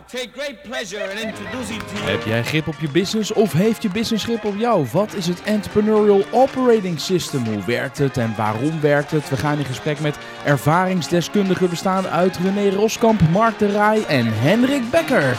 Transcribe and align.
Take 0.00 0.30
great 0.34 0.62
pleasure 0.62 1.10
in 1.10 1.28
introducing. 1.28 1.82
Heb 1.94 2.22
jij 2.22 2.44
grip 2.44 2.68
op 2.68 2.74
je 2.80 2.88
business 2.88 3.32
of 3.32 3.52
heeft 3.52 3.82
je 3.82 3.88
business 3.88 4.24
grip 4.24 4.44
op 4.44 4.56
jou? 4.56 4.86
Wat 4.92 5.14
is 5.14 5.26
het 5.26 5.42
Entrepreneurial 5.42 6.24
Operating 6.30 7.00
System? 7.00 7.44
Hoe 7.44 7.64
werkt 7.64 7.98
het 7.98 8.16
en 8.16 8.34
waarom 8.36 8.80
werkt 8.80 9.10
het? 9.10 9.28
We 9.28 9.36
gaan 9.36 9.58
in 9.58 9.64
gesprek 9.64 10.00
met 10.00 10.18
ervaringsdeskundigen 10.44 11.70
bestaande 11.70 12.08
uit 12.08 12.36
René 12.36 12.70
Roskamp, 12.70 13.20
Mark 13.30 13.58
de 13.58 13.66
Rij 13.66 14.04
en 14.06 14.26
Hendrik 14.40 14.90
Becker. 14.90 15.36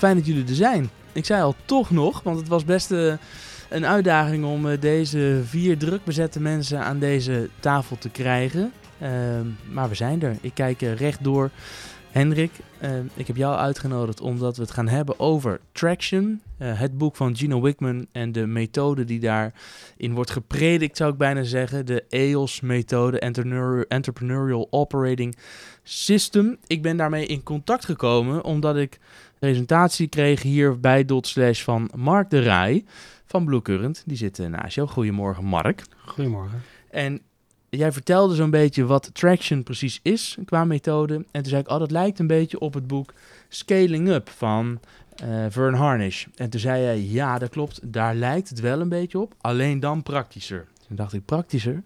Fijn 0.00 0.16
dat 0.16 0.26
jullie 0.26 0.48
er 0.48 0.54
zijn. 0.54 0.90
Ik 1.12 1.24
zei 1.24 1.42
al 1.42 1.54
toch 1.64 1.90
nog, 1.90 2.22
want 2.22 2.38
het 2.38 2.48
was 2.48 2.64
best 2.64 2.90
eh, 2.90 3.12
een 3.68 3.86
uitdaging 3.86 4.44
om 4.44 4.68
eh, 4.68 4.80
deze 4.80 5.40
vier 5.44 5.78
druk 5.78 6.04
bezette 6.04 6.40
mensen 6.40 6.84
aan 6.84 6.98
deze 6.98 7.48
tafel 7.60 7.98
te 7.98 8.08
krijgen. 8.08 8.72
Ehm, 9.00 9.46
maar 9.72 9.88
we 9.88 9.94
zijn 9.94 10.22
er. 10.22 10.36
Ik 10.40 10.54
kijk 10.54 10.82
uh, 10.82 10.94
rechtdoor. 10.94 11.50
Hendrik, 12.10 12.50
ehm, 12.80 13.04
ik 13.14 13.26
heb 13.26 13.36
jou 13.36 13.56
uitgenodigd 13.56 14.20
omdat 14.20 14.56
we 14.56 14.62
het 14.62 14.70
gaan 14.70 14.88
hebben 14.88 15.18
over 15.20 15.60
Traction. 15.72 16.40
het 16.58 16.98
boek 16.98 17.16
van 17.16 17.36
Gino 17.36 17.60
Wickman 17.60 18.06
en 18.12 18.32
de 18.32 18.46
methode 18.46 19.04
die 19.04 19.20
daarin 19.20 20.14
wordt 20.14 20.30
gepredikt, 20.30 20.96
zou 20.96 21.12
ik 21.12 21.18
bijna 21.18 21.42
zeggen. 21.42 21.86
De 21.86 22.04
EOS-methode, 22.08 23.18
Entrepreneurial 23.88 24.66
Operating 24.70 25.36
System. 25.82 26.56
Ik 26.66 26.82
ben 26.82 26.96
daarmee 26.96 27.26
in 27.26 27.42
contact 27.42 27.84
gekomen 27.84 28.44
omdat 28.44 28.76
ik 28.76 28.98
presentatie 29.40 30.08
kreeg 30.08 30.42
hier 30.42 30.80
bij 30.80 31.04
Dot 31.04 31.26
Slash 31.26 31.62
van 31.62 31.90
Mark 31.96 32.30
de 32.30 32.38
Rij 32.38 32.84
van 33.24 33.44
Blue 33.44 33.62
Current. 33.62 34.02
Die 34.06 34.16
zit 34.16 34.38
naast 34.38 34.74
jou. 34.74 34.88
Goedemorgen 34.88 35.44
Mark. 35.44 35.82
Goedemorgen. 36.06 36.62
En 36.90 37.20
jij 37.68 37.92
vertelde 37.92 38.34
zo'n 38.34 38.50
beetje 38.50 38.84
wat 38.84 39.10
Traction 39.12 39.62
precies 39.62 40.00
is 40.02 40.38
qua 40.44 40.64
methode. 40.64 41.14
En 41.14 41.42
toen 41.42 41.44
zei 41.44 41.60
ik, 41.60 41.70
oh 41.70 41.78
dat 41.78 41.90
lijkt 41.90 42.18
een 42.18 42.26
beetje 42.26 42.58
op 42.58 42.74
het 42.74 42.86
boek 42.86 43.12
Scaling 43.48 44.08
Up 44.08 44.28
van 44.28 44.80
uh, 45.24 45.46
Vern 45.48 45.74
Harnish. 45.74 46.26
En 46.34 46.50
toen 46.50 46.60
zei 46.60 46.82
jij, 46.82 47.00
ja 47.00 47.38
dat 47.38 47.50
klopt, 47.50 47.92
daar 47.92 48.14
lijkt 48.14 48.48
het 48.48 48.60
wel 48.60 48.80
een 48.80 48.88
beetje 48.88 49.18
op. 49.18 49.34
Alleen 49.40 49.80
dan 49.80 50.02
praktischer. 50.02 50.66
Toen 50.86 50.96
dacht 50.96 51.12
ik, 51.12 51.24
praktischer? 51.24 51.82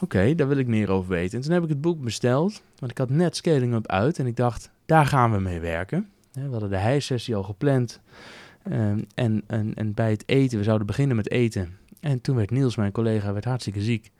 Oké, 0.00 0.34
daar 0.34 0.48
wil 0.48 0.58
ik 0.58 0.66
meer 0.66 0.90
over 0.90 1.10
weten. 1.10 1.38
En 1.38 1.44
toen 1.44 1.52
heb 1.52 1.62
ik 1.62 1.68
het 1.68 1.80
boek 1.80 2.00
besteld, 2.00 2.62
want 2.78 2.90
ik 2.90 2.98
had 2.98 3.10
net 3.10 3.36
Scaling 3.36 3.74
Up 3.74 3.86
uit 3.86 4.18
en 4.18 4.26
ik 4.26 4.36
dacht, 4.36 4.70
daar 4.86 5.06
gaan 5.06 5.32
we 5.32 5.38
mee 5.38 5.60
werken. 5.60 6.08
We 6.44 6.50
hadden 6.50 6.70
de 6.70 6.76
hijsessie 6.76 7.36
al 7.36 7.42
gepland 7.42 8.00
um, 8.72 9.06
en, 9.14 9.42
en, 9.46 9.74
en 9.74 9.94
bij 9.94 10.10
het 10.10 10.22
eten, 10.26 10.58
we 10.58 10.64
zouden 10.64 10.86
beginnen 10.86 11.16
met 11.16 11.30
eten. 11.30 11.76
En 12.00 12.20
toen 12.20 12.36
werd 12.36 12.50
Niels, 12.50 12.76
mijn 12.76 12.92
collega, 12.92 13.32
werd 13.32 13.44
hartstikke 13.44 13.80
ziek. 13.80 14.10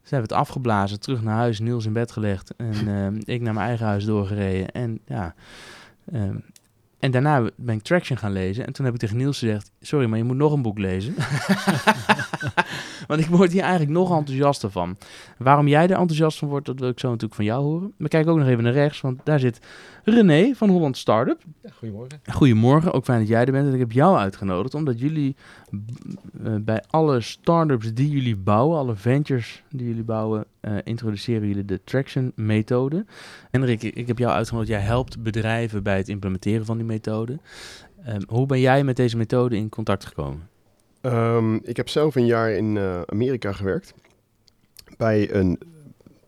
Dus 0.00 0.10
hebben 0.10 0.28
het 0.28 0.38
afgeblazen, 0.38 1.00
terug 1.00 1.22
naar 1.22 1.36
huis, 1.36 1.58
Niels 1.58 1.86
in 1.86 1.92
bed 1.92 2.12
gelegd 2.12 2.54
en 2.56 2.88
uh, 2.88 3.06
ik 3.34 3.40
naar 3.40 3.54
mijn 3.54 3.66
eigen 3.66 3.86
huis 3.86 4.04
doorgereden. 4.04 4.70
En 4.70 5.00
ja, 5.06 5.34
um, 6.12 6.44
en 6.98 7.10
daarna 7.10 7.50
ben 7.56 7.74
ik 7.74 7.82
Traction 7.82 8.18
gaan 8.18 8.32
lezen. 8.32 8.66
En 8.66 8.72
toen 8.72 8.84
heb 8.84 8.94
ik 8.94 9.00
tegen 9.00 9.16
Niels 9.16 9.38
gezegd: 9.38 9.70
Sorry, 9.80 10.06
maar 10.06 10.18
je 10.18 10.24
moet 10.24 10.36
nog 10.36 10.52
een 10.52 10.62
boek 10.62 10.78
lezen. 10.78 11.14
Want 13.08 13.20
ik 13.20 13.26
word 13.26 13.52
hier 13.52 13.62
eigenlijk 13.62 13.90
nog 13.90 14.16
enthousiaster 14.16 14.70
van. 14.70 14.96
Waarom 15.38 15.68
jij 15.68 15.82
er 15.82 15.90
enthousiast 15.90 16.38
van 16.38 16.48
wordt, 16.48 16.66
dat 16.66 16.80
wil 16.80 16.88
ik 16.88 16.98
zo 16.98 17.06
natuurlijk 17.06 17.34
van 17.34 17.44
jou 17.44 17.62
horen. 17.62 17.92
Maar 17.96 18.08
kijk 18.08 18.28
ook 18.28 18.38
nog 18.38 18.48
even 18.48 18.64
naar 18.64 18.72
rechts, 18.72 19.00
want 19.00 19.20
daar 19.24 19.38
zit 19.38 19.60
René 20.04 20.54
van 20.54 20.68
Holland 20.68 20.96
Startup. 20.96 21.42
goedemorgen. 21.72 22.20
Goedemorgen, 22.32 22.92
ook 22.92 23.04
fijn 23.04 23.18
dat 23.18 23.28
jij 23.28 23.44
er 23.44 23.52
bent. 23.52 23.66
En 23.66 23.72
ik 23.72 23.78
heb 23.78 23.92
jou 23.92 24.16
uitgenodigd, 24.16 24.74
omdat 24.74 25.00
jullie 25.00 25.36
uh, 26.42 26.54
bij 26.60 26.84
alle 26.90 27.20
startups 27.20 27.94
die 27.94 28.10
jullie 28.10 28.36
bouwen, 28.36 28.78
alle 28.78 28.96
ventures 28.96 29.62
die 29.70 29.86
jullie 29.86 30.04
bouwen, 30.04 30.44
uh, 30.60 30.76
introduceren 30.84 31.48
jullie 31.48 31.64
de 31.64 31.80
Traction 31.84 32.32
methode. 32.34 33.04
En 33.50 33.64
Rick, 33.64 33.82
ik 33.82 34.06
heb 34.06 34.18
jou 34.18 34.32
uitgenodigd. 34.32 34.70
Jij 34.70 34.80
helpt 34.80 35.22
bedrijven 35.22 35.82
bij 35.82 35.96
het 35.96 36.08
implementeren 36.08 36.66
van 36.66 36.76
die 36.76 36.86
methode. 36.86 37.38
Um, 38.08 38.22
hoe 38.28 38.46
ben 38.46 38.60
jij 38.60 38.84
met 38.84 38.96
deze 38.96 39.16
methode 39.16 39.56
in 39.56 39.68
contact 39.68 40.04
gekomen? 40.04 40.48
Um, 41.12 41.60
ik 41.62 41.76
heb 41.76 41.88
zelf 41.88 42.14
een 42.14 42.26
jaar 42.26 42.50
in 42.50 42.76
uh, 42.76 43.00
Amerika 43.06 43.52
gewerkt. 43.52 43.94
Bij 44.96 45.34
een, 45.34 45.58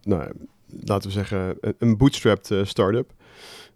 nou, 0.02 0.32
laten 0.80 1.08
we 1.08 1.14
zeggen, 1.14 1.56
een, 1.60 1.74
een 1.78 1.96
bootstrapped 1.96 2.50
uh, 2.50 2.64
start-up. 2.64 3.12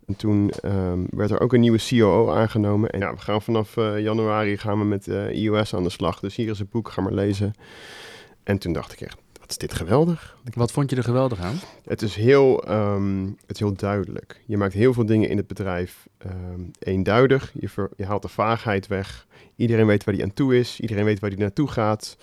En 0.07 0.17
toen 0.17 0.53
um, 0.65 1.07
werd 1.11 1.31
er 1.31 1.41
ook 1.41 1.53
een 1.53 1.61
nieuwe 1.61 1.87
COO 1.89 2.31
aangenomen. 2.31 2.91
En 2.91 2.99
ja, 2.99 3.15
we 3.15 3.21
gaan 3.21 3.43
vanaf 3.43 3.77
uh, 3.77 4.01
januari 4.01 4.57
gaan 4.57 4.79
we 4.79 4.85
met 4.85 5.07
iOS 5.33 5.75
aan 5.75 5.83
de 5.83 5.91
slag. 5.91 6.21
Dus 6.21 6.37
hier 6.37 6.51
is 6.51 6.59
het 6.59 6.71
boek, 6.71 6.89
ga 6.89 7.03
maar 7.03 7.13
lezen. 7.13 7.55
En 8.43 8.59
toen 8.59 8.73
dacht 8.73 8.93
ik 8.93 9.01
echt, 9.01 9.19
wat 9.45 9.53
is 9.53 9.69
dit 9.69 9.75
geweldig. 9.75 10.37
Wat 10.55 10.73
vond 10.73 10.91
je 10.91 10.97
er 10.97 11.03
geweldig 11.03 11.41
aan? 11.41 11.57
Het 11.85 12.03
is 12.03 12.15
heel, 12.15 12.71
um, 12.71 13.37
het 13.47 13.55
is 13.55 13.59
heel 13.59 13.75
duidelijk. 13.75 14.41
Je 14.47 14.57
maakt 14.57 14.73
heel 14.73 14.93
veel 14.93 15.07
dingen 15.07 15.29
in 15.29 15.37
het 15.37 15.47
bedrijf 15.47 16.07
um, 16.27 16.71
eenduidig. 16.79 17.53
Je, 17.61 17.69
ver, 17.69 17.91
je 17.97 18.05
haalt 18.05 18.23
de 18.23 18.29
vaagheid 18.29 18.87
weg. 18.87 19.27
Iedereen 19.57 19.87
weet 19.87 20.05
waar 20.05 20.15
hij 20.15 20.23
aan 20.23 20.35
toe 20.35 20.59
is. 20.59 20.81
Iedereen 20.81 21.05
weet 21.05 21.21
waar 21.21 21.31
hij 21.31 21.39
naartoe 21.39 21.69
gaat. 21.69 22.17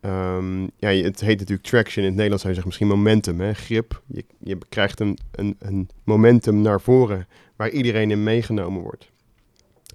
Um, 0.00 0.70
ja, 0.76 0.88
het 0.88 1.20
heet 1.20 1.38
natuurlijk 1.38 1.68
traction. 1.68 2.04
In 2.04 2.10
het 2.10 2.14
Nederlands 2.14 2.42
zou 2.42 2.54
je 2.54 2.60
zeggen 2.60 2.66
misschien 2.66 2.88
momentum, 2.88 3.40
hè? 3.40 3.54
grip. 3.54 4.02
Je, 4.06 4.24
je 4.38 4.58
krijgt 4.68 5.00
een, 5.00 5.18
een, 5.30 5.56
een 5.58 5.88
momentum 6.04 6.60
naar 6.60 6.80
voren 6.80 7.26
waar 7.56 7.70
iedereen 7.70 8.10
in 8.10 8.22
meegenomen 8.22 8.82
wordt. 8.82 9.10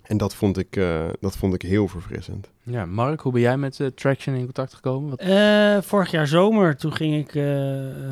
En 0.02 0.18
dat 0.18 0.36
vond 0.36 0.58
ik, 0.58 0.76
uh, 0.76 1.10
dat 1.20 1.38
vond 1.38 1.54
ik 1.54 1.62
heel 1.62 1.88
verfrissend. 1.88 2.50
Ja, 2.70 2.86
Mark, 2.86 3.22
hoe 3.22 3.32
ben 3.32 3.42
jij 3.42 3.58
met 3.58 3.80
uh, 3.80 3.88
Traction 3.88 4.36
in 4.36 4.44
contact 4.44 4.74
gekomen? 4.74 5.18
Uh, 5.28 5.82
vorig 5.82 6.12
jaar 6.12 6.28
zomer, 6.28 6.78
toen 6.78 6.94
ging 6.94 7.16
ik, 7.16 7.44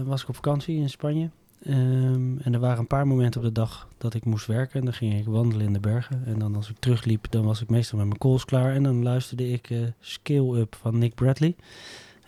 was 0.06 0.22
ik 0.22 0.30
op 0.30 0.36
vakantie 0.36 0.78
in 0.78 0.90
Spanje. 0.90 1.30
Um, 1.68 2.40
en 2.40 2.54
er 2.54 2.60
waren 2.60 2.80
een 2.80 2.88
paar 2.88 3.08
momenten 3.08 3.42
op 3.42 3.48
de 3.48 3.54
dag 3.54 3.88
dat 3.98 4.14
ik 4.14 4.26
moest 4.26 4.46
werken. 4.46 4.80
En 4.80 4.86
dan 4.86 4.94
ging 4.94 5.20
ik 5.20 5.26
wandelen 5.26 5.66
in 5.66 5.74
de 5.74 5.80
bergen. 5.80 6.24
En 6.26 6.40
dan 6.40 6.56
als 6.56 6.70
ik 6.70 6.76
terugliep, 6.80 7.26
dan 7.30 7.46
was 7.46 7.62
ik 7.62 7.70
meestal 7.70 7.98
met 7.98 8.08
mijn 8.08 8.20
calls 8.20 8.46
klaar. 8.46 8.74
En 8.74 8.84
dan 8.84 9.04
luisterde 9.04 9.50
ik 9.52 9.70
Scale 10.00 10.60
Up 10.60 10.76
van 10.76 10.98
Nick 10.98 11.16
Bradley. 11.16 11.56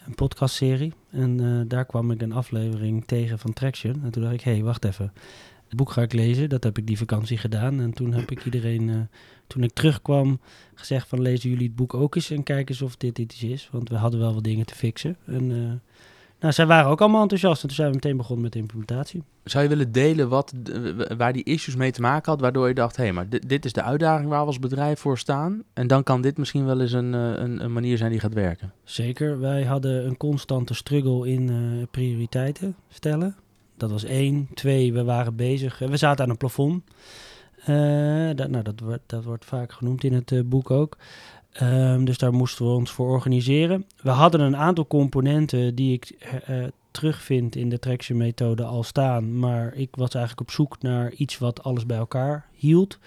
Een 0.06 0.16
podcastserie. 0.16 0.94
En 1.09 1.66
daar 1.68 1.85
kwam 1.85 2.12
ik 2.12 2.22
een 2.22 2.34
aflevering 2.34 3.06
tegen 3.06 3.39
van 3.39 3.53
Traction. 3.53 4.01
En 4.03 4.12
toen 4.12 4.23
dacht 4.23 4.35
ik, 4.35 4.41
hé, 4.41 4.51
hey, 4.51 4.63
wacht 4.63 4.85
even. 4.85 5.13
Het 5.68 5.78
boek 5.78 5.91
ga 5.91 6.01
ik 6.01 6.13
lezen. 6.13 6.50
Dat 6.50 6.63
heb 6.63 6.78
ik 6.78 6.88
die 6.88 6.97
vakantie 6.97 7.38
gedaan. 7.38 7.79
En 7.79 7.94
toen 7.94 8.13
heb 8.13 8.31
ik 8.31 8.45
iedereen 8.45 9.09
toen 9.49 9.63
ik 9.63 9.73
terugkwam 9.73 10.39
gezegd 10.73 11.07
van 11.07 11.21
lezen 11.21 11.49
jullie 11.49 11.67
het 11.67 11.75
boek 11.75 11.93
ook 11.93 12.15
eens 12.15 12.29
en 12.29 12.43
kijken 12.43 12.75
eens 12.75 12.81
of 12.81 12.97
dit 12.97 13.19
iets 13.19 13.43
is. 13.43 13.69
Want 13.71 13.89
we 13.89 13.95
hadden 13.95 14.19
wel 14.19 14.33
wat 14.33 14.43
dingen 14.43 14.65
te 14.65 14.75
fixen. 14.75 15.17
En 15.25 15.49
uh, 15.49 15.71
nou, 16.39 16.53
zij 16.53 16.65
waren 16.65 16.91
ook 16.91 17.01
allemaal 17.01 17.21
enthousiast 17.21 17.61
en 17.61 17.67
toen 17.67 17.75
zijn 17.75 17.89
we 17.89 17.95
meteen 17.95 18.17
begonnen 18.17 18.43
met 18.43 18.53
de 18.53 18.59
implementatie. 18.59 19.23
Zou 19.43 19.63
je 19.63 19.69
willen 19.69 19.91
delen 19.91 20.29
wat, 20.29 20.53
waar 21.17 21.33
die 21.33 21.43
issues 21.43 21.75
mee 21.75 21.91
te 21.91 22.01
maken 22.01 22.31
had, 22.31 22.41
waardoor 22.41 22.67
je 22.67 22.73
dacht, 22.73 22.95
hé, 22.95 23.03
hey, 23.03 23.13
maar 23.13 23.29
dit, 23.29 23.49
dit, 23.49 23.65
is 23.65 23.73
de 23.73 23.83
uitdaging 23.83 24.29
waar 24.29 24.39
we 24.39 24.45
als 24.45 24.59
bedrijf 24.59 24.99
voor 24.99 25.17
staan. 25.17 25.63
En 25.73 25.88
dan 25.88 26.03
kan 26.03 26.21
dit 26.21 26.38
misschien 26.38 26.65
wel 26.65 26.81
eens 26.81 26.91
een, 26.91 27.13
een, 27.13 27.63
een 27.63 27.73
manier 27.73 27.97
zijn 27.97 28.11
die 28.11 28.19
gaat 28.19 28.33
werken. 28.33 28.73
Zeker, 28.83 29.39
wij 29.39 29.63
hadden 29.63 30.05
een 30.05 30.17
constante 30.17 30.73
struggle 30.73 31.27
in 31.29 31.51
uh, 31.51 31.83
prioriteiten 31.91 32.75
stellen. 32.89 33.35
Dat 33.77 33.91
was 33.91 34.03
één. 34.03 34.47
Twee, 34.53 34.93
we 34.93 35.03
waren 35.03 35.35
bezig, 35.35 35.79
we 35.79 35.97
zaten 35.97 36.23
aan 36.23 36.29
een 36.29 36.38
plafond. 36.38 36.83
Uh, 37.67 38.29
dat, 38.35 38.49
nou, 38.49 38.63
dat, 38.63 38.79
wordt, 38.79 39.03
dat 39.05 39.23
wordt 39.23 39.45
vaak 39.45 39.71
genoemd 39.71 40.03
in 40.03 40.13
het 40.13 40.31
uh, 40.31 40.41
boek 40.45 40.71
ook. 40.71 40.97
Um, 41.61 42.05
dus 42.05 42.17
daar 42.17 42.33
moesten 42.33 42.65
we 42.65 42.71
ons 42.71 42.91
voor 42.91 43.09
organiseren. 43.09 43.85
We 44.01 44.09
hadden 44.09 44.41
een 44.41 44.55
aantal 44.55 44.87
componenten 44.87 45.75
die 45.75 45.93
ik 45.93 46.29
uh, 46.49 46.63
terugvind 46.91 47.55
in 47.55 47.69
de 47.69 47.79
traction 47.79 48.17
methode 48.17 48.63
al 48.63 48.83
staan. 48.83 49.39
Maar 49.39 49.73
ik 49.73 49.89
was 49.91 50.13
eigenlijk 50.13 50.50
op 50.50 50.56
zoek 50.56 50.81
naar 50.81 51.11
iets 51.11 51.38
wat 51.38 51.63
alles 51.63 51.85
bij 51.85 51.97
elkaar 51.97 52.45
hield. 52.51 52.97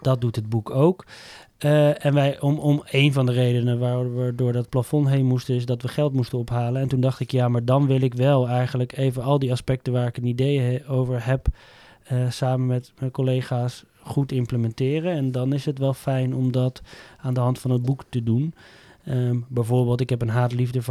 dat 0.00 0.20
doet 0.20 0.36
het 0.36 0.48
boek 0.48 0.70
ook. 0.70 1.06
en 1.58 2.14
wij, 2.14 2.40
om, 2.40 2.58
om 2.58 2.82
een 2.90 3.12
van 3.12 3.26
de 3.26 3.32
redenen 3.32 3.78
waar 3.78 4.16
we 4.16 4.34
door 4.34 4.52
dat 4.52 4.68
plafond 4.68 5.08
heen 5.08 5.26
moesten, 5.26 5.54
is 5.54 5.66
dat 5.66 5.82
we 5.82 5.88
geld 5.88 6.12
moesten 6.12 6.38
ophalen. 6.38 6.82
En 6.82 6.88
toen 6.88 7.00
dacht 7.00 7.20
ik, 7.20 7.30
ja, 7.30 7.48
maar 7.48 7.64
dan 7.64 7.86
wil 7.86 8.00
ik 8.00 8.14
wel 8.14 8.48
eigenlijk 8.48 8.96
even 8.96 9.22
al 9.22 9.38
die 9.38 9.52
aspecten 9.52 9.92
waar 9.92 10.06
ik 10.06 10.16
een 10.16 10.26
idee 10.26 10.86
over 10.86 11.26
heb, 11.26 11.48
uh, 12.12 12.30
samen 12.30 12.66
met 12.66 12.92
mijn 12.98 13.10
collega's 13.10 13.84
goed 14.00 14.32
implementeren. 14.32 15.12
En 15.12 15.32
dan 15.32 15.52
is 15.52 15.64
het 15.64 15.78
wel 15.78 15.94
fijn 15.94 16.34
om 16.34 16.52
dat 16.52 16.82
aan 17.20 17.34
de 17.34 17.40
hand 17.40 17.58
van 17.58 17.70
het 17.70 17.82
boek 17.82 18.04
te 18.08 18.22
doen. 18.22 18.54
Um, 19.08 19.44
bijvoorbeeld, 19.48 20.00
ik 20.00 20.10
heb 20.10 20.22
een 20.22 20.28
haat-liefde 20.28 20.82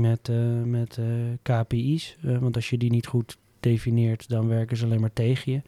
met, 0.00 0.28
uh, 0.28 0.62
met 0.64 0.96
uh, 1.00 1.06
KPI's. 1.42 2.16
want 2.20 2.56
als 2.56 2.70
je 2.70 2.78
die 2.78 2.90
niet 2.90 3.06
goed 3.06 3.36
definieert, 3.60 4.28
dan 4.28 4.48
werken 4.48 4.76
ze 4.76 4.84
alleen 4.84 5.00
maar 5.00 5.12
tegen 5.12 5.52
je. 5.52 5.62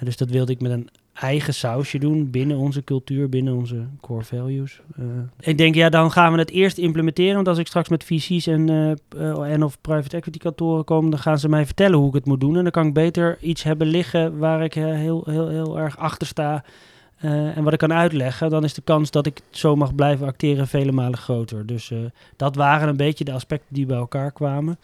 dus 0.00 0.16
dat 0.16 0.30
wilde 0.30 0.52
ik 0.52 0.60
met 0.60 0.72
een 0.72 0.88
eigen 1.20 1.54
sausje 1.54 1.98
doen 1.98 2.30
binnen 2.30 2.56
onze 2.56 2.84
cultuur, 2.84 3.28
binnen 3.28 3.54
onze 3.54 3.86
core 4.00 4.24
values. 4.24 4.80
Eh, 4.96 5.04
ik 5.40 5.58
denk, 5.58 5.74
ja, 5.74 5.88
dan 5.88 6.12
gaan 6.12 6.32
we 6.32 6.38
het 6.38 6.50
eerst 6.50 6.78
implementeren. 6.78 7.34
Want 7.34 7.48
als 7.48 7.58
ik 7.58 7.66
straks 7.66 7.88
met 7.88 8.04
VC's 8.04 8.46
en, 8.46 8.68
eh, 8.68 8.90
eh, 9.30 9.52
en 9.52 9.62
of 9.62 9.80
private 9.80 10.16
equity 10.16 10.38
kantoren 10.38 10.84
kom, 10.84 11.10
dan 11.10 11.18
gaan 11.18 11.38
ze 11.38 11.48
mij 11.48 11.66
vertellen 11.66 11.98
hoe 11.98 12.08
ik 12.08 12.14
het 12.14 12.26
moet 12.26 12.40
doen. 12.40 12.56
En 12.56 12.62
dan 12.62 12.72
kan 12.72 12.86
ik 12.86 12.94
beter 12.94 13.38
iets 13.40 13.62
hebben 13.62 13.86
liggen 13.86 14.38
waar 14.38 14.64
ik 14.64 14.74
heel, 14.74 15.22
heel, 15.26 15.48
heel 15.48 15.78
erg 15.78 15.98
achter 15.98 16.26
sta. 16.26 16.64
en 17.18 17.62
wat 17.62 17.72
ik 17.72 17.78
kan 17.78 17.92
uitleggen, 17.92 18.50
dan 18.50 18.64
is 18.64 18.74
de 18.74 18.82
kans 18.82 19.10
dat 19.10 19.26
ik 19.26 19.40
zo 19.50 19.76
mag 19.76 19.94
blijven 19.94 20.26
acteren 20.26 20.68
vele 20.68 20.92
malen 20.92 21.18
groter. 21.18 21.66
Dus 21.66 21.92
dat 22.36 22.54
waren 22.54 22.88
een 22.88 22.96
beetje 22.96 23.24
de 23.24 23.32
aspecten 23.32 23.74
die 23.74 23.86
bij 23.86 23.96
elkaar 23.96 24.32
kwamen. 24.32 24.78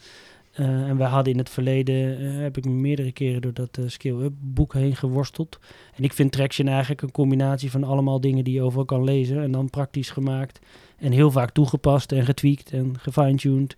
Eh, 0.55 0.65
en 0.65 0.97
we 0.97 1.03
hadden 1.03 1.33
in 1.33 1.39
het 1.39 1.49
verleden, 1.49 2.17
eh, 2.19 2.41
heb 2.41 2.57
ik 2.57 2.65
me 2.65 2.71
meerdere 2.71 3.11
keren 3.11 3.41
door 3.41 3.53
dat 3.53 3.77
eh, 3.77 3.83
Scale-up 3.87 4.33
boek 4.39 4.73
heen 4.73 4.95
geworsteld. 4.95 5.59
En 5.95 6.03
ik 6.03 6.13
vind 6.13 6.31
Traction 6.31 6.67
eigenlijk 6.67 7.01
een 7.01 7.11
combinatie 7.11 7.71
van 7.71 7.83
allemaal 7.83 8.21
dingen 8.21 8.43
die 8.43 8.53
je 8.53 8.61
overal 8.61 8.85
kan 8.85 9.03
lezen. 9.03 9.41
En 9.41 9.51
dan 9.51 9.69
praktisch 9.69 10.09
gemaakt. 10.09 10.59
En 10.97 11.11
heel 11.11 11.31
vaak 11.31 11.51
toegepast 11.51 12.11
en 12.11 12.25
getweakt 12.25 12.71
en 12.71 12.99
gefine-tuned. 12.99 13.75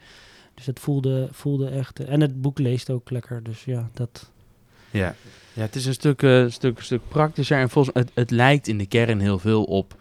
Dus 0.54 0.66
het 0.66 0.80
voelde, 0.80 1.28
voelde 1.32 1.70
echt... 1.70 2.00
en 2.00 2.22
het 2.22 2.42
boek 2.42 2.60
leest 2.60 2.90
ook 2.90 3.10
lekker. 3.10 3.44
Dus 3.44 3.64
ja, 3.64 3.90
dat... 3.94 4.32
Ja. 4.92 5.16
ja, 5.54 5.62
het 5.62 5.76
is 5.76 5.86
een 5.86 5.94
stuk, 5.94 6.28
stuk, 6.48 6.82
stuk 6.82 7.02
praktischer 7.08 7.58
en 7.58 7.70
volgens 7.70 7.96
het, 7.96 8.12
het 8.14 8.32
lijkt 8.32 8.68
in 8.68 8.78
de 8.78 8.86
kern 8.86 9.20
heel 9.20 9.40
veel 9.40 9.64
op 9.64 9.96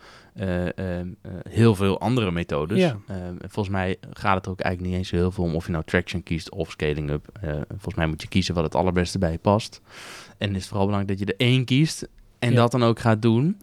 heel 1.49 1.75
veel 1.75 2.01
andere 2.01 2.31
methodes. 2.31 2.79
Ja. 2.79 2.97
Ehm, 3.09 3.35
volgens 3.39 3.69
mij 3.75 3.97
gaat 4.13 4.35
het 4.37 4.45
er 4.47 4.51
ook 4.51 4.61
eigenlijk 4.61 4.93
niet 4.93 5.03
eens 5.03 5.11
heel 5.11 5.31
veel 5.31 5.45
om 5.45 5.55
of 5.55 5.67
je 5.67 5.73
nou 5.73 5.85
traction 5.85 6.23
kiest 6.23 6.51
of 6.51 6.71
scaling 6.71 7.11
up. 7.11 7.29
Eh, 7.41 7.51
volgens 7.69 7.95
mij 7.95 8.07
moet 8.07 8.23
je 8.23 8.29
kiezen 8.29 8.55
wat 8.55 8.65
het 8.65 8.75
allerbeste 8.75 9.19
bij 9.19 9.33
je 9.33 9.39
past. 9.39 9.81
En 10.39 10.49
het 10.49 10.57
is 10.57 10.67
vooral 10.69 10.87
belangrijk 10.87 11.19
dat 11.19 11.29
je 11.29 11.35
er 11.35 11.47
één 11.47 11.65
kiest 11.65 12.09
en 12.39 12.51
Ja. 12.51 12.57
dat 12.57 12.71
dan 12.71 12.83
ook 12.85 12.99
gaat 13.01 13.23
doen. 13.23 13.57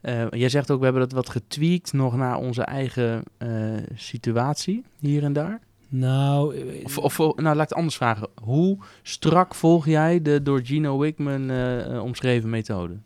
Eh, 0.00 0.24
jij 0.30 0.48
zegt 0.48 0.70
ook, 0.70 0.78
we 0.78 0.84
hebben 0.84 1.02
dat 1.02 1.12
wat 1.12 1.28
getweakt 1.30 1.92
nog 1.92 2.16
naar 2.16 2.36
onze 2.36 2.62
eigen 2.62 3.22
eh, 3.38 3.48
situatie 3.94 4.84
hier 5.00 5.22
en 5.24 5.32
daar. 5.32 5.60
Nou, 5.88 6.56
eh, 6.56 6.84
Of, 6.84 6.98
of 6.98 7.18
nou, 7.18 7.42
laat 7.42 7.54
ik 7.54 7.60
het 7.60 7.74
anders 7.74 7.96
vragen. 7.96 8.28
Hoe 8.42 8.78
strak 9.02 9.54
volg 9.54 9.86
jij 9.86 10.22
de 10.22 10.42
door 10.42 10.60
Gino 10.64 10.98
Wickman 10.98 11.50
eh, 11.50 11.94
eh, 11.94 12.02
omschreven 12.02 12.50
methode? 12.50 12.96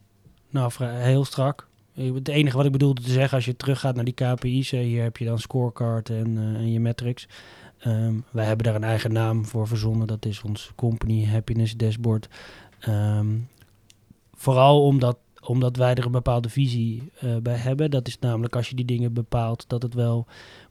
Nou, 0.50 0.73
heel 0.84 1.25
strak. 1.25 1.66
Het 2.00 2.29
enige 2.29 2.56
wat 2.56 2.67
ik 2.67 2.73
bedoelde 2.73 3.02
te 3.02 3.11
zeggen, 3.11 3.37
als 3.37 3.44
je 3.44 3.56
teruggaat 3.56 3.94
naar 3.94 4.05
die 4.05 4.14
KPI's, 4.14 4.70
hier 4.70 5.02
heb 5.02 5.17
je 5.17 5.25
dan 5.25 5.38
scorecard 5.38 6.11
en, 6.11 6.38
eh, 6.38 6.44
en 6.44 6.73
je 6.73 6.81
metrics. 6.81 7.29
Ehm, 7.79 8.14
wij 8.31 8.44
hebben 8.44 8.67
daar 8.67 8.75
een 8.75 8.85
eigen 8.85 9.12
naam 9.12 9.47
voor 9.47 9.67
verzonnen. 9.67 10.06
Dat 10.06 10.25
is 10.25 10.43
ons 10.43 10.73
Company 10.76 11.26
Happiness 11.26 11.76
Dashboard. 11.76 12.29
Ehm, 12.81 13.26
vooral 14.35 14.85
omdat, 14.85 15.19
omdat 15.41 15.76
wij 15.76 15.94
er 15.94 16.05
een 16.05 16.11
bepaalde 16.11 16.49
visie 16.49 17.11
eh, 17.19 17.37
bij 17.37 17.56
hebben. 17.56 17.91
Dat 17.91 18.08
is 18.08 18.19
namelijk 18.19 18.56
als 18.56 18.69
je 18.69 18.75
die 18.75 18.85
dingen 18.85 19.12
bepaalt, 19.12 19.64
dat 19.69 19.82
het 19.82 19.94
wel 19.94 20.26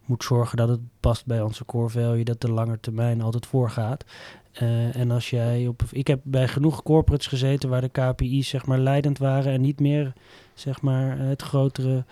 moet 0.05 0.23
zorgen 0.23 0.57
dat 0.57 0.69
het 0.69 0.79
past 0.99 1.25
bij 1.25 1.41
onze 1.41 1.65
core 1.65 1.89
value, 1.89 2.23
dat 2.23 2.41
de 2.41 2.51
lange 2.51 2.79
termijn 2.79 3.21
altijd 3.21 3.45
voorgaat. 3.45 4.05
Eh, 4.51 4.95
en 4.95 5.11
als 5.11 5.29
jij 5.29 5.67
op. 5.67 5.81
Ik 5.91 6.07
heb 6.07 6.19
bij 6.23 6.47
genoeg 6.47 6.83
corporates 6.83 7.27
gezeten 7.27 7.69
waar 7.69 7.81
de 7.81 7.89
KPI's 7.89 8.47
zeg 8.47 8.65
maar 8.65 8.79
leidend 8.79 9.17
waren 9.17 9.53
en 9.53 9.61
niet 9.61 9.79
meer 9.79 10.13
zeg 10.59 10.81
maar 10.81 11.17
het 11.19 11.41
grotere 11.41 12.03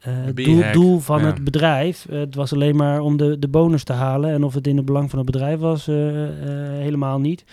eh, 0.00 0.14
doel, 0.34 0.62
doel 0.72 0.98
van 0.98 1.20
ja. 1.20 1.26
het 1.26 1.44
bedrijf. 1.44 2.06
Eh, 2.06 2.18
het 2.18 2.34
was 2.34 2.52
alleen 2.52 2.76
maar 2.76 3.00
om 3.00 3.16
de, 3.16 3.38
de 3.38 3.48
bonus 3.48 3.84
te 3.84 3.92
halen. 3.92 4.30
En 4.30 4.44
of 4.44 4.54
het 4.54 4.66
in 4.66 4.76
het 4.76 4.86
belang 4.86 5.10
van 5.10 5.18
het 5.18 5.30
bedrijf 5.30 5.58
was, 5.58 5.88
eh, 5.88 6.24
eh, 6.24 6.82
helemaal 6.82 7.20
niet. 7.20 7.44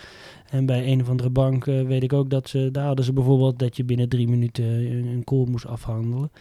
En 0.49 0.65
bij 0.65 0.87
een 0.87 1.01
of 1.01 1.09
andere 1.09 1.29
bank 1.29 1.67
eh, 1.67 1.81
weet 1.81 2.03
ik 2.03 2.13
ook 2.13 2.29
dat 2.29 2.49
ze, 2.49 2.69
daar 2.71 2.85
hadden 2.85 3.05
ze 3.05 3.13
bijvoorbeeld 3.13 3.59
dat 3.59 3.77
je 3.77 3.83
binnen 3.83 4.09
drie 4.09 4.27
minuten 4.27 4.65
een, 4.65 5.07
een 5.07 5.23
call 5.23 5.45
moest 5.49 5.67
afhandelen. 5.67 6.31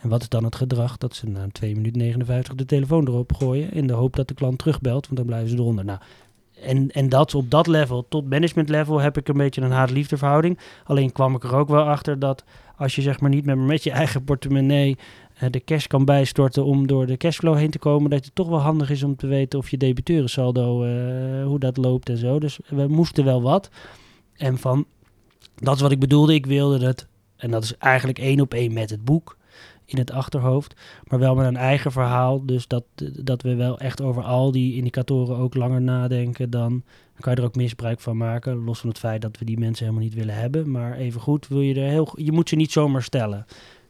En 0.00 0.08
wat 0.08 0.22
is 0.22 0.28
dan 0.28 0.44
het 0.44 0.56
gedrag? 0.56 0.96
Dat 0.96 1.14
ze 1.14 1.28
na 1.28 1.46
2 1.52 1.74
minuten 1.74 2.00
59 2.00 2.54
de 2.54 2.64
telefoon 2.64 3.06
erop 3.08 3.32
gooien 3.32 3.72
in 3.72 3.86
de 3.86 3.92
hoop 3.92 4.16
dat 4.16 4.28
de 4.28 4.34
klant 4.34 4.58
terugbelt, 4.58 5.04
want 5.04 5.16
dan 5.16 5.26
blijven 5.26 5.48
ze 5.48 5.56
eronder. 5.56 5.84
Nou, 5.84 5.98
en, 6.60 6.90
en 6.90 7.08
dat 7.08 7.34
op 7.34 7.50
dat 7.50 7.66
level, 7.66 8.06
tot 8.08 8.30
management 8.30 8.68
level, 8.68 9.00
heb 9.00 9.16
ik 9.16 9.28
een 9.28 9.36
beetje 9.36 9.60
een 9.60 9.70
haat-liefde 9.70 10.16
verhouding. 10.16 10.58
Alleen 10.84 11.12
kwam 11.12 11.34
ik 11.34 11.44
er 11.44 11.54
ook 11.54 11.68
wel 11.68 11.84
achter 11.84 12.18
dat 12.18 12.44
als 12.76 12.94
je 12.94 13.02
zeg 13.02 13.20
maar 13.20 13.30
niet 13.30 13.44
meer 13.44 13.58
met 13.58 13.84
je 13.84 13.90
eigen 13.90 14.24
portemonnee 14.24 14.96
eh, 15.38 15.50
de 15.50 15.64
cash 15.64 15.86
kan 15.86 16.04
bijstorten 16.04 16.64
om 16.64 16.86
door 16.86 17.06
de 17.06 17.16
cashflow 17.16 17.56
heen 17.56 17.70
te 17.70 17.78
komen, 17.78 18.10
dat 18.10 18.24
het 18.24 18.34
toch 18.34 18.48
wel 18.48 18.58
handig 18.58 18.90
is 18.90 19.02
om 19.02 19.16
te 19.16 19.26
weten 19.26 19.58
of 19.58 19.70
je 19.70 19.76
debiteurensaldo, 19.76 20.84
eh 20.84 21.44
hoe 21.44 21.58
dat 21.58 21.76
loopt 21.76 22.08
en 22.08 22.16
zo. 22.16 22.38
Dus 22.38 22.58
we 22.68 22.86
moesten 22.86 23.24
wel 23.24 23.42
wat. 23.42 23.70
En 24.36 24.58
van, 24.58 24.86
dat 25.54 25.74
is 25.74 25.80
wat 25.80 25.92
ik 25.92 26.00
bedoelde, 26.00 26.34
ik 26.34 26.46
wilde 26.46 26.86
het, 26.86 27.06
en 27.36 27.50
dat 27.50 27.62
is 27.62 27.76
eigenlijk 27.76 28.18
één 28.18 28.40
op 28.40 28.54
één 28.54 28.72
met 28.72 28.90
het 28.90 29.04
boek 29.04 29.36
in 29.86 29.98
het 29.98 30.10
achterhoofd, 30.10 30.74
maar 31.04 31.18
wel 31.18 31.34
met 31.34 31.46
een 31.46 31.56
eigen 31.56 31.92
verhaal. 31.92 32.46
Dus 32.46 32.66
dat, 32.66 32.84
dat 33.22 33.42
we 33.42 33.54
wel 33.54 33.78
echt 33.78 34.02
over 34.02 34.22
al 34.22 34.52
die 34.52 34.74
indicatoren 34.74 35.36
ook 35.36 35.54
langer 35.54 35.82
nadenken 35.82 36.50
dan 36.50 36.82
kan 37.20 37.32
je 37.32 37.38
er 37.38 37.46
ook 37.46 37.54
misbruik 37.54 38.00
van 38.00 38.16
maken. 38.16 38.64
Los 38.64 38.78
van 38.78 38.88
het 38.88 38.98
feit 38.98 39.22
dat 39.22 39.38
we 39.38 39.44
die 39.44 39.58
mensen 39.58 39.84
helemaal 39.84 40.06
niet 40.06 40.14
willen 40.14 40.34
hebben. 40.34 40.70
Maar 40.70 40.96
evengoed 40.96 41.48
wil 41.48 41.60
je 41.60 41.74
er 41.74 41.88
heel. 41.88 42.12
Je 42.14 42.32
moet 42.32 42.48
ze 42.48 42.56
niet 42.56 42.72
zomaar 42.72 43.02
stellen. 43.02 43.46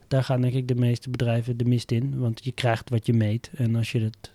Daar 0.09 0.25
gaan 0.25 0.41
denk 0.41 0.55
ik 0.55 0.69
de 0.69 0.75
meeste 0.75 1.11
bedrijven 1.11 1.57
de 1.57 1.65
mist 1.65 1.91
in. 1.91 2.19
Want 2.19 2.45
je 2.45 2.53
krijgt 2.53 2.91
wat 2.91 3.07
je 3.07 3.13
meet. 3.13 3.51
En 3.57 3.77
als 3.77 3.93
je, 3.93 4.01
het, 4.01 4.33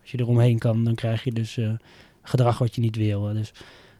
als 0.00 0.10
je 0.10 0.18
er 0.18 0.28
omheen 0.28 0.58
kan, 0.58 0.84
dan 0.84 0.94
krijg 0.94 1.24
je 1.24 1.32
dus 1.32 1.56
eh, 1.56 1.70
gedrag 2.22 2.58
wat 2.58 2.74
je 2.74 2.80
niet 2.80 2.96
wil. 2.96 3.32
Dus 3.32 3.52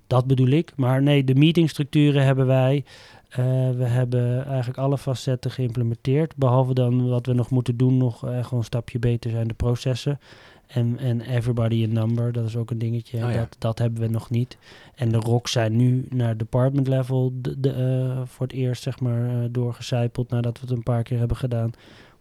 dat 0.06 0.26
bedoel 0.26 0.48
ik. 0.48 0.72
Maar 0.76 1.02
nee, 1.02 1.24
de 1.24 1.34
meetingstructuren 1.34 2.24
hebben 2.24 2.46
wij. 2.46 2.84
Eh, 3.28 3.70
we 3.70 3.84
hebben 3.84 4.46
eigenlijk 4.46 4.78
alle 4.78 4.98
facetten 4.98 5.50
geïmplementeerd. 5.50 6.36
Behalve 6.36 6.74
dan 6.74 7.08
wat 7.08 7.26
we 7.26 7.32
nog 7.32 7.50
moeten 7.50 7.76
doen, 7.76 7.96
nog 7.96 8.14
eh, 8.24 8.44
gewoon 8.44 8.58
een 8.58 8.64
stapje 8.64 8.98
beter 8.98 9.30
zijn 9.30 9.48
de 9.48 9.54
processen. 9.54 10.20
En, 10.66 10.98
en 10.98 11.20
everybody 11.20 11.84
a 11.84 11.86
number, 11.86 12.32
dat 12.32 12.46
is 12.46 12.56
ook 12.56 12.70
een 12.70 12.78
dingetje. 12.78 13.24
Oh 13.24 13.32
ja. 13.32 13.38
dat, 13.38 13.56
dat 13.58 13.78
hebben 13.78 14.00
we 14.00 14.08
nog 14.08 14.30
niet. 14.30 14.58
En 14.94 15.08
de 15.08 15.16
rocks 15.16 15.52
zijn 15.52 15.76
nu 15.76 16.06
naar 16.10 16.36
department 16.36 16.88
level 16.88 17.32
de, 17.34 17.60
de, 17.60 17.72
eh, 17.72 18.26
voor 18.26 18.46
het 18.46 18.56
eerst 18.56 18.82
zeg 18.82 19.00
maar 19.00 19.52
doorgecijpeld 19.52 20.30
nadat 20.30 20.60
we 20.60 20.66
het 20.66 20.76
een 20.76 20.82
paar 20.82 21.02
keer 21.02 21.18
hebben 21.18 21.36
gedaan 21.36 21.70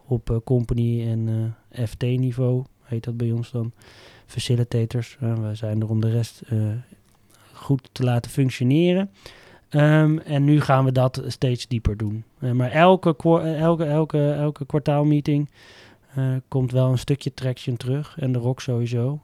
op 0.06 0.42
company 0.44 1.08
en 1.08 1.56
FT 1.88 2.02
niveau 2.02 2.64
heet 2.84 3.04
dat 3.04 3.18
bij 3.18 3.32
ons 3.32 3.52
dan. 3.52 3.72
Facilitators. 4.26 5.18
Wij 5.20 5.56
zijn 5.56 5.82
er 5.82 5.90
om 5.90 6.02
de 6.02 6.12
rest 6.12 6.42
goed 7.54 7.90
te 7.92 8.04
laten 8.04 8.32
functioneren. 8.32 9.10
Ehm, 9.76 10.18
en 10.18 10.44
nu 10.44 10.62
gaan 10.62 10.86
we 10.86 10.92
dat 10.92 11.24
steeds 11.28 11.68
dieper 11.68 11.98
doen. 11.98 12.24
Eh, 12.40 12.52
maar 12.52 12.72
elke, 12.72 13.16
eh, 13.18 13.60
elke, 13.62 13.84
elke, 13.86 14.32
elke 14.32 14.66
kwartaalmeeting 14.66 15.50
eh, 16.16 16.24
komt 16.48 16.72
wel 16.72 16.92
een 16.92 16.98
stukje 16.98 17.34
traction 17.34 17.78
terug. 17.78 18.16
En 18.20 18.32
de 18.32 18.40
rock 18.40 18.62
sowieso. 18.62 19.20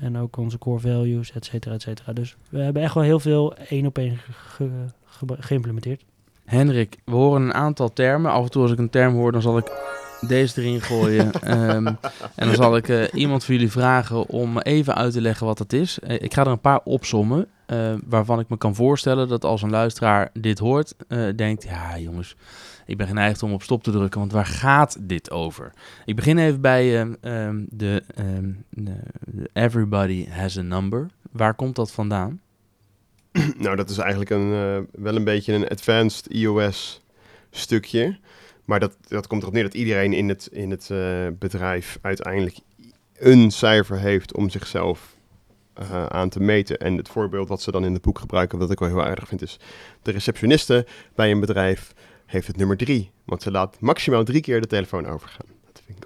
En 0.00 0.18
ook 0.18 0.36
onze 0.36 0.58
core 0.58 0.80
values, 0.80 1.32
et 1.32 1.44
cetera, 1.44 1.74
et 1.74 1.82
cetera. 1.82 2.12
Dus 2.12 2.36
we 2.50 2.58
hebben 2.58 2.82
echt 2.82 2.94
wel 2.94 3.02
heel 3.02 3.20
veel 3.20 3.54
één 3.56 3.86
op 3.86 3.98
één 3.98 4.16
ge- 4.16 4.32
ge- 4.32 4.86
ge- 5.04 5.36
geïmplementeerd. 5.38 6.04
Hendrik, 6.44 6.96
we 7.04 7.14
horen 7.14 7.42
een 7.42 7.54
aantal 7.54 7.92
termen. 7.92 8.30
Af 8.30 8.44
en 8.44 8.50
toe 8.50 8.62
als 8.62 8.72
ik 8.72 8.78
een 8.78 8.90
term 8.90 9.14
hoor, 9.14 9.32
dan 9.32 9.42
zal 9.42 9.58
ik 9.58 9.70
deze 10.20 10.60
erin 10.60 10.80
gooien. 10.80 11.32
Ehm, 11.40 11.86
en 12.34 12.46
dan 12.46 12.54
zal 12.54 12.76
ik 12.76 12.88
eh, 12.88 13.04
iemand 13.12 13.44
van 13.44 13.54
jullie 13.54 13.70
vragen 13.70 14.28
om 14.28 14.58
even 14.58 14.94
uit 14.94 15.12
te 15.12 15.20
leggen 15.20 15.46
wat 15.46 15.58
dat 15.58 15.72
is. 15.72 15.98
Eh, 15.98 16.22
ik 16.22 16.34
ga 16.34 16.40
er 16.44 16.50
een 16.50 16.60
paar 16.60 16.80
opsommen, 16.84 17.46
eh, 17.66 17.94
waarvan 18.04 18.40
ik 18.40 18.48
me 18.48 18.58
kan 18.58 18.74
voorstellen 18.74 19.28
dat 19.28 19.44
als 19.44 19.62
een 19.62 19.70
luisteraar 19.70 20.30
dit 20.32 20.58
hoort, 20.58 20.94
denkt, 21.36 21.62
ja 21.62 21.98
jongens, 21.98 22.36
ik 22.86 22.96
ben 22.96 23.06
geneigd 23.06 23.42
om 23.42 23.52
op 23.52 23.62
stop 23.62 23.82
te 23.82 23.90
drukken, 23.90 24.20
want 24.20 24.32
waar 24.32 24.46
gaat 24.46 24.96
dit 25.00 25.30
over? 25.30 25.72
Ik 26.04 26.16
begin 26.16 26.38
even 26.38 26.60
bij 26.60 27.00
ehm, 27.00 27.14
ehm, 27.20 27.62
de, 27.68 28.02
Everybody 29.52 30.28
has 30.30 30.58
a 30.58 30.62
number. 30.62 31.06
Waar 31.30 31.54
komt 31.54 31.76
dat 31.76 31.92
vandaan? 31.92 32.40
nou, 33.58 33.76
dat 33.76 33.90
is 33.90 33.98
eigenlijk 33.98 34.30
een, 34.30 34.50
wel 34.92 35.16
een 35.16 35.24
beetje 35.24 35.52
een 35.52 35.68
advanced 35.68 36.26
iOS 36.26 37.00
stukje. 37.50 38.18
Maar 38.68 38.80
dat, 38.80 38.96
dat 39.08 39.26
komt 39.26 39.42
erop 39.42 39.54
neer 39.54 39.62
dat 39.62 39.74
iedereen 39.74 40.12
in 40.12 40.28
het, 40.28 40.48
in 40.52 40.70
het 40.70 40.90
eh, 40.90 41.26
bedrijf 41.38 41.98
uiteindelijk 42.02 42.58
een 43.18 43.50
cijfer 43.50 43.98
heeft 43.98 44.34
om 44.34 44.50
zichzelf 44.50 45.16
eh, 45.74 46.06
aan 46.06 46.28
te 46.28 46.40
meten. 46.40 46.78
En 46.78 46.96
het 46.96 47.08
voorbeeld 47.08 47.48
wat 47.48 47.62
ze 47.62 47.70
dan 47.70 47.84
in 47.84 47.92
het 47.92 48.02
boek 48.02 48.18
gebruiken, 48.18 48.58
wat 48.58 48.70
ik 48.70 48.78
wel 48.78 48.88
heel 48.88 49.04
aardig 49.04 49.28
vind, 49.28 49.42
is 49.42 49.58
de 50.02 50.10
receptioniste 50.10 50.86
bij 51.14 51.30
een 51.30 51.40
bedrijf 51.40 51.92
heeft 52.26 52.46
het 52.46 52.56
nummer 52.56 52.76
drie. 52.76 53.10
Want 53.24 53.42
ze 53.42 53.50
laat 53.50 53.80
maximaal 53.80 54.24
drie 54.24 54.40
keer 54.40 54.60
de 54.60 54.66
telefoon 54.66 55.06
overgaan. 55.06 55.57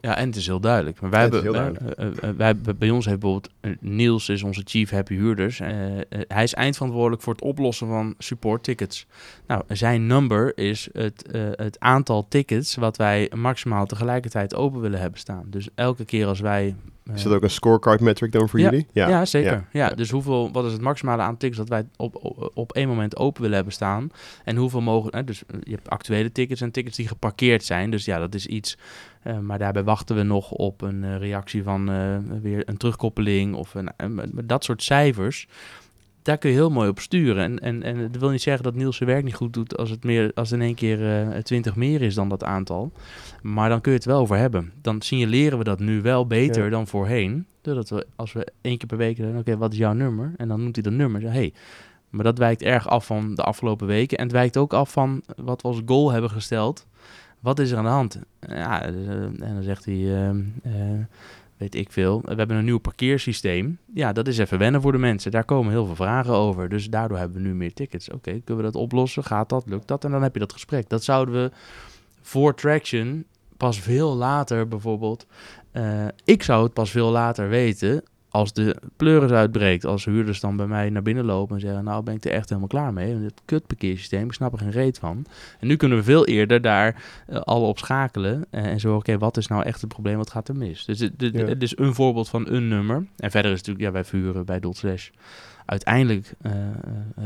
Ja, 0.03 0.17
en 0.17 0.27
het 0.27 0.37
is 0.37 0.47
heel 0.47 0.61
duidelijk. 0.61 1.01
Maar 1.01 1.11
wij 1.11 1.25
Ja, 1.27 1.31
hebben, 1.31 1.53
wij- 1.53 1.73
eh, 1.97 2.29
eh, 2.29 2.37
wij, 2.37 2.57
bij- 2.79 2.91
ons 2.91 3.07
heeft 3.07 3.19
bijvoorbeeld 3.19 3.53
eh, 3.61 3.71
Niels 3.81 4.29
is 4.29 4.43
onze 4.43 4.63
chief 4.65 4.91
happy 4.91 5.15
huurders. 5.15 5.61
Eh, 5.61 5.97
eh, 5.99 6.03
hij 6.29 6.43
is 6.43 6.55
eindverantwoordelijk 6.55 7.23
voor 7.23 7.33
het 7.33 7.43
oplossen 7.43 7.87
van 7.87 8.15
support 8.19 8.63
tickets. 8.63 9.07
Nou, 9.47 9.63
zijn 9.69 10.07
number 10.07 10.59
is 10.59 10.89
het, 10.93 11.31
eh, 11.31 11.43
het 11.53 11.81
aantal 11.81 12.29
tickets 12.29 12.75
wat 12.75 12.97
wij 12.97 13.31
maximaal 13.37 13.87
tegelijkertijd 13.87 14.55
open 14.55 14.81
willen 14.81 15.01
hebben 15.01 15.19
staan. 15.21 15.45
Dus 15.47 15.69
elke 15.75 16.05
keer 16.05 16.27
als 16.27 16.41
wij 16.41 16.75
Is 17.15 17.23
dat 17.23 17.33
ook 17.33 17.43
een 17.43 17.51
scorecard 17.51 18.01
metric 18.01 18.33
dan 18.33 18.49
voor 18.49 18.59
Ja. 18.61 18.71
jullie? 18.71 18.87
Ja, 18.93 19.25
zeker. 19.25 19.51
ja. 19.53 19.65
Ja, 19.73 19.89
Ja. 19.89 19.95
dus 19.95 20.11
hoeveel, 20.11 20.53
wat 20.53 20.65
is 20.65 20.73
het 20.73 20.81
maximale 20.81 21.23
aantal 21.23 21.37
tickets 21.39 21.59
dat 21.59 21.69
wij 21.69 21.85
op, 21.97 22.17
op, 22.25 22.51
op 22.55 22.73
één 22.73 22.89
moment 22.89 23.17
open 23.17 23.41
willen 23.41 23.57
hebben 23.57 23.75
staan? 23.75 24.11
En 24.45 24.57
hoeveel 24.57 24.81
mogen, 24.81 25.27
dus 25.27 25.43
eh, 25.47 25.57
je 25.63 25.75
hebt 25.75 25.91
actuele 25.91 26.33
tickets 26.33 26.61
en 26.61 26.71
tickets 26.71 26.97
die 26.97 27.09
geparkeerd 27.09 27.65
zijn. 27.65 27.91
Dus 27.91 28.05
ja, 28.05 28.19
dat 28.19 28.35
is 28.35 28.47
iets, 28.47 28.77
eh, 29.23 29.39
maar 29.39 29.59
daarbij 29.59 29.85
wachten 29.85 30.17
we 30.17 30.23
nog 30.23 30.51
op 30.51 30.81
een 30.81 31.05
eh, 31.05 31.17
reactie 31.19 31.63
van 31.63 31.91
weer 32.43 32.63
een 32.69 32.77
terugkoppeling 32.77 33.55
of 33.55 33.75
een, 33.75 33.91
dat 34.45 34.65
soort 34.65 34.83
cijfers. 34.83 35.47
Daar 36.23 36.39
kun 36.39 36.51
je 36.51 36.57
heel 36.57 36.71
mooi 36.71 36.89
op 36.89 36.99
sturen. 37.01 37.43
En, 37.45 37.61
en, 37.61 37.83
en 37.83 38.13
dat 38.13 38.21
wil 38.21 38.31
niet 38.31 38.43
zeggen 38.43 38.63
dat 38.65 38.75
Niels 38.75 38.97
zijn 38.97 39.09
werk 39.09 39.25
niet 39.25 39.35
goed 39.35 39.53
doet 39.53 39.77
als 39.77 39.91
het, 39.91 40.05
meer, 40.05 40.31
als 40.35 40.51
het 40.51 40.61
in 40.61 40.67
één 40.67 40.75
keer 40.75 41.31
eh 41.33 41.39
20 41.43 41.77
meer 41.77 42.03
is 42.03 42.15
dan 42.15 42.29
dat 42.29 42.45
aantal. 42.45 42.93
Maar 43.43 43.69
dan 43.69 43.81
kun 43.81 43.93
je 43.93 43.99
het 43.99 44.07
wel 44.07 44.21
over 44.21 44.37
hebben. 44.37 44.73
Dan 44.83 45.01
signaleren 45.01 45.59
we 45.59 45.65
dat 45.65 45.79
nu 45.81 46.03
wel 46.03 46.27
beter 46.27 46.65
Ja. 46.65 46.71
dan 46.71 46.87
voorheen. 46.87 47.47
Doordat 47.61 47.89
we, 47.89 48.07
als 48.17 48.33
we 48.33 48.47
één 48.61 48.79
keer 48.79 48.89
per 48.89 48.97
week 48.97 49.17
zeggen, 49.17 49.39
oké, 49.39 49.57
wat 49.57 49.73
is 49.73 49.79
jouw 49.79 49.93
nummer? 49.93 50.33
En 50.37 50.49
dan 50.49 50.61
noemt 50.61 50.75
hij 50.75 50.85
dat 50.85 50.93
nummer. 50.93 51.21
Zeg, 51.21 51.33
hey, 51.33 51.53
maar 52.11 52.25
dat 52.25 52.39
wijkt 52.39 52.63
erg 52.63 52.89
af 52.89 53.07
van 53.07 53.35
de 53.35 53.43
afgelopen 53.43 53.87
weken. 53.87 54.19
En 54.19 54.25
het 54.25 54.33
wijkt 54.33 54.57
ook 54.57 54.73
af 54.73 54.93
van 54.93 55.23
wat 55.37 55.63
we 55.63 55.69
als 55.69 55.81
goal 55.87 56.11
hebben 56.13 56.31
gesteld. 56.31 56.87
Wat 57.41 57.59
is 57.59 57.71
er 57.71 57.79
aan 57.79 57.85
de 57.85 57.91
hand? 57.91 58.19
Ja, 58.41 58.83
eh, 58.83 58.93
en 59.23 59.37
dan 59.55 59.63
zegt 59.63 59.85
hij, 59.85 60.27
eh, 60.27 60.31
ik 61.69 61.93
veel, 61.93 62.21
we 62.25 62.35
hebben 62.35 62.57
een 62.57 62.65
nieuw 62.65 62.79
parkeersysteem. 62.79 63.79
Ja, 63.95 64.13
dat 64.13 64.29
is 64.29 64.39
even 64.39 64.59
wennen 64.59 64.81
voor 64.83 64.93
de 64.93 64.99
mensen. 64.99 65.31
Daar 65.31 65.45
komen 65.45 65.73
heel 65.73 65.87
veel 65.87 65.95
vragen 65.95 66.33
over. 66.35 66.69
Dus 66.69 66.91
daardoor 66.91 67.19
hebben 67.19 67.43
we 67.43 67.49
nu 67.49 67.55
meer 67.55 67.73
tickets. 67.75 68.11
Oké, 68.11 68.31
kunnen 68.31 68.65
we 68.65 68.71
dat 68.71 68.83
oplossen? 68.83 69.25
Gaat 69.25 69.49
dat? 69.49 69.65
Lukt 69.67 69.89
dat? 69.89 70.05
En 70.05 70.11
dan 70.11 70.23
heb 70.23 70.35
je 70.35 70.41
dat 70.41 70.53
gesprek. 70.53 70.89
Dat 70.89 71.05
zouden 71.05 71.35
we 71.35 71.51
voor 72.23 72.55
Traction 72.55 73.25
pas 73.57 73.81
veel 73.81 74.15
later 74.15 74.69
bijvoorbeeld. 74.69 75.27
eh, 75.71 76.07
ik 76.25 76.43
zou 76.43 76.65
het 76.65 76.73
pas 76.73 76.91
veel 76.91 77.11
later 77.11 77.49
weten 77.49 78.03
als 78.33 78.53
de 78.53 78.77
pleuris 78.97 79.31
uitbreekt. 79.31 79.85
Als 79.85 80.05
huurders 80.05 80.41
dan 80.41 80.57
bij 80.57 80.67
mij 80.67 80.91
naar 80.91 81.03
binnen 81.03 81.25
lopen 81.25 81.55
en 81.55 81.61
zeggen... 81.61 81.85
nou 81.85 82.03
ben 82.03 82.15
ik 82.15 82.25
er 82.25 82.31
echt 82.33 82.49
helemaal 82.49 82.69
klaar 82.69 82.93
mee. 82.93 83.13
Want 83.13 83.25
het 83.25 83.41
kutparkeersysteem, 83.45 84.25
ik 84.25 84.33
snap 84.33 84.53
er 84.53 84.59
geen 84.59 84.71
reet 84.71 84.99
van. 84.99 85.25
En 85.61 85.67
nu 85.67 85.77
kunnen 85.77 85.99
we 85.99 86.05
veel 86.05 86.27
eerder 86.27 86.61
daar 86.61 87.03
eh, 87.27 87.41
alle 87.41 87.67
op 87.67 87.79
schakelen. 87.79 88.45
eh, 88.51 88.65
en 88.67 88.81
zo, 88.81 88.97
oké, 88.97 89.19
wat 89.19 89.37
is 89.37 89.47
nou 89.47 89.63
echt 89.63 89.81
het 89.81 89.91
probleem? 89.91 90.17
Wat 90.17 90.31
gaat 90.31 90.49
er 90.49 90.57
mis? 90.57 90.85
Dus 90.85 90.99
het, 90.99 91.13
Ja. 91.17 91.55
is 91.59 91.77
een 91.79 91.95
voorbeeld 91.95 92.29
van 92.29 92.49
een 92.49 92.69
nummer. 92.69 93.07
En 93.17 93.31
verder 93.31 93.51
is 93.53 93.59
het 93.59 93.67
natuurlijk, 93.67 93.81
ja, 93.87 93.93
wij 93.93 94.05
vuren 94.05 94.45
bij 94.45 94.61
Dot 94.61 94.77
Slash. 94.77 95.09
Uiteindelijk 95.67 96.33
eh, 96.41 96.53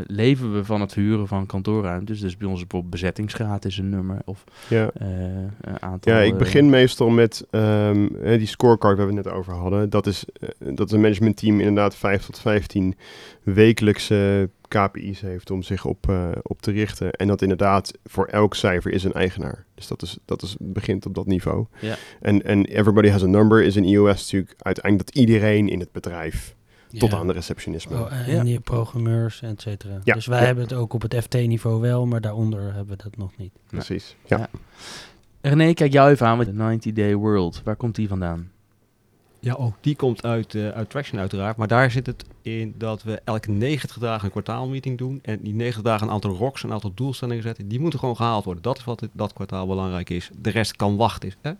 leven 0.06 0.54
we 0.54 0.64
van 0.64 0.80
het 0.80 0.94
huren 0.94 1.26
van 1.28 1.46
kantoorruimtes. 1.46 2.20
Dus 2.20 2.36
bij 2.36 2.48
ons 2.48 2.60
bijvoorbeeld 2.60 2.92
bezettingsgraad 2.92 3.64
is 3.64 3.78
een 3.78 3.88
nummer. 3.88 4.18
Of 4.24 4.44
Ja. 4.68 4.90
een 4.94 5.82
aantal... 5.82 6.12
Ja, 6.12 6.20
ik 6.20 6.36
begin 6.36 6.70
meestal 6.70 7.08
met 7.08 7.46
ehm, 7.50 8.06
die 8.22 8.46
scorecard 8.46 8.96
waar 8.96 9.06
we 9.06 9.14
het 9.14 9.24
net 9.24 9.34
over 9.34 9.54
hadden. 9.54 9.90
Dat 9.90 10.06
is, 10.06 10.24
dat 10.58 10.92
een 10.92 11.00
managementteam 11.00 11.60
inderdaad 11.60 11.96
5 11.96 12.24
tot 12.24 12.38
15 12.38 12.96
wekelijkse 13.42 14.50
KPI's 14.68 15.20
heeft 15.20 15.50
om 15.50 15.62
zich 15.62 15.84
op, 15.84 16.12
op 16.42 16.62
te 16.62 16.70
richten. 16.70 17.12
En 17.12 17.26
dat 17.26 17.42
inderdaad 17.42 17.92
voor 18.04 18.26
elk 18.26 18.54
cijfer 18.54 18.92
is 18.92 19.04
een 19.04 19.12
eigenaar. 19.12 19.64
Dus 19.74 19.86
dat, 19.86 20.02
is, 20.02 20.18
dat 20.24 20.42
is, 20.42 20.56
begint 20.58 21.06
op 21.06 21.14
dat 21.14 21.26
niveau. 21.26 21.66
Ja. 21.80 21.96
En, 22.20 22.42
en 22.42 22.64
everybody 22.64 23.08
has 23.08 23.22
a 23.22 23.26
number 23.26 23.62
is 23.62 23.76
in 23.76 23.84
iOS 23.84 24.20
natuurlijk 24.22 24.54
uiteindelijk 24.58 25.06
dat 25.06 25.22
iedereen 25.22 25.68
in 25.68 25.80
het 25.80 25.92
bedrijf 25.92 26.54
tot 26.98 27.12
aan 27.14 27.26
de 27.26 27.32
receptionisme. 27.32 27.98
Oh, 28.00 28.12
en 28.12 28.34
Ja. 28.34 28.42
die 28.42 28.60
programmeurs, 28.60 29.42
et 29.42 29.60
cetera. 29.60 29.98
Ja, 30.04 30.14
Dus 30.14 30.26
wij 30.26 30.40
ja. 30.40 30.44
hebben 30.46 30.64
het 30.64 30.72
ook 30.72 30.92
op 30.92 31.02
het 31.02 31.14
FT-niveau 31.14 31.80
wel, 31.80 32.06
maar 32.06 32.20
daaronder 32.20 32.62
hebben 32.74 32.96
we 32.96 33.02
dat 33.02 33.16
nog 33.16 33.30
niet. 33.36 33.52
Precies. 33.66 34.16
Ja. 34.26 34.38
Ja. 34.38 34.48
René, 35.40 35.72
kijk 35.72 35.92
jou 35.92 36.10
even 36.10 36.26
aan 36.26 36.38
met 36.38 36.46
de 36.46 36.52
90 36.52 36.92
Day 36.92 37.14
World. 37.14 37.60
Waar 37.64 37.76
komt 37.76 37.94
die 37.94 38.08
vandaan? 38.08 38.50
Ja, 39.40 39.54
ook 39.54 39.74
die 39.80 39.96
komt 39.96 40.22
uit, 40.22 40.54
eh 40.54 40.68
uit 40.68 40.90
Traction 40.90 41.18
uiteraard. 41.20 41.56
Maar 41.56 41.68
daar 41.68 41.90
zit 41.90 42.06
het 42.06 42.24
in 42.42 42.74
dat 42.78 43.02
we 43.02 43.20
elke 43.24 43.50
90 43.50 43.98
dagen 43.98 44.24
een 44.24 44.30
kwartaalmeeting 44.30 44.98
doen. 44.98 45.18
En 45.22 45.38
die 45.42 45.54
90 45.54 45.82
dagen 45.82 46.06
een 46.06 46.12
aantal 46.12 46.30
rocks, 46.36 46.62
een 46.62 46.72
aantal 46.72 46.92
doelstellingen 46.94 47.42
zetten. 47.42 47.68
Die 47.68 47.80
moeten 47.80 47.98
gewoon 47.98 48.16
gehaald 48.16 48.44
worden. 48.44 48.62
Dat 48.62 48.78
is 48.78 48.84
wat 48.84 49.00
het, 49.00 49.10
dat 49.12 49.32
kwartaal 49.32 49.66
belangrijk 49.66 50.10
is. 50.10 50.30
De 50.40 50.50
rest 50.50 50.76
kan 50.76 50.96
wachten. 50.96 51.32
Hè? 51.40 51.52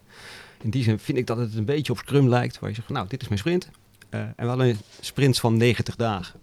In 0.62 0.70
die 0.70 0.82
zin 0.82 0.98
vind 0.98 1.18
ik 1.18 1.26
dat 1.26 1.36
het 1.36 1.54
een 1.54 1.64
beetje 1.64 1.92
op 1.92 1.98
Scrum 1.98 2.28
lijkt. 2.28 2.58
Waar 2.58 2.68
je 2.68 2.74
zegt, 2.74 2.86
van, 2.86 2.96
nou, 2.96 3.08
dit 3.08 3.20
is 3.22 3.28
mijn 3.28 3.40
sprint. 3.40 3.70
Eh, 4.08 4.20
en 4.36 4.46
wel 4.46 4.62
een 4.64 4.76
sprint 5.00 5.38
van 5.38 5.56
90 5.56 5.96
dagen. 5.96 6.40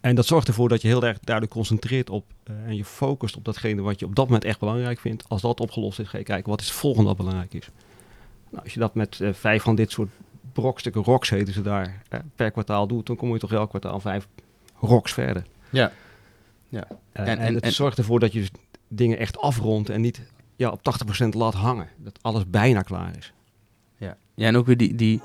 En 0.00 0.14
dat 0.14 0.26
zorgt 0.26 0.48
ervoor 0.48 0.68
dat 0.68 0.82
je 0.82 0.88
heel 0.88 1.04
erg 1.04 1.18
duidelijk 1.20 1.54
concentreert 1.56 2.10
op 2.10 2.24
eh, 2.44 2.54
en 2.66 2.76
je 2.76 2.84
focust 2.84 3.36
op 3.36 3.44
datgene 3.44 3.82
wat 3.82 4.00
je 4.00 4.06
op 4.06 4.14
dat 4.14 4.24
moment 4.24 4.44
echt 4.44 4.58
belangrijk 4.58 4.98
vindt. 5.00 5.28
Als 5.28 5.42
dat 5.42 5.60
opgelost 5.60 5.98
is, 5.98 6.08
ga 6.08 6.18
je 6.18 6.24
kijken 6.24 6.50
wat 6.50 6.60
is 6.60 6.66
het 6.66 6.76
volgende 6.76 7.08
wat 7.08 7.16
belangrijk 7.16 7.54
is. 7.54 7.68
Nou, 8.50 8.64
als 8.64 8.74
je 8.74 8.80
dat 8.80 8.94
met 8.94 9.20
eh, 9.20 9.32
vijf 9.32 9.62
van 9.62 9.74
dit 9.74 9.90
soort 9.90 10.10
brokstukken 10.52 11.02
rocks 11.02 11.30
heten 11.30 11.54
ze 11.54 11.62
daar 11.62 12.02
per 12.34 12.50
kwartaal 12.50 12.86
doet, 12.86 13.06
dan 13.06 13.16
kom 13.16 13.32
je 13.32 13.38
toch 13.38 13.52
elk 13.52 13.68
kwartaal 13.68 14.00
vijf 14.00 14.28
rocks 14.80 15.12
verder. 15.12 15.44
Ja. 15.70 15.92
Ja. 16.68 16.86
En- 17.12 17.26
en, 17.26 17.38
en- 17.38 17.54
het 17.54 17.64
en- 17.64 17.72
zorgt 17.72 17.98
ervoor 17.98 18.20
dat 18.20 18.32
je 18.32 18.38
dus 18.40 18.50
dingen 18.88 19.18
echt 19.18 19.38
afrondt 19.38 19.88
en 19.88 20.00
niet 20.00 20.22
ja, 20.56 20.70
op 20.70 20.80
80% 21.24 21.28
laat 21.28 21.54
hangen. 21.54 21.88
Dat 21.96 22.18
alles 22.22 22.42
bijna 22.46 22.82
klaar 22.82 23.16
is. 23.18 23.32
Ja, 23.96 24.16
ja 24.34 24.46
en 24.46 24.56
ook 24.56 24.66
weer 24.66 24.76
die, 24.76 24.94
die, 24.94 25.22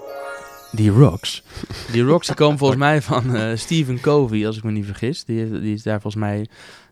die 0.71 0.89
rocks. 0.89 1.43
Die 1.91 2.03
rocks 2.03 2.27
die 2.27 2.35
komen 2.35 2.57
volgens 2.57 2.79
mij 2.79 3.01
van 3.01 3.35
eh, 3.35 3.57
Stephen 3.57 3.99
Covey, 3.99 4.47
als 4.47 4.57
ik 4.57 4.63
me 4.63 4.71
niet 4.71 4.85
vergis. 4.85 5.23
Die, 5.23 5.59
die 5.59 5.73
is 5.73 5.83
daar 5.83 6.01
volgens 6.01 6.23
mij... 6.23 6.47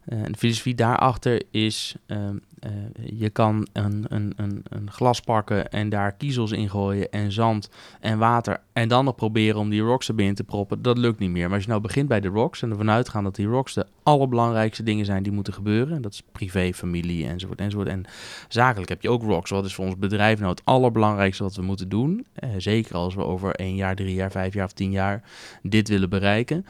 eh, 0.05 0.17
de 0.25 0.38
filosofie 0.38 0.75
daarachter 0.75 1.43
is... 1.51 1.96
ehm, 2.05 2.36
eh, 2.60 2.72
je 3.20 3.30
kan 3.30 3.68
een, 3.74 4.06
een, 4.08 4.34
een, 4.36 4.64
een 4.70 4.92
glas 4.92 5.20
pakken 5.20 5.72
en 5.72 5.90
daar 5.90 6.12
kiezels 6.12 6.52
in 6.52 6.70
gooien 6.70 7.12
en 7.12 7.32
zand 7.32 7.70
en 8.00 8.18
water. 8.18 8.60
En 8.74 8.88
dan 8.88 9.06
nog 9.06 9.16
proberen 9.16 9.60
om 9.60 9.70
die 9.70 9.82
rocks 9.82 10.08
erbij 10.08 10.26
in 10.26 10.36
te 10.36 10.44
proppen. 10.44 10.82
Dat 10.82 10.98
lukt 10.98 11.20
niet 11.20 11.30
meer. 11.30 11.46
Maar 11.46 11.54
als 11.54 11.64
je 11.64 11.70
nou 11.70 11.82
begint 11.82 12.08
bij 12.08 12.20
de 12.20 12.28
rocks 12.28 12.62
en 12.62 12.70
ervan 12.70 12.90
uitgaan 12.90 13.24
dat 13.24 13.36
die 13.36 13.48
rocks 13.48 13.74
de 13.74 13.86
allerbelangrijkste 14.04 14.84
dingen 14.84 15.06
zijn 15.06 15.24
die 15.24 15.32
moeten 15.32 15.54
gebeuren. 15.54 15.96
En 15.96 16.02
dat 16.02 16.14
is 16.14 16.24
privé, 16.32 16.74
familie 16.74 17.28
enzovoort 17.28 17.60
enzovoort. 17.60 17.88
En 17.88 18.06
zakelijk 18.48 18.90
heb 18.90 19.02
je 19.02 19.10
ook 19.10 19.24
rocks. 19.24 19.50
Wat 19.50 19.66
is 19.66 19.76
voor 19.76 19.86
ons 19.86 19.98
bedrijf 19.98 20.40
nou 20.40 20.52
het 20.52 20.66
allerbelangrijkste 20.66 21.44
wat 21.44 21.56
we 21.56 21.62
moeten 21.62 21.90
doen? 21.90 22.26
Eh, 22.34 22.50
zeker 22.58 22.96
als 22.96 23.16
we 23.16 23.24
over 23.24 23.56
één 23.56 23.76
jaar, 23.76 23.96
drie 23.96 24.14
jaar, 24.14 24.32
vijf 24.32 24.54
jaar 24.54 24.66
of 24.66 24.74
tien 24.74 24.92
jaar 24.92 25.24
dit 25.62 25.88
willen 25.88 26.10
bereiken. 26.10 26.66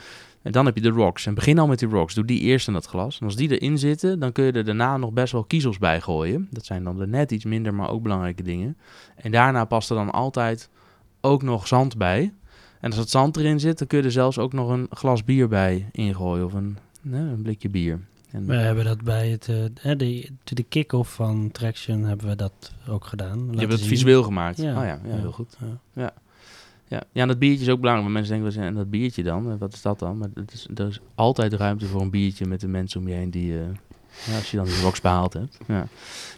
En 0.47 0.53
dan 0.53 0.65
heb 0.65 0.75
je 0.75 0.81
de 0.81 0.89
rocks. 0.89 1.25
En 1.25 1.33
begin 1.33 1.59
al 1.59 1.67
met 1.67 1.79
die 1.79 1.87
rocks. 1.89 2.13
Doe 2.13 2.25
die 2.25 2.39
eerst 2.39 2.67
in 2.67 2.73
dat 2.73 2.85
glas. 2.85 3.19
En 3.19 3.25
als 3.25 3.35
die 3.35 3.59
erin 3.59 3.77
zitten, 3.77 4.19
dan 4.19 4.31
kun 4.31 4.43
je 4.45 4.51
er 4.51 4.65
daarna 4.65 4.97
nog 4.97 5.11
best 5.11 5.31
wel 5.31 5.43
kiezels 5.43 5.77
bij 5.77 6.01
gooien. 6.01 6.47
Dat 6.51 6.65
zijn 6.65 6.83
dan 6.83 6.97
de 6.97 7.07
net 7.07 7.31
iets 7.31 7.45
minder, 7.45 7.73
maar 7.73 7.89
ook 7.89 8.03
belangrijke 8.03 8.43
dingen. 8.43 8.77
En 9.15 9.31
daarna 9.31 9.65
past 9.65 9.89
er 9.89 9.95
dan 9.95 10.11
altijd 10.11 10.69
ook 11.21 11.43
nog 11.43 11.67
zand 11.67 11.97
bij. 11.97 12.33
En 12.79 12.89
als 12.89 12.99
het 12.99 13.09
zand 13.09 13.37
erin 13.37 13.59
zit, 13.59 13.77
dan 13.77 13.87
kun 13.87 13.97
je 13.97 14.03
er 14.03 14.11
zelfs 14.11 14.37
ook 14.37 14.53
nog 14.53 14.69
een 14.69 14.87
glas 14.89 15.23
bier 15.23 15.47
bij 15.47 15.89
ingooien. 15.91 16.45
Of 16.45 16.53
een, 16.53 16.77
nee, 17.01 17.21
een 17.21 17.41
blikje 17.41 17.69
bier. 17.69 17.99
En, 18.31 18.45
We 18.45 18.55
hebben 18.55 18.85
dat 18.85 19.01
bij 19.03 19.29
het, 19.29 19.47
eh, 19.83 19.97
de, 19.97 20.29
de 20.43 20.63
kick-off 20.63 21.13
van 21.13 21.49
Traction 21.51 22.03
hebben 22.03 22.27
we 22.27 22.35
dat 22.35 22.73
ook 22.89 23.05
gedaan. 23.05 23.47
je 23.51 23.59
hebt 23.59 23.71
het 23.71 23.79
zien. 23.79 23.89
visueel 23.89 24.23
gemaakt. 24.23 24.57
Ja. 24.57 24.69
Oh 24.79 24.83
ja, 24.85 24.99
ja, 25.03 25.15
Ja. 25.15 25.15
heel 25.19 25.31
goed. 25.31 25.57
Ja. 25.59 25.79
Ja. 26.01 26.13
Ja. 26.88 27.03
ja, 27.12 27.22
en 27.22 27.27
dat 27.27 27.39
biertje 27.39 27.65
is 27.65 27.72
ook 27.72 27.79
belangrijk. 27.79 28.13
Want 28.13 28.27
mensen 28.27 28.44
denken, 28.44 28.63
en 28.63 28.74
dat 28.75 28.89
biertje 28.89 29.24
dan? 29.24 29.51
Eh, 29.51 29.58
Wat 29.60 29.74
is 29.74 29.82
dat 29.82 30.00
dan? 30.00 30.17
Maar 30.17 30.29
het 30.34 30.53
is, 30.53 30.67
er 30.75 30.88
is 30.88 31.00
altijd 31.15 31.53
ruimte 31.53 31.86
voor 31.86 32.01
een 32.01 32.10
biertje 32.10 32.46
met 32.46 32.60
de 32.62 32.67
mensen 32.67 33.00
om 33.00 33.08
je 33.08 33.13
heen 33.13 33.29
die... 33.32 33.53
eh, 33.53 33.65
ja, 34.29 34.36
als 34.36 34.51
je 34.51 34.58
dan 34.58 34.65
die 34.65 34.82
rocks 34.82 35.01
behaald 35.01 35.34
hebt. 35.34 35.58
Ja. 35.67 35.88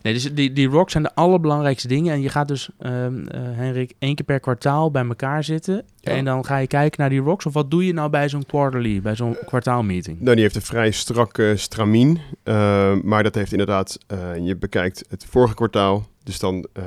Nee, 0.04 0.14
dus 0.14 0.34
die, 0.34 0.54
die 0.54 0.68
rocks 0.68 0.92
zijn 0.92 1.04
de 1.04 1.16
allerbelangrijkste 1.16 1.88
dingen. 1.88 2.14
En 2.14 2.22
je 2.22 2.30
gaat 2.30 2.48
dus, 2.48 2.70
ehm 2.78 3.28
eh, 3.28 3.42
Henrik, 3.42 3.94
één 4.00 4.16
keer 4.16 4.26
per 4.26 4.40
kwartaal 4.40 4.92
bij 4.92 5.06
elkaar 5.06 5.44
zitten. 5.44 5.84
Ja. 6.00 6.12
En 6.12 6.26
dan 6.26 6.46
ga 6.46 6.58
je 6.58 6.68
kijken 6.68 7.00
naar 7.02 7.10
die 7.10 7.20
rocks. 7.20 7.46
Of 7.46 7.54
wat 7.54 7.72
doe 7.72 7.86
je 7.86 7.94
nou 7.94 8.10
bij 8.10 8.30
zo'n 8.30 8.46
quarterly, 8.46 9.02
bij 9.02 9.16
zo'n 9.16 9.38
kwartaalmeeting? 9.46 10.20
Nou, 10.22 10.34
die 10.34 10.44
heeft 10.44 10.56
een 10.56 10.62
vrij 10.62 10.92
strakke 10.92 11.54
stramien. 11.58 12.20
eh, 12.44 12.94
maar 13.04 13.24
dat 13.24 13.36
heeft 13.36 13.52
inderdaad, 13.52 13.98
eh, 14.08 14.38
je 14.46 14.56
bekijkt 14.56 15.04
het 15.10 15.26
vorige 15.30 15.54
kwartaal. 15.56 16.08
Dus 16.24 16.40
dan 16.40 16.68
eh, 16.74 16.84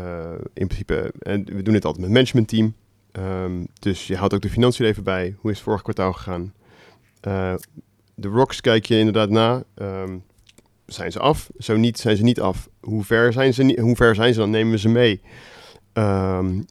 in 0.54 0.66
principe, 0.66 1.12
en 1.19 1.45
we 1.45 1.62
doen 1.62 1.75
het 1.75 1.85
altijd 1.85 2.04
met 2.04 2.12
managementteam. 2.14 2.75
Ehm, 3.12 3.64
dus 3.78 4.07
je 4.07 4.16
houdt 4.16 4.35
ook 4.35 4.42
de 4.42 4.50
financiën 4.50 4.85
er 4.85 4.90
even 4.90 5.04
bij. 5.04 5.35
Hoe 5.38 5.50
is 5.50 5.57
het 5.57 5.66
vorige 5.66 5.83
kwartaal 5.83 6.12
gegaan? 6.12 6.52
Eh, 7.21 7.54
de 8.14 8.28
rocks 8.28 8.61
kijk 8.61 8.87
je 8.87 8.99
inderdaad 8.99 9.31
na. 9.31 9.62
Ehm, 9.75 10.19
zijn 10.87 11.12
ze 11.12 11.19
af? 11.19 11.50
Zo 11.59 11.76
niet, 11.76 11.99
zijn 11.99 12.16
ze 12.16 12.23
niet 12.23 12.40
af. 12.40 12.69
Hoe 12.81 13.04
ver 13.04 13.33
zijn 13.33 13.54
ze, 13.54 13.78
hoe 13.81 13.97
ver 13.97 14.14
zijn 14.14 14.33
ze 14.33 14.38
dan? 14.40 14.50
Nemen 14.50 14.73
we 14.73 14.78
ze 14.78 14.88
mee? 14.88 15.21
Ehm, 15.92 16.62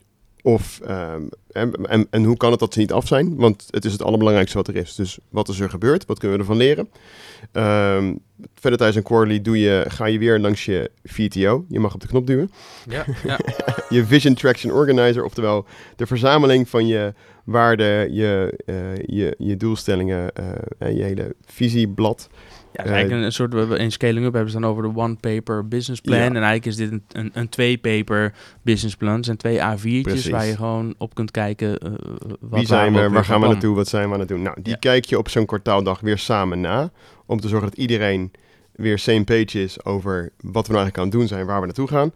of, 0.42 0.80
ehm, 0.86 1.22
en, 1.52 1.74
en, 1.74 2.08
en 2.10 2.24
hoe 2.24 2.38
kan 2.38 2.52
het 2.52 2.60
dat 2.60 2.74
ze 2.74 2.80
niet 2.80 2.92
af 2.92 3.08
zijn? 3.08 3.36
Want 3.36 3.68
het 3.70 3.86
is 3.86 3.92
het 3.92 4.02
allerbelangrijkste 4.02 4.58
wat 4.58 4.68
er 4.68 4.76
is. 4.76 4.96
Dus 4.96 5.20
wat 5.30 5.50
is 5.50 5.60
er 5.60 5.70
gebeurd? 5.70 6.06
Wat 6.06 6.20
kunnen 6.20 6.38
we 6.38 6.44
ervan 6.44 6.58
leren? 6.58 6.90
Ehm, 7.52 8.16
verder 8.56 8.80
tijdens 8.80 8.98
een 8.98 9.04
quarterly 9.04 9.42
doe 9.42 9.60
je, 9.60 9.86
ga 9.88 10.06
je 10.06 10.20
weer 10.20 10.40
langs 10.40 10.66
je 10.66 10.92
VTO. 11.04 11.66
Je 11.68 11.80
mag 11.80 11.94
op 11.94 12.02
de 12.02 12.08
knop 12.08 12.28
duwen. 12.28 12.52
Ja, 12.90 13.06
ja. 13.24 13.40
Je 13.90 14.06
Vision 14.06 14.34
Traction 14.34 14.72
Organizer, 14.72 15.24
oftewel 15.24 15.66
de 15.96 16.08
verzameling 16.08 16.70
van 16.70 16.88
je 16.88 17.14
waarden, 17.44 18.14
je, 18.14 18.60
eh, 18.66 18.96
je, 18.96 19.36
je 19.38 19.58
doelstellingen 19.58 20.36
eh, 20.36 20.46
en 20.78 20.96
je 20.96 21.04
hele 21.04 21.36
visieblad. 21.46 22.30
Ja, 22.74 22.78
het 22.78 22.86
is 22.86 22.92
eigenlijk 22.92 23.24
een 23.26 23.32
soort, 23.32 23.54
we 23.54 23.60
hebben 23.60 23.78
in 23.78 23.92
Scaling 23.92 24.26
Up 24.26 24.34
hebben 24.34 24.52
ze 24.52 24.60
dan 24.60 24.70
over 24.70 24.84
de 24.84 24.92
one 24.96 25.16
paper 25.16 25.68
business 25.68 26.02
plan. 26.02 26.18
Ja. 26.18 26.26
En 26.26 26.36
eigenlijk 26.36 26.66
is 26.66 26.76
dit 26.76 26.92
een, 26.92 27.04
een, 27.12 27.32
een 27.34 27.50
twee 27.50 27.78
paper 27.78 28.34
business 28.62 28.96
plan. 28.96 29.16
Het 29.16 29.26
zijn 29.26 29.38
twee 29.38 29.60
A4'tjes 29.60 30.02
Precies. 30.02 30.30
waar 30.30 30.46
je 30.46 30.56
gewoon 30.56 30.96
op 30.98 31.14
kunt 31.16 31.32
kijken 31.32 31.70
uh, 31.86 31.92
wat 32.40 32.60
Wie 32.60 32.68
zijn 32.68 32.94
we, 32.94 33.00
waar 33.00 33.12
weer 33.12 33.26
gaan 33.26 33.42
we 33.42 33.48
naartoe, 33.48 33.76
wat 33.76 33.88
zijn 33.88 34.08
we 34.08 34.14
aan 34.14 34.20
het 34.20 34.30
doen? 34.30 34.42
Nou, 34.42 34.62
die 34.62 34.74
Ja. 34.74 34.80
kijk 34.80 35.06
je 35.06 35.18
op 35.18 35.30
zo'n 35.30 35.46
kwartaaldag 35.46 36.00
weer 36.00 36.18
samen 36.18 36.62
na. 36.62 36.92
Om 37.26 37.40
te 37.40 37.48
zorgen 37.48 37.70
dat 37.70 37.78
iedereen 37.78 38.32
weer 38.72 39.00
same 39.00 39.24
page 39.24 39.64
is 39.64 39.86
over 39.86 40.32
wat 40.38 40.68
we 40.68 40.74
nou 40.74 40.84
eigenlijk 40.84 40.98
aan 40.98 41.04
het 41.04 41.12
doen 41.12 41.28
zijn, 41.28 41.46
waar 41.46 41.60
we 41.60 41.66
naartoe 41.66 41.88
gaan. 41.88 42.12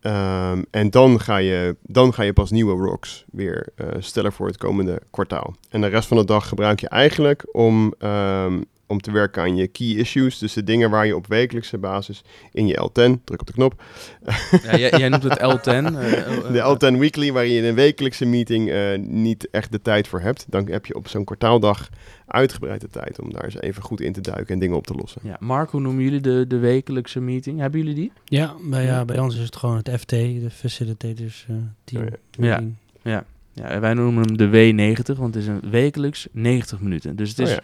Ehm, 0.00 0.62
en 0.70 0.90
dan 0.90 1.20
ga, 1.20 1.36
je, 1.36 1.76
dan 1.82 2.14
ga 2.14 2.22
je 2.22 2.32
pas 2.32 2.50
nieuwe 2.50 2.84
rocks 2.84 3.24
weer 3.30 3.68
eh, 3.74 3.86
stellen 3.98 4.32
voor 4.32 4.46
het 4.46 4.56
komende 4.56 5.02
kwartaal. 5.10 5.56
En 5.70 5.80
de 5.80 5.86
rest 5.86 6.08
van 6.08 6.16
de 6.16 6.24
dag 6.24 6.48
gebruik 6.48 6.80
je 6.80 6.88
eigenlijk 6.88 7.46
om, 7.52 7.94
ehm, 7.98 8.60
om 8.88 9.00
te 9.00 9.10
werken 9.10 9.42
aan 9.42 9.56
je 9.56 9.66
key 9.66 9.86
issues. 9.86 10.38
Dus 10.38 10.52
de 10.52 10.64
dingen 10.64 10.90
waar 10.90 11.06
je 11.06 11.16
op 11.16 11.26
wekelijkse 11.26 11.78
basis 11.78 12.22
in 12.52 12.66
je 12.66 12.74
L10, 12.90 13.24
druk 13.24 13.40
op 13.40 13.46
de 13.46 13.52
knop, 13.52 13.82
Ja, 14.62 14.76
jij, 14.76 14.90
jij 14.90 15.08
noemt 15.08 15.22
het 15.22 15.38
L10. 15.58 15.64
eh, 15.64 16.26
eh, 16.26 16.52
de 16.52 16.92
L10 16.94 16.98
Weekly, 16.98 17.32
waar 17.32 17.46
je 17.46 17.56
in 17.58 17.64
een 17.64 17.74
wekelijkse 17.74 18.24
meeting 18.24 18.70
eh, 18.70 18.98
niet 18.98 19.48
echt 19.50 19.72
de 19.72 19.82
tijd 19.82 20.08
voor 20.08 20.20
hebt. 20.20 20.44
Dan 20.48 20.68
heb 20.70 20.86
je 20.86 20.94
op 20.94 21.08
zo'n 21.08 21.24
kwartaaldag 21.24 21.88
uitgebreid 22.26 22.80
de 22.80 22.88
tijd 22.88 23.20
om 23.20 23.32
daar 23.32 23.44
eens 23.44 23.60
even 23.60 23.82
goed 23.82 24.00
in 24.00 24.12
te 24.12 24.20
duiken 24.20 24.54
en 24.54 24.58
dingen 24.60 24.76
op 24.76 24.86
te 24.86 24.94
lossen. 24.94 25.20
Ja, 25.24 25.36
Mark, 25.40 25.70
hoe 25.70 25.80
noemen 25.80 26.04
jullie 26.04 26.20
de, 26.20 26.44
de 26.48 26.58
wekelijkse 26.58 27.20
meeting? 27.20 27.60
Hebben 27.60 27.80
jullie 27.80 27.94
die? 27.94 28.12
Ja, 28.24 28.54
bij, 28.70 28.84
ja, 28.84 29.04
bij 29.04 29.18
ons 29.18 29.36
is 29.36 29.42
het 29.44 29.56
gewoon 29.56 29.76
het 29.76 29.90
FT, 30.00 30.08
de 30.10 30.48
Facilitators 30.50 31.46
eh, 31.48 31.56
Team. 31.84 32.02
Oh 32.04 32.08
Ja. 32.30 32.48
meeting. 32.50 32.74
Ja, 33.02 33.24
wij 33.80 33.94
noemen 33.94 34.24
hem 34.24 34.36
de 34.36 34.48
W90, 34.48 35.18
want 35.18 35.34
het 35.34 35.42
is 35.42 35.46
een 35.48 35.70
wekelijks 35.70 36.26
90 36.32 36.80
minuten. 36.80 37.16
Dus 37.16 37.28
het 37.28 37.38
is, 37.38 37.50
Oh 37.50 37.56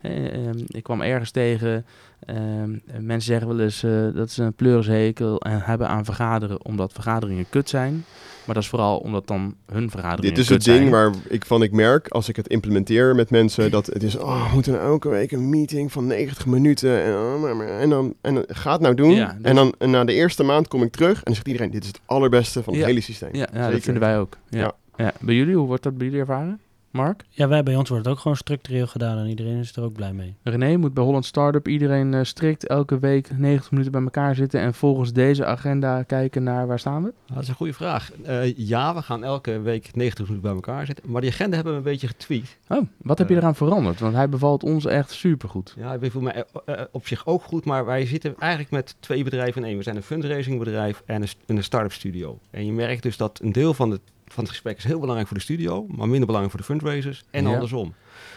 ja. 0.00 0.08
eh, 0.08 0.46
ehm, 0.46 0.58
ik 0.66 0.82
kwam 0.82 1.00
ergens 1.00 1.30
tegen, 1.30 1.84
ehm, 2.26 2.70
mensen 3.00 3.20
zeggen 3.32 3.48
wel 3.48 3.60
eens 3.60 3.82
eh, 3.82 3.90
dat 4.14 4.30
ze 4.30 4.42
een 4.42 4.54
pleurishekel 4.54 5.40
en 5.40 5.60
hebben 5.62 5.88
aan 5.88 6.04
vergaderen, 6.04 6.64
omdat 6.64 6.92
vergaderingen 6.92 7.46
kut 7.50 7.68
zijn. 7.68 8.04
Maar 8.44 8.54
dat 8.54 8.64
is 8.64 8.70
vooral 8.70 8.98
omdat 8.98 9.26
dan 9.26 9.54
hun 9.72 9.90
vergaderingen 9.90 10.34
Dit 10.34 10.44
is 10.44 10.48
het 10.48 10.64
ding 10.64 10.90
waar 10.90 11.10
ik 11.28 11.44
van 11.46 11.62
ik 11.62 11.72
merk 11.72 12.08
als 12.08 12.28
ik 12.28 12.36
het 12.36 12.48
implementeer 12.48 13.14
met 13.14 13.30
mensen 13.30 13.70
dat 13.70 13.86
het 13.86 14.02
is 14.02 14.16
oh, 14.16 14.46
we 14.48 14.54
moeten 14.54 14.80
elke 14.80 15.08
week 15.08 15.32
een 15.32 15.48
meeting 15.50 15.92
van 15.92 16.06
90 16.06 16.46
minuten 16.46 17.02
en, 17.02 17.12
oh, 17.14 17.80
en 17.80 17.90
dan 17.90 18.14
en 18.20 18.34
dan 18.34 18.44
ga 18.48 18.72
het 18.72 18.80
nou 18.80 18.94
doen 18.94 19.10
Ja, 19.14 19.26
dus- 19.36 19.42
en 19.42 19.54
dan 19.54 19.74
en 19.78 19.90
na 19.90 20.04
de 20.04 20.12
eerste 20.12 20.42
maand 20.42 20.68
kom 20.68 20.82
ik 20.82 20.92
terug 20.92 21.16
en 21.16 21.22
dan 21.24 21.34
zegt 21.34 21.46
iedereen 21.46 21.70
dit 21.70 21.82
is 21.82 21.88
het 21.88 22.00
allerbeste 22.06 22.62
van 22.62 22.72
het 22.72 22.82
Ja. 22.82 22.88
hele 22.88 23.00
systeem. 23.00 23.34
Ja, 23.34 23.48
ja 23.52 23.70
dat 23.70 23.80
vinden 23.80 24.02
wij 24.02 24.18
ook. 24.18 24.36
Ja. 24.48 24.72
Ja. 25.02 25.12
Bij 25.20 25.34
jullie, 25.34 25.56
hoe 25.56 25.66
wordt 25.66 25.82
dat 25.82 25.96
bij 25.96 26.06
jullie 26.06 26.20
ervaren? 26.20 26.60
Mark? 26.90 27.24
Ja, 27.28 27.48
wij 27.48 27.62
bij 27.62 27.76
ons 27.76 27.88
wordt 27.88 28.04
het 28.04 28.14
ook 28.14 28.20
gewoon 28.20 28.36
structureel 28.36 28.86
gedaan 28.86 29.18
en 29.18 29.26
iedereen 29.28 29.58
is 29.58 29.76
er 29.76 29.82
ook 29.82 29.92
blij 29.92 30.12
mee. 30.12 30.34
René, 30.42 30.76
moet 30.76 30.94
bij 30.94 31.04
Holland 31.04 31.24
Startup 31.24 31.68
iedereen 31.68 32.14
eh, 32.14 32.20
strikt 32.24 32.66
elke 32.66 32.98
week 32.98 33.28
90 33.38 33.70
minuten 33.70 33.92
bij 33.92 34.02
elkaar 34.02 34.34
zitten 34.34 34.60
en 34.60 34.74
volgens 34.74 35.12
deze 35.12 35.44
agenda 35.44 36.02
kijken 36.02 36.42
naar 36.42 36.66
waar 36.66 36.78
staan 36.78 37.02
we? 37.04 37.12
Dat 37.34 37.42
is 37.42 37.48
een 37.48 37.54
goede 37.54 37.72
vraag. 37.72 38.10
Eh, 38.22 38.56
ja, 38.56 38.94
we 38.94 39.02
gaan 39.02 39.24
elke 39.24 39.60
week 39.60 39.94
90 39.94 40.24
minuten 40.28 40.40
bij 40.48 40.52
elkaar 40.56 40.86
zitten. 40.86 41.10
Maar 41.10 41.20
die 41.20 41.30
agenda 41.30 41.54
hebben 41.54 41.72
we 41.72 41.78
een 41.78 41.84
beetje 41.84 42.06
getweet. 42.06 42.58
Oh, 42.68 42.82
wat 42.96 43.18
heb 43.18 43.28
je 43.28 43.34
Eh. 43.34 43.40
eraan 43.40 43.54
veranderd? 43.54 44.00
Want 44.00 44.14
hij 44.14 44.28
bevalt 44.28 44.62
ons 44.62 44.84
echt 44.86 45.10
supergoed. 45.10 45.74
Ja, 45.78 45.94
ik 46.00 46.10
voel 46.12 46.22
mij 46.22 46.44
op 46.90 47.06
zich 47.06 47.26
ook 47.26 47.42
goed, 47.42 47.64
maar 47.64 47.84
wij 47.84 48.06
zitten 48.06 48.34
eigenlijk 48.38 48.70
met 48.72 48.96
twee 49.00 49.24
bedrijven 49.24 49.62
in 49.62 49.68
één. 49.68 49.76
We 49.76 49.82
zijn 49.82 49.96
een 49.96 50.02
fundraisingbedrijf 50.02 51.02
en 51.06 51.22
een, 51.22 51.28
een 51.56 51.64
start-up 51.64 51.92
studio. 51.92 52.38
En 52.50 52.66
je 52.66 52.72
merkt 52.72 53.02
dus 53.02 53.16
dat 53.16 53.40
een 53.42 53.52
deel 53.52 53.74
van, 53.74 53.90
de, 53.90 54.00
van 54.32 54.42
het 54.44 54.52
gesprek 54.52 54.76
is 54.76 54.84
heel 54.84 54.98
belangrijk 54.98 55.28
voor 55.28 55.36
de 55.36 55.42
studio, 55.42 55.84
maar 55.88 56.08
minder 56.08 56.26
belangrijk 56.26 56.50
voor 56.50 56.60
de 56.60 56.66
fundraisers 56.66 57.24
en 57.30 57.44
Ja. 57.44 57.52
andersom. 57.52 57.94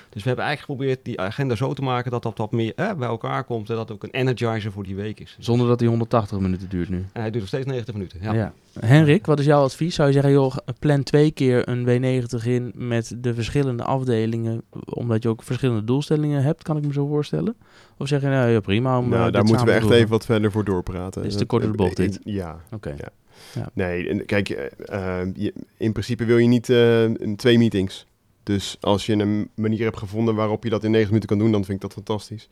Dus 0.09 0.23
we 0.23 0.29
hebben 0.29 0.45
eigenlijk 0.47 0.79
geprobeerd 0.79 1.05
die 1.05 1.19
agenda 1.21 1.55
zo 1.55 1.73
te 1.73 1.81
maken 1.81 2.11
dat 2.11 2.23
dat 2.23 2.37
wat 2.37 2.51
meer 2.51 2.73
eh, 2.75 2.93
bij 2.93 3.07
elkaar 3.07 3.43
komt 3.43 3.69
en 3.69 3.75
dat 3.75 3.87
het 3.89 3.97
ook 3.97 4.03
een 4.03 4.09
energizer 4.19 4.71
voor 4.71 4.83
die 4.83 4.95
week 4.95 5.19
is. 5.19 5.35
Zonder 5.39 5.67
dat 5.67 5.79
hij 5.79 5.89
180 5.89 6.39
minuten 6.39 6.69
duurt 6.69 6.89
nu. 6.89 6.97
En 6.97 7.21
hij 7.21 7.23
duurt 7.23 7.39
nog 7.39 7.47
steeds 7.47 7.65
90 7.65 7.93
minuten. 7.93 8.19
Ja. 8.21 8.33
Ja. 8.33 8.53
Henrik, 8.79 9.25
wat 9.25 9.39
is 9.39 9.45
jouw 9.45 9.63
advies? 9.63 9.95
Zou 9.95 10.07
je 10.07 10.13
zeggen, 10.13 10.31
joh, 10.31 10.55
plan 10.79 11.03
twee 11.03 11.31
keer 11.31 11.69
een 11.69 11.85
W90 11.85 12.45
in 12.47 12.71
met 12.75 13.15
de 13.17 13.33
verschillende 13.33 13.83
afdelingen, 13.83 14.61
omdat 14.85 15.23
je 15.23 15.29
ook 15.29 15.43
verschillende 15.43 15.83
doelstellingen 15.83 16.43
hebt, 16.43 16.63
kan 16.63 16.77
ik 16.77 16.85
me 16.85 16.93
zo 16.93 17.07
voorstellen? 17.07 17.55
Of 17.97 18.07
zeg 18.07 18.21
je, 18.21 18.27
nou 18.27 18.49
ja, 18.49 18.59
prima. 18.59 18.97
Om, 18.97 19.03
eh, 19.03 19.09
Nou, 19.11 19.23
dit 19.23 19.33
daar 19.33 19.43
moeten 19.43 19.65
we 19.65 19.71
echt 19.71 19.81
doen? 19.81 19.91
even 19.91 20.09
wat 20.09 20.25
verder 20.25 20.51
voor 20.51 20.63
doorpraten. 20.65 21.23
Is 21.23 21.31
te 21.33 21.37
Dat- 21.39 21.47
kort 21.47 21.61
door 21.63 21.71
de 21.71 21.77
bocht, 21.77 21.95
dit. 21.97 22.19
Ja, 22.23 22.59
Oké. 22.71 22.89
Ja. 22.97 23.09
Nee, 23.73 24.09
en 24.09 24.25
kijk, 24.25 24.49
eh, 24.49 24.65
eh, 25.21 25.27
je- 25.33 25.53
in 25.77 25.91
principe 25.91 26.25
wil 26.25 26.37
je 26.37 26.47
niet 26.47 26.69
eh, 26.69 27.05
twee 27.35 27.57
meetings. 27.57 28.05
Dus 28.43 28.77
als 28.81 29.05
je 29.05 29.13
een 29.13 29.49
manier 29.55 29.83
hebt 29.83 29.97
gevonden 29.97 30.35
waarop 30.35 30.63
je 30.63 30.69
dat 30.69 30.83
in 30.83 30.91
negen 30.91 31.07
minuten 31.07 31.29
kan 31.29 31.37
doen, 31.37 31.51
dan 31.51 31.63
vind 31.65 31.75
ik 31.75 31.81
dat 31.81 31.93
fantastisch. 31.93 32.49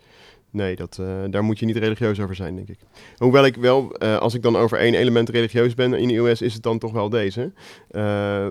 Nee, 0.49 0.75
dat, 0.75 0.97
eh, 0.99 1.23
daar 1.29 1.43
moet 1.43 1.59
je 1.59 1.65
niet 1.65 1.77
religieus 1.77 2.19
over 2.19 2.35
zijn, 2.35 2.55
denk 2.55 2.67
ik. 2.69 2.79
Hoewel 3.17 3.45
ik 3.45 3.55
wel, 3.55 3.97
als 3.97 4.33
ik 4.33 4.41
dan 4.41 4.55
over 4.55 4.77
één 4.77 4.93
element 4.93 5.29
religieus 5.29 5.73
ben 5.73 5.93
in 5.93 6.09
iOS, 6.09 6.41
is 6.41 6.53
het 6.53 6.63
dan 6.63 6.79
toch 6.79 6.91
wel 6.91 7.09
deze. 7.09 7.51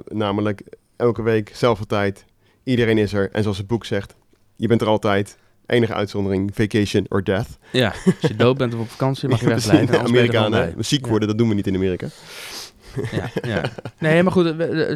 Namelijk 0.08 0.62
elke 0.96 1.22
week, 1.22 1.50
zelfde 1.54 1.86
tijd, 1.86 2.24
iedereen 2.64 2.98
is 2.98 3.12
er. 3.12 3.30
En 3.30 3.42
zoals 3.42 3.58
het 3.58 3.66
boek 3.66 3.84
zegt, 3.84 4.14
je 4.56 4.66
bent 4.68 4.80
er 4.80 4.86
altijd. 4.86 5.38
Enige 5.72 5.94
uitzondering, 5.94 6.50
vacation 6.54 7.06
or 7.08 7.24
death. 7.24 7.58
Ja, 7.72 7.88
als 8.20 8.30
je 8.30 8.36
dood 8.36 8.56
bent 8.58 8.74
of 8.74 8.80
op 8.80 8.88
vakantie 8.90 9.28
mag 9.28 9.40
je 9.40 9.46
Ja, 9.48 9.54
wegblijven. 9.54 9.94
er 9.94 10.00
Amerikanen, 10.00 10.74
ziek 10.84 11.04
Ja. 11.04 11.10
worden, 11.10 11.28
dat 11.28 11.38
doen 11.38 11.48
we 11.48 11.54
niet 11.54 11.66
in 11.66 11.74
Amerika. 11.74 12.06
Ja, 13.12 13.30
ja. 13.42 13.62
Nee, 13.98 14.22
maar 14.22 14.32
goed, 14.32 14.46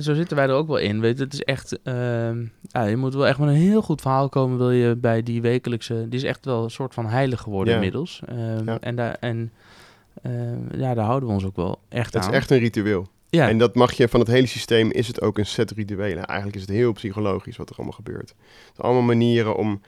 zo 0.05 0.15
zitten 0.15 0.37
wij 0.37 0.47
er 0.47 0.53
ook 0.55 0.67
wel 0.67 0.77
in. 0.79 1.01
Weet 1.01 1.19
je, 1.19 1.25
het 1.25 1.33
is 1.33 1.43
echt, 1.43 1.79
ehm, 1.83 2.45
ja, 2.63 2.85
je 2.85 2.97
moet 2.97 3.15
wel 3.15 3.27
echt 3.27 3.39
met 3.39 3.49
een 3.49 3.55
heel 3.55 3.83
goed 3.83 4.01
verhaal 4.01 4.29
komen, 4.29 4.59
wil 4.59 4.71
je 4.71 4.97
bij 4.97 5.23
die 5.23 5.41
wekelijkse, 5.43 6.07
die 6.09 6.19
is 6.19 6.25
echt 6.25 6.45
wel 6.45 6.65
een 6.65 6.71
soort 6.71 6.95
van 6.95 7.07
heilig 7.07 7.41
geworden 7.41 7.69
Ja. 7.73 7.79
inmiddels. 7.79 8.21
Ehm, 8.29 8.65
Ja. 8.65 8.79
En, 8.81 8.97
daar, 8.97 9.17
en 9.21 9.53
ehm, 10.23 10.81
ja, 10.81 10.95
daar 10.95 11.05
houden 11.05 11.29
we 11.29 11.35
ons 11.35 11.45
ook 11.45 11.57
wel 11.57 11.79
echt 11.89 12.15
Het 12.15 12.23
aan. 12.23 12.31
is 12.31 12.37
echt 12.37 12.51
een 12.51 12.59
ritueel. 12.59 13.09
ja. 13.31 13.49
En 13.49 13.59
dat 13.59 13.75
mag 13.75 13.93
je 13.93 14.09
van 14.09 14.21
het 14.21 14.29
hele 14.29 14.47
systeem, 14.47 14.91
is 14.91 15.07
het 15.07 15.21
ook 15.21 15.39
een 15.39 15.47
set 15.47 15.71
rituelen. 15.71 16.25
Eigenlijk 16.27 16.57
is 16.59 16.63
het 16.67 16.71
heel 16.77 16.93
psychologisch 16.93 17.57
wat 17.57 17.69
er 17.71 17.77
allemaal 17.77 17.95
gebeurt. 17.95 18.29
Het 18.29 18.73
zijn 18.75 18.87
allemaal 18.87 19.03
manieren 19.03 19.57
om, 19.57 19.81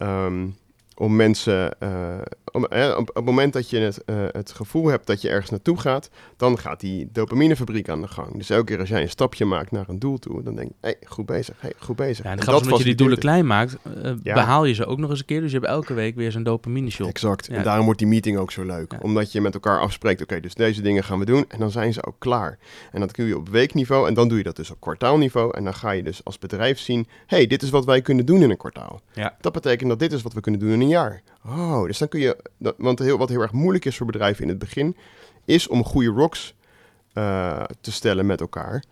Um, 0.00 0.56
om 1.00 1.16
mensen, 1.16 1.78
eh, 1.78 2.18
om, 2.52 2.64
eh, 2.64 2.94
op, 2.96 3.08
op 3.08 3.14
het 3.14 3.24
moment 3.24 3.52
dat 3.52 3.70
je 3.70 3.78
het, 3.78 4.04
eh, 4.04 4.16
het 4.30 4.52
gevoel 4.52 4.86
hebt 4.86 5.06
dat 5.06 5.22
je 5.22 5.28
ergens 5.28 5.50
naartoe 5.50 5.78
gaat, 5.78 6.10
dan 6.36 6.58
gaat 6.58 6.80
die 6.80 7.08
dopaminefabriek 7.12 7.88
aan 7.88 8.00
de 8.00 8.08
gang. 8.08 8.36
Dus 8.36 8.50
elke 8.50 8.64
keer 8.64 8.78
als 8.78 8.88
jij 8.88 9.02
een 9.02 9.08
stapje 9.08 9.44
maakt 9.44 9.70
naar 9.70 9.88
een 9.88 9.98
doel 9.98 10.18
toe, 10.18 10.42
dan 10.42 10.54
denk 10.54 10.68
je, 10.68 10.74
hey, 10.80 10.96
goed 11.06 11.26
bezig, 11.26 11.54
hey, 11.58 11.72
goed 11.78 11.96
bezig. 11.96 12.24
Ja, 12.24 12.30
en 12.30 12.38
En 12.38 12.44
dat 12.44 12.62
omdat 12.62 12.78
je 12.78 12.84
die 12.84 12.94
doelen 12.94 13.18
klein 13.18 13.46
maakt, 13.46 13.76
eh, 14.02 14.12
Ja. 14.22 14.34
behaal 14.34 14.64
je 14.64 14.74
ze 14.74 14.86
ook 14.86 14.98
nog 14.98 15.10
eens 15.10 15.18
een 15.18 15.24
keer. 15.24 15.40
Dus 15.40 15.50
je 15.52 15.58
hebt 15.58 15.70
elke 15.70 15.94
week 15.94 16.14
weer 16.14 16.32
zo'n 16.32 16.42
dopamine 16.42 16.90
shot. 16.90 17.08
Exact. 17.08 17.46
Ja. 17.46 17.54
En 17.54 17.64
daarom 17.64 17.84
wordt 17.84 17.98
die 17.98 18.08
meeting 18.08 18.38
ook 18.38 18.50
zo 18.50 18.64
leuk. 18.64 18.94
Omdat 19.02 19.32
je 19.32 19.40
met 19.40 19.54
elkaar 19.54 19.80
afspreekt, 19.80 20.22
oké, 20.22 20.40
dus 20.40 20.54
deze 20.54 20.82
dingen 20.82 21.04
gaan 21.04 21.18
we 21.18 21.24
doen. 21.24 21.44
En 21.48 21.58
dan 21.58 21.70
zijn 21.70 21.92
ze 21.92 22.06
ook 22.06 22.16
klaar. 22.18 22.58
En 22.92 23.00
dat 23.00 23.12
kun 23.12 23.24
je 23.24 23.36
op 23.36 23.48
weekniveau. 23.48 24.08
En 24.08 24.14
dan 24.14 24.28
doe 24.28 24.38
je 24.38 24.44
dat 24.44 24.56
dus 24.56 24.70
op 24.70 24.80
kwartaalniveau. 24.80 25.56
En 25.56 25.64
dan 25.64 25.74
ga 25.74 25.90
je 25.90 26.02
dus 26.02 26.24
als 26.24 26.38
bedrijf 26.38 26.78
zien, 26.78 27.06
hey, 27.26 27.46
dit 27.46 27.62
is 27.62 27.70
wat 27.70 27.84
wij 27.84 28.00
kunnen 28.02 28.26
doen 28.26 28.42
in 28.42 28.50
een 28.50 28.56
kwartaal. 28.56 29.00
Ja. 29.12 29.36
Dat 29.40 29.52
betekent 29.52 29.88
dat 29.88 29.98
dit 29.98 30.12
is 30.12 30.22
wat 30.22 30.32
we 30.32 30.40
kunnen 30.40 30.60
doen 30.60 30.70
in 30.70 30.80
een 30.80 30.88
jaar. 30.90 31.22
Oh, 31.46 31.84
dus 31.84 31.98
dan 31.98 32.08
kun 32.08 32.20
je, 32.20 32.36
want 32.76 32.98
heel, 32.98 33.18
wat 33.18 33.28
heel 33.28 33.40
erg 33.40 33.52
moeilijk 33.52 33.84
is 33.84 33.96
voor 33.96 34.06
bedrijven 34.06 34.42
in 34.42 34.48
het 34.48 34.58
begin, 34.58 34.96
is 35.44 35.68
om 35.68 35.84
goede 35.84 36.10
rocks 36.10 36.54
eh, 37.12 37.62
te 37.80 37.92
stellen 37.92 38.26
met 38.26 38.40
elkaar. 38.40 38.84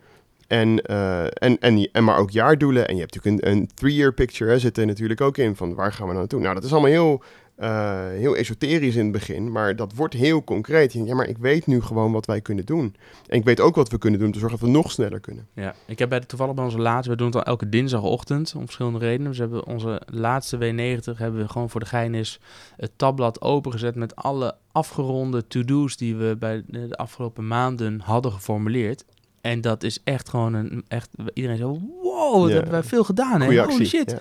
En, 0.46 0.82
eh, 0.82 1.24
en, 1.24 1.58
en, 1.58 1.88
en 1.92 2.04
maar 2.04 2.18
ook 2.18 2.30
jaardoelen. 2.30 2.88
En 2.88 2.94
je 2.94 3.00
hebt 3.00 3.14
natuurlijk 3.14 3.44
een, 3.44 3.52
een 3.52 3.70
three-year 3.74 4.12
picture, 4.12 4.50
hè, 4.50 4.58
zit 4.58 4.78
er 4.78 4.86
natuurlijk 4.86 5.20
ook 5.20 5.36
in, 5.36 5.56
van 5.56 5.74
waar 5.74 5.92
gaan 5.92 6.06
we 6.06 6.12
nou 6.12 6.18
naartoe? 6.18 6.40
Nou, 6.40 6.54
dat 6.54 6.64
is 6.64 6.72
allemaal 6.72 6.90
heel, 6.90 7.22
eh, 7.58 8.06
heel 8.08 8.36
esoterisch 8.36 8.94
in 8.94 9.02
het 9.02 9.12
begin, 9.12 9.52
maar 9.52 9.76
dat 9.76 9.94
wordt 9.94 10.14
heel 10.14 10.44
concreet. 10.44 10.92
Ja, 10.92 11.14
maar 11.14 11.28
ik 11.28 11.38
weet 11.38 11.66
nu 11.66 11.80
gewoon 11.80 12.12
wat 12.12 12.26
wij 12.26 12.40
kunnen 12.40 12.66
doen. 12.66 12.94
En 13.26 13.38
ik 13.38 13.44
weet 13.44 13.60
ook 13.60 13.74
wat 13.74 13.88
we 13.88 13.98
kunnen 13.98 14.18
doen 14.18 14.28
om 14.28 14.34
te 14.34 14.40
zorgen 14.40 14.58
dat 14.58 14.68
we 14.68 14.74
nog 14.74 14.90
sneller 14.90 15.20
kunnen. 15.20 15.46
Ja, 15.54 15.74
ik 15.86 15.98
heb 15.98 16.08
bij 16.08 16.20
de, 16.20 16.26
toevallig 16.26 16.54
bij 16.54 16.64
onze 16.64 16.78
laatste, 16.78 17.10
we 17.10 17.16
doen 17.16 17.26
het 17.26 17.36
al 17.36 17.42
elke 17.42 17.68
dinsdagochtend 17.68 18.54
om 18.54 18.64
verschillende 18.64 18.98
redenen. 18.98 19.26
Dus 19.26 19.36
we 19.36 19.42
hebben 19.42 19.66
onze 19.66 20.02
laatste 20.06 20.56
W90 20.56 21.16
hebben 21.16 21.40
we 21.40 21.48
gewoon 21.48 21.70
voor 21.70 21.80
de 21.80 21.86
gein 21.86 22.14
is 22.14 22.40
het 22.76 22.90
tabblad 22.96 23.40
opengezet 23.40 23.94
met 23.94 24.16
alle 24.16 24.54
afgeronde 24.72 25.46
to-do's 25.46 25.96
die 25.96 26.16
we 26.16 26.36
bij 26.38 26.62
de 26.66 26.96
afgelopen 26.96 27.46
maanden 27.46 28.00
hadden 28.00 28.32
geformuleerd. 28.32 29.04
En 29.48 29.60
dat 29.60 29.82
is 29.82 30.00
echt 30.04 30.28
gewoon 30.28 30.54
een, 30.54 30.84
echt, 30.88 31.10
iedereen 31.34 31.56
zo, 31.56 31.80
wow, 32.02 32.48
Ja. 32.48 32.54
hebben 32.54 32.72
wij 32.72 32.82
veel 32.82 33.04
gedaan 33.04 33.40
hè, 33.40 33.62
holy 33.64 33.84
shit. 33.86 34.16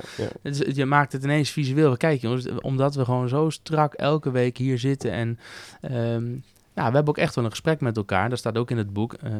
Je 0.75 0.85
maakt 0.85 1.11
het 1.11 1.23
ineens 1.23 1.49
visueel. 1.49 1.97
Kijk 1.97 2.21
jongens, 2.21 2.47
omdat 2.61 2.95
we 2.95 3.05
gewoon 3.05 3.29
zo 3.29 3.49
strak 3.49 3.93
elke 3.93 4.31
week 4.31 4.57
hier 4.57 4.79
zitten. 4.79 5.11
En 5.11 5.39
ehm, 5.81 6.31
ja, 6.73 6.87
we 6.89 6.95
hebben 6.95 7.07
ook 7.07 7.17
echt 7.17 7.35
wel 7.35 7.43
een 7.43 7.49
gesprek 7.49 7.81
met 7.81 7.97
elkaar. 7.97 8.29
Dat 8.29 8.37
staat 8.39 8.57
ook 8.57 8.71
in 8.71 8.77
het 8.77 8.93
boek. 8.93 9.13
eh, 9.13 9.33
eh, 9.33 9.39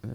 eh, 0.00 0.10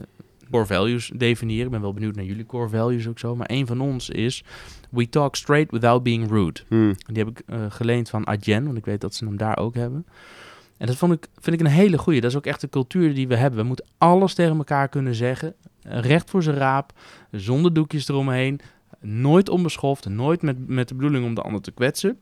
core 0.51 0.65
values 0.65 1.12
definiëren. 1.15 1.65
Ik 1.65 1.71
ben 1.71 1.81
wel 1.81 1.93
benieuwd 1.93 2.15
naar 2.15 2.25
jullie 2.25 2.45
core 2.45 2.69
values 2.69 3.07
ook 3.07 3.19
zo. 3.19 3.36
Maar 3.36 3.49
een 3.51 3.67
van 3.67 3.81
ons 3.81 4.10
is... 4.10 4.43
We 4.89 5.10
talk 5.10 5.36
straight 5.36 5.71
without 5.71 6.03
being 6.03 6.29
rude. 6.29 6.60
Hmm. 6.67 6.95
Die 7.05 7.23
heb 7.23 7.27
ik 7.27 7.43
geleend 7.69 8.10
van 8.10 8.27
Adyen. 8.27 8.65
Want 8.65 8.77
ik 8.77 8.86
weet 8.86 9.01
dat 9.01 9.15
ze 9.15 9.25
hem 9.25 9.38
daar 9.38 9.57
ook 9.57 9.75
hebben. 9.75 10.05
En 10.82 10.88
dat 10.88 10.96
vond 10.96 11.13
ik, 11.13 11.28
vind 11.39 11.60
ik 11.60 11.65
een 11.65 11.72
hele 11.72 11.98
goeie. 11.98 12.22
Dat 12.22 12.30
is 12.30 12.38
ook 12.38 12.46
echt 12.46 12.62
de 12.62 12.70
cultuur 12.70 13.13
die 13.13 13.28
we 13.28 13.36
hebben. 13.36 13.60
We 13.60 13.65
moeten 13.65 13.86
alles 13.98 14.34
tegen 14.34 14.58
elkaar 14.58 14.89
kunnen 14.89 15.15
zeggen. 15.15 15.54
Recht 15.82 16.30
voor 16.30 16.44
zijn 16.44 16.56
raap. 16.56 16.94
Zonder 17.32 17.74
doekjes 17.74 18.08
eromheen. 18.08 18.60
Nooit 19.00 19.50
onbeschoft. 19.50 20.10
Nooit 20.10 20.41
met, 20.41 20.67
met 20.67 20.88
de 20.88 20.96
bedoeling 20.96 21.26
om 21.26 21.34
de 21.34 21.41
ander 21.41 21.62
te 21.62 21.72
kwetsen. 21.72 22.20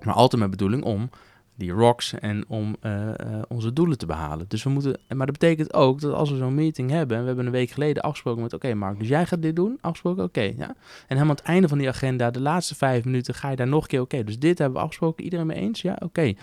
Maar 0.00 0.14
altijd 0.14 0.42
met 0.42 0.50
bedoeling 0.50 0.84
om 0.84 1.10
die 1.54 1.70
rocks 1.70 2.12
en 2.12 2.44
om 2.48 2.76
eh, 2.80 3.08
eh, 3.08 3.42
onze 3.48 3.72
doelen 3.72 3.98
te 3.98 4.06
behalen. 4.06 4.44
Dus 4.48 4.62
we 4.62 4.70
moeten, 4.70 5.00
maar 5.08 5.26
dat 5.26 5.38
betekent 5.38 5.74
ook 5.74 6.00
dat 6.00 6.14
als 6.14 6.30
we 6.30 6.36
zo'n 6.36 6.54
meeting 6.54 6.90
hebben, 6.90 7.16
en 7.16 7.22
we 7.22 7.28
hebben 7.28 7.46
een 7.46 7.52
week 7.52 7.70
geleden 7.70 8.02
afgesproken 8.02 8.42
met, 8.42 8.52
oké 8.52 8.74
Mark, 8.74 8.98
dus 8.98 9.08
jij 9.08 9.26
gaat 9.26 9.42
dit 9.42 9.56
doen, 9.56 9.78
afgesproken, 9.80 10.24
oké, 10.24 10.40
ja. 10.40 10.68
En 10.68 10.74
helemaal 11.06 11.28
aan 11.28 11.36
het 11.36 11.44
einde 11.44 11.68
van 11.68 11.78
die 11.78 11.88
agenda, 11.88 12.30
de 12.30 12.40
laatste 12.40 12.74
vijf 12.74 13.04
minuten, 13.04 13.34
ga 13.34 13.50
je 13.50 13.56
daar 13.56 13.68
nog 13.68 13.82
een 13.82 13.88
keer, 13.88 14.00
oké, 14.00 14.24
dus 14.24 14.38
dit 14.38 14.58
hebben 14.58 14.76
we 14.76 14.82
afgesproken, 14.82 15.24
iedereen 15.24 15.46
mee 15.46 15.56
eens, 15.56 15.82
ja, 15.82 15.96
oké. 15.98 16.34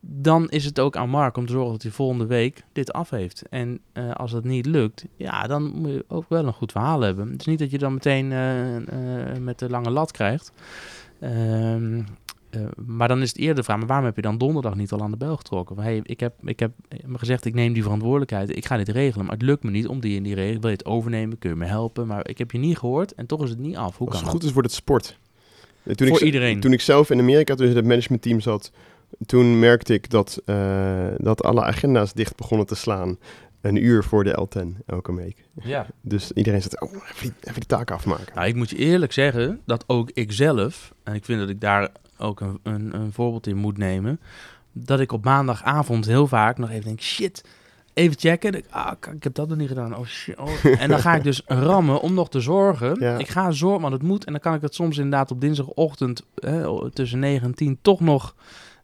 Dan 0.00 0.48
is 0.48 0.64
het 0.64 0.80
ook 0.80 0.96
aan 0.96 1.08
Mark 1.08 1.36
om 1.36 1.46
te 1.46 1.52
zorgen 1.52 1.72
dat 1.72 1.82
hij 1.82 1.90
volgende 1.90 2.26
week 2.26 2.62
dit 2.72 2.92
af 2.92 3.10
heeft. 3.10 3.42
En 3.50 3.80
eh, 3.92 4.10
als 4.10 4.30
dat 4.30 4.44
niet 4.44 4.66
lukt, 4.66 5.04
ja, 5.16 5.46
dan 5.46 5.62
moet 5.62 5.90
je 5.90 6.04
ook 6.08 6.28
wel 6.28 6.46
een 6.46 6.52
goed 6.52 6.72
verhaal 6.72 7.00
hebben. 7.00 7.30
Het 7.30 7.40
is 7.40 7.46
niet 7.46 7.58
dat 7.58 7.70
je 7.70 7.78
dan 7.78 7.92
meteen 7.92 8.32
eh, 8.32 8.76
eh, 8.76 9.36
met 9.38 9.58
de 9.58 9.70
lange 9.70 9.90
lat 9.90 10.10
krijgt. 10.10 10.52
Ehm, 11.20 12.02
eh, 12.50 12.60
maar 12.86 13.08
dan 13.08 13.22
is 13.22 13.28
het 13.28 13.38
eerder 13.38 13.54
de 13.54 13.62
vraag, 13.62 13.78
maar 13.78 13.86
waarom 13.86 14.06
heb 14.06 14.16
je 14.16 14.22
dan 14.22 14.38
donderdag 14.38 14.74
niet 14.74 14.92
al 14.92 15.02
aan 15.02 15.10
de 15.10 15.16
bel 15.16 15.36
getrokken? 15.36 15.76
Van, 15.76 15.84
hey, 15.84 16.00
ik 16.02 16.20
heb, 16.20 16.34
ik 16.44 16.60
heb 16.60 16.72
me 17.06 17.18
gezegd, 17.18 17.44
ik 17.44 17.54
neem 17.54 17.72
die 17.72 17.82
verantwoordelijkheid, 17.82 18.56
ik 18.56 18.66
ga 18.66 18.76
dit 18.76 18.88
regelen, 18.88 19.26
maar 19.26 19.34
het 19.34 19.44
lukt 19.44 19.62
me 19.62 19.70
niet 19.70 19.86
om 19.86 20.00
die 20.00 20.16
in 20.16 20.22
die 20.22 20.34
regel. 20.34 20.60
Wil 20.60 20.70
je 20.70 20.76
het 20.76 20.86
overnemen, 20.86 21.38
kun 21.38 21.50
je 21.50 21.56
me 21.56 21.64
helpen, 21.64 22.06
maar 22.06 22.28
ik 22.28 22.38
heb 22.38 22.50
je 22.50 22.58
niet 22.58 22.78
gehoord 22.78 23.14
en 23.14 23.26
toch 23.26 23.42
is 23.42 23.50
het 23.50 23.58
niet 23.58 23.76
af. 23.76 23.96
Hoe 23.96 24.08
Als 24.08 24.16
kan 24.16 24.24
het 24.24 24.24
dat? 24.24 24.34
goed 24.34 24.44
is, 24.44 24.52
wordt 24.52 24.68
het 24.68 24.76
sport. 24.76 25.18
Toen 25.84 26.08
Voor 26.08 26.18
ik, 26.18 26.24
iedereen. 26.24 26.60
Toen 26.60 26.72
ik 26.72 26.80
zelf 26.80 27.10
in 27.10 27.18
Amerika 27.18 27.54
tussen 27.54 27.76
het 27.76 27.86
managementteam 27.86 28.40
zat, 28.40 28.72
toen 29.26 29.58
merkte 29.58 29.94
ik 29.94 30.10
dat, 30.10 30.42
eh, 30.44 31.06
dat 31.16 31.42
alle 31.42 31.62
agenda's 31.62 32.12
dicht 32.12 32.36
begonnen 32.36 32.66
te 32.66 32.74
slaan. 32.74 33.18
Een 33.60 33.84
uur 33.84 34.04
voor 34.04 34.24
de 34.24 34.46
L10 34.48 34.82
elke 34.86 35.14
week. 35.14 35.44
Ja. 35.62 35.86
Dus 36.00 36.32
iedereen 36.32 36.62
zat, 36.62 36.80
oh, 36.80 36.94
even 36.94 37.34
even 37.40 37.54
die 37.54 37.66
taak 37.66 37.90
afmaken. 37.90 38.34
Nou, 38.34 38.48
ik 38.48 38.54
moet 38.54 38.70
je 38.70 38.76
eerlijk 38.76 39.12
zeggen 39.12 39.60
dat 39.64 39.84
ook 39.86 40.10
ik 40.14 40.32
zelf, 40.32 40.94
en 41.02 41.14
ik 41.14 41.24
vind 41.24 41.40
dat 41.40 41.48
ik 41.48 41.60
daar 41.60 41.88
ook 42.18 42.40
een, 42.40 42.58
een, 42.62 42.94
een 42.94 43.12
voorbeeld 43.12 43.46
in 43.46 43.56
moet 43.56 43.78
nemen, 43.78 44.20
dat 44.72 45.00
ik 45.00 45.12
op 45.12 45.24
maandagavond 45.24 46.06
heel 46.06 46.26
vaak 46.26 46.58
nog 46.58 46.70
even 46.70 46.84
denk, 46.84 47.00
shit, 47.00 47.44
even 47.94 48.18
checken. 48.18 48.54
Ik, 48.54 48.64
ah, 48.70 48.92
ik 49.14 49.22
heb 49.22 49.34
dat 49.34 49.48
nog 49.48 49.58
niet 49.58 49.68
gedaan. 49.68 49.96
Oh, 49.96 50.06
shit. 50.06 50.38
oh. 50.38 50.64
En 50.80 50.88
dan 50.88 50.98
ga 50.98 51.14
ik 51.14 51.22
dus 51.22 51.42
rammen 51.46 52.00
om 52.00 52.14
nog 52.14 52.28
te 52.28 52.40
zorgen. 52.40 52.96
Ja. 53.00 53.18
Ik 53.18 53.28
ga 53.28 53.50
zorgen, 53.50 53.80
want 53.80 53.92
het 53.92 54.02
moet. 54.02 54.24
En 54.24 54.32
dan 54.32 54.40
kan 54.40 54.54
ik 54.54 54.60
het 54.60 54.74
soms 54.74 54.96
inderdaad 54.96 55.30
op 55.30 55.40
dinsdagochtend 55.40 56.22
tussen 56.92 57.18
9 57.18 57.46
en 57.46 57.54
10 57.54 57.78
toch 57.82 58.00
nog 58.00 58.34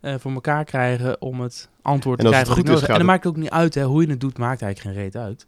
eh, 0.07 0.15
voor 0.19 0.33
elkaar 0.33 0.65
krijgen 0.65 1.21
om 1.23 1.41
het 1.41 1.69
antwoord 1.83 2.19
En 2.19 2.25
te 2.25 2.31
het 2.31 2.43
krijgen. 2.43 2.63
ik 2.65 2.69
goed 2.69 2.83
is, 2.83 2.89
En 2.89 2.97
dan 2.97 3.07
maakt 3.07 3.25
het 3.25 3.33
ook 3.33 3.39
niet 3.41 3.51
uit 3.51 3.75
hè, 3.75 3.83
hoe 3.85 4.03
je 4.03 4.09
het 4.11 4.21
doet, 4.21 4.39
maakt 4.39 4.63
eigenlijk 4.63 4.97
geen 4.97 5.05
reet 5.05 5.17
uit. 5.17 5.47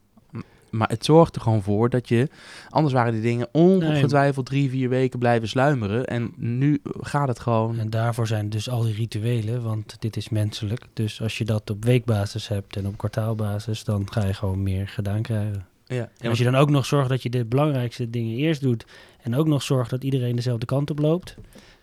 Maar 0.70 0.88
het 0.88 1.04
zorgt 1.04 1.34
er 1.36 1.40
gewoon 1.42 1.62
voor 1.62 1.90
dat 1.90 2.08
je, 2.08 2.28
anders 2.68 2.94
waren 2.94 3.12
die 3.12 3.22
dingen 3.22 3.48
ongetwijfeld 3.52 4.46
drie, 4.46 4.70
vier 4.70 4.88
weken 4.88 5.18
blijven 5.18 5.48
sluimeren. 5.48 6.06
En 6.06 6.32
nu 6.36 6.80
gaat 7.00 7.28
het 7.28 7.38
gewoon. 7.38 7.78
En 7.78 7.90
daarvoor 7.90 8.26
zijn 8.26 8.50
dus 8.50 8.68
al 8.70 8.82
die 8.82 8.94
rituelen, 8.94 9.62
want 9.62 9.96
dit 9.98 10.16
is 10.16 10.28
menselijk. 10.28 10.84
Dus 10.92 11.22
als 11.22 11.38
je 11.38 11.44
dat 11.44 11.70
op 11.70 11.84
weekbasis 11.84 12.48
hebt 12.48 12.76
en 12.76 12.86
op 12.86 12.96
kwartaalbasis, 12.98 13.84
dan 13.84 14.06
ga 14.12 14.26
je 14.26 14.34
gewoon 14.34 14.62
meer 14.62 14.88
gedaan 14.88 15.22
krijgen. 15.22 15.66
Ja, 15.86 15.96
En 15.96 16.08
want- 16.18 16.28
als 16.28 16.38
je 16.38 16.44
dan 16.44 16.54
ook 16.54 16.70
nog 16.70 16.86
zorgt 16.86 17.08
dat 17.08 17.22
je 17.22 17.30
de 17.30 17.44
belangrijkste 17.44 18.10
dingen 18.10 18.36
eerst 18.36 18.60
doet 18.60 18.84
en 19.22 19.34
ook 19.36 19.46
nog 19.46 19.62
zorgt 19.62 19.90
dat 19.90 20.04
iedereen 20.04 20.36
dezelfde 20.36 20.66
kant 20.66 20.90
op 20.90 20.98
loopt. 20.98 21.36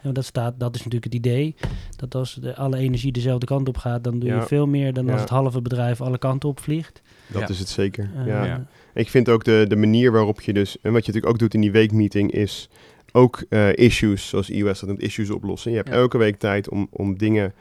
En 0.05 0.13
dat, 0.13 0.25
staat, 0.25 0.53
dat 0.59 0.75
is 0.75 0.83
natuurlijk 0.83 1.13
het 1.13 1.13
idee, 1.13 1.55
dat 1.95 2.15
als 2.15 2.33
de, 2.33 2.55
alle 2.55 2.77
energie 2.77 3.11
dezelfde 3.11 3.45
kant 3.45 3.67
op 3.67 3.77
gaat, 3.77 4.03
dan 4.03 4.19
doe 4.19 4.29
je 4.29 4.41
veel 4.41 4.67
meer 4.67 4.93
dan 4.93 5.09
als 5.09 5.21
het 5.21 5.29
halve 5.29 5.61
bedrijf 5.61 6.01
alle 6.01 6.17
kanten 6.17 6.49
op 6.49 6.59
vliegt. 6.59 7.01
Dat 7.27 7.41
Ja. 7.41 7.47
is 7.47 7.59
het 7.59 7.69
zeker. 7.69 8.09
Eh, 8.17 8.27
ja. 8.27 8.45
Ja. 8.45 8.65
Ik 8.93 9.09
vind 9.09 9.29
ook 9.29 9.43
de, 9.43 9.65
de 9.67 9.75
manier 9.75 10.11
waarop 10.11 10.41
je 10.41 10.53
dus, 10.53 10.77
en 10.81 10.91
wat 10.93 11.05
je 11.05 11.11
natuurlijk 11.11 11.33
ook 11.33 11.39
doet 11.39 11.53
in 11.53 11.61
die 11.61 11.71
weekmeeting, 11.71 12.31
is 12.31 12.69
ook 13.11 13.43
eh, 13.49 13.75
issues, 13.75 14.27
zoals 14.27 14.49
iOS 14.49 14.79
dat 14.79 14.89
noemt, 14.89 15.01
issues 15.01 15.29
oplossen. 15.29 15.71
Je 15.71 15.77
hebt 15.77 15.89
Ja. 15.89 15.95
elke 15.95 16.17
week 16.17 16.37
tijd 16.39 16.69
om, 16.69 16.87
om 16.91 17.17
dingen 17.17 17.53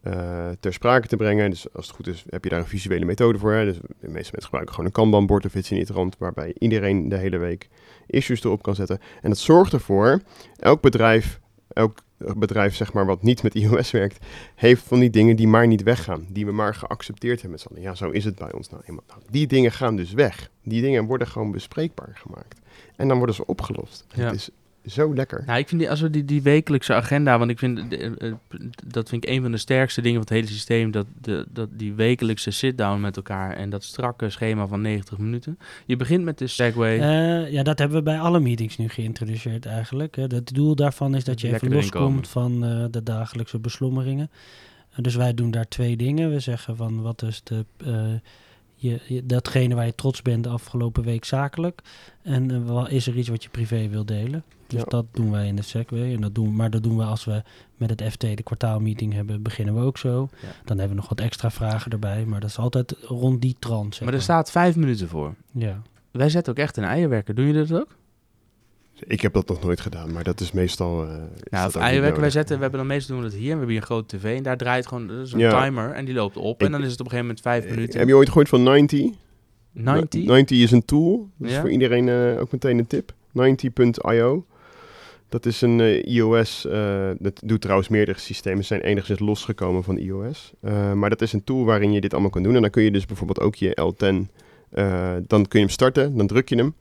eh, 0.00 0.48
ter 0.60 0.72
sprake 0.72 1.06
te 1.08 1.16
brengen. 1.16 1.50
Dus 1.50 1.72
als 1.72 1.86
het 1.86 1.96
goed 1.96 2.06
is, 2.06 2.24
heb 2.28 2.44
je 2.44 2.50
daar 2.50 2.58
een 2.60 2.66
visuele 2.66 3.04
methode 3.04 3.38
voor. 3.38 3.52
Hè? 3.52 3.64
Dus 3.64 3.76
de 3.76 3.82
meeste 4.00 4.12
mensen 4.12 4.42
gebruiken 4.42 4.74
gewoon 4.74 4.86
een 4.86 4.96
Kanban-bord 4.96 5.44
of 5.46 5.54
iets 5.54 5.70
in 5.70 5.76
die 5.76 5.94
rand, 5.94 6.16
waarbij 6.18 6.54
iedereen 6.58 7.08
de 7.08 7.16
hele 7.16 7.38
week 7.38 7.68
issues 8.06 8.44
erop 8.44 8.62
kan 8.62 8.74
zetten. 8.74 8.98
En 9.22 9.28
dat 9.28 9.38
zorgt 9.38 9.72
ervoor, 9.72 10.20
elk 10.56 10.80
bedrijf, 10.80 11.40
elk 11.72 12.02
bedrijf 12.16 12.74
zeg 12.74 12.92
maar 12.92 13.06
wat 13.06 13.22
niet 13.22 13.42
met 13.42 13.54
iOS 13.54 13.90
werkt, 14.00 14.26
heeft 14.54 14.82
van 14.82 15.00
die 15.00 15.10
dingen 15.10 15.36
die 15.36 15.48
maar 15.48 15.66
niet 15.66 15.82
weggaan. 15.82 16.26
Die 16.28 16.46
we 16.46 16.52
maar 16.52 16.74
geaccepteerd 16.74 17.40
hebben 17.40 17.50
met 17.50 17.60
z'n 17.60 17.68
allen. 17.68 17.82
Ja, 17.82 17.94
zo 17.94 18.10
is 18.10 18.24
het 18.24 18.34
bij 18.34 18.52
ons 18.52 18.68
nou 18.68 18.82
eenmaal. 18.86 19.04
Nou, 19.08 19.20
die 19.30 19.46
dingen 19.46 19.72
gaan 19.72 19.96
dus 19.96 20.12
weg. 20.12 20.50
Die 20.62 20.82
dingen 20.82 21.04
worden 21.04 21.26
gewoon 21.26 21.50
bespreekbaar 21.50 22.10
gemaakt. 22.14 22.60
En 22.96 23.08
dan 23.08 23.16
worden 23.16 23.34
ze 23.34 23.46
opgelost. 23.46 24.06
Ja. 24.14 24.24
Het 24.24 24.34
is 24.34 24.50
zo 24.86 25.14
lekker. 25.14 25.42
Nou, 25.46 25.58
ik 25.58 25.68
vind 25.68 25.80
die, 25.80 25.90
als 25.90 26.00
we 26.00 26.10
die, 26.10 26.24
die 26.24 26.42
wekelijkse 26.42 26.94
agenda, 26.94 27.38
want 27.38 27.50
ik 27.50 27.58
vind, 27.58 27.92
eh, 27.92 28.06
eh, 28.06 28.34
dat 28.86 29.08
vind 29.08 29.24
ik 29.24 29.30
een 29.30 29.42
van 29.42 29.50
de 29.50 29.58
sterkste 29.58 30.00
dingen 30.00 30.24
van 30.24 30.34
het 30.34 30.38
hele 30.38 30.54
systeem, 30.54 30.90
dat, 30.90 31.06
de, 31.20 31.46
dat 31.52 31.68
die 31.72 31.94
wekelijkse 31.94 32.50
sit-down 32.50 33.00
met 33.00 33.16
elkaar 33.16 33.52
en 33.52 33.70
dat 33.70 33.84
strakke 33.84 34.30
schema 34.30 34.66
van 34.66 34.80
90 34.80 35.18
minuten. 35.18 35.58
Je 35.86 35.96
begint 35.96 36.24
met 36.24 36.38
de 36.38 36.46
Segway. 36.46 36.98
Eh, 36.98 37.52
ja, 37.52 37.62
dat 37.62 37.78
hebben 37.78 37.98
we 37.98 38.02
bij 38.04 38.20
alle 38.20 38.40
meetings 38.40 38.76
nu 38.76 38.88
geïntroduceerd 38.88 39.66
eigenlijk. 39.66 40.16
hè. 40.16 40.22
Het 40.22 40.54
doel 40.54 40.74
daarvan 40.74 41.14
is 41.14 41.24
dat 41.24 41.40
je 41.40 41.46
even 41.46 41.60
Lekker 41.60 41.78
loskomt 41.78 42.28
van 42.28 42.64
eh, 42.64 42.84
de 42.90 43.02
dagelijkse 43.02 43.58
beslommeringen. 43.58 44.30
En 44.90 45.02
dus 45.02 45.14
wij 45.14 45.34
doen 45.34 45.50
daar 45.50 45.68
twee 45.68 45.96
dingen. 45.96 46.30
We 46.30 46.40
zeggen 46.40 46.76
van 46.76 47.02
wat 47.02 47.22
is 47.22 47.42
de, 47.42 47.64
eh, 47.84 48.12
je, 48.80 49.00
je- 49.06 49.26
datgene 49.26 49.74
waar 49.74 49.86
je 49.86 49.94
trots 49.94 50.22
bent 50.22 50.44
de 50.44 50.50
afgelopen 50.50 51.02
week 51.04 51.24
zakelijk. 51.24 51.80
En 52.22 52.50
eh, 52.68 52.84
is 52.88 53.06
er 53.06 53.16
iets 53.16 53.28
wat 53.28 53.42
je 53.42 53.48
privé 53.48 53.88
wil 53.88 54.04
delen. 54.04 54.44
Dus 54.66 54.78
Ja. 54.80 54.84
dat 54.88 55.06
doen 55.12 55.30
wij 55.30 55.46
in 55.46 55.56
de 55.56 55.62
Segway. 55.62 56.14
En 56.14 56.20
dat 56.20 56.34
doen, 56.34 56.54
maar 56.56 56.70
dat 56.70 56.82
doen 56.82 56.96
we 56.96 57.02
als 57.04 57.24
we 57.24 57.42
met 57.76 57.90
het 57.90 58.02
FT 58.02 58.20
de 58.20 58.42
kwartaalmeeting 58.42 59.12
hebben, 59.12 59.42
beginnen 59.42 59.74
we 59.74 59.80
ook 59.80 59.98
zo. 59.98 60.28
Ja. 60.42 60.48
Dan 60.64 60.78
hebben 60.78 60.96
we 60.96 61.00
nog 61.02 61.08
wat 61.08 61.20
extra 61.20 61.50
vragen 61.50 61.92
erbij. 61.92 62.24
Maar 62.24 62.40
dat 62.40 62.50
is 62.50 62.58
altijd 62.58 62.96
rond 63.02 63.40
die 63.42 63.56
trant. 63.58 64.00
maar 64.00 64.14
er 64.14 64.22
staat 64.22 64.50
vijf 64.50 64.76
minuten 64.76 65.08
voor. 65.08 65.34
Ja. 65.52 65.82
Wij 66.10 66.28
zetten 66.28 66.52
ook 66.52 66.58
echt 66.58 66.76
een 66.76 66.84
eierwerker. 66.84 67.34
Doen 67.34 67.46
jullie 67.46 67.66
dat 67.66 67.80
ook? 67.80 67.96
Ik 69.06 69.20
heb 69.20 69.32
dat 69.32 69.48
nog 69.48 69.62
nooit 69.64 69.80
gedaan, 69.80 70.12
maar 70.12 70.24
dat 70.24 70.40
is 70.40 70.52
meestal... 70.52 71.02
eh, 71.06 71.12
is 71.42 71.50
Nou, 71.50 71.72
eierwerker, 71.78 72.20
wij 72.20 72.30
zetten, 72.30 72.56
we 72.56 72.62
hebben 72.62 72.78
dan 72.80 72.88
meestal 72.88 73.14
doen 73.16 73.24
we 73.24 73.30
dat 73.30 73.38
hier. 73.38 73.48
We 73.50 73.56
hebben 73.56 73.68
hier 73.68 73.80
een 73.80 73.86
grote 73.86 74.16
tv 74.16 74.36
en 74.36 74.42
daar 74.42 74.56
draait 74.56 74.86
gewoon 74.86 75.10
Ja. 75.36 75.62
timer 75.64 75.90
en 75.92 76.04
die 76.04 76.14
loopt 76.14 76.36
op. 76.36 76.60
Ik- 76.60 76.66
en 76.66 76.72
dan 76.72 76.82
is 76.84 76.90
het 76.90 77.00
op 77.00 77.06
een 77.06 77.10
gegeven 77.12 77.26
moment 77.26 77.40
vijf 77.40 77.64
Eh, 77.64 77.70
minuten. 77.70 77.98
Heb 77.98 78.08
je 78.08 78.16
ooit 78.16 78.28
gehoord 78.28 78.48
van 78.48 78.62
90? 78.62 79.10
90? 79.72 80.24
90 80.24 80.58
is 80.58 80.70
een 80.70 80.84
tool. 80.84 81.28
Dat 81.36 81.48
is 81.48 81.54
Ja. 81.54 81.60
voor 81.60 81.70
iedereen 81.70 82.08
eh, 82.08 82.40
ook 82.40 82.52
meteen 82.52 82.78
een 82.78 82.86
tip. 82.86 83.12
90.io. 83.32 84.44
Dat 85.28 85.46
is 85.46 85.60
een 85.60 85.80
eh, 85.80 86.06
iOS. 86.14 86.66
eh, 86.66 87.10
dat 87.18 87.40
doet 87.44 87.60
trouwens 87.60 87.88
meerdere 87.88 88.18
systemen. 88.18 88.64
Zijn 88.64 88.80
enigszins 88.80 89.18
losgekomen 89.18 89.84
van 89.84 89.96
iOS. 89.96 90.52
Eh, 90.60 90.92
maar 90.92 91.10
dat 91.10 91.22
is 91.22 91.32
een 91.32 91.44
tool 91.44 91.64
waarin 91.64 91.92
je 91.92 92.00
dit 92.00 92.12
allemaal 92.12 92.30
kan 92.30 92.42
doen. 92.42 92.54
En 92.54 92.60
dan 92.60 92.70
kun 92.70 92.82
je 92.82 92.90
dus 92.90 93.06
bijvoorbeeld 93.06 93.40
ook 93.40 93.54
je 93.54 93.76
L10. 93.80 94.28
eh, 94.70 95.12
dan 95.26 95.48
kun 95.48 95.58
je 95.60 95.64
hem 95.66 95.74
starten. 95.74 96.16
Dan 96.16 96.26
druk 96.26 96.48
je 96.48 96.56
hem. 96.56 96.74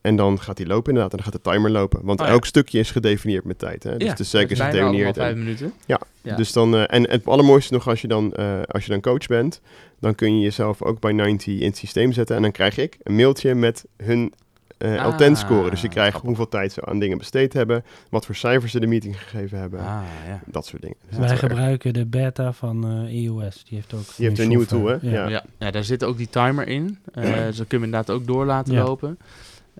En 0.00 0.16
dan 0.16 0.40
gaat 0.40 0.58
hij 0.58 0.66
lopen 0.66 0.88
inderdaad. 0.92 1.10
En 1.18 1.24
dan 1.24 1.32
gaat 1.32 1.42
de 1.44 1.50
timer 1.50 1.70
lopen. 1.70 2.00
Want 2.04 2.20
Oh 2.20 2.26
ja. 2.26 2.32
elk 2.32 2.44
stukje 2.46 2.78
is 2.78 2.90
gedefinieerd 2.90 3.44
met 3.44 3.58
tijd. 3.58 3.82
Hè? 3.82 3.96
Dus 3.96 4.08
Ja, 4.08 4.14
de 4.14 4.24
sec 4.24 4.40
dat 4.48 4.50
is 4.50 4.60
gedefinieerd. 4.64 5.16
vijf 5.16 5.32
en- 5.32 5.38
minuten. 5.38 5.72
Ja, 5.86 6.00
Ja. 6.22 6.36
Dus 6.36 6.52
dan, 6.52 6.74
eh, 6.76 6.82
en 6.86 7.10
het 7.10 7.26
allermooiste 7.26 7.72
nog 7.72 7.88
als 7.88 8.00
je, 8.00 8.08
dan, 8.08 8.32
eh, 8.32 8.60
als 8.66 8.84
je 8.84 8.90
dan 8.90 9.00
coach 9.00 9.26
bent, 9.26 9.60
dan 10.00 10.14
kun 10.14 10.34
je 10.36 10.40
jezelf 10.42 10.82
ook 10.82 11.00
bij 11.00 11.12
90 11.12 11.60
in 11.60 11.66
het 11.66 11.76
systeem 11.76 12.12
zetten. 12.12 12.36
En 12.36 12.42
dan 12.42 12.52
krijg 12.52 12.76
ik 12.76 12.96
een 13.02 13.14
mailtje 13.16 13.54
met 13.54 13.84
hun 13.96 14.32
eh 14.78 15.04
Ah, 15.04 15.14
L10 15.20 15.32
score. 15.36 15.70
Dus 15.70 15.80
je 15.80 15.88
krijgt 15.88 16.08
grappig. 16.10 16.28
hoeveel 16.28 16.48
tijd 16.48 16.72
ze 16.72 16.84
aan 16.84 16.98
dingen 16.98 17.18
besteed 17.18 17.52
hebben, 17.52 17.84
wat 18.10 18.26
voor 18.26 18.34
cijfers 18.34 18.72
ze 18.72 18.80
de 18.80 18.86
meeting 18.86 19.20
gegeven 19.22 19.58
hebben, 19.58 19.80
Ah, 19.80 20.02
ja. 20.28 20.40
dat 20.46 20.66
soort 20.66 20.82
dingen. 20.82 20.96
Dus 21.08 21.18
Wij 21.18 21.28
erg- 21.28 21.38
gebruiken 21.38 21.92
de 21.92 22.06
beta 22.06 22.52
van 22.52 22.86
eh 23.06 23.22
iOS. 23.22 23.64
Die 23.64 23.74
heeft 23.78 23.94
ook 23.94 24.16
Die 24.16 24.26
heeft 24.28 24.38
een 24.40 24.48
nieuwe 24.48 24.66
tool, 24.66 24.86
hè? 24.86 24.96
Ja. 25.00 25.28
Ja. 25.28 25.44
Ja, 25.58 25.70
daar 25.70 25.84
zit 25.84 26.04
ook 26.04 26.16
die 26.16 26.28
timer 26.30 26.68
in. 26.68 26.98
Eh 27.12 27.22
dus 27.46 27.56
dat 27.56 27.66
kun 27.66 27.78
je 27.78 27.84
inderdaad 27.84 28.10
ook 28.10 28.26
door 28.26 28.44
laten 28.44 28.74
Ja. 28.74 28.82
lopen. 28.84 29.18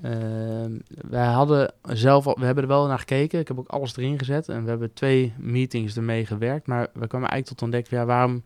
Ehm, 0.03 0.71
wij 1.09 1.27
hadden 1.27 1.73
zelf 1.83 2.27
al, 2.27 2.37
we 2.39 2.45
hebben 2.45 2.63
er 2.65 2.69
wel 2.71 2.87
naar 2.87 2.99
gekeken. 2.99 3.41
Ik 3.41 3.49
heb 3.49 3.59
ook 3.59 3.69
alles 3.69 3.97
erin 3.97 4.19
gezet. 4.19 4.49
En 4.49 4.63
we 4.65 4.69
hebben 4.71 4.93
twee 4.93 5.33
meetings 5.39 5.97
ermee 5.97 6.27
gewerkt. 6.27 6.67
Maar 6.67 6.83
we 6.93 7.07
kwamen 7.07 7.29
eigenlijk 7.29 7.47
tot 7.47 7.63
ontdekken, 7.63 7.97
ja, 7.99 8.05
waarom 8.05 8.43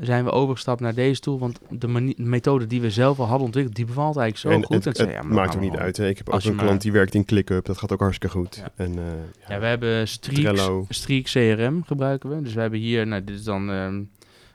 zijn 0.00 0.24
we 0.24 0.30
overgestapt 0.30 0.80
naar 0.80 0.94
deze 0.94 1.20
tool? 1.20 1.38
Want 1.38 1.58
de, 1.70 1.86
manie- 1.88 2.14
methode 2.22 2.66
die 2.66 2.80
we 2.80 2.90
zelf 2.90 3.18
al 3.18 3.26
hadden 3.26 3.44
ontwikkeld, 3.46 3.76
die 3.76 3.84
bevalt 3.84 4.16
eigenlijk 4.16 4.38
zo 4.38 4.60
en 4.60 4.64
goed. 4.66 4.84
het, 4.84 4.86
En 4.86 4.94
zei, 4.94 5.08
het 5.08 5.16
ja, 5.16 5.22
maar 5.22 5.34
maakt 5.34 5.54
ook 5.54 5.60
niet 5.60 5.76
uit. 5.76 5.96
Hè? 5.96 6.08
Ik 6.08 6.18
heb 6.18 6.28
ook 6.28 6.34
Als 6.34 6.42
je 6.44 6.50
een 6.50 6.56
maar- 6.56 6.64
klant 6.64 6.80
die 6.82 6.92
werkt 6.92 7.14
in 7.14 7.24
ClickUp. 7.24 7.64
Dat 7.66 7.78
gaat 7.78 7.92
ook 7.92 8.00
hartstikke 8.00 8.36
goed. 8.36 8.56
Ja. 8.56 8.68
En, 8.84 8.98
eh, 8.98 9.04
Ja, 9.48 9.58
we 9.60 9.66
hebben 9.66 10.06
Trello. 10.20 10.86
Streak 10.88 11.24
CRM 11.24 11.82
gebruiken 11.86 12.30
we. 12.30 12.42
Dus 12.42 12.54
we 12.54 12.60
hebben 12.60 12.78
hier, 12.78 13.06
nou 13.06 13.24
dit 13.24 13.36
is 13.36 13.44
dan, 13.44 13.70
ehm, 13.70 14.02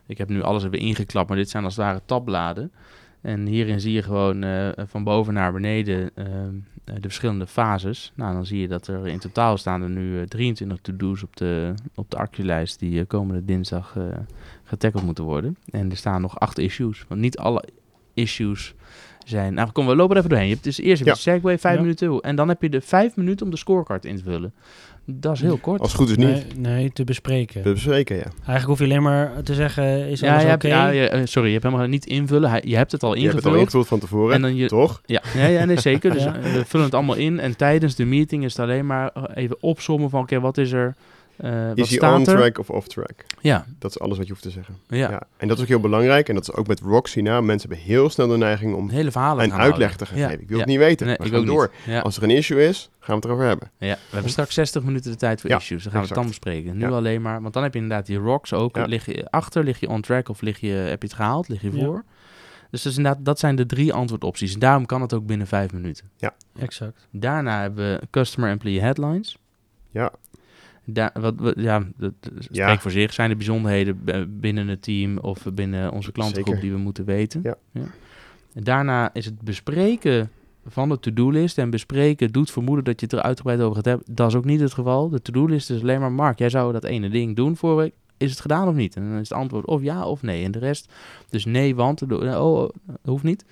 ik 0.05 0.17
heb 0.17 0.29
nu 0.29 0.41
alles 0.41 0.63
even 0.63 0.79
ingeklapt, 0.79 1.27
maar 1.27 1.37
dit 1.37 1.49
zijn 1.49 1.63
als 1.63 1.75
het 1.75 1.85
ware 1.85 2.01
tabbladen. 2.05 2.71
En 3.23 3.45
hierin 3.45 3.81
zie 3.81 3.93
je 3.93 4.03
gewoon 4.03 4.43
eh, 4.43 4.69
van 4.85 5.03
boven 5.03 5.33
naar 5.33 5.53
beneden 5.53 6.11
ehm, 6.15 6.55
eh, 6.83 6.95
de 6.95 7.01
verschillende 7.01 7.47
fases. 7.47 8.11
Nou, 8.15 8.33
dan 8.33 8.45
zie 8.45 8.59
je 8.59 8.67
dat 8.67 8.87
er 8.87 9.07
in 9.07 9.19
totaal 9.19 9.57
staan 9.57 9.81
er 9.81 9.89
nu 9.89 10.19
eh, 10.19 10.27
23 10.27 10.77
to-do's 10.81 11.23
op 11.23 11.35
de, 11.35 11.73
op 11.95 12.11
de 12.11 12.17
actielijst 12.17 12.79
die 12.79 12.99
eh, 12.99 13.07
komende 13.07 13.45
dinsdag 13.45 13.93
eh 13.97 14.03
getackled 14.63 15.03
moeten 15.03 15.23
worden. 15.23 15.57
En 15.69 15.89
er 15.89 15.97
staan 15.97 16.21
nog 16.21 16.39
acht 16.39 16.57
issues. 16.57 17.05
Want 17.07 17.21
niet 17.21 17.37
alle 17.37 17.63
issues 18.13 18.73
zijn... 19.25 19.53
Nou, 19.53 19.71
kom, 19.71 19.87
we 19.87 19.95
lopen 19.95 20.11
er 20.11 20.17
even 20.17 20.29
doorheen. 20.29 20.47
Je 20.47 20.53
hebt 20.53 20.65
dus 20.65 20.77
eerst 20.79 20.91
even 21.01 21.05
Ja. 21.05 21.13
de 21.13 21.19
Segway, 21.19 21.57
vijf 21.59 21.75
Ja. 21.75 21.81
minuten. 21.81 22.19
En 22.19 22.35
dan 22.35 22.47
heb 22.47 22.61
je 22.61 22.69
de 22.69 22.81
vijf 22.81 23.15
minuten 23.15 23.45
om 23.45 23.51
de 23.51 23.57
scorecard 23.57 24.05
in 24.05 24.15
te 24.17 24.23
vullen. 24.23 24.53
Dat 25.05 25.33
is 25.33 25.41
heel 25.41 25.57
kort. 25.57 25.79
Als 25.81 25.91
het 25.91 26.01
goed 26.01 26.09
is 26.09 26.15
niet. 26.17 26.27
Nee, 26.57 26.73
nee, 26.75 26.91
te 26.93 27.03
bespreken. 27.03 27.63
We 27.63 27.71
bespreken, 27.73 28.15
ja. 28.15 28.23
Eigenlijk 28.23 28.65
hoef 28.65 28.77
je 28.79 28.83
alleen 28.83 29.01
maar 29.03 29.31
te 29.43 29.53
zeggen, 29.53 30.07
is 30.09 30.19
ja, 30.19 30.31
alles 30.31 30.43
je 30.43 30.51
oké? 30.53 30.67
ja, 30.67 30.87
je- 30.89 31.09
eh, 31.09 31.21
sorry, 31.23 31.47
je 31.47 31.53
hebt 31.53 31.63
helemaal 31.65 31.87
niet 31.87 32.05
invullen. 32.05 32.61
Je 32.69 32.75
hebt 32.75 32.91
het 32.91 33.03
al 33.03 33.15
Je 33.15 33.21
hebt 33.21 33.33
het 33.35 33.45
al 33.45 33.49
ingevuld. 33.51 33.59
ingevuld 33.59 33.87
van 33.87 33.99
tevoren, 33.99 34.35
En 34.35 34.41
dan 34.41 34.55
je, 34.55 34.67
toch? 34.67 35.01
Ja, 35.05 35.21
ja, 35.35 35.45
ja 35.45 35.65
nee, 35.65 35.79
zeker. 35.79 36.11
Dus 36.13 36.23
Ja. 36.23 36.35
eh, 36.35 36.53
we 36.53 36.65
vullen 36.65 36.85
het 36.85 36.95
allemaal 36.95 37.15
in. 37.15 37.39
En 37.39 37.57
tijdens 37.57 37.95
de 37.95 38.05
meeting 38.05 38.43
is 38.43 38.51
het 38.57 38.61
alleen 38.61 38.85
maar 38.85 39.09
eh, 39.13 39.23
even 39.43 39.57
opzommen 39.59 40.09
van... 40.09 40.21
Oké, 40.21 40.39
wat 40.39 40.57
is 40.57 40.71
er? 40.71 40.95
Eh, 41.37 41.75
Is 41.75 41.97
hij 41.97 42.13
on-track 42.13 42.59
of 42.59 42.69
off-track? 42.69 43.25
Ja, 43.41 43.65
Dat 43.79 43.91
is 43.91 43.99
alles 43.99 44.17
wat 44.17 44.25
je 44.25 44.31
hoeft 44.31 44.43
te 44.43 44.49
zeggen. 44.51 44.77
ja. 44.87 45.09
Ja. 45.09 45.21
En 45.37 45.47
dat 45.47 45.57
is 45.57 45.63
ook 45.63 45.69
heel 45.69 45.79
belangrijk. 45.79 46.29
En 46.29 46.35
dat 46.35 46.43
is 46.43 46.53
ook 46.53 46.67
met 46.67 46.79
Roxy 46.79 47.19
nou. 47.21 47.43
Mensen 47.43 47.69
hebben 47.69 47.87
heel 47.87 48.09
snel 48.09 48.27
de 48.27 48.37
neiging 48.37 48.73
om 48.75 48.83
Een 48.83 48.89
hele 48.95 49.11
verhalen 49.11 49.43
een 49.43 49.49
gaan 49.51 49.59
uitleg 49.59 49.87
houden. 49.87 50.07
te 50.07 50.13
geven. 50.13 50.29
Ja, 50.29 50.37
Ik 50.37 50.47
wil 50.47 50.57
ja. 50.57 50.63
het 50.63 50.71
niet 50.71 50.77
weten. 50.79 51.07
Nee, 51.07 51.15
we 51.19 51.25
ik 51.25 51.33
ook 51.33 51.45
door. 51.45 51.71
Ja. 51.85 51.99
Als 51.99 52.17
er 52.17 52.23
een 52.23 52.29
issue 52.29 52.67
is, 52.67 52.89
gaan 52.99 53.07
we 53.07 53.13
het 53.15 53.25
erover 53.25 53.45
hebben. 53.45 53.71
Ja, 53.77 53.93
we 53.93 54.13
hebben 54.13 54.31
straks 54.31 54.53
60 54.53 54.83
minuten 54.83 55.11
de 55.11 55.17
tijd 55.17 55.41
voor 55.41 55.49
Ja, 55.49 55.57
issues. 55.57 55.83
Dan 55.83 55.91
gaan 55.91 56.01
we 56.01 56.07
het 56.07 56.15
dan 56.17 56.27
bespreken. 56.27 56.77
Nu 56.77 56.81
Ja. 56.87 56.89
alleen 56.89 57.21
maar, 57.21 57.41
want 57.41 57.53
dan 57.53 57.63
heb 57.63 57.73
je 57.73 57.79
inderdaad 57.79 58.05
die 58.05 58.17
rocks 58.17 58.53
ook. 58.53 58.75
Ja. 58.75 58.85
Lig 58.85 59.05
je 59.05 59.29
achter, 59.29 59.63
lig 59.63 59.79
je 59.79 59.89
on 59.89 60.01
track 60.01 60.29
of 60.29 60.41
lig 60.41 60.59
je, 60.59 60.67
heb 60.71 61.01
je 61.01 61.07
het 61.07 61.17
gehaald, 61.17 61.47
lig 61.47 61.61
je 61.61 61.71
Ja. 61.75 61.85
voor. 61.85 62.03
Dus 62.71 62.85
inderdaad, 62.85 63.17
dat 63.25 63.39
zijn 63.39 63.55
de 63.55 63.65
drie 63.65 63.93
antwoordopties. 63.93 64.53
En 64.53 64.59
daarom 64.59 64.85
kan 64.85 65.01
het 65.01 65.13
ook 65.13 65.25
binnen 65.25 65.47
vijf 65.47 65.71
minuten. 65.71 66.09
Exact. 66.59 67.07
Daarna 67.11 67.61
hebben 67.61 67.85
we 67.99 68.07
customer 68.11 68.49
employee 68.49 68.81
headlines. 68.81 69.37
Ja. 69.91 70.11
Daar, 70.85 71.11
wat, 71.19 71.33
wat- 71.37 71.53
ja, 71.57 71.79
dat, 71.97 72.13
dat 72.19 72.31
spreekt 72.37 72.55
Ja. 72.55 72.79
voor 72.79 72.91
zich. 72.91 73.13
Zijn 73.13 73.29
er 73.29 73.35
bijzonderheden 73.35 73.99
binnen 74.39 74.67
het 74.67 74.81
team 74.81 75.17
of 75.17 75.43
binnen 75.53 75.91
onze 75.91 76.11
klantengroep 76.11 76.45
Zeker. 76.53 76.61
die 76.61 76.71
we 76.71 76.77
moeten 76.83 77.05
weten? 77.05 77.41
Ja. 77.43 77.55
Daarna 78.53 79.13
is 79.13 79.25
het 79.25 79.41
bespreken 79.41 80.29
van 80.67 80.89
de 80.89 80.99
to-do-list. 80.99 81.57
En 81.57 81.69
bespreken 81.69 82.31
doet 82.31 82.51
vermoeden 82.51 82.83
dat 82.85 82.99
je 82.99 83.05
het 83.05 83.15
er 83.15 83.21
uitgebreid 83.21 83.59
over 83.61 83.75
gaat 83.75 83.85
hebben. 83.85 84.15
Dat 84.15 84.27
is 84.29 84.35
ook 84.35 84.45
niet 84.45 84.59
het 84.59 84.73
geval. 84.73 85.09
De 85.09 85.21
to-do-list 85.21 85.69
is 85.69 85.81
alleen 85.81 85.99
maar... 85.99 86.11
Mark, 86.11 86.39
jij 86.39 86.49
zou 86.49 86.73
dat 86.73 86.83
ene 86.83 87.09
ding 87.09 87.35
doen 87.35 87.55
voor 87.57 87.75
week. 87.75 87.93
Is 88.17 88.29
het 88.31 88.39
gedaan 88.41 88.67
of 88.67 88.75
niet? 88.75 88.95
En 88.95 89.09
dan 89.09 89.19
is 89.19 89.29
het 89.29 89.37
antwoord 89.37 89.65
of 89.65 89.81
ja 89.81 90.05
of 90.05 90.21
nee. 90.21 90.43
En 90.45 90.51
de 90.51 90.59
rest, 90.59 90.93
dus 91.29 91.45
nee, 91.45 91.75
want... 91.75 92.01
Oh, 92.11 92.21
oh, 92.61 92.69
hoeft 93.03 93.23
niet. 93.23 93.45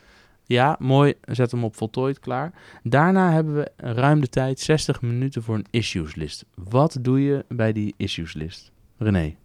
Ja, 0.52 0.76
mooi. 0.80 1.14
Zet 1.22 1.52
hem 1.52 1.64
op 1.64 1.76
voltooid, 1.76 2.20
klaar. 2.20 2.54
Daarna 2.84 3.32
hebben 3.32 3.56
we 3.56 3.72
ruim 3.76 4.22
de 4.22 4.28
tijd, 4.30 4.60
60 4.60 5.02
minuten 5.02 5.44
voor 5.44 5.56
een 5.56 5.66
issues 5.70 6.16
list. 6.16 6.46
Wat 6.56 6.98
doe 7.02 7.22
je 7.24 7.46
bij 7.48 7.74
die 7.74 7.94
issues 7.98 8.34
list? 8.34 8.72
René. 8.98 9.36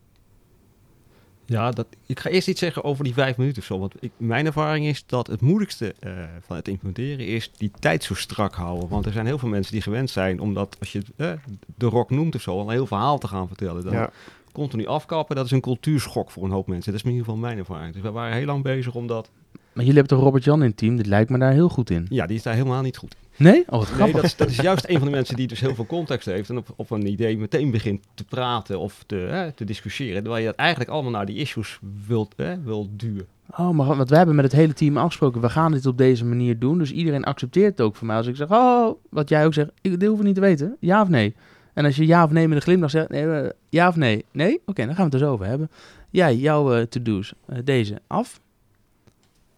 Ja, 1.44 1.70
dat, 1.70 1.86
ik 2.06 2.20
ga 2.20 2.30
eerst 2.30 2.48
iets 2.48 2.60
zeggen 2.60 2.84
over 2.84 3.04
die 3.04 3.12
vijf 3.14 3.36
minuten 3.36 3.58
of 3.60 3.66
zo. 3.66 3.78
Want 3.78 3.94
ik, 4.00 4.12
mijn 4.16 4.46
ervaring 4.46 4.86
is 4.86 5.06
dat 5.06 5.26
het 5.26 5.40
moeilijkste 5.40 5.94
eh, 5.98 6.12
van 6.40 6.56
het 6.56 6.68
implementeren 6.68 7.26
is 7.26 7.50
die 7.56 7.70
tijd 7.78 8.04
zo 8.04 8.14
strak 8.14 8.54
houden. 8.54 8.88
Want 8.88 9.06
er 9.06 9.12
zijn 9.12 9.26
heel 9.26 9.38
veel 9.38 9.48
mensen 9.48 9.72
die 9.72 9.82
gewend 9.82 10.10
zijn, 10.10 10.40
omdat 10.40 10.76
als 10.78 10.92
je 10.92 11.02
eh, 11.16 11.32
de 11.76 11.86
rock 11.86 12.10
noemt 12.10 12.34
of 12.34 12.40
zo, 12.42 12.50
al 12.50 12.60
een 12.60 12.70
heel 12.70 12.86
verhaal 12.86 13.18
te 13.18 13.28
gaan 13.28 13.48
vertellen. 13.48 13.84
Dan 13.84 13.92
Ja. 13.92 14.10
continu 14.52 14.86
afkappen, 14.86 15.36
dat 15.36 15.44
is 15.44 15.50
een 15.50 15.60
cultuurschok 15.60 16.30
voor 16.30 16.44
een 16.44 16.50
hoop 16.50 16.66
mensen. 16.66 16.92
Dat 16.92 17.00
is 17.00 17.06
in 17.06 17.12
ieder 17.12 17.26
geval 17.26 17.40
mijn 17.40 17.58
ervaring. 17.58 17.92
Dus 17.92 18.02
we 18.02 18.10
waren 18.10 18.36
heel 18.36 18.46
lang 18.46 18.62
bezig 18.62 18.94
om 18.94 19.06
dat... 19.06 19.30
Maar 19.76 19.84
jullie 19.84 20.00
hebben 20.00 20.16
toch 20.16 20.26
Robert 20.26 20.44
Jan 20.44 20.62
in 20.62 20.68
het 20.68 20.76
team? 20.76 20.96
Dit 20.96 21.06
lijkt 21.06 21.30
me 21.30 21.38
daar 21.38 21.52
heel 21.52 21.68
goed 21.68 21.90
in. 21.90 22.06
Ja, 22.08 22.26
die 22.26 22.36
is 22.36 22.42
daar 22.42 22.54
helemaal 22.54 22.82
niet 22.82 22.96
goed 22.96 23.14
in. 23.20 23.44
Nee? 23.44 23.62
Oh, 23.66 23.70
wat 23.70 23.86
Nee, 23.88 23.94
grappig. 23.94 24.14
dat 24.14 24.24
is, 24.24 24.36
dat 24.36 24.48
is 24.48 24.56
juist 24.56 24.88
een 24.88 24.96
van 24.98 25.04
de 25.04 25.10
mensen 25.14 25.36
die 25.36 25.46
dus 25.46 25.60
heel 25.60 25.74
veel 25.74 25.86
context 25.86 26.26
heeft 26.26 26.50
en 26.50 26.56
op, 26.56 26.68
op 26.76 26.90
een 26.90 27.06
idee 27.06 27.38
meteen 27.38 27.70
begint 27.70 28.04
te 28.14 28.24
praten 28.24 28.78
of 28.78 29.04
te, 29.06 29.14
hè, 29.16 29.52
te 29.52 29.64
discussiëren. 29.64 30.20
Terwijl 30.22 30.42
je 30.42 30.48
dat 30.48 30.56
eigenlijk 30.58 30.90
allemaal 30.90 31.10
naar 31.10 31.26
die 31.26 31.36
issues 31.36 31.78
wilt, 32.06 32.34
hè, 32.36 32.62
wilt 32.62 32.88
duwen. 32.92 33.26
Oh, 33.50 33.70
maar 33.70 33.96
wat 33.96 34.10
we 34.10 34.16
hebben 34.16 34.34
met 34.34 34.44
het 34.44 34.54
hele 34.54 34.72
team 34.72 34.96
afgesproken. 34.96 35.40
We 35.40 35.50
gaan 35.50 35.72
dit 35.72 35.86
op 35.86 35.98
deze 35.98 36.24
manier 36.24 36.58
doen. 36.58 36.78
Dus 36.78 36.92
iedereen 36.92 37.24
accepteert 37.24 37.70
het 37.70 37.80
ook 37.80 37.96
van 37.96 38.06
mij. 38.06 38.16
Als 38.16 38.26
ik 38.26 38.36
zeg, 38.36 38.50
oh, 38.50 38.90
wat 39.10 39.28
jij 39.28 39.44
ook 39.46 39.54
zegt. 39.54 39.68
Ik, 39.80 39.90
dit 39.90 40.02
hoeven 40.02 40.18
we 40.18 40.24
niet 40.24 40.34
te 40.34 40.40
weten. 40.40 40.76
Ja 40.80 41.02
of 41.02 41.08
nee? 41.08 41.34
En 41.74 41.84
als 41.84 41.96
je 41.96 42.06
ja 42.06 42.24
of 42.24 42.30
nee 42.30 42.48
met 42.48 42.56
een 42.56 42.62
glimlach 42.62 42.90
zegt. 42.90 43.08
Nee, 43.08 43.30
eh, 43.30 43.50
ja 43.68 43.88
of 43.88 43.96
nee? 43.96 44.24
Nee? 44.32 44.60
Oké, 44.66 44.86
dan 44.86 44.94
gaan 44.94 45.08
we 45.08 45.12
het 45.12 45.14
er 45.22 45.26
zo 45.28 45.32
over 45.32 45.46
hebben. 45.46 45.70
Jij, 46.10 46.36
jouw 46.36 46.74
eh, 46.74 46.82
to-do's. 46.82 47.32
eh, 47.46 47.58
deze, 47.64 48.00
af? 48.06 48.40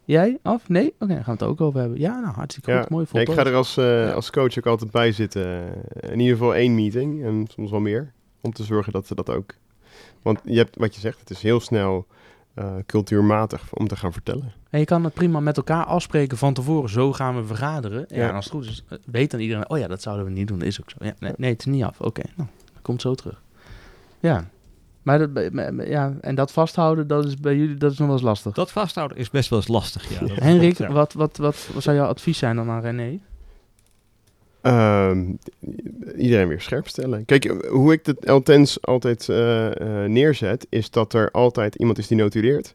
Jij, 0.08 0.38
af? 0.42 0.68
Nee? 0.68 0.94
Oké, 0.98 1.06
dan 1.14 1.24
gaan 1.24 1.24
we 1.24 1.30
het 1.30 1.42
ook 1.42 1.60
over 1.60 1.80
hebben. 1.80 1.98
Ja, 1.98 2.20
nou, 2.20 2.34
hartstikke 2.34 2.78
goed. 2.80 2.88
Mooi, 2.88 3.06
Ja, 3.12 3.20
ik 3.20 3.30
ga 3.30 3.44
er 3.44 3.54
als, 3.54 3.76
eh, 3.76 3.84
Ja. 4.06 4.10
als 4.12 4.30
coach 4.30 4.58
ook 4.58 4.66
altijd 4.66 4.90
bij 4.90 5.12
zitten. 5.12 5.68
In 6.00 6.18
ieder 6.20 6.36
geval 6.36 6.54
één 6.54 6.74
meeting 6.74 7.24
en 7.24 7.46
soms 7.54 7.70
wel 7.70 7.80
meer. 7.80 8.12
Om 8.40 8.52
te 8.52 8.64
zorgen 8.64 8.92
dat 8.92 9.06
ze 9.06 9.14
dat 9.14 9.30
ook... 9.30 9.54
Want 10.22 10.40
je 10.44 10.56
hebt, 10.56 10.76
wat 10.76 10.94
je 10.94 11.00
zegt, 11.00 11.20
het 11.20 11.30
is 11.30 11.42
heel 11.42 11.60
snel 11.60 12.06
eh, 12.54 12.74
cultuurmatig 12.86 13.72
om 13.74 13.88
te 13.88 13.96
gaan 13.96 14.12
vertellen. 14.12 14.52
En 14.70 14.78
je 14.78 14.84
kan 14.84 15.04
het 15.04 15.14
prima 15.14 15.40
met 15.40 15.56
elkaar 15.56 15.84
afspreken 15.84 16.38
van 16.38 16.54
tevoren. 16.54 16.90
Zo 16.90 17.12
gaan 17.12 17.36
we 17.36 17.44
vergaderen. 17.44 18.04
Ja, 18.08 18.16
Ja. 18.16 18.28
en 18.28 18.34
als 18.34 18.44
het 18.44 18.54
goed 18.54 18.64
is, 18.66 18.84
eh, 18.88 18.98
weet 19.06 19.30
dan 19.30 19.40
iedereen... 19.40 19.70
Oh 19.70 19.78
ja, 19.78 19.86
dat 19.88 20.02
zouden 20.02 20.24
we 20.24 20.30
niet 20.30 20.48
doen. 20.48 20.58
Dat 20.58 20.68
is 20.68 20.80
ook 20.80 20.90
zo. 20.90 20.96
Ja, 21.00 21.12
nee, 21.18 21.32
nee, 21.36 21.50
het 21.50 21.58
is 21.60 21.66
niet 21.66 21.82
af. 21.84 22.00
Oké, 22.00 22.22
nou, 22.36 22.48
dat 22.72 22.82
komt 22.82 23.00
zo 23.00 23.14
terug. 23.14 23.42
Ja. 24.20 24.48
Maar 25.08 25.32
dat, 25.32 25.50
ja, 25.86 26.16
en 26.20 26.34
dat 26.34 26.52
vasthouden, 26.52 27.06
dat 27.06 27.24
is 27.24 27.36
bij 27.36 27.56
jullie 27.56 27.76
dat 27.76 27.92
is 27.92 27.98
nog 27.98 28.06
wel 28.06 28.16
eens 28.16 28.24
lastig. 28.24 28.52
Dat 28.52 28.72
vasthouden 28.72 29.16
is 29.16 29.30
best 29.30 29.50
wel 29.50 29.58
eens 29.58 29.68
lastig. 29.68 30.20
Ja, 30.20 30.34
Henrik, 30.48 30.74
klopt, 30.74 30.90
ja. 30.90 30.96
wat, 30.96 31.12
wat, 31.12 31.36
wat, 31.36 31.68
wat 31.72 31.82
zou 31.82 31.96
jouw 31.96 32.06
advies 32.06 32.38
zijn 32.38 32.56
dan 32.56 32.70
aan 32.70 32.80
René? 32.80 33.18
Ehm, 34.60 35.32
iedereen 36.16 36.48
weer 36.48 36.60
scherp 36.60 36.88
stellen. 36.88 37.24
Kijk, 37.24 37.66
hoe 37.68 37.92
ik 37.92 38.06
het 38.06 38.28
L-Tens 38.30 38.82
altijd 38.82 39.28
eh, 39.28 39.66
eh, 39.80 40.10
neerzet, 40.10 40.66
is 40.68 40.90
dat 40.90 41.12
er 41.12 41.30
altijd 41.30 41.74
iemand 41.74 41.98
is 41.98 42.06
die 42.06 42.16
notuleert. 42.16 42.74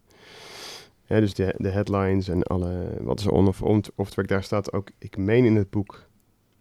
Hè, 1.06 1.20
dus 1.20 1.34
de, 1.34 1.54
de 1.58 1.70
headlines 1.70 2.28
en 2.28 2.44
alle, 2.44 2.88
wat 3.02 3.20
is 3.20 3.26
er 3.26 3.32
on 3.32 3.48
of 3.48 3.62
on 3.62 3.84
of 3.96 4.10
track, 4.10 4.28
daar 4.28 4.44
staat 4.44 4.74
ook, 4.74 4.90
ik 4.98 5.18
meen 5.18 5.46
in 5.46 5.56
het 5.56 5.70
boek, 5.70 6.04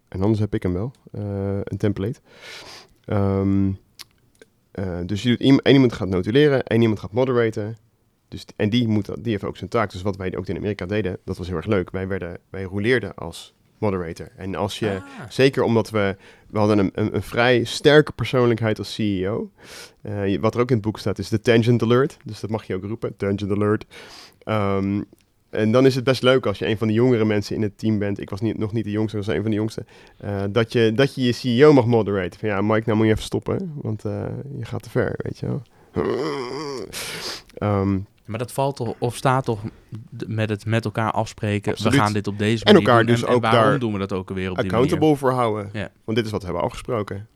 en 0.08 0.20
anders 0.20 0.40
heb 0.40 0.54
ik 0.54 0.62
hem 0.62 0.72
wel, 0.72 0.92
eh, 1.12 1.58
een 1.62 1.78
template. 1.78 2.20
Ehm, 3.04 3.70
eh, 4.72 4.98
dus 5.06 5.22
je 5.22 5.28
doet, 5.28 5.40
één 5.40 5.74
iemand 5.74 5.92
gaat 5.92 6.08
notuleren, 6.08 6.62
één 6.62 6.80
iemand 6.80 7.00
gaat 7.00 7.12
moderaten. 7.12 7.76
Dus, 8.28 8.44
en 8.56 8.70
die, 8.70 8.88
moet, 8.88 9.06
die 9.06 9.32
heeft 9.32 9.44
ook 9.44 9.56
zijn 9.56 9.70
taak. 9.70 9.90
Dus 9.90 10.02
wat 10.02 10.16
wij 10.16 10.36
ook 10.36 10.46
in 10.46 10.56
Amerika 10.56 10.86
deden, 10.86 11.18
dat 11.24 11.36
was 11.36 11.46
heel 11.46 11.56
erg 11.56 11.66
leuk. 11.66 11.90
Wij, 11.90 12.08
werden, 12.08 12.38
wij 12.50 12.62
rouleerden 12.62 13.14
als 13.14 13.54
moderator. 13.78 14.28
En 14.36 14.54
als 14.54 14.78
je, 14.78 15.00
zeker 15.28 15.62
omdat 15.62 15.90
we, 15.90 16.16
we 16.48 16.58
hadden 16.58 16.78
een, 16.78 16.90
een, 16.94 17.14
een 17.14 17.22
vrij 17.22 17.64
sterke 17.64 18.12
persoonlijkheid 18.12 18.78
als 18.78 18.94
CEO. 18.94 19.50
Eh, 20.02 20.38
wat 20.40 20.54
er 20.54 20.60
ook 20.60 20.68
in 20.68 20.76
het 20.76 20.84
boek 20.84 20.98
staat 20.98 21.18
is 21.18 21.28
de 21.28 21.40
tangent 21.40 21.82
alert. 21.82 22.16
Dus 22.24 22.40
dat 22.40 22.50
mag 22.50 22.64
je 22.64 22.74
ook 22.74 22.84
roepen, 22.84 23.16
tangent 23.16 23.50
alert. 23.50 23.86
Ehm, 24.38 25.00
en 25.52 25.72
dan 25.72 25.86
is 25.86 25.94
het 25.94 26.04
best 26.04 26.22
leuk 26.22 26.46
als 26.46 26.58
je 26.58 26.66
een 26.66 26.78
van 26.78 26.86
de 26.86 26.92
jongere 26.92 27.24
mensen 27.24 27.56
in 27.56 27.62
het 27.62 27.78
team 27.78 27.98
bent. 27.98 28.20
Ik 28.20 28.30
was 28.30 28.40
niet, 28.40 28.58
nog 28.58 28.72
niet 28.72 28.84
de 28.84 28.90
jongste, 28.90 29.18
ik 29.18 29.24
was 29.24 29.34
een 29.34 29.42
van 29.42 29.50
de 29.50 29.56
jongste. 29.56 29.84
eh, 30.16 30.42
dat, 30.50 30.72
je, 30.72 30.92
dat 30.94 31.14
je 31.14 31.22
je 31.22 31.32
CEO 31.32 31.72
mag 31.72 31.86
moderaten. 31.86 32.40
Van 32.40 32.48
ja, 32.48 32.60
Mike, 32.60 32.82
nou 32.84 32.96
moet 32.96 33.06
je 33.06 33.12
even 33.12 33.24
stoppen. 33.24 33.72
Want 33.82 34.04
eh, 34.04 34.24
je 34.58 34.64
gaat 34.64 34.82
te 34.82 34.90
ver, 34.90 35.14
weet 35.16 35.38
je 35.38 35.46
wel. 35.46 35.62
Ehm, 37.54 37.98
Maar 38.24 38.38
dat 38.38 38.52
valt 38.52 38.76
toch, 38.76 38.94
of 38.98 39.16
staat 39.16 39.44
toch 39.44 39.60
met 40.26 40.48
het 40.48 40.66
met 40.66 40.84
elkaar 40.84 41.10
afspreken. 41.10 41.72
Absoluut. 41.72 41.92
We 41.94 41.98
gaan 42.00 42.12
dit 42.12 42.26
op 42.26 42.38
deze 42.38 42.64
En 42.64 42.72
manier 42.72 42.88
elkaar 42.88 43.04
doen. 43.06 43.14
dus 43.14 43.24
en, 43.24 43.28
ook 43.28 43.44
en 43.44 43.50
waarom 43.50 43.70
daar 43.70 43.78
doen 43.78 43.92
we 43.92 43.98
dat 43.98 44.12
ook 44.12 44.28
weer 44.30 44.50
op 44.50 44.56
die 44.56 44.64
accountable 44.64 45.16
voor 45.16 45.30
houden. 45.32 45.68
Ja. 45.72 45.90
Want 46.04 46.16
dit 46.16 46.26
is 46.26 46.32
wat 46.32 46.40
we 46.40 46.46
hebben 46.46 46.64
afgesproken. 46.64 47.26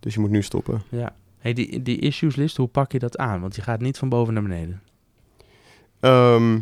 Dus 0.00 0.14
je 0.14 0.20
moet 0.20 0.30
nu 0.30 0.42
stoppen. 0.42 0.82
manier? 0.90 1.06
Ja. 1.06 1.14
Hey, 1.38 1.52
die, 1.52 1.82
die 1.82 1.98
issues 1.98 2.36
list, 2.36 2.56
hoe 2.56 2.66
pak 2.68 2.92
je 2.92 2.98
dat 2.98 3.16
aan? 3.18 3.40
Want 3.40 3.56
je 3.56 3.62
gaat 3.62 3.80
niet 3.80 3.98
van 3.98 4.08
boven 4.08 4.34
naar 4.34 4.42
beneden. 4.42 4.82
Ehm, 6.00 6.58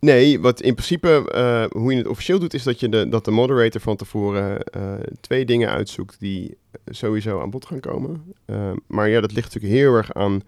nee, 0.00 0.40
wat 0.40 0.60
in 0.60 0.74
principe, 0.74 1.30
eh, 1.32 1.64
hoe 1.80 1.92
je 1.92 1.98
het 1.98 2.06
officieel 2.06 2.38
doet, 2.38 2.54
is 2.54 2.62
dat, 2.62 2.80
je 2.80 2.88
de, 2.88 3.08
dat 3.08 3.24
de 3.24 3.30
moderator 3.30 3.80
van 3.80 3.96
tevoren 3.96 4.62
eh, 4.62 4.92
twee 5.20 5.44
dingen 5.44 5.68
uitzoekt 5.68 6.20
die 6.20 6.56
sowieso 6.86 7.40
aan 7.40 7.50
bod 7.50 7.66
gaan 7.66 7.80
komen. 7.80 8.34
Ehm, 8.44 8.76
maar 8.86 9.08
ja, 9.08 9.20
dat 9.20 9.32
ligt 9.32 9.54
natuurlijk 9.54 9.82
heel 9.82 9.94
erg 9.94 10.14
aan 10.14 10.42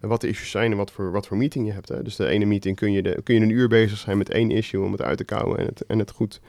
wat 0.00 0.20
de 0.20 0.28
issues 0.28 0.50
zijn 0.50 0.70
en 0.70 0.76
wat 0.76 0.90
voor, 0.90 1.12
wat 1.12 1.26
voor 1.26 1.36
meeting 1.36 1.66
je 1.66 1.72
hebt. 1.72 1.88
Hè. 1.88 2.02
Dus 2.02 2.16
de 2.16 2.26
ene 2.26 2.44
meeting 2.44 2.76
kun 2.76 2.92
je, 2.92 3.02
de, 3.02 3.20
kun 3.22 3.34
je 3.34 3.40
een 3.40 3.50
uur 3.50 3.68
bezig 3.68 3.98
zijn 3.98 4.18
met 4.18 4.30
één 4.30 4.50
issue 4.50 4.84
om 4.84 4.92
het 4.92 5.02
uit 5.02 5.18
te 5.18 5.24
kouwen 5.24 5.58
en 5.58 5.66
het, 5.66 5.86
en 5.86 5.98
het 5.98 6.10
goed... 6.10 6.40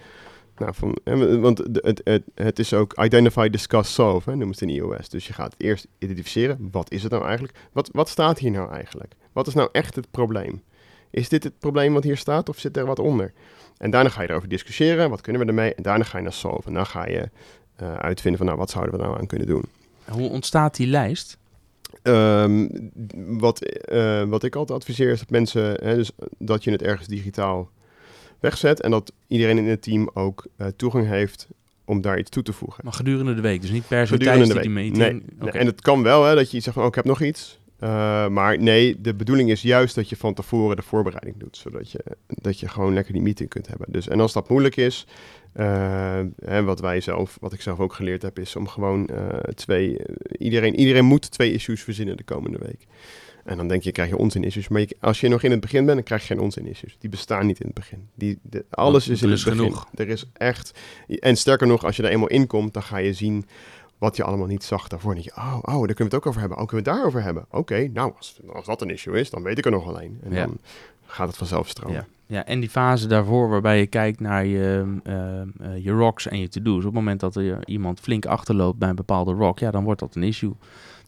Nou, 0.57 0.73
van, 0.75 0.97
want 1.41 1.57
het, 1.57 2.01
het, 2.03 2.23
het 2.35 2.59
is 2.59 2.73
ook 2.73 3.03
identify, 3.03 3.49
discuss, 3.49 3.93
solve, 3.93 4.29
hè, 4.29 4.35
noemen 4.35 4.55
ze 4.55 4.65
het 4.65 4.73
in 4.73 4.79
iOS. 4.79 5.09
Dus 5.09 5.27
je 5.27 5.33
gaat 5.33 5.55
eerst 5.57 5.87
identificeren, 5.97 6.69
wat 6.71 6.91
is 6.91 7.03
het 7.03 7.11
nou 7.11 7.23
eigenlijk? 7.23 7.57
Wat, 7.71 7.89
wat 7.91 8.09
staat 8.09 8.39
hier 8.39 8.51
nou 8.51 8.71
eigenlijk? 8.71 9.13
Wat 9.31 9.47
is 9.47 9.53
nou 9.53 9.69
echt 9.71 9.95
het 9.95 10.11
probleem? 10.11 10.61
Is 11.13 11.29
dit 11.29 11.43
het 11.43 11.59
probleem 11.59 11.93
wat 11.93 12.03
hier 12.03 12.17
staat 12.17 12.49
of 12.49 12.59
zit 12.59 12.77
er 12.77 12.85
wat 12.85 12.99
onder? 12.99 13.33
En 13.77 13.91
daarna 13.91 14.09
ga 14.09 14.21
je 14.21 14.29
erover 14.29 14.49
discussiëren, 14.49 15.09
wat 15.09 15.21
kunnen 15.21 15.41
we 15.41 15.47
ermee? 15.47 15.75
En 15.75 15.83
daarna 15.83 16.03
ga 16.03 16.17
je 16.17 16.23
naar 16.23 16.33
solve. 16.33 16.67
En 16.67 16.73
dan 16.73 16.85
ga 16.85 17.07
je 17.07 17.29
eh, 17.75 17.95
uitvinden 17.95 18.37
van, 18.37 18.47
nou, 18.47 18.59
wat 18.59 18.69
zouden 18.69 18.95
we 18.95 19.01
nou 19.01 19.19
aan 19.19 19.27
kunnen 19.27 19.47
doen? 19.47 19.63
Hoe 20.09 20.29
ontstaat 20.29 20.75
die 20.75 20.87
lijst? 20.87 21.37
Ehm, 22.01 22.67
wat, 23.15 23.61
eh, 23.61 24.23
wat 24.23 24.43
ik 24.43 24.55
altijd 24.55 24.79
adviseer 24.79 25.11
is 25.11 25.19
dat 25.19 25.29
mensen, 25.29 25.63
hè, 25.83 25.95
dus 25.95 26.11
dat 26.37 26.63
je 26.63 26.71
het 26.71 26.81
ergens 26.81 27.07
digitaal 27.07 27.69
wegzet 28.39 28.81
en 28.81 28.91
dat 28.91 29.13
iedereen 29.27 29.57
in 29.57 29.67
het 29.67 29.81
team 29.81 30.09
ook 30.13 30.45
eh, 30.57 30.67
toegang 30.67 31.07
heeft 31.07 31.47
om 31.85 32.01
daar 32.01 32.19
iets 32.19 32.29
toe 32.29 32.43
te 32.43 32.53
voegen. 32.53 32.83
Maar 32.83 32.93
gedurende 32.93 33.35
de 33.35 33.41
week, 33.41 33.61
dus 33.61 33.71
niet 33.71 33.87
per 33.87 34.07
se 34.07 34.17
tijdens 34.17 34.49
de 34.49 34.59
die 34.59 34.69
meeting. 34.69 34.97
Nee, 34.97 35.23
Oké. 35.41 35.57
En 35.57 35.65
het 35.65 35.81
kan 35.81 36.03
wel 36.03 36.23
hè, 36.23 36.35
dat 36.35 36.51
je 36.51 36.55
iets 36.55 36.65
zegt 36.65 36.75
van, 36.75 36.85
oh, 36.85 36.89
ik 36.89 36.95
heb 36.95 37.05
nog 37.05 37.21
iets. 37.21 37.59
Eh, 37.83 38.27
maar 38.27 38.59
nee, 38.59 39.01
de 39.01 39.13
bedoeling 39.15 39.49
is 39.49 39.61
juist 39.61 39.95
dat 39.95 40.09
je 40.09 40.15
van 40.15 40.33
tevoren 40.33 40.75
de 40.75 40.81
voorbereiding 40.81 41.37
doet. 41.37 41.57
Zodat 41.57 41.91
je, 41.91 41.99
dat 42.27 42.59
je 42.59 42.67
gewoon 42.67 42.93
lekker 42.93 43.13
die 43.13 43.21
meeting 43.21 43.49
kunt 43.49 43.67
hebben. 43.67 43.87
Dus, 43.91 44.07
en 44.07 44.19
als 44.19 44.33
dat 44.33 44.49
moeilijk 44.49 44.75
is, 44.75 45.05
eh, 45.53 46.17
en 46.39 46.65
wat 46.65 46.79
wij 46.79 47.01
zelf, 47.01 47.37
wat 47.41 47.53
ik 47.53 47.61
zelf 47.61 47.79
ook 47.79 47.93
geleerd 47.93 48.21
heb, 48.21 48.39
is 48.39 48.55
om 48.55 48.67
gewoon 48.67 49.07
eh, 49.07 49.37
twee. 49.53 49.97
iedereen, 50.37 50.75
iedereen 50.75 51.05
moet 51.05 51.31
twee 51.31 51.53
issues 51.53 51.83
verzinnen 51.83 52.17
de 52.17 52.23
komende 52.23 52.57
week. 52.57 52.85
En 53.43 53.57
dan 53.57 53.67
denk 53.67 53.83
je, 53.83 53.91
krijg 53.91 54.09
je 54.09 54.17
onzin 54.17 54.43
issues. 54.43 54.67
Maar 54.67 54.81
je- 54.81 54.95
als 54.99 55.19
je 55.19 55.27
nog 55.27 55.43
in 55.43 55.51
het 55.51 55.59
begin 55.59 55.83
bent, 55.85 55.95
dan 55.97 56.03
krijg 56.05 56.21
je 56.21 56.27
geen 56.27 56.43
onzin 56.43 56.67
issues. 56.67 56.95
Die 56.99 57.09
bestaan 57.09 57.45
niet 57.45 57.59
in 57.59 57.65
het 57.65 57.75
begin. 57.75 58.07
Die, 58.15 58.39
de- 58.41 58.65
alles 58.69 59.07
is 59.07 59.21
in 59.21 59.27
er 59.29 59.33
het 59.35 59.43
begin. 59.43 59.59
genoeg. 59.59 59.87
Er 59.95 60.09
is 60.09 60.25
echt. 60.33 60.71
En 61.07 61.37
sterker 61.37 61.67
nog, 61.67 61.83
als 61.85 61.95
je 61.95 62.03
er 62.03 62.09
eenmaal 62.09 62.27
in 62.27 62.47
komt, 62.47 62.73
dan 62.73 62.83
ga 62.83 62.97
je 62.97 63.13
zien 63.13 63.45
wat 63.97 64.15
je 64.15 64.23
allemaal 64.23 64.47
niet 64.47 64.63
zag 64.63 64.87
daarvoor. 64.87 65.13
En 65.13 65.21
denk 65.21 65.35
je, 65.35 65.41
oh, 65.41 65.53
oh, 65.61 65.63
daar 65.63 65.73
kunnen 65.73 65.95
we 65.97 66.03
het 66.03 66.13
ook 66.13 66.25
over 66.25 66.39
hebben. 66.39 66.57
Oh, 66.59 66.65
kunnen 66.67 66.83
we 66.85 66.89
het 66.91 66.99
daarover 66.99 67.23
hebben? 67.23 67.45
Oké, 67.51 67.87
nou, 67.93 68.13
als, 68.17 68.39
als 68.53 68.65
dat 68.65 68.81
een 68.81 68.89
issue 68.89 69.19
is, 69.19 69.29
dan 69.29 69.43
weet 69.43 69.57
ik 69.57 69.65
er 69.65 69.71
nog 69.71 69.87
alleen. 69.87 70.19
En 70.23 70.31
Ja. 70.31 70.45
dan 70.45 70.57
gaat 71.05 71.27
het 71.27 71.37
vanzelf 71.37 71.67
stromen. 71.67 71.95
Ja. 71.95 72.05
ja, 72.25 72.45
en 72.45 72.59
die 72.59 72.69
fase 72.69 73.07
daarvoor 73.07 73.49
waarbij 73.49 73.79
je 73.79 73.87
kijkt 73.87 74.19
naar 74.19 74.45
je, 74.45 74.97
eh, 75.03 75.41
eh, 75.41 75.47
je 75.83 75.91
rocks 75.91 76.27
en 76.27 76.39
je 76.39 76.47
to-do's. 76.49 76.77
Op 76.77 76.83
het 76.83 76.93
moment 76.93 77.19
dat 77.19 77.35
er 77.35 77.67
iemand 77.67 77.99
flink 77.99 78.25
achterloopt 78.25 78.77
bij 78.77 78.89
een 78.89 78.95
bepaalde 78.95 79.31
rock, 79.33 79.59
ja, 79.59 79.71
dan 79.71 79.83
wordt 79.83 79.99
dat 79.99 80.15
een 80.15 80.23
issue. 80.23 80.53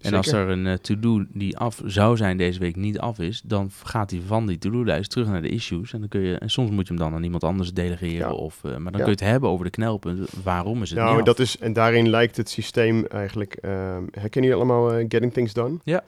En 0.05 0.13
als 0.13 0.31
er 0.31 0.49
een 0.49 0.67
eh, 0.67 0.73
to-do 0.73 1.25
die 1.33 1.57
af 1.57 1.81
zou 1.85 2.17
zijn 2.17 2.37
deze 2.37 2.59
week 2.59 2.75
niet 2.75 2.99
af 2.99 3.19
is, 3.19 3.41
dan 3.45 3.71
gaat 3.83 4.11
hij 4.11 4.21
van 4.27 4.47
die 4.47 4.57
to-do-lijst 4.57 5.09
terug 5.11 5.27
naar 5.27 5.41
de 5.41 5.49
issues. 5.49 5.93
En, 5.93 5.99
dan 5.99 6.09
kun 6.09 6.21
je, 6.21 6.37
en 6.37 6.49
soms 6.49 6.69
moet 6.69 6.87
je 6.87 6.93
hem 6.93 7.01
dan 7.03 7.13
aan 7.13 7.23
iemand 7.23 7.43
anders 7.43 7.73
delegeren. 7.73 8.13
Ja. 8.15 8.31
Of, 8.33 8.59
eh, 8.63 8.63
maar 8.63 8.71
dan 8.71 8.83
Ja. 8.83 8.97
kun 8.97 9.05
je 9.05 9.11
het 9.11 9.19
hebben 9.19 9.49
over 9.49 9.65
de 9.65 9.71
knelpunten. 9.71 10.25
Waarom 10.43 10.81
is 10.81 10.89
het 10.89 10.99
Nou, 10.99 11.23
dat 11.23 11.39
is, 11.39 11.57
en 11.57 11.73
daarin 11.73 12.09
lijkt 12.09 12.37
het 12.37 12.49
systeem 12.49 13.05
eigenlijk... 13.05 13.53
ehm 13.53 14.03
herkennen 14.11 14.49
jullie 14.51 14.55
allemaal 14.55 14.93
eh, 14.93 15.05
Getting 15.07 15.33
Things 15.33 15.53
Done? 15.53 15.77
Ja. 15.83 16.03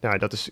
Nou, 0.00 0.18
dat 0.18 0.32
is... 0.32 0.50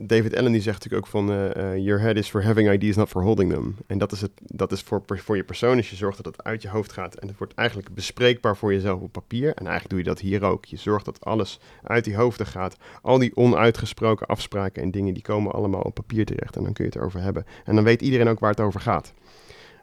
David 0.00 0.36
Allen 0.36 0.52
die 0.52 0.60
zegt 0.60 0.76
natuurlijk 0.82 1.06
ook 1.06 1.10
van... 1.12 1.30
eh, 1.30 1.72
eh, 1.72 1.84
your 1.84 2.00
head 2.00 2.16
is 2.16 2.28
for 2.28 2.44
having 2.44 2.70
ideas, 2.72 2.96
not 2.96 3.08
for 3.08 3.22
holding 3.22 3.52
them. 3.52 3.76
En 3.86 3.98
dat 3.98 4.12
is, 4.12 4.20
het, 4.20 4.30
dat 4.42 4.72
is 4.72 4.80
voor, 4.82 5.02
voor 5.06 5.36
je 5.36 5.44
persoon. 5.44 5.76
Dus 5.76 5.90
je 5.90 5.96
zorgt 5.96 6.16
dat 6.16 6.26
het 6.36 6.44
uit 6.44 6.62
je 6.62 6.68
hoofd 6.68 6.92
gaat. 6.92 7.14
En 7.14 7.28
het 7.28 7.38
wordt 7.38 7.54
eigenlijk 7.54 7.94
bespreekbaar 7.94 8.56
voor 8.56 8.72
jezelf 8.72 9.00
op 9.00 9.12
papier. 9.12 9.48
En 9.48 9.66
eigenlijk 9.66 9.88
doe 9.88 9.98
je 9.98 10.04
dat 10.04 10.20
hier 10.20 10.42
ook. 10.42 10.64
Je 10.64 10.76
zorgt 10.76 11.04
dat 11.04 11.24
alles 11.24 11.58
uit 11.82 12.04
die 12.04 12.16
hoofden 12.38 12.60
gaat. 12.62 12.76
Al 13.02 13.18
die 13.18 13.36
onuitgesproken 13.36 14.26
afspraken 14.26 14.82
en 14.82 14.90
dingen... 14.90 15.14
die 15.14 15.22
komen 15.22 15.52
allemaal 15.52 15.80
op 15.80 15.94
papier 15.94 16.26
terecht. 16.26 16.56
En 16.56 16.62
dan 16.64 16.72
kun 16.72 16.84
je 16.84 16.90
het 16.90 16.98
erover 17.00 17.20
hebben. 17.20 17.44
En 17.64 17.74
dan 17.74 17.84
weet 17.84 18.02
iedereen 18.02 18.28
ook 18.28 18.40
waar 18.40 18.50
het 18.50 18.60
over 18.60 18.80
gaat. 18.80 19.12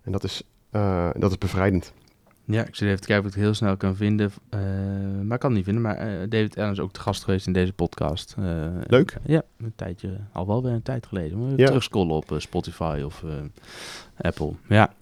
En 0.03 0.11
dat 0.11 0.23
is, 0.23 0.43
eh, 0.71 1.09
dat 1.17 1.31
is 1.31 1.37
bevrijdend. 1.37 1.93
Ja, 2.47 2.65
ik 2.65 2.75
zit 2.75 2.87
even 2.87 3.01
te 3.01 3.07
kijken 3.07 3.25
of 3.25 3.29
ik 3.29 3.35
het 3.35 3.43
heel 3.45 3.53
snel 3.53 3.77
kan 3.77 3.95
vinden. 3.95 4.31
Eh, 4.49 4.59
maar 5.23 5.33
ik 5.33 5.39
kan 5.39 5.49
het 5.49 5.53
niet 5.53 5.63
vinden. 5.63 5.81
Maar 5.83 5.95
eh, 5.95 6.29
David 6.29 6.57
Allen 6.57 6.71
is 6.71 6.79
ook 6.79 6.91
te 6.93 6.99
gast 6.99 7.23
geweest 7.23 7.47
in 7.47 7.53
deze 7.53 7.73
podcast. 7.73 8.35
Leuk. 8.87 9.17
Ja, 9.25 9.41
een 9.57 9.73
tijdje, 9.75 10.17
al 10.31 10.47
wel 10.47 10.63
weer 10.63 10.71
een 10.71 10.81
tijd 10.81 11.05
geleden. 11.05 11.49
Je 11.49 11.57
Ja. 11.57 11.65
terugscrollen 11.65 12.15
op 12.15 12.33
Spotify 12.37 13.01
of 13.05 13.23
Apple. 14.17 14.53
Ja. 14.69 14.93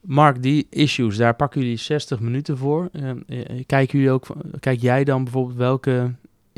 Mark, 0.00 0.42
die 0.42 0.66
issues, 0.70 1.16
daar 1.16 1.34
pakken 1.34 1.60
jullie 1.60 1.76
60 1.76 2.20
minuten 2.20 2.56
voor. 2.56 2.90
Kijken 3.66 3.98
jullie 3.98 4.10
ook, 4.10 4.26
kijk 4.60 4.80
jij 4.80 5.04
dan 5.04 5.24
bijvoorbeeld 5.24 5.56
welke 5.56 6.12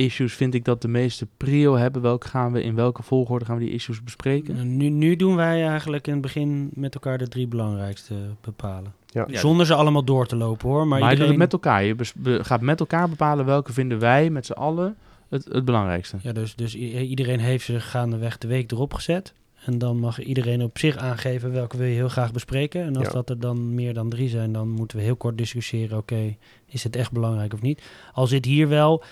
issues 0.05 0.35
vind 0.35 0.55
ik 0.55 0.65
dat 0.65 0.83
de 0.83 0.89
meeste 0.89 1.27
prio 1.37 1.77
hebben? 1.77 2.03
Welke 2.03 2.29
gaan 2.29 2.53
we 2.53 2.63
in 2.63 2.75
welke 2.75 3.03
volgorde 3.03 3.45
gaan 3.45 3.59
we 3.59 3.65
die 3.65 3.73
issues 3.73 4.03
bespreken? 4.03 4.77
Nu, 4.77 4.89
nu 4.89 5.17
doen 5.17 5.37
wij 5.37 5.67
eigenlijk 5.67 6.07
in 6.07 6.13
het 6.13 6.23
begin 6.23 6.71
met 6.75 6.95
elkaar 6.95 7.19
de 7.19 7.29
drie 7.29 7.47
belangrijkste 7.47 8.15
bepalen. 8.41 8.93
Ja. 9.07 9.27
Zonder 9.29 9.67
ze 9.67 9.75
allemaal 9.75 10.05
door 10.05 10.27
te 10.27 10.37
lopen 10.37 10.69
hoor. 10.69 10.87
Maar, 10.87 10.87
Maar, 10.87 10.99
je 10.99 11.17
doet 11.17 11.29
iedereen... 11.29 11.31
het 11.31 11.39
met 11.39 11.53
elkaar. 11.53 11.85
Je 11.85 12.45
gaat 12.45 12.61
met 12.61 12.81
elkaar 12.81 13.09
bepalen 13.09 13.45
welke 13.45 13.73
vinden 13.73 13.99
wij 13.99 14.31
met 14.31 14.47
z'n 14.47 14.53
allen 14.53 14.97
het, 15.29 15.45
het 15.45 15.65
belangrijkste. 15.65 16.17
Ja, 16.23 16.33
dus, 16.33 16.55
dus 16.57 16.75
iedereen 16.75 17.41
heeft 17.41 17.65
ze 17.65 17.81
gaandeweg 17.81 18.39
de 18.39 18.49
week 18.49 18.73
erop 18.73 18.95
gezet. 18.95 19.35
En 19.65 19.79
dan 19.79 19.99
mag 19.99 20.21
iedereen 20.23 20.63
op 20.63 20.79
zich 20.79 20.97
aangeven 20.97 21.53
welke 21.53 21.77
wil 21.77 21.87
je 21.87 21.95
heel 21.95 22.09
graag 22.09 22.33
bespreken. 22.33 22.85
En 22.85 22.97
als 22.97 23.07
Ja. 23.07 23.13
dat 23.13 23.31
er 23.31 23.41
dan 23.41 23.75
meer 23.75 23.95
dan 23.95 24.09
drie 24.09 24.29
zijn, 24.29 24.53
dan 24.53 24.69
moeten 24.69 24.97
we 24.97 25.03
heel 25.03 25.17
kort 25.17 25.39
discussiëren. 25.39 25.99
Oké, 25.99 26.37
is 26.67 26.85
het 26.85 26.97
echt 26.97 27.13
belangrijk 27.13 27.53
of 27.53 27.63
niet? 27.63 27.83
Al 28.13 28.27
zit 28.27 28.45
hier 28.45 28.69
wel 28.69 29.03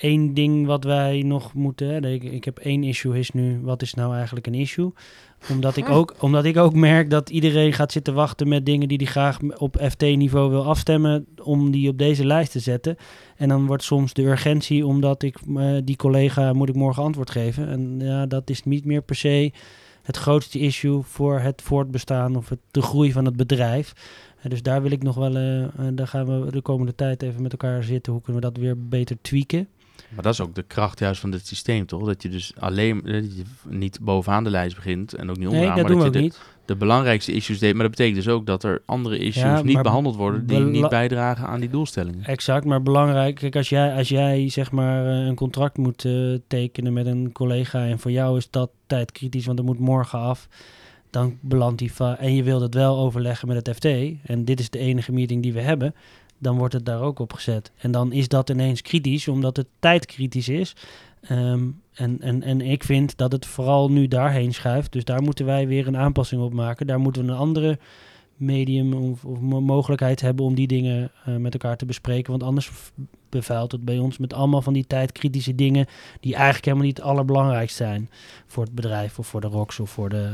één 0.00 0.34
ding 0.34 0.66
wat 0.66 0.84
wij 0.84 1.22
nog 1.22 1.54
moeten. 1.54 2.04
Ik, 2.04 2.24
ik 2.24 2.44
heb 2.44 2.58
één 2.58 2.84
issue 2.84 3.18
is 3.18 3.30
nu, 3.30 3.60
wat 3.62 3.82
is 3.82 3.94
nou 3.94 4.14
eigenlijk 4.14 4.46
een 4.46 4.54
issue? 4.54 4.92
Omdat 5.50 5.76
ik, 5.76 5.88
ook, 5.88 6.14
omdat 6.18 6.44
ik 6.44 6.56
ook 6.56 6.74
merk 6.74 7.10
dat 7.10 7.30
iedereen 7.30 7.72
gaat 7.72 7.92
zitten 7.92 8.14
wachten 8.14 8.48
met 8.48 8.66
dingen 8.66 8.88
die 8.88 8.96
hij 8.96 9.06
graag 9.06 9.38
op 9.56 9.76
FT-niveau 9.90 10.50
wil 10.50 10.64
afstemmen, 10.64 11.26
om 11.42 11.70
die 11.70 11.88
op 11.88 11.98
deze 11.98 12.26
lijst 12.26 12.52
te 12.52 12.58
zetten. 12.58 12.96
En 13.36 13.48
dan 13.48 13.66
wordt 13.66 13.82
soms 13.82 14.12
de 14.12 14.22
urgentie, 14.22 14.86
omdat 14.86 15.22
ik 15.22 15.36
eh, 15.56 15.76
die 15.84 15.96
collega 15.96 16.52
moet 16.52 16.68
ik 16.68 16.74
morgen 16.74 17.02
antwoord 17.02 17.30
geven. 17.30 17.68
En 17.68 18.00
ja, 18.00 18.26
dat 18.26 18.50
is 18.50 18.64
niet 18.64 18.84
meer 18.84 19.02
per 19.02 19.16
se 19.16 19.52
het 20.02 20.16
grootste 20.16 20.58
issue 20.58 21.00
voor 21.02 21.38
het 21.38 21.62
voortbestaan 21.62 22.36
of 22.36 22.48
het, 22.48 22.60
de 22.70 22.82
groei 22.82 23.12
van 23.12 23.24
het 23.24 23.36
bedrijf. 23.36 23.92
Eh, 24.42 24.50
dus 24.50 24.62
daar 24.62 24.82
wil 24.82 24.90
ik 24.90 25.02
nog 25.02 25.14
wel, 25.14 25.36
eh, 25.36 25.86
daar 25.92 26.08
gaan 26.08 26.44
we 26.44 26.52
de 26.52 26.62
komende 26.62 26.94
tijd 26.94 27.22
even 27.22 27.42
met 27.42 27.52
elkaar 27.52 27.82
zitten. 27.82 28.12
Hoe 28.12 28.22
kunnen 28.22 28.42
we 28.42 28.48
dat 28.48 28.56
weer 28.56 28.88
beter 28.88 29.16
tweaken? 29.20 29.68
Maar 30.14 30.22
dat 30.22 30.32
is 30.32 30.40
ook 30.40 30.54
de 30.54 30.62
kracht 30.62 30.98
juist 30.98 31.20
van 31.20 31.30
dit 31.30 31.46
systeem, 31.46 31.86
toch? 31.86 32.06
Dat 32.06 32.22
je 32.22 32.28
dus 32.28 32.52
alleen 32.58 33.00
dat 33.04 33.36
je 33.36 33.42
niet 33.68 33.98
bovenaan 34.00 34.44
de 34.44 34.50
lijst 34.50 34.74
begint 34.76 35.14
en 35.14 35.30
ook 35.30 35.36
niet 35.38 35.46
onderaan, 35.48 35.74
Nee, 35.74 35.84
dat 35.84 35.96
maar 35.96 36.04
dat 36.04 36.14
je 36.14 36.20
niet. 36.20 36.40
de, 36.64 36.76
belangrijkste 36.76 37.32
issues 37.32 37.58
deed. 37.58 37.72
Maar 37.74 37.82
dat 37.82 37.90
betekent 37.90 38.16
dus 38.24 38.28
ook 38.28 38.46
dat 38.46 38.62
er 38.64 38.82
andere 38.86 39.18
issues 39.18 39.42
Ja, 39.42 39.62
niet 39.62 39.82
behandeld 39.82 40.16
worden 40.16 40.46
die 40.46 40.58
niet 40.58 40.88
bijdragen 40.88 41.46
aan 41.46 41.60
die 41.60 41.68
doelstellingen. 41.70 42.24
Exact, 42.24 42.64
maar 42.64 42.82
belangrijk. 42.82 43.34
Kijk, 43.34 43.56
als 43.56 43.68
jij, 43.68 43.94
als 43.94 44.08
jij 44.08 44.48
zeg 44.48 44.70
maar 44.70 45.06
eh, 45.06 45.26
een 45.26 45.34
contract 45.34 45.76
moet 45.76 46.04
eh, 46.04 46.12
tekenen 46.46 46.92
met 46.92 47.06
een 47.06 47.32
collega 47.32 47.86
en 47.86 47.98
voor 47.98 48.10
jou 48.10 48.36
is 48.36 48.50
dat 48.50 48.70
tijdkritisch, 48.86 49.46
want 49.46 49.58
er 49.58 49.64
moet 49.64 49.78
morgen 49.78 50.18
af, 50.18 50.48
dan 51.10 51.36
belandt 51.40 51.78
die 51.78 51.92
va- 51.92 52.18
en 52.18 52.34
je 52.34 52.42
wilt 52.42 52.60
het 52.60 52.74
wel 52.74 52.98
overleggen 52.98 53.48
met 53.48 53.66
het 53.66 53.76
FT 53.76 53.84
en 54.22 54.44
dit 54.44 54.60
is 54.60 54.70
de 54.70 54.78
enige 54.78 55.12
meeting 55.12 55.42
die 55.42 55.52
we 55.52 55.60
hebben, 55.60 55.94
dan 56.40 56.58
wordt 56.58 56.74
het 56.74 56.84
daar 56.84 57.00
ook 57.00 57.18
op 57.18 57.32
gezet. 57.32 57.72
En 57.76 57.90
dan 57.90 58.12
is 58.12 58.28
dat 58.28 58.50
ineens 58.50 58.82
kritisch, 58.82 59.28
omdat 59.28 59.56
het 59.56 59.66
tijdkritisch 59.78 60.48
is. 60.48 60.76
Ehm, 61.20 61.68
en, 61.92 62.20
en, 62.20 62.42
en 62.42 62.60
ik 62.60 62.84
vind 62.84 63.16
dat 63.16 63.32
het 63.32 63.46
vooral 63.46 63.90
nu 63.90 64.08
daarheen 64.08 64.54
schuift. 64.54 64.92
Dus 64.92 65.04
daar 65.04 65.22
moeten 65.22 65.46
wij 65.46 65.66
weer 65.66 65.86
een 65.86 65.96
aanpassing 65.96 66.42
op 66.42 66.52
maken. 66.52 66.86
Daar 66.86 67.00
moeten 67.00 67.24
we 67.26 67.32
een 67.32 67.36
andere 67.38 67.78
medium 68.36 68.92
of, 68.92 69.24
of 69.24 69.40
mo- 69.40 69.60
mogelijkheid 69.60 70.20
hebben 70.20 70.44
om 70.44 70.54
die 70.54 70.66
dingen 70.66 71.10
eh, 71.24 71.36
met 71.36 71.52
elkaar 71.52 71.76
te 71.76 71.86
bespreken. 71.86 72.30
Want 72.30 72.42
anders 72.42 72.70
bevuilt 73.30 73.72
het 73.72 73.84
bij 73.84 73.98
ons 73.98 74.18
met 74.18 74.32
allemaal 74.32 74.62
van 74.62 74.72
die 74.72 74.86
tijdkritische 74.86 75.54
dingen 75.54 75.86
die 76.20 76.34
eigenlijk 76.34 76.64
helemaal 76.64 76.86
niet 76.86 76.96
het 76.96 77.06
allerbelangrijkst 77.06 77.76
zijn 77.76 78.10
voor 78.46 78.64
het 78.64 78.74
bedrijf 78.74 79.18
of 79.18 79.26
voor 79.26 79.40
de 79.40 79.46
ROX 79.46 79.80
of 79.80 79.90
voor 79.90 80.08
de... 80.08 80.30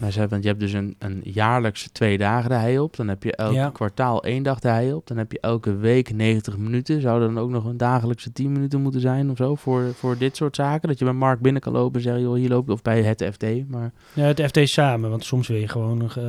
Maar 0.00 0.12
ze 0.12 0.18
hebben, 0.18 0.28
want 0.28 0.42
je 0.42 0.48
hebt 0.48 0.60
dus 0.60 0.72
een, 0.72 0.94
een 0.98 1.20
jaarlijks 1.24 1.88
twee 1.92 2.18
dagen 2.18 2.50
de 2.50 2.56
hei 2.56 2.78
op. 2.78 2.96
Dan 2.96 3.08
heb 3.08 3.22
je 3.22 3.36
elk 3.36 3.54
Ja. 3.54 3.70
kwartaal 3.70 4.24
één 4.24 4.42
dag 4.42 4.58
de 4.60 4.68
hei 4.68 4.92
op. 4.92 5.06
Dan 5.06 5.16
heb 5.16 5.32
je 5.32 5.40
elke 5.40 5.76
week 5.76 6.14
90 6.14 6.56
minuten. 6.56 7.00
Zou 7.00 7.20
er 7.22 7.26
dan 7.26 7.38
ook 7.38 7.50
nog 7.50 7.64
een 7.64 7.76
dagelijkse 7.76 8.32
10 8.32 8.52
minuten 8.52 8.80
moeten 8.82 9.00
zijn 9.00 9.30
of 9.30 9.36
zo 9.36 9.54
voor, 9.54 9.94
voor 9.94 10.18
dit 10.18 10.36
soort 10.36 10.56
zaken? 10.56 10.88
Dat 10.88 10.98
je 10.98 11.04
bij 11.04 11.14
Mark 11.14 11.40
binnen 11.40 11.62
kan 11.62 11.72
lopen 11.72 11.94
en 11.96 12.02
zeggen, 12.02 12.22
joh, 12.22 12.34
hier 12.34 12.48
loopt 12.48 12.70
of 12.70 12.82
bij 12.82 13.02
het 13.02 13.24
FT. 13.32 13.68
Maar 13.68 13.92
ja, 14.12 14.22
het 14.22 14.42
FT 14.42 14.58
samen, 14.68 15.10
want 15.10 15.24
soms 15.24 15.48
wil 15.48 15.56
je 15.58 15.68
gewoon 15.68 15.98
nog, 15.98 16.16
eh, 16.16 16.24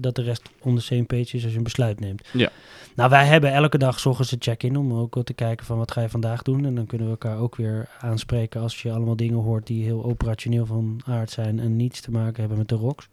dat 0.00 0.14
de 0.14 0.22
rest 0.22 0.42
on 0.60 0.74
the 0.76 0.82
same 0.82 1.04
page 1.04 1.36
is 1.36 1.42
als 1.42 1.52
je 1.52 1.56
een 1.58 1.62
besluit 1.64 2.00
neemt. 2.00 2.28
Ja. 2.32 2.48
Nou, 2.96 3.10
wij 3.10 3.26
hebben 3.26 3.52
elke 3.52 3.78
dag 3.78 4.00
's 4.00 4.06
ochtends 4.06 4.32
een 4.32 4.42
check-in 4.42 4.76
om 4.76 4.92
ook 4.92 5.24
te 5.24 5.32
kijken 5.32 5.66
van 5.66 5.78
wat 5.78 5.90
ga 5.90 6.00
je 6.00 6.08
vandaag 6.08 6.42
doen. 6.42 6.64
En 6.64 6.74
dan 6.74 6.86
kunnen 6.86 7.06
we 7.06 7.12
elkaar 7.12 7.38
ook 7.38 7.56
weer 7.56 7.88
aanspreken 8.00 8.60
als 8.60 8.82
je 8.82 8.92
allemaal 8.92 9.16
dingen 9.16 9.38
hoort 9.38 9.66
die 9.66 9.84
heel 9.84 10.04
operationeel 10.04 10.66
van 10.66 11.00
aard 11.04 11.30
zijn 11.30 11.58
en 11.58 11.76
niets 11.76 12.00
te 12.00 12.10
maken 12.10 12.40
hebben 12.40 12.58
met 12.58 12.68
de 12.68 12.74
ROX. 12.74 13.08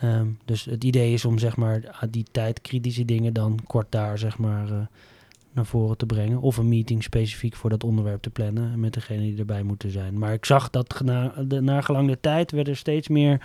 Ehm, 0.00 0.26
dus 0.44 0.64
het 0.64 0.84
idee 0.84 1.12
is 1.12 1.24
om 1.24 1.38
zeg 1.38 1.56
maar 1.56 1.98
die 2.10 2.26
tijdkritische 2.32 3.04
dingen 3.04 3.32
dan 3.32 3.58
kort 3.66 3.86
daar 3.88 4.18
zeg 4.18 4.38
maar 4.38 4.72
eh, 4.72 4.78
naar 5.52 5.66
voren 5.66 5.96
te 5.96 6.06
brengen. 6.06 6.40
Of 6.40 6.56
een 6.56 6.68
meeting 6.68 7.02
specifiek 7.02 7.56
voor 7.56 7.70
dat 7.70 7.84
onderwerp 7.84 8.22
te 8.22 8.30
plannen 8.30 8.80
met 8.80 8.92
degene 8.92 9.20
die 9.20 9.38
erbij 9.38 9.62
moeten 9.62 9.90
zijn. 9.90 10.18
Maar 10.18 10.32
ik 10.32 10.44
zag 10.44 10.70
dat 10.70 11.02
de, 11.46 11.60
na 11.60 11.80
gelang 11.80 12.08
de 12.08 12.20
tijd 12.20 12.50
werden 12.50 12.72
er 12.72 12.78
steeds 12.78 13.08
meer 13.08 13.40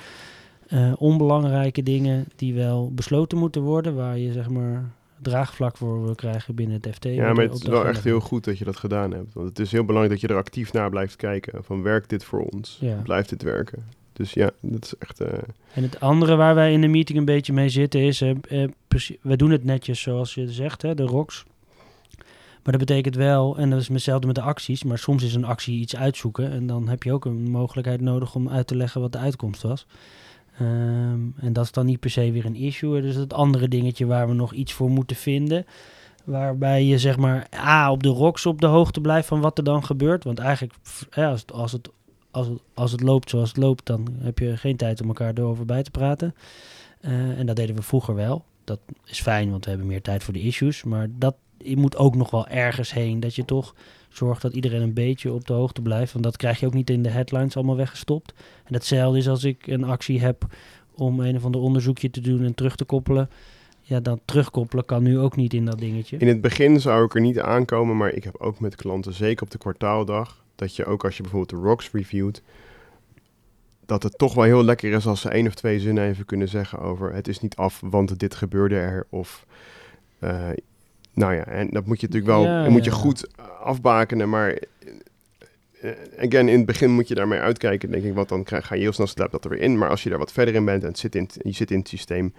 eh, 0.67 0.93
onbelangrijke 0.97 1.83
dingen 1.83 2.25
die 2.35 2.53
wel 2.53 2.91
besloten 2.93 3.37
moeten 3.37 3.61
worden. 3.61 3.95
Waar 3.95 4.17
je 4.17 4.31
zeg 4.31 4.49
maar 4.49 4.91
draagvlak 5.21 5.77
voor 5.77 6.03
wil 6.03 6.15
krijgen 6.15 6.55
binnen 6.55 6.79
het 6.81 6.95
FT. 6.95 7.03
Ja, 7.03 7.33
maar 7.33 7.43
het 7.43 7.53
is 7.53 7.63
wel 7.63 7.85
echt 7.87 8.03
heel 8.03 8.19
goed 8.19 8.43
dat 8.43 8.57
je 8.57 8.65
dat 8.65 8.77
gedaan 8.77 9.11
hebt. 9.13 9.33
Want 9.33 9.49
het 9.49 9.59
is 9.59 9.71
heel 9.71 9.85
belangrijk 9.85 10.11
dat 10.21 10.29
je 10.29 10.35
er 10.35 10.41
actief 10.41 10.73
naar 10.73 10.89
blijft 10.89 11.15
kijken. 11.15 11.63
Van 11.63 11.81
werkt 11.81 12.09
dit 12.09 12.23
voor 12.23 12.39
ons? 12.39 12.77
Ja. 12.81 12.95
Blijft 13.03 13.29
dit 13.29 13.41
werken? 13.43 13.83
Dus 14.13 14.33
ja, 14.33 14.49
dat 14.61 14.83
is 14.83 14.93
echt... 14.99 15.19
eh, 15.19 15.27
En 15.73 15.83
het 15.83 15.99
andere 15.99 16.35
waar 16.35 16.55
wij 16.55 16.71
in 16.73 16.81
de 16.81 16.87
meeting 16.87 17.17
een 17.17 17.25
beetje 17.25 17.53
mee 17.53 17.69
zitten 17.69 18.01
is, 18.01 18.23
precie- 18.87 19.19
we 19.21 19.35
doen 19.35 19.51
het 19.51 19.63
netjes 19.63 20.01
zoals 20.01 20.33
je 20.33 20.51
zegt, 20.51 20.81
hè, 20.81 20.95
de 20.95 21.03
ROX. 21.03 21.45
Maar 22.63 22.77
dat 22.77 22.87
betekent 22.87 23.15
wel, 23.15 23.57
en 23.57 23.69
dat 23.69 23.79
is 23.79 23.87
hetzelfde 23.87 24.27
met 24.27 24.35
de 24.35 24.41
acties, 24.41 24.83
maar 24.83 24.97
soms 24.97 25.23
is 25.23 25.33
een 25.35 25.45
actie 25.45 25.79
iets 25.79 25.95
uitzoeken 25.95 26.51
en 26.51 26.67
dan 26.67 26.87
heb 26.87 27.03
je 27.03 27.13
ook 27.13 27.25
een 27.25 27.49
mogelijkheid 27.51 28.01
nodig 28.01 28.35
om 28.35 28.49
uit 28.49 28.67
te 28.67 28.75
leggen 28.75 29.01
wat 29.01 29.11
de 29.11 29.17
uitkomst 29.17 29.61
was. 29.61 29.85
Ehm, 30.57 31.19
en 31.37 31.53
dat 31.53 31.63
is 31.63 31.71
dan 31.71 31.85
niet 31.85 31.99
per 31.99 32.09
se 32.09 32.31
weer 32.31 32.45
een 32.45 32.55
issue. 32.55 33.01
Dus 33.01 33.15
het 33.15 33.33
andere 33.33 33.67
dingetje 33.67 34.05
waar 34.05 34.27
we 34.27 34.33
nog 34.33 34.53
iets 34.53 34.73
voor 34.73 34.89
moeten 34.89 35.15
vinden. 35.15 35.65
Waarbij 36.23 36.83
je 36.85 36.99
zeg 36.99 37.17
maar 37.17 37.47
A 37.55 37.91
op 37.91 38.03
de 38.03 38.09
ROX 38.09 38.45
op 38.45 38.61
de 38.61 38.67
hoogte 38.67 39.01
blijft 39.01 39.27
van 39.27 39.41
wat 39.41 39.57
er 39.57 39.63
dan 39.63 39.85
gebeurt. 39.85 40.23
Want 40.23 40.39
eigenlijk, 40.39 40.73
hè, 41.09 41.27
als, 41.27 41.41
het, 41.41 41.51
als 41.51 41.71
het 41.71 41.89
als, 42.31 42.47
als 42.73 42.91
het 42.91 43.01
loopt 43.01 43.29
zoals 43.29 43.49
het 43.49 43.57
loopt, 43.57 43.85
dan 43.85 44.07
heb 44.19 44.39
je 44.39 44.57
geen 44.57 44.75
tijd 44.75 45.01
om 45.01 45.07
elkaar 45.07 45.33
erover 45.35 45.65
bij 45.65 45.83
te 45.83 45.91
praten. 45.91 46.35
Eh, 46.99 47.39
en 47.39 47.45
dat 47.45 47.55
deden 47.55 47.75
we 47.75 47.81
vroeger 47.81 48.15
wel. 48.15 48.45
Dat 48.63 48.79
is 49.05 49.21
fijn, 49.21 49.51
want 49.51 49.63
we 49.63 49.69
hebben 49.69 49.87
meer 49.87 50.01
tijd 50.01 50.23
voor 50.23 50.33
de 50.33 50.41
issues. 50.41 50.83
Maar 50.83 51.07
dat 51.11 51.35
je 51.57 51.77
moet 51.77 51.97
ook 51.97 52.15
nog 52.15 52.31
wel 52.31 52.47
ergens 52.47 52.93
heen. 52.93 53.19
Dat 53.19 53.35
je 53.35 53.45
toch 53.45 53.75
zorgt 54.11 54.41
dat 54.41 54.53
iedereen 54.53 54.81
een 54.81 54.93
beetje 54.93 55.33
op 55.33 55.47
de 55.47 55.53
hoogte 55.53 55.81
blijft. 55.81 56.11
Want 56.11 56.23
dat 56.23 56.37
krijg 56.37 56.59
je 56.59 56.65
ook 56.65 56.73
niet 56.73 56.89
in 56.89 57.03
de 57.03 57.09
headlines 57.09 57.55
allemaal 57.55 57.75
weggestopt. 57.75 58.33
En 58.63 58.73
hetzelfde 58.73 59.17
is 59.17 59.27
als 59.27 59.43
ik 59.43 59.67
een 59.67 59.83
actie 59.83 60.21
heb 60.21 60.45
om 60.95 61.19
een 61.19 61.35
of 61.35 61.45
ander 61.45 61.61
onderzoekje 61.61 62.09
te 62.09 62.21
doen 62.21 62.43
en 62.43 62.55
terug 62.55 62.75
te 62.75 62.85
koppelen. 62.85 63.29
Ja, 63.81 63.99
dan 63.99 64.19
terugkoppelen 64.25 64.85
kan 64.85 65.03
nu 65.03 65.19
ook 65.19 65.35
niet 65.35 65.53
in 65.53 65.65
dat 65.65 65.79
dingetje. 65.79 66.17
In 66.17 66.27
het 66.27 66.41
begin 66.41 66.79
zou 66.79 67.05
ik 67.05 67.15
er 67.15 67.21
niet 67.21 67.39
aankomen, 67.39 67.97
maar 67.97 68.13
ik 68.13 68.23
heb 68.23 68.35
ook 68.37 68.59
met 68.59 68.75
klanten, 68.75 69.13
zeker 69.13 69.43
op 69.43 69.51
de 69.51 69.57
kwartaaldag, 69.57 70.43
dat 70.55 70.75
je 70.75 70.85
ook 70.85 71.05
als 71.05 71.15
je 71.17 71.21
bijvoorbeeld 71.21 71.61
de 71.61 71.67
rocks 71.67 71.91
reviewt, 71.91 72.41
dat 73.85 74.03
het 74.03 74.17
toch 74.17 74.33
wel 74.33 74.43
heel 74.43 74.63
lekker 74.63 74.91
is 74.91 75.07
als 75.07 75.21
ze 75.21 75.29
één 75.29 75.47
of 75.47 75.53
twee 75.53 75.79
zinnen 75.79 76.03
even 76.03 76.25
kunnen 76.25 76.47
zeggen 76.47 76.79
over 76.79 77.13
het 77.13 77.27
is 77.27 77.39
niet 77.39 77.55
af, 77.55 77.81
want 77.85 78.19
dit 78.19 78.35
gebeurde 78.35 78.75
er. 78.75 79.07
Of, 79.09 79.45
eh, 80.19 80.49
nou 81.13 81.33
ja, 81.33 81.43
en 81.45 81.69
dat 81.69 81.85
moet 81.85 82.01
je 82.01 82.07
natuurlijk 82.07 82.33
wel, 82.33 82.43
Ja, 82.43 82.69
moet 82.69 82.83
je 82.85 82.89
ja. 82.91 82.95
goed 82.95 83.27
afbakenen, 83.63 84.29
maar 84.29 84.57
eh, 85.81 85.91
again, 86.17 86.47
in 86.49 86.57
het 86.57 86.65
begin 86.65 86.91
moet 86.91 87.07
je 87.07 87.15
daarmee 87.15 87.39
uitkijken, 87.39 87.91
denk 87.91 88.03
ik, 88.03 88.13
want 88.13 88.29
dan 88.29 88.45
ga 88.47 88.75
je 88.75 88.81
heel 88.81 88.91
snel 88.93 89.07
slap 89.07 89.31
dat 89.31 89.43
er 89.43 89.49
weer 89.49 89.59
in. 89.61 89.77
Maar 89.77 89.89
als 89.89 90.03
je 90.03 90.09
daar 90.09 90.17
wat 90.19 90.31
verder 90.31 90.55
in 90.55 90.65
bent 90.65 90.81
en 90.81 90.87
het 90.89 90.99
zit 90.99 91.15
in, 91.15 91.29
je 91.41 91.51
zit 91.51 91.71
in 91.71 91.79
het 91.79 91.87
systeem, 91.87 92.33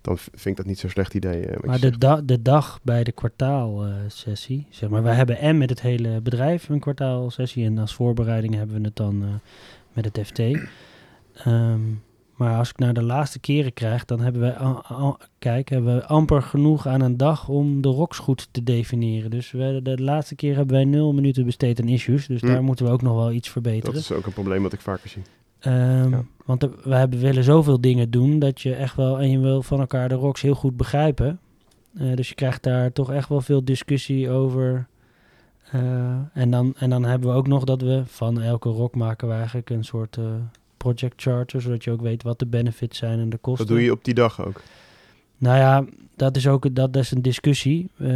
dan 0.00 0.18
vind 0.18 0.44
ik 0.46 0.56
dat 0.56 0.66
niet 0.66 0.78
zo'n 0.78 0.90
slecht 0.90 1.14
idee. 1.14 1.46
eh, 1.46 1.62
Maar 1.64 1.80
de, 1.80 1.98
da- 1.98 2.20
de 2.24 2.42
dag 2.42 2.80
bij 2.82 3.04
de 3.04 3.12
kwartaalsessie, 3.12 4.66
zeg 4.70 4.88
maar, 4.88 5.02
wij 5.02 5.14
hebben 5.14 5.38
en 5.38 5.58
met 5.58 5.70
het 5.70 5.80
hele 5.80 6.20
bedrijf 6.20 6.68
een 6.68 6.80
kwartaalsessie 6.80 7.64
en 7.64 7.78
als 7.78 7.94
voorbereiding 7.94 8.54
hebben 8.54 8.76
we 8.80 8.84
het 8.86 8.96
dan 8.96 9.22
eh, 9.22 9.28
met 9.92 10.04
het 10.04 10.26
FT. 10.26 10.38
Ehm, 11.34 11.80
maar 12.36 12.58
als 12.58 12.70
ik 12.70 12.78
naar 12.78 12.94
de 12.94 13.02
laatste 13.02 13.38
keren 13.38 13.72
krijg, 13.72 14.04
dan 14.04 14.20
hebben 14.20 14.40
we, 14.42 15.14
kijk, 15.38 15.68
hebben 15.68 15.94
we 15.94 16.06
amper 16.06 16.42
genoeg 16.42 16.86
aan 16.86 17.00
een 17.00 17.16
dag 17.16 17.48
om 17.48 17.80
de 17.82 17.88
rocks 17.88 18.18
goed 18.18 18.48
te 18.50 18.62
definiëren. 18.62 19.30
Dus 19.30 19.50
we, 19.50 19.80
de 19.82 20.02
laatste 20.02 20.34
keer 20.34 20.56
hebben 20.56 20.74
wij 20.74 20.84
nul 20.84 21.12
minuten 21.14 21.44
besteed 21.44 21.80
aan 21.80 21.88
issues, 21.88 22.26
dus 22.26 22.40
Hm. 22.40 22.46
daar 22.46 22.62
moeten 22.62 22.86
we 22.86 22.92
ook 22.92 23.02
nog 23.02 23.14
wel 23.16 23.32
iets 23.32 23.44
dat 23.44 23.52
verbeteren. 23.52 23.96
is 24.00 24.12
ook 24.12 24.26
een 24.26 24.32
probleem 24.32 24.62
wat 24.62 24.72
ik 24.72 24.80
vaker 24.80 25.08
zie. 25.08 25.22
Ehm, 25.58 26.10
Ja. 26.10 26.24
Want 26.44 26.62
we 26.84 26.94
hebben, 26.94 27.18
willen 27.18 27.44
zoveel 27.44 27.80
dingen 27.80 28.10
doen 28.10 28.38
dat 28.38 28.60
je 28.60 28.74
echt 28.74 28.96
wel, 28.96 29.20
en 29.20 29.30
je 29.30 29.38
wil 29.38 29.62
van 29.62 29.80
elkaar 29.80 30.08
de 30.08 30.14
rocks 30.14 30.42
heel 30.42 30.54
goed 30.54 30.76
begrijpen. 30.76 31.38
Eh, 31.94 32.14
dus 32.14 32.28
je 32.28 32.34
krijgt 32.34 32.62
daar 32.62 32.92
toch 32.92 33.12
echt 33.12 33.28
wel 33.28 33.40
veel 33.40 33.64
discussie 33.64 34.30
over. 34.30 34.86
Eh, 35.70 35.80
en, 36.32 36.50
dan, 36.50 36.74
en 36.78 36.90
dan 36.90 37.04
hebben 37.04 37.30
we 37.30 37.36
ook 37.36 37.46
nog 37.46 37.64
dat 37.64 37.80
we 37.80 38.02
van 38.04 38.40
elke 38.40 38.68
rock 38.68 38.94
maken 38.94 39.28
we 39.28 39.34
eigenlijk 39.34 39.70
een 39.70 39.84
soort 39.84 40.16
eh, 40.16 40.24
project 40.86 41.22
charter, 41.22 41.60
zodat 41.60 41.84
je 41.84 41.90
ook 41.90 42.00
weet 42.00 42.22
wat 42.22 42.38
de 42.38 42.46
benefits 42.46 42.98
zijn 42.98 43.18
en 43.18 43.28
de 43.28 43.36
kosten. 43.36 43.66
Dat 43.66 43.76
doe 43.76 43.84
je 43.84 43.92
op 43.92 44.04
die 44.04 44.14
dag 44.14 44.46
ook. 44.46 44.62
Nou 45.38 45.58
ja, 45.58 45.84
dat 46.16 46.36
is 46.36 46.48
ook 46.48 46.74
dat 46.74 46.96
is 46.96 47.10
een 47.10 47.22
discussie. 47.22 47.90
Eh, 47.98 48.06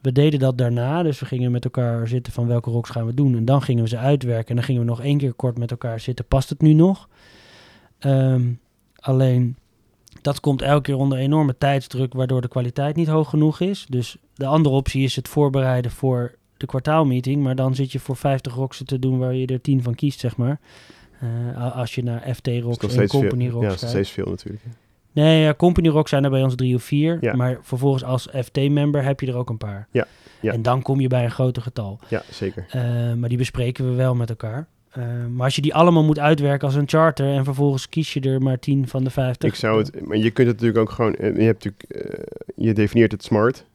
we 0.00 0.12
deden 0.12 0.40
dat 0.40 0.58
daarna, 0.58 1.02
dus 1.02 1.20
we 1.20 1.26
gingen 1.26 1.50
met 1.50 1.64
elkaar 1.64 2.08
zitten 2.08 2.32
van 2.32 2.46
welke 2.46 2.70
rocks 2.70 2.90
gaan 2.90 3.06
we 3.06 3.14
doen. 3.14 3.36
En 3.36 3.44
dan 3.44 3.62
gingen 3.62 3.82
we 3.82 3.88
ze 3.88 3.96
uitwerken 3.96 4.48
en 4.48 4.54
dan 4.54 4.64
gingen 4.64 4.80
we 4.80 4.86
nog 4.86 5.00
één 5.00 5.18
keer 5.18 5.32
kort 5.32 5.58
met 5.58 5.70
elkaar 5.70 6.00
zitten. 6.00 6.24
Past 6.24 6.48
het 6.48 6.60
nu 6.60 6.72
nog? 6.72 7.08
Ehm, 7.98 8.52
alleen, 8.96 9.56
dat 10.22 10.40
komt 10.40 10.62
elke 10.62 10.82
keer 10.82 10.96
onder 10.96 11.18
enorme 11.18 11.54
tijdsdruk, 11.58 12.12
waardoor 12.12 12.40
de 12.40 12.48
kwaliteit 12.48 12.96
niet 12.96 13.08
hoog 13.08 13.28
genoeg 13.28 13.60
is. 13.60 13.86
Dus 13.88 14.16
de 14.34 14.46
andere 14.46 14.74
optie 14.74 15.02
is 15.02 15.16
het 15.16 15.28
voorbereiden 15.28 15.90
voor 15.90 16.34
de 16.56 16.66
kwartaalmeeting. 16.66 17.42
Maar 17.42 17.54
dan 17.54 17.74
zit 17.74 17.92
je 17.92 17.98
voor 17.98 18.16
50 18.16 18.54
rocks 18.54 18.82
te 18.84 18.98
doen 18.98 19.18
waar 19.18 19.34
je 19.34 19.46
er 19.46 19.60
10 19.60 19.82
van 19.82 19.94
kiest, 19.94 20.20
zeg 20.20 20.36
maar. 20.36 20.60
Eh, 21.56 21.76
als 21.76 21.94
je 21.94 22.02
naar 22.02 22.34
FT 22.34 22.46
rocks 22.46 22.96
en 22.96 23.08
company 23.08 23.44
veel. 23.44 23.52
rocks 23.52 23.64
Ja, 23.64 23.70
dat 23.70 23.82
is 23.82 23.88
steeds 23.88 24.10
veel 24.10 24.26
natuurlijk. 24.26 24.62
Nee, 25.12 25.42
ja, 25.42 25.54
Company 25.54 25.88
Rock 25.88 26.08
zijn 26.08 26.24
er 26.24 26.30
bij 26.30 26.42
ons 26.42 26.54
drie 26.54 26.74
of 26.74 26.82
vier. 26.82 27.18
Ja. 27.20 27.34
Maar 27.36 27.58
vervolgens 27.62 28.04
als 28.04 28.28
FT-member 28.44 29.04
heb 29.04 29.20
je 29.20 29.26
er 29.26 29.36
ook 29.36 29.50
een 29.50 29.58
paar. 29.58 29.88
Ja, 29.90 30.06
ja. 30.40 30.52
En 30.52 30.62
dan 30.62 30.82
kom 30.82 31.00
je 31.00 31.08
bij 31.08 31.24
een 31.24 31.30
groter 31.30 31.62
getal. 31.62 31.98
Ja, 32.08 32.22
zeker. 32.30 32.66
Eh, 32.70 32.82
maar 33.12 33.28
die 33.28 33.38
bespreken 33.38 33.84
we 33.90 33.94
wel 33.94 34.14
met 34.14 34.28
elkaar. 34.28 34.66
Eh, 34.90 35.02
maar 35.30 35.44
als 35.44 35.56
je 35.56 35.62
die 35.62 35.74
allemaal 35.74 36.04
moet 36.04 36.18
uitwerken 36.18 36.66
als 36.66 36.76
een 36.76 36.88
charter... 36.88 37.34
en 37.34 37.44
vervolgens 37.44 37.88
kies 37.88 38.12
je 38.12 38.20
er 38.20 38.42
maar 38.42 38.58
10 38.58 38.88
van 38.88 39.04
de 39.04 39.10
50... 39.10 39.48
Ik 39.50 39.54
zou 39.56 39.78
het, 39.78 40.06
maar 40.06 40.16
je 40.16 40.30
kunt 40.30 40.48
het 40.48 40.60
natuurlijk 40.60 40.88
ook 40.88 40.94
gewoon, 40.94 41.14
je 41.18 41.42
hebt 41.42 41.64
natuurlijk, 41.64 42.14
je 42.56 42.72
definieert 42.74 43.12
het 43.12 43.24
smart 43.24 43.66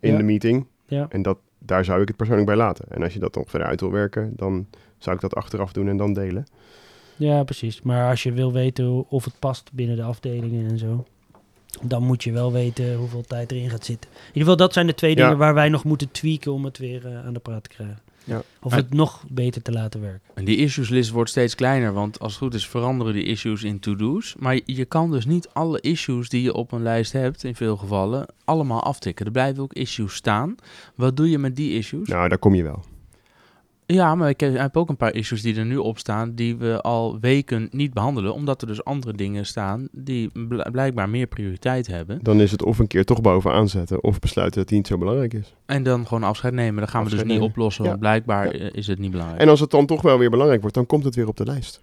in 0.00 0.10
Ja. 0.10 0.16
de 0.16 0.22
meeting. 0.22 0.66
Ja. 0.86 1.06
En 1.08 1.22
dat, 1.22 1.38
daar 1.58 1.84
zou 1.84 2.00
ik 2.00 2.08
het 2.08 2.16
persoonlijk 2.16 2.46
bij 2.48 2.56
laten. 2.56 2.84
En 2.88 3.02
als 3.02 3.12
je 3.12 3.18
dat 3.18 3.34
nog 3.34 3.50
verder 3.50 3.68
uit 3.68 3.80
wil 3.80 3.90
werken, 3.90 4.32
dan 4.36 4.66
zou 5.04 5.16
ik 5.16 5.22
dat 5.22 5.34
achteraf 5.34 5.72
doen 5.72 5.88
en 5.88 5.96
dan 5.96 6.12
delen. 6.12 6.46
Ja, 7.16 7.42
precies. 7.42 7.82
Maar 7.82 8.10
als 8.10 8.22
je 8.22 8.32
wil 8.32 8.52
weten 8.52 9.08
of 9.10 9.24
het 9.24 9.38
past 9.38 9.70
binnen 9.72 9.96
de 9.96 10.02
afdelingen 10.02 10.70
en 10.70 10.78
zo... 10.78 11.04
dan 11.82 12.02
moet 12.02 12.24
je 12.24 12.32
wel 12.32 12.52
weten 12.52 12.94
hoeveel 12.96 13.22
tijd 13.22 13.52
erin 13.52 13.70
gaat 13.70 13.84
zitten. 13.84 14.10
In 14.10 14.16
ieder 14.26 14.40
geval, 14.40 14.56
dat 14.56 14.72
zijn 14.72 14.86
de 14.86 14.94
twee 14.94 15.16
Ja. 15.16 15.22
dingen 15.22 15.38
waar 15.38 15.54
wij 15.54 15.68
nog 15.68 15.84
moeten 15.84 16.10
tweaken... 16.10 16.52
om 16.52 16.64
het 16.64 16.78
weer 16.78 17.06
eh, 17.06 17.26
aan 17.26 17.32
de 17.32 17.40
praat 17.40 17.62
te 17.62 17.68
krijgen. 17.68 17.98
Ja. 18.26 18.42
Of 18.62 18.74
het 18.74 18.92
nog 18.94 19.24
beter 19.28 19.62
te 19.62 19.72
laten 19.72 20.00
werken. 20.00 20.20
En 20.34 20.44
die 20.44 20.56
issues 20.56 20.88
list 20.88 21.10
wordt 21.10 21.30
steeds 21.30 21.54
kleiner, 21.54 21.92
want 21.92 22.18
als 22.18 22.32
het 22.32 22.42
goed 22.42 22.54
is 22.54 22.68
veranderen 22.68 23.12
die 23.12 23.24
issues 23.24 23.62
in 23.62 23.80
to-do's. 23.80 24.34
Maar 24.38 24.54
je, 24.54 24.62
je 24.64 24.84
kan 24.84 25.10
dus 25.10 25.26
niet 25.26 25.48
alle 25.52 25.80
issues 25.80 26.28
die 26.28 26.42
je 26.42 26.54
op 26.54 26.72
een 26.72 26.82
lijst 26.82 27.12
hebt, 27.12 27.44
in 27.44 27.54
veel 27.54 27.76
gevallen, 27.76 28.26
allemaal 28.44 28.82
aftikken. 28.82 29.26
Er 29.26 29.32
blijven 29.32 29.62
ook 29.62 29.72
issues 29.72 30.14
staan. 30.14 30.54
Wat 30.94 31.16
doe 31.16 31.30
je 31.30 31.38
met 31.38 31.56
die 31.56 31.72
issues? 31.76 32.08
Nou, 32.08 32.28
daar 32.28 32.38
kom 32.38 32.54
je 32.54 32.62
wel. 32.62 32.84
Ja, 33.86 34.14
maar 34.14 34.28
ik 34.28 34.40
heb, 34.40 34.76
ook 34.76 34.88
een 34.88 34.96
paar 34.96 35.14
issues 35.14 35.42
die 35.42 35.56
er 35.56 35.64
nu 35.64 35.76
op 35.76 35.98
staan, 35.98 36.34
die 36.34 36.56
we 36.56 36.80
al 36.80 37.20
weken 37.20 37.68
niet 37.70 37.92
behandelen, 37.94 38.34
omdat 38.34 38.60
er 38.60 38.66
dus 38.66 38.84
andere 38.84 39.12
dingen 39.12 39.46
staan 39.46 39.88
die 39.92 40.46
bl- 40.48 40.70
blijkbaar 40.70 41.08
meer 41.08 41.26
prioriteit 41.26 41.86
hebben. 41.86 42.18
Dan 42.22 42.40
is 42.40 42.50
het 42.50 42.62
of 42.62 42.78
een 42.78 42.86
keer 42.86 43.04
toch 43.04 43.20
bovenaan 43.20 43.68
zetten, 43.68 44.02
of 44.02 44.18
besluiten 44.18 44.58
dat 44.58 44.68
die 44.68 44.76
niet 44.76 44.86
zo 44.86 44.98
belangrijk 44.98 45.34
is. 45.34 45.54
En 45.66 45.82
dan 45.82 46.06
gewoon 46.06 46.22
afscheid 46.22 46.54
nemen. 46.54 46.80
Dat 46.80 46.90
gaan 46.90 47.04
we 47.04 47.10
dus 47.10 47.22
niet 47.24 47.40
oplossen, 47.40 47.82
Ja. 47.84 47.88
want 47.88 48.00
blijkbaar 48.00 48.56
Ja. 48.56 48.68
is 48.72 48.86
het 48.86 48.98
niet 48.98 49.10
belangrijk. 49.10 49.40
En 49.42 49.48
als 49.48 49.60
het 49.60 49.70
dan 49.70 49.86
toch 49.86 50.02
wel 50.02 50.18
weer 50.18 50.30
belangrijk 50.30 50.60
wordt, 50.60 50.76
dan 50.76 50.86
komt 50.86 51.04
het 51.04 51.14
weer 51.14 51.28
op 51.28 51.36
de 51.36 51.44
lijst. 51.44 51.82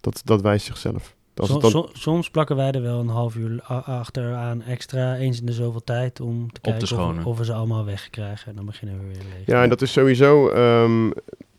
Dat, 0.00 0.20
dat 0.24 0.40
wijst 0.40 0.66
zichzelf. 0.66 1.16
Als 1.40 1.48
Som- 1.48 1.62
het 1.62 1.72
dan, 1.72 1.82
som- 1.82 1.90
soms 1.92 2.30
plakken 2.30 2.56
wij 2.56 2.70
er 2.70 2.82
wel 2.82 3.00
een 3.00 3.08
half 3.08 3.34
uur 3.36 3.62
achteraan 3.84 4.62
extra, 4.62 5.16
eens 5.16 5.40
in 5.40 5.46
de 5.46 5.52
zoveel 5.52 5.84
tijd, 5.84 6.20
om 6.20 6.52
te 6.52 6.60
kijken 6.60 6.98
of, 7.18 7.24
of 7.24 7.38
we 7.38 7.44
ze 7.44 7.52
allemaal 7.52 7.84
wegkrijgen. 7.84 8.48
En 8.48 8.56
dan 8.56 8.64
beginnen 8.64 8.98
we 8.98 9.04
weer 9.06 9.22
leeg. 9.36 9.46
ja, 9.46 9.62
en 9.62 9.68
dat 9.68 9.82
is 9.82 9.92
sowieso... 9.92 10.48
ehm, 10.48 11.10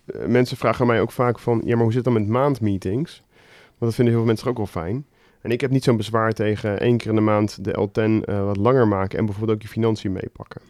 eh, 0.05 0.25
mensen 0.27 0.57
vragen 0.57 0.87
mij 0.87 1.01
ook 1.01 1.11
vaak 1.11 1.39
van... 1.39 1.61
Ja, 1.65 1.73
maar 1.75 1.83
hoe 1.83 1.93
zit 1.93 2.05
het 2.05 2.13
dan 2.13 2.23
met 2.23 2.31
maandmeetings? 2.31 3.21
Want 3.67 3.79
dat 3.79 3.93
vinden 3.95 4.13
heel 4.13 4.23
veel 4.23 4.31
mensen 4.31 4.47
ook 4.49 4.57
wel 4.57 4.65
fijn. 4.83 5.05
En 5.41 5.51
ik 5.51 5.61
heb 5.61 5.71
niet 5.71 5.83
zo'n 5.83 5.97
bezwaar 5.97 6.31
tegen 6.31 6.79
één 6.79 6.97
keer 6.97 7.09
in 7.09 7.15
de 7.15 7.21
maand 7.21 7.63
de 7.63 7.87
L10 7.89 8.25
eh, 8.25 8.43
wat 8.43 8.57
langer 8.57 8.87
maken... 8.87 9.19
en 9.19 9.25
bijvoorbeeld 9.25 9.57
ook 9.57 9.63
je 9.63 9.67
financiën 9.69 10.11
meepakken. 10.11 10.61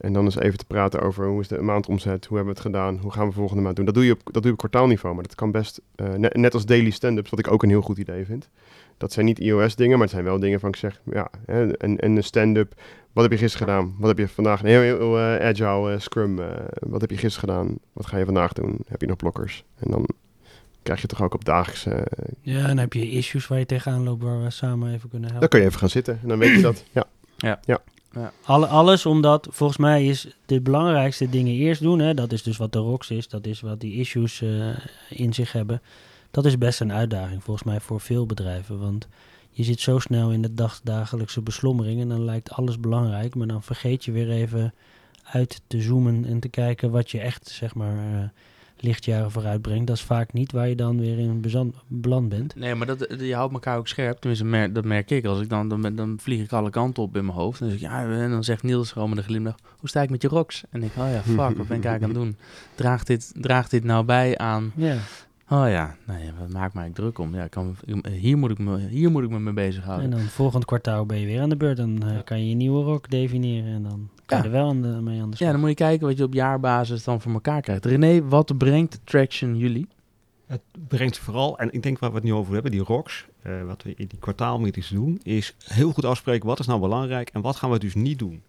En 0.00 0.12
dan 0.12 0.24
eens 0.24 0.38
even 0.38 0.58
te 0.58 0.64
praten 0.64 1.00
over 1.02 1.26
hoe 1.26 1.40
is 1.40 1.48
de 1.48 1.62
maandomzet, 1.62 2.26
hoe 2.26 2.36
hebben 2.36 2.54
we 2.54 2.60
het 2.60 2.68
gedaan, 2.72 2.98
hoe 2.98 3.12
gaan 3.12 3.26
we 3.26 3.32
volgende 3.32 3.62
maand 3.62 3.76
doen. 3.76 3.84
Dat 3.84 3.94
doe 3.94 4.04
je 4.04 4.12
op, 4.12 4.20
dat 4.24 4.32
doe 4.32 4.44
je 4.44 4.52
op 4.52 4.58
kwartaalniveau, 4.58 5.14
maar 5.14 5.24
dat 5.24 5.34
kan 5.34 5.50
best, 5.50 5.80
eh, 5.94 6.12
net, 6.14 6.36
net 6.36 6.54
als 6.54 6.66
daily 6.66 6.90
stand-ups, 6.90 7.30
wat 7.30 7.38
ik 7.38 7.50
ook 7.50 7.62
een 7.62 7.68
heel 7.68 7.82
goed 7.82 7.98
idee 7.98 8.24
vind. 8.24 8.48
Dat 8.96 9.12
zijn 9.12 9.26
niet 9.26 9.38
iOS-dingen, 9.38 9.92
maar 9.92 10.06
het 10.06 10.10
zijn 10.10 10.24
wel 10.24 10.38
dingen 10.38 10.60
van 10.60 10.68
ik 10.68 10.76
zeg, 10.76 11.00
ja, 11.12 11.30
hè, 11.46 11.76
en, 11.76 11.98
en 11.98 12.16
een 12.16 12.24
stand-up. 12.24 12.74
Wat 13.12 13.24
heb 13.24 13.32
je 13.32 13.38
gisteren 13.38 13.66
gedaan? 13.68 13.94
Wat 13.98 14.08
heb 14.08 14.18
je 14.18 14.28
vandaag? 14.28 14.60
Heel, 14.62 14.80
heel 14.80 15.18
eh, 15.18 15.46
agile, 15.48 15.92
eh, 15.92 15.98
scrum. 16.00 16.38
eh, 16.38 16.46
wat 16.80 17.00
heb 17.00 17.10
je 17.10 17.16
gisteren 17.16 17.48
gedaan? 17.48 17.78
Wat 17.92 18.06
ga 18.06 18.16
je 18.18 18.24
vandaag 18.24 18.52
doen? 18.52 18.78
Heb 18.88 19.00
je 19.00 19.06
nog 19.06 19.16
blokkers? 19.16 19.64
En 19.78 19.90
dan 19.90 20.08
krijg 20.82 21.00
je 21.00 21.06
toch 21.06 21.22
ook 21.22 21.34
op 21.34 21.44
dagelijks... 21.44 21.86
eh, 21.86 22.00
Ja, 22.42 22.60
en 22.60 22.66
dan 22.66 22.78
heb 22.78 22.92
je 22.92 23.10
issues 23.10 23.46
waar 23.46 23.58
je 23.58 23.66
tegenaan 23.66 24.02
loopt, 24.04 24.22
waar 24.22 24.42
we 24.42 24.50
samen 24.50 24.92
even 24.94 25.08
kunnen 25.08 25.30
helpen. 25.30 25.40
dan 25.40 25.48
kun 25.48 25.60
je 25.60 25.66
even 25.66 25.78
gaan 25.78 25.88
zitten 25.88 26.18
en 26.22 26.28
dan 26.28 26.38
weet 26.38 26.54
je 26.56 26.60
dat. 26.62 26.84
Ja, 26.92 27.04
Alle, 28.42 28.66
alles 28.66 29.06
omdat, 29.06 29.48
volgens 29.50 29.78
mij 29.78 30.06
is 30.06 30.26
de 30.46 30.60
belangrijkste 30.60 31.28
dingen 31.28 31.54
eerst 31.54 31.82
doen. 31.82 31.98
Hè, 31.98 32.14
dat 32.14 32.32
is 32.32 32.42
dus 32.42 32.56
wat 32.56 32.72
de 32.72 32.78
ROX 32.78 33.10
is, 33.10 33.28
dat 33.28 33.46
is 33.46 33.60
wat 33.60 33.80
die 33.80 33.94
issues 33.94 34.42
eh, 34.42 34.68
in 35.08 35.34
zich 35.34 35.52
hebben. 35.52 35.82
Dat 36.30 36.44
is 36.44 36.58
best 36.58 36.80
een 36.80 36.92
uitdaging 36.92 37.44
volgens 37.44 37.66
mij 37.66 37.80
voor 37.80 38.00
veel 38.00 38.26
bedrijven. 38.26 38.78
Want 38.78 39.08
je 39.50 39.62
zit 39.62 39.80
zo 39.80 39.98
snel 39.98 40.32
in 40.32 40.42
de 40.42 40.54
dagdagelijkse 40.54 41.40
beslommering 41.40 42.00
en 42.00 42.08
dan 42.08 42.24
lijkt 42.24 42.50
alles 42.50 42.80
belangrijk. 42.80 43.34
Maar 43.34 43.46
dan 43.46 43.62
vergeet 43.62 44.04
je 44.04 44.12
weer 44.12 44.30
even 44.30 44.74
uit 45.22 45.60
te 45.66 45.80
zoomen 45.80 46.24
en 46.24 46.40
te 46.40 46.48
kijken 46.48 46.90
wat 46.90 47.10
je 47.10 47.20
echt, 47.20 47.48
zeg 47.48 47.74
maar, 47.74 47.96
eh, 47.96 48.28
lichtjaren 48.78 49.30
vooruit 49.30 49.62
brengt. 49.62 49.86
Dat 49.86 49.96
is 49.96 50.02
vaak 50.02 50.32
niet 50.32 50.52
waar 50.52 50.68
je 50.68 50.74
dan 50.76 51.00
weer 51.00 51.18
in 51.18 51.40
bezan- 51.40 51.74
beland 51.86 52.28
bent. 52.28 52.54
Nee, 52.56 52.74
maar 52.74 52.86
dat, 52.86 53.06
je 53.18 53.34
houdt 53.34 53.52
elkaar 53.52 53.78
ook 53.78 53.88
scherp. 53.88 54.18
Tenminste, 54.18 54.46
mer- 54.46 54.72
dat 54.72 54.84
merk 54.84 55.10
ik. 55.10 55.24
Als 55.24 55.40
ik 55.40 55.48
dan, 55.48 55.68
dan, 55.68 55.94
dan 55.94 56.16
vlieg 56.20 56.42
ik 56.44 56.52
alle 56.52 56.70
kanten 56.70 57.02
op 57.02 57.16
in 57.16 57.24
mijn 57.24 57.38
hoofd. 57.38 57.60
En, 57.60 57.68
dan, 57.68 57.78
zeg 57.78 57.88
ik, 57.88 57.94
ja, 57.94 58.04
en 58.22 58.30
dan 58.30 58.44
zegt 58.44 58.62
Niels 58.62 58.92
gewoon 58.92 59.08
met 59.08 59.18
een 59.18 59.24
glimlach, 59.24 59.56
hoe 59.78 59.88
sta 59.88 60.02
ik 60.02 60.10
met 60.10 60.22
je 60.22 60.28
rocks? 60.28 60.64
En 60.70 60.82
ik, 60.82 60.90
oh 60.98 61.10
ja, 61.10 61.20
fuck, 61.22 61.36
wat 61.56 61.68
ben 61.68 61.76
ik 61.78 61.84
eigenlijk 61.84 62.02
aan 62.02 62.08
het 62.08 62.14
doen? 62.18 62.36
Draagt 62.74 63.06
dit, 63.06 63.32
draagt 63.40 63.70
dit 63.70 63.84
nou 63.84 64.04
bij 64.04 64.38
aan... 64.38 64.72
Ja. 64.76 64.96
Oh 65.50 65.68
ja, 65.68 65.96
nee, 66.06 66.30
wat 66.38 66.48
maakt 66.52 66.74
mij 66.74 66.90
druk 66.90 67.18
om? 67.18 67.34
Ja, 67.34 67.46
kan, 67.46 67.76
hier, 68.10 68.38
moet 68.38 68.50
ik 68.50 68.58
me, 68.58 68.78
hier 68.78 69.10
moet 69.10 69.22
ik 69.22 69.30
me 69.30 69.38
mee 69.38 69.48
En 69.48 69.54
bezighouden. 69.54 70.10
dan 70.10 70.20
volgend 70.20 70.64
kwartaal 70.64 71.06
ben 71.06 71.18
je 71.20 71.26
weer 71.26 71.40
aan 71.40 71.48
de 71.48 71.56
beurt. 71.56 71.76
Dan 71.76 72.02
eh, 72.02 72.16
kan 72.24 72.38
je 72.40 72.48
je 72.48 72.54
nieuwe 72.54 72.84
rok 72.84 73.10
definiëren 73.10 73.72
en 73.74 73.82
dan 73.82 74.08
kan 74.26 74.36
Ja. 74.38 74.44
je 74.44 74.48
er 74.50 74.56
wel 74.56 74.68
aan 74.68 74.82
de- 74.82 74.88
mee 74.88 75.20
aan 75.22 75.30
de 75.30 75.36
slag. 75.36 75.46
Ja, 75.48 75.50
dan 75.50 75.60
moet 75.60 75.68
je 75.68 75.74
kijken 75.84 76.06
wat 76.06 76.16
je 76.16 76.24
op 76.24 76.32
jaarbasis 76.34 77.04
dan 77.04 77.20
voor 77.20 77.32
elkaar 77.32 77.60
krijgt. 77.60 77.84
René, 77.84 78.22
wat 78.28 78.58
brengt 78.58 79.00
Traction 79.04 79.56
jullie? 79.56 79.88
Het 80.46 80.60
brengt 80.88 81.18
vooral, 81.18 81.58
en 81.58 81.72
ik 81.72 81.82
denk 81.82 81.98
waar 81.98 82.10
we 82.10 82.16
het 82.16 82.24
nu 82.24 82.32
over 82.32 82.52
hebben, 82.54 82.70
die 82.70 82.80
rocks, 82.82 83.26
eh, 83.42 83.62
wat 83.62 83.82
we 83.82 83.94
in 83.96 84.06
die 84.06 84.18
kwartaalmeetings 84.18 84.88
doen, 84.88 85.20
is 85.22 85.54
heel 85.64 85.92
goed 85.92 86.04
afspreken 86.04 86.46
wat 86.46 86.58
is 86.58 86.66
nou 86.66 86.80
belangrijk 86.80 87.28
en 87.32 87.40
wat 87.40 87.56
gaan 87.56 87.70
we 87.70 87.78
dus 87.78 87.94
niet 87.94 88.18
doen. 88.18 88.42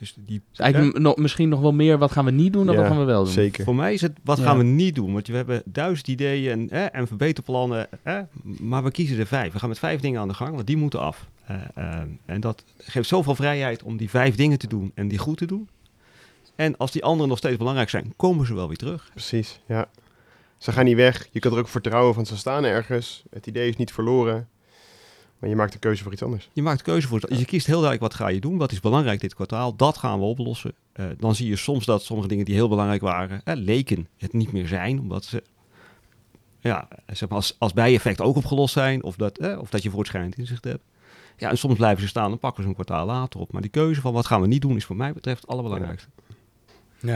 Dus 0.00 0.14
die, 0.26 0.42
Dus 0.50 0.58
eigenlijk 0.58 0.98
nog, 0.98 1.16
misschien 1.16 1.48
nog 1.48 1.60
wel 1.60 1.72
meer, 1.72 1.98
wat 1.98 2.12
gaan 2.12 2.24
we 2.24 2.30
niet 2.30 2.52
doen 2.52 2.66
dan 2.66 2.74
Ja, 2.74 2.80
wat 2.80 2.90
gaan 2.90 2.98
we 2.98 3.04
wel 3.04 3.24
doen? 3.24 3.32
Zeker. 3.32 3.64
Voor 3.64 3.74
mij 3.74 3.92
is 3.94 4.00
het, 4.00 4.12
wat 4.24 4.38
Ja. 4.38 4.44
gaan 4.44 4.58
we 4.58 4.64
niet 4.64 4.94
doen? 4.94 5.12
Want 5.12 5.26
we 5.26 5.36
hebben 5.36 5.62
duizend 5.64 6.08
ideeën 6.08 6.52
en, 6.52 6.66
hè, 6.78 6.84
en 6.84 7.06
verbeterplannen, 7.06 7.88
hè, 8.02 8.20
maar 8.42 8.84
we 8.84 8.90
kiezen 8.90 9.18
er 9.18 9.26
vijf. 9.26 9.52
We 9.52 9.58
gaan 9.58 9.68
met 9.68 9.78
vijf 9.78 10.00
dingen 10.00 10.20
aan 10.20 10.28
de 10.28 10.34
gang, 10.34 10.54
want 10.54 10.66
die 10.66 10.76
moeten 10.76 11.00
af. 11.00 11.28
Eh, 11.46 11.56
eh, 11.74 12.00
en 12.26 12.40
dat 12.40 12.64
geeft 12.78 13.08
zoveel 13.08 13.34
vrijheid 13.34 13.82
om 13.82 13.96
die 13.96 14.10
vijf 14.10 14.34
dingen 14.34 14.58
te 14.58 14.66
doen 14.66 14.92
en 14.94 15.08
die 15.08 15.18
goed 15.18 15.36
te 15.38 15.46
doen. 15.46 15.68
En 16.56 16.76
als 16.76 16.92
die 16.92 17.04
anderen 17.04 17.28
nog 17.28 17.38
steeds 17.38 17.56
belangrijk 17.56 17.88
zijn, 17.90 18.12
komen 18.16 18.46
ze 18.46 18.54
wel 18.54 18.68
weer 18.68 18.76
terug. 18.76 19.10
Precies, 19.12 19.60
ja. 19.66 19.88
Ze 20.58 20.72
gaan 20.72 20.84
niet 20.84 20.96
weg. 20.96 21.28
Je 21.30 21.38
kan 21.40 21.52
er 21.52 21.58
ook 21.58 21.68
vertrouwen 21.68 22.14
van 22.14 22.26
ze 22.26 22.36
staan 22.36 22.64
ergens. 22.64 23.22
Het 23.30 23.46
idee 23.46 23.68
is 23.68 23.76
niet 23.76 23.92
verloren. 23.92 24.48
Maar 25.40 25.50
je 25.50 25.56
maakt 25.56 25.72
de 25.72 25.78
keuze 25.78 26.02
voor 26.02 26.12
iets 26.12 26.22
anders. 26.22 26.48
Je 26.52 26.62
maakt 26.62 26.82
keuze 26.82 27.08
voor. 27.08 27.34
Je 27.34 27.44
kiest 27.44 27.66
heel 27.66 27.80
duidelijk 27.80 28.12
wat 28.12 28.14
ga 28.14 28.28
je 28.28 28.40
doen. 28.40 28.58
Wat 28.58 28.72
is 28.72 28.80
belangrijk 28.80 29.20
dit 29.20 29.34
kwartaal? 29.34 29.76
Dat 29.76 29.98
gaan 29.98 30.18
we 30.18 30.24
oplossen. 30.24 30.74
Eh, 30.92 31.06
dan 31.18 31.34
zie 31.34 31.48
je 31.48 31.56
soms 31.56 31.84
dat 31.84 32.02
sommige 32.02 32.28
dingen 32.28 32.44
die 32.44 32.54
heel 32.54 32.68
belangrijk 32.68 33.00
waren, 33.00 33.40
eh, 33.44 33.54
leken 33.56 34.08
het 34.16 34.32
niet 34.32 34.52
meer 34.52 34.66
zijn. 34.66 35.00
Omdat 35.00 35.24
ze 35.24 35.42
ja, 36.60 36.88
zeg 37.06 37.28
als, 37.28 37.56
als 37.58 37.72
bijeffect 37.72 38.20
ook 38.20 38.36
opgelost 38.36 38.72
zijn. 38.72 39.02
Of 39.02 39.16
dat, 39.16 39.38
eh, 39.38 39.58
of 39.58 39.70
dat 39.70 39.82
je 39.82 39.90
voortschrijdend 39.90 40.38
inzicht 40.38 40.64
hebt. 40.64 40.82
Ja, 41.36 41.50
en 41.50 41.58
soms 41.58 41.76
blijven 41.76 42.02
ze 42.02 42.08
staan 42.08 42.32
en 42.32 42.38
pakken 42.38 42.62
ze 42.62 42.68
een 42.68 42.74
kwartaal 42.74 43.06
later 43.06 43.40
op. 43.40 43.52
Maar 43.52 43.62
die 43.62 43.70
keuze 43.70 44.00
van 44.00 44.12
wat 44.12 44.26
gaan 44.26 44.40
we 44.40 44.46
niet 44.46 44.62
doen 44.62 44.76
is 44.76 44.84
voor 44.84 44.96
mij 44.96 45.12
betreft 45.12 45.40
het 45.40 45.50
allerbelangrijkste. 45.50 46.08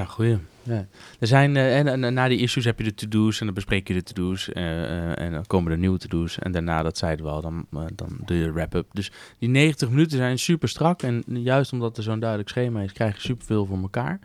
Goeie. 0.06 0.38
Ja. 0.62 0.86
Er 1.18 1.26
zijn, 1.26 1.56
eh, 1.56 1.78
en, 1.78 2.14
na 2.14 2.28
die 2.28 2.38
issues 2.38 2.64
heb 2.64 2.78
je 2.78 2.84
de 2.84 2.94
to-do's 2.94 3.40
en 3.40 3.46
dan 3.46 3.54
bespreek 3.54 3.88
je 3.88 3.94
de 3.94 4.02
to-do's 4.02 4.52
eh, 4.52 4.82
eh, 4.82 5.18
en 5.18 5.32
dan 5.32 5.46
komen 5.46 5.72
er 5.72 5.78
nieuwe 5.78 5.98
to-do's 5.98 6.38
en 6.38 6.52
daarna, 6.52 6.82
dat 6.82 6.98
zeiden 6.98 7.24
we 7.24 7.30
al, 7.30 7.40
dan, 7.40 7.66
dan 7.70 8.18
doe 8.24 8.36
je 8.36 8.52
wrap-up. 8.52 8.86
Dus 8.92 9.12
die 9.38 9.48
90 9.48 9.88
minuten 9.88 10.16
zijn 10.16 10.38
super 10.38 10.68
strak 10.68 11.02
en 11.02 11.24
juist 11.26 11.72
omdat 11.72 11.96
er 11.96 12.02
zo'n 12.02 12.20
duidelijk 12.20 12.50
schema 12.50 12.80
is, 12.80 12.92
krijg 12.92 13.14
je 13.14 13.20
superveel 13.20 13.66
voor 13.66 13.78
elkaar. 13.78 14.18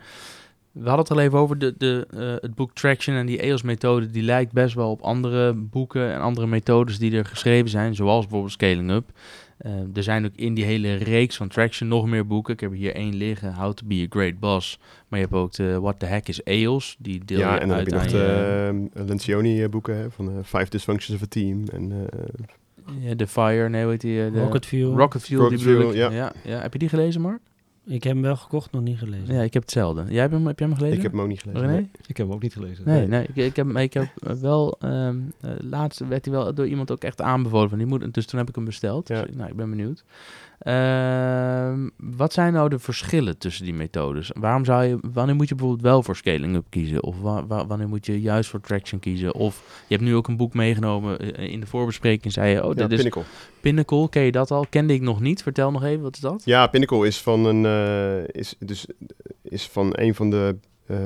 We 0.72 0.88
hadden 0.88 0.98
het 0.98 1.10
al 1.10 1.20
even 1.20 1.38
over 1.38 1.58
de, 1.58 1.74
de, 1.78 2.06
het 2.40 2.54
boek 2.54 2.74
Traction 2.74 3.16
en 3.16 3.26
die 3.26 3.40
EOS-methode, 3.40 4.10
die 4.10 4.22
lijkt 4.22 4.52
best 4.52 4.74
wel 4.74 4.90
op 4.90 5.00
andere 5.00 5.52
boeken 5.52 6.12
en 6.12 6.20
andere 6.20 6.46
methodes 6.46 6.98
die 6.98 7.16
er 7.16 7.24
geschreven 7.24 7.70
zijn, 7.70 7.94
zoals 7.94 8.20
bijvoorbeeld 8.20 8.52
Scaling 8.52 8.90
Up. 8.90 9.10
Eh, 9.60 9.72
er 9.94 10.02
zijn 10.02 10.24
ook 10.24 10.32
in 10.34 10.54
die 10.54 10.64
hele 10.64 10.94
reeks 10.94 11.36
van 11.36 11.48
Traction 11.48 11.88
nog 11.88 12.06
meer 12.06 12.26
boeken. 12.26 12.54
Ik 12.54 12.60
heb 12.60 12.70
er 12.70 12.76
hier 12.76 12.94
één 12.94 13.14
liggen, 13.14 13.54
How 13.54 13.72
to 13.72 13.86
be 13.86 14.02
a 14.02 14.06
Great 14.08 14.38
Boss. 14.38 14.78
Maar 15.08 15.18
je 15.18 15.24
hebt 15.24 15.38
ook 15.38 15.52
de 15.52 15.80
What 15.80 15.98
the 15.98 16.06
Heck 16.06 16.28
is 16.28 16.42
EOS. 16.42 16.96
Die 16.98 17.24
deel 17.24 17.38
ja, 17.38 17.54
je 17.54 17.60
en 17.60 17.68
dan 17.68 17.76
heb 17.78 17.92
uit 17.92 18.10
je 18.10 18.16
nog 18.16 18.24
de 18.92 19.00
uh, 19.00 19.06
Lencioni 19.06 19.62
eh, 19.62 19.68
boeken 19.68 19.96
hè, 19.96 20.10
van 20.10 20.44
Five 20.44 20.66
Dysfunctions 20.68 21.20
of 21.20 21.26
a 21.26 21.28
Team. 21.28 21.64
En, 21.72 21.92
eh, 21.92 22.18
je, 23.00 23.08
ja, 23.08 23.14
de 23.14 23.26
Fire, 23.26 23.68
nee, 23.68 23.82
hoe 23.82 23.90
heet 23.90 24.00
die? 24.00 24.24
eh, 24.24 24.32
de 24.32 24.40
Rocket 24.40 24.66
Fuel. 24.66 24.96
Rocket 24.96 25.22
Fuel, 25.22 25.48
die 25.48 25.58
Fuel, 25.58 25.88
ik. 25.90 25.94
ja. 25.96 26.10
Ja. 26.10 26.32
Ja, 26.44 26.60
Heb 26.60 26.72
je 26.72 26.78
die 26.78 26.88
gelezen, 26.88 27.20
Mark? 27.20 27.40
Ik 27.84 28.02
heb 28.02 28.12
hem 28.12 28.22
wel 28.22 28.36
gekocht, 28.36 28.72
nog 28.72 28.82
niet 28.82 28.98
gelezen. 28.98 29.34
Ja, 29.34 29.42
ik 29.42 29.52
heb 29.52 29.62
hetzelfde. 29.62 30.04
Jij 30.08 30.20
hebt 30.20 30.32
hem, 30.32 30.46
heb 30.46 30.58
jij 30.58 30.68
hem 30.68 30.76
gelezen? 30.76 30.96
ik 30.96 31.02
heb 31.02 31.12
hem 31.12 31.20
ook 31.20 31.28
niet 31.28 31.40
gelezen. 31.40 31.60
René? 31.60 31.72
nee. 31.72 31.90
Ik 32.06 32.16
heb 32.16 32.26
hem 32.26 32.34
ook 32.34 32.42
niet 32.42 32.52
gelezen. 32.52 32.84
Nee, 32.86 33.06
nee. 33.06 33.26
Ik, 33.26 33.36
ik 33.36 33.56
heb, 33.56 33.76
ik 33.76 33.92
heb 33.92 34.08
wel... 34.40 34.76
ehm 34.80 35.18
eh, 35.40 35.50
laatst 35.58 35.98
werd 36.08 36.24
hij 36.24 36.34
wel 36.34 36.54
door 36.54 36.66
iemand 36.66 36.90
ook 36.90 37.02
echt 37.04 37.20
aanbevolen 37.20 37.68
van 37.68 37.78
die 37.78 37.86
moet. 37.86 38.14
Dus 38.14 38.26
toen 38.26 38.38
heb 38.38 38.48
ik 38.48 38.54
hem 38.54 38.64
besteld. 38.64 39.08
Ja. 39.08 39.22
Dus, 39.22 39.36
nou, 39.36 39.50
ik 39.50 39.56
ben 39.56 39.70
benieuwd. 39.70 40.04
Ehm, 40.60 41.88
wat 41.96 42.32
zijn 42.32 42.52
nou 42.52 42.68
de 42.68 42.78
verschillen 42.78 43.38
tussen 43.38 43.64
die 43.64 43.74
methodes? 43.74 44.30
Waarom 44.34 44.64
zou 44.64 44.84
je, 44.84 44.98
wanneer 45.12 45.34
moet 45.34 45.48
je 45.48 45.54
bijvoorbeeld 45.54 45.86
wel 45.86 46.02
voor 46.02 46.16
scaling 46.16 46.56
up 46.56 46.64
kiezen? 46.68 47.02
Of 47.02 47.20
wa- 47.20 47.46
wa- 47.46 47.66
wanneer 47.66 47.88
moet 47.88 48.06
je 48.06 48.20
juist 48.20 48.50
voor 48.50 48.60
traction 48.60 49.00
kiezen? 49.00 49.34
Of 49.34 49.84
je 49.86 49.94
hebt 49.94 50.06
nu 50.06 50.14
ook 50.14 50.28
een 50.28 50.36
boek 50.36 50.54
meegenomen. 50.54 51.18
eh, 51.34 51.52
in 51.52 51.60
de 51.60 51.66
voorbespreking 51.66 52.32
zei 52.32 52.50
je, 52.52 52.64
oh, 52.64 52.74
Ja, 52.74 52.74
dit 52.74 52.90
is 52.90 52.96
Pinnacle. 52.96 53.22
Pinnacle. 53.60 54.08
Ken 54.08 54.22
je 54.22 54.32
dat 54.32 54.50
al? 54.50 54.66
Kende 54.70 54.94
ik 54.94 55.00
nog 55.00 55.20
niet. 55.20 55.42
Vertel 55.42 55.70
nog 55.70 55.84
even, 55.84 56.02
wat 56.02 56.14
is 56.14 56.20
dat? 56.20 56.42
Ja, 56.44 56.66
Pinnacle 56.66 57.06
is 57.06 57.18
van 57.20 57.44
een, 57.44 57.64
eh, 57.66 58.40
is, 58.40 58.54
dus, 58.58 58.86
is 59.42 59.66
van 59.68 59.90
een 59.92 60.14
van 60.14 60.30
de 60.30 60.56
eh, 60.86 60.96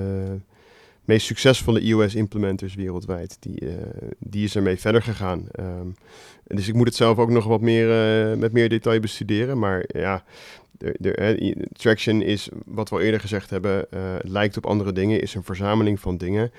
meest 1.05 1.27
succesvolle 1.27 1.81
iOS-implementers 1.81 2.75
wereldwijd. 2.75 3.37
Die, 3.41 3.61
eh, 3.61 4.09
die 4.19 4.45
is 4.45 4.57
ermee 4.57 4.77
verder 4.77 5.03
gegaan. 5.03 5.47
Ehm, 5.51 5.89
dus 6.45 6.69
ik 6.69 6.75
moet 6.75 6.87
het 6.87 6.97
zelf 6.97 7.19
ook 7.19 7.31
nog 7.31 7.45
wat 7.45 7.61
meer 7.61 7.91
eh, 7.91 8.39
met 8.39 8.53
meer 8.53 8.69
detail 8.69 9.01
bestuderen. 9.01 9.59
Maar 9.59 9.85
ja, 9.87 10.25
de, 10.71 10.95
de, 10.99 11.67
Traction 11.73 12.23
is, 12.23 12.49
wat 12.65 12.89
we 12.89 12.95
al 12.95 13.01
eerder 13.01 13.21
gezegd 13.21 13.51
hebben, 13.51 13.87
het 13.91 14.29
lijkt 14.29 14.57
op 14.57 14.67
andere 14.67 14.93
dingen, 14.93 15.21
is 15.21 15.35
een 15.35 15.45
verzameling 15.45 16.01
van 16.01 16.17
dingen. 16.17 16.53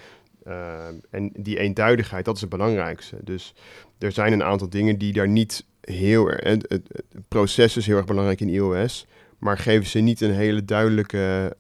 Ehm, 0.44 0.94
en 1.10 1.32
die 1.38 1.60
eenduidigheid, 1.60 2.26
dat 2.26 2.36
is 2.36 2.42
het 2.42 2.50
belangrijkste. 2.50 3.18
Dus 3.24 3.54
er 3.98 4.12
zijn 4.12 4.34
een 4.34 4.44
aantal 4.44 4.70
dingen 4.70 4.98
die 4.98 5.14
daar 5.14 5.28
niet 5.28 5.66
heel 5.82 6.32
erg... 6.32 6.62
Het, 6.68 6.92
proces 7.28 7.78
is 7.78 7.86
heel 7.86 7.98
erg 7.98 8.06
belangrijk 8.06 8.42
in 8.42 8.50
iOS, 8.50 9.08
maar 9.38 9.58
geven 9.58 9.86
ze 9.86 10.00
niet 10.00 10.22
een 10.22 10.34
hele 10.34 10.66
duidelijke... 10.66 11.56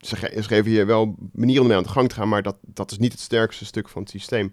ze, 0.00 0.16
ge- 0.16 0.32
ze 0.34 0.42
geven 0.42 0.70
je 0.70 0.84
wel 0.84 1.14
manieren 1.32 1.62
om 1.62 1.68
mee 1.68 1.76
aan 1.76 1.82
de 1.82 1.88
gang 1.88 2.08
te 2.08 2.14
gaan, 2.14 2.28
maar 2.28 2.42
dat, 2.42 2.56
dat 2.60 2.90
is 2.90 2.98
niet 2.98 3.12
het 3.12 3.20
sterkste 3.20 3.64
stuk 3.64 3.88
van 3.88 4.02
het 4.02 4.10
systeem. 4.10 4.52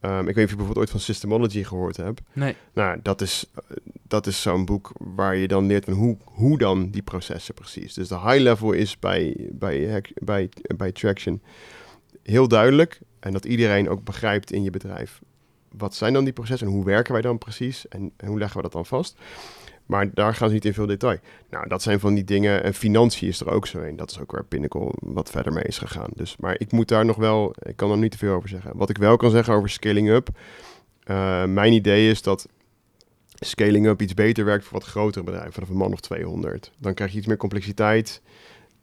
Ehm, 0.00 0.18
ik 0.18 0.24
weet 0.24 0.34
niet 0.36 0.44
of 0.44 0.50
je 0.50 0.56
bijvoorbeeld 0.56 0.78
ooit 0.78 0.90
van 0.90 1.00
Systemology 1.00 1.62
gehoord 1.64 1.96
hebt. 1.96 2.20
Nee. 2.32 2.54
Nou, 2.74 2.98
dat 3.02 3.20
is, 3.20 3.46
dat 4.02 4.26
is 4.26 4.42
zo'n 4.42 4.64
boek 4.64 4.90
waar 4.98 5.36
je 5.36 5.48
dan 5.48 5.66
leert 5.66 5.84
van 5.84 5.92
hoe, 5.94 6.16
hoe 6.24 6.58
dan 6.58 6.90
die 6.90 7.02
processen 7.02 7.54
precies. 7.54 7.94
Dus 7.94 8.08
de 8.08 8.20
high 8.20 8.38
level 8.40 8.72
is 8.72 8.98
bij, 8.98 9.48
bij, 9.52 10.02
bij, 10.14 10.48
bij 10.76 10.92
Traction 10.92 11.42
heel 12.22 12.48
duidelijk. 12.48 13.00
En 13.20 13.32
dat 13.32 13.44
iedereen 13.44 13.88
ook 13.88 14.04
begrijpt 14.04 14.52
in 14.52 14.62
je 14.62 14.70
bedrijf. 14.70 15.20
Wat 15.76 15.94
zijn 15.94 16.12
dan 16.12 16.24
die 16.24 16.32
processen 16.32 16.66
en 16.66 16.72
hoe 16.72 16.84
werken 16.84 17.12
wij 17.12 17.22
dan 17.22 17.38
precies? 17.38 17.88
En, 17.88 18.12
en 18.16 18.28
hoe 18.28 18.38
leggen 18.38 18.56
we 18.56 18.62
dat 18.62 18.72
dan 18.72 18.86
vast? 18.86 19.16
Maar 19.88 20.10
daar 20.14 20.34
gaan 20.34 20.48
ze 20.48 20.54
niet 20.54 20.64
in 20.64 20.74
veel 20.74 20.86
detail. 20.86 21.18
Nou, 21.50 21.68
dat 21.68 21.82
zijn 21.82 22.00
van 22.00 22.14
die 22.14 22.24
dingen. 22.24 22.62
En 22.64 22.74
financiën 22.74 23.28
is 23.28 23.40
er 23.40 23.50
ook 23.50 23.66
zo 23.66 23.78
een. 23.78 23.96
Dat 23.96 24.10
is 24.10 24.20
ook 24.20 24.30
waar 24.30 24.44
Pinnacle 24.44 24.92
wat 25.00 25.30
verder 25.30 25.52
mee 25.52 25.64
is 25.64 25.78
gegaan. 25.78 26.10
Dus, 26.14 26.36
maar 26.36 26.54
ik 26.58 26.72
moet 26.72 26.88
daar 26.88 27.04
nog 27.04 27.16
wel... 27.16 27.54
Ik 27.58 27.76
kan 27.76 27.90
er 27.90 27.98
niet 27.98 28.10
te 28.10 28.18
veel 28.18 28.34
over 28.34 28.48
zeggen. 28.48 28.76
Wat 28.76 28.90
ik 28.90 28.98
wel 28.98 29.16
kan 29.16 29.30
zeggen 29.30 29.54
over 29.54 29.70
scaling 29.70 30.08
up... 30.08 30.28
eh, 31.02 31.44
mijn 31.44 31.72
idee 31.72 32.10
is 32.10 32.22
dat 32.22 32.48
scaling 33.34 33.86
up 33.86 34.02
iets 34.02 34.14
beter 34.14 34.44
werkt 34.44 34.64
voor 34.64 34.78
wat 34.78 34.88
grotere 34.88 35.24
bedrijven, 35.24 35.52
vanaf 35.52 35.68
een 35.68 35.76
man 35.76 35.92
of 35.92 36.00
200. 36.00 36.72
Dan 36.78 36.94
krijg 36.94 37.12
je 37.12 37.18
iets 37.18 37.26
meer 37.26 37.36
complexiteit. 37.36 38.22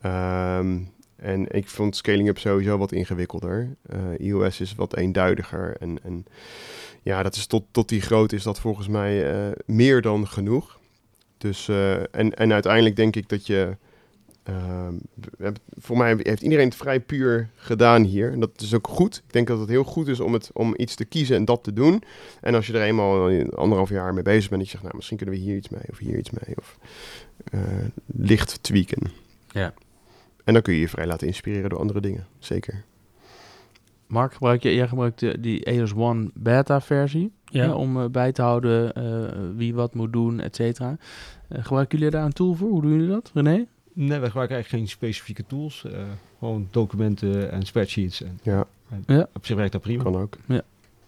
Ehm, 0.01 0.79
en 1.15 1.51
ik 1.51 1.67
vond 1.67 1.95
scaling 1.95 2.27
up 2.27 2.37
sowieso 2.37 2.77
wat 2.77 2.91
ingewikkelder. 2.91 3.75
Eh, 3.89 3.99
iOS 4.27 4.61
is 4.61 4.75
wat 4.75 4.95
eenduidiger. 4.95 5.77
En, 5.79 6.03
en 6.03 6.25
ja, 7.01 7.23
dat 7.23 7.35
is 7.35 7.45
tot, 7.45 7.63
tot 7.71 7.89
die 7.89 8.01
grootte 8.01 8.35
is 8.35 8.43
dat 8.43 8.59
volgens 8.59 8.87
mij 8.87 9.33
eh, 9.33 9.51
meer 9.65 10.01
dan 10.01 10.27
genoeg. 10.27 10.79
Dus, 11.37 11.67
eh, 11.67 11.93
en, 11.93 12.33
en 12.33 12.53
uiteindelijk 12.53 12.95
denk 12.95 13.15
ik 13.15 13.29
dat 13.29 13.47
je. 13.47 13.75
ehm, 14.43 14.93
voor 15.77 15.97
mij 15.97 16.17
heeft 16.21 16.41
iedereen 16.41 16.65
het 16.65 16.75
vrij 16.75 16.99
puur 16.99 17.49
gedaan 17.55 18.03
hier. 18.03 18.31
En 18.31 18.39
dat 18.39 18.61
is 18.61 18.73
ook 18.73 18.87
goed. 18.87 19.23
Ik 19.27 19.33
denk 19.33 19.47
dat 19.47 19.59
het 19.59 19.69
heel 19.69 19.83
goed 19.83 20.07
is 20.07 20.19
om, 20.19 20.33
het, 20.33 20.49
om 20.53 20.73
iets 20.77 20.95
te 20.95 21.05
kiezen 21.05 21.35
en 21.35 21.45
dat 21.45 21.63
te 21.63 21.73
doen. 21.73 22.03
En 22.41 22.55
als 22.55 22.67
je 22.67 22.73
er 22.73 22.81
eenmaal 22.81 23.31
een 23.31 23.49
anderhalf 23.53 23.89
jaar 23.89 24.13
mee 24.13 24.23
bezig 24.23 24.49
bent, 24.49 24.61
dat 24.61 24.65
je 24.65 24.69
zegt, 24.71 24.83
nou, 24.83 24.95
misschien 24.95 25.17
kunnen 25.17 25.35
we 25.35 25.41
hier 25.41 25.55
iets 25.55 25.69
mee 25.69 25.81
of 25.89 25.97
hier 25.97 26.17
iets 26.17 26.29
mee. 26.29 26.55
Of 26.57 26.77
eh, 27.51 27.59
licht 28.05 28.63
tweaken. 28.63 29.11
Ja. 29.47 29.73
En 30.43 30.53
dan 30.53 30.61
kun 30.61 30.73
je 30.73 30.79
je 30.79 30.89
vrij 30.89 31.07
laten 31.07 31.27
inspireren 31.27 31.69
door 31.69 31.79
andere 31.79 32.01
dingen. 32.01 32.27
Zeker. 32.39 32.83
Mark, 34.07 34.33
gebruik 34.33 34.63
je, 34.63 34.75
jij 34.75 34.87
gebruikt 34.87 35.19
de, 35.19 35.39
die 35.39 35.63
EOS 35.63 35.93
One 35.93 36.31
beta 36.33 36.81
versie 36.81 37.31
Ja. 37.63 37.73
om 37.75 38.01
eh, 38.01 38.05
bij 38.09 38.31
te 38.31 38.41
houden 38.41 38.93
eh, 38.93 39.03
wie 39.55 39.73
wat 39.73 39.93
moet 39.93 40.13
doen, 40.13 40.39
et 40.39 40.55
cetera. 40.55 40.97
Eh, 41.47 41.63
gebruiken 41.63 41.97
jullie 41.97 42.13
daar 42.13 42.25
een 42.25 42.33
tool 42.33 42.53
voor? 42.53 42.69
Hoe 42.69 42.81
doen 42.81 42.91
jullie 42.91 43.07
dat, 43.07 43.31
René? 43.33 43.65
Nee, 43.93 44.19
we 44.19 44.25
gebruiken 44.25 44.55
eigenlijk 44.55 44.67
geen 44.69 44.87
specifieke 44.87 45.45
tools. 45.47 45.85
eh, 45.85 46.03
gewoon 46.39 46.67
documenten 46.71 47.51
en 47.51 47.65
spreadsheets. 47.65 48.21
En, 48.23 48.39
Ja, 48.43 48.65
en 48.89 49.03
Ja. 49.15 49.27
Op 49.33 49.45
zich 49.45 49.55
werkt 49.55 49.71
dat 49.71 49.81
prima. 49.81 50.03
kan 50.03 50.15
ook. 50.15 50.37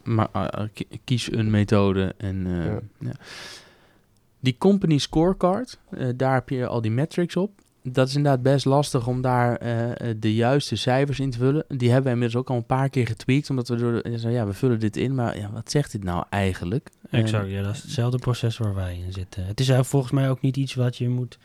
Maar 0.04 0.28
eh, 0.32 0.64
ki- 0.74 0.88
kies 1.04 1.32
een 1.32 1.50
methode 1.50 2.14
en 2.18 2.46
eh, 2.48 2.66
Ja. 2.66 2.80
ja. 3.00 3.12
die 4.40 4.56
company 4.58 4.98
scorecard, 4.98 5.80
daar 6.16 6.34
heb 6.34 6.50
je 6.50 6.68
al 6.68 6.82
die 6.82 6.92
metrics 6.92 7.36
op. 7.36 7.52
Dat 7.92 8.08
is 8.08 8.16
inderdaad 8.16 8.42
best 8.42 8.66
lastig 8.66 9.08
om 9.08 9.22
daar 9.22 9.56
eh, 9.56 10.10
eh, 10.10 10.16
de 10.20 10.34
juiste 10.36 10.76
cijfers 10.76 11.20
in 11.20 11.30
te 11.32 11.38
vullen. 11.38 11.66
Die 11.68 11.88
hebben 11.92 12.06
we 12.06 12.12
inmiddels 12.12 12.42
ook 12.42 12.50
al 12.50 12.56
een 12.56 12.66
paar 12.66 12.90
keer 12.90 13.08
getweakt, 13.08 13.50
omdat 13.50 13.68
we 13.68 13.76
door 13.76 13.92
de, 14.04 14.10
ja, 14.12 14.18
zo, 14.18 14.30
ja, 14.30 14.46
we 14.46 14.54
vullen 14.54 14.80
dit 14.80 14.98
in, 14.98 15.16
maar 15.16 15.38
ja, 15.38 15.52
wat 15.52 15.72
zegt 15.72 15.92
dit 15.92 16.04
nou 16.04 16.26
eigenlijk? 16.30 16.90
Exact, 17.12 17.50
ja, 17.50 17.62
dat 17.62 17.76
is 17.76 17.82
hetzelfde 17.82 18.18
proces 18.18 18.58
waar 18.58 18.76
wij 18.76 19.00
in 19.06 19.14
zitten. 19.14 19.42
Het 19.46 19.60
is 19.60 19.70
eigenlijk 19.70 19.88
volgens 19.90 20.12
mij 20.12 20.30
ook 20.30 20.42
niet 20.42 20.58
iets 20.58 20.74
wat 20.76 20.98
je 20.98 21.10
moet... 21.10 21.38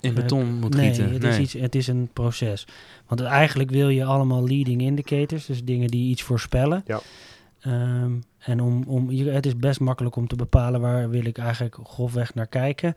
In 0.00 0.14
beton 0.14 0.54
moet 0.54 0.74
nee, 0.74 0.86
gieten. 0.94 1.12
Het, 1.12 1.24
Is 1.24 1.38
iets, 1.38 1.52
het 1.52 1.74
is 1.74 1.86
een 1.86 2.10
proces. 2.12 2.66
Want 3.06 3.20
eigenlijk 3.20 3.70
wil 3.70 3.88
je 3.88 4.04
allemaal 4.04 4.48
leading 4.48 4.80
indicators, 4.80 5.46
dus 5.46 5.64
dingen 5.64 5.88
die 5.88 6.10
iets 6.10 6.22
voorspellen. 6.22 6.82
Ja. 6.86 7.00
Ehm, 7.60 8.12
en 8.38 8.60
om, 8.60 8.82
om, 8.86 9.10
je- 9.10 9.30
het 9.30 9.46
is 9.46 9.56
best 9.56 9.80
makkelijk 9.80 10.16
om 10.16 10.26
te 10.28 10.36
bepalen 10.36 10.80
waar 10.80 11.10
wil 11.10 11.24
ik 11.24 11.38
eigenlijk 11.38 11.78
grofweg 11.82 12.34
naar 12.34 12.46
kijken. 12.46 12.94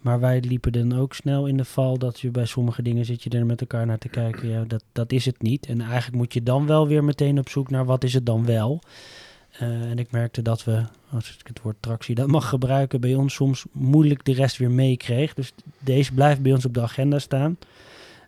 Maar 0.00 0.20
wij 0.20 0.40
liepen 0.40 0.72
dan 0.72 0.98
ook 0.98 1.14
snel 1.14 1.46
in 1.46 1.56
de 1.56 1.64
val 1.64 1.98
dat 1.98 2.20
je 2.20 2.30
bij 2.30 2.46
sommige 2.46 2.82
dingen 2.82 3.04
zit 3.04 3.22
je 3.22 3.30
er 3.30 3.46
met 3.46 3.60
elkaar 3.60 3.86
naar 3.86 3.98
te 3.98 4.08
kijken. 4.08 4.48
Ja, 4.48 4.64
dat, 4.64 4.84
dat 4.92 5.12
is 5.12 5.24
het 5.24 5.42
niet. 5.42 5.66
En 5.66 5.80
eigenlijk 5.80 6.16
moet 6.16 6.32
je 6.32 6.42
dan 6.42 6.66
wel 6.66 6.86
weer 6.86 7.04
meteen 7.04 7.38
op 7.38 7.48
zoek 7.48 7.70
naar 7.70 7.84
wat 7.84 8.04
is 8.04 8.14
het 8.14 8.26
dan 8.26 8.46
wel. 8.46 8.80
Eh, 9.50 9.90
en 9.90 9.98
ik 9.98 10.10
merkte 10.10 10.42
dat 10.42 10.64
we, 10.64 10.82
als 11.10 11.36
ik 11.38 11.46
het 11.46 11.62
woord 11.62 11.76
tractie 11.80 12.14
dat 12.14 12.26
mag 12.26 12.48
gebruiken, 12.48 13.00
bij 13.00 13.14
ons 13.14 13.34
soms 13.34 13.64
moeilijk 13.72 14.24
de 14.24 14.32
rest 14.32 14.56
weer 14.56 14.70
meekreeg. 14.70 15.34
Dus 15.34 15.52
deze 15.78 16.12
blijft 16.12 16.42
bij 16.42 16.52
ons 16.52 16.64
op 16.64 16.74
de 16.74 16.80
agenda 16.80 17.18
staan. 17.18 17.58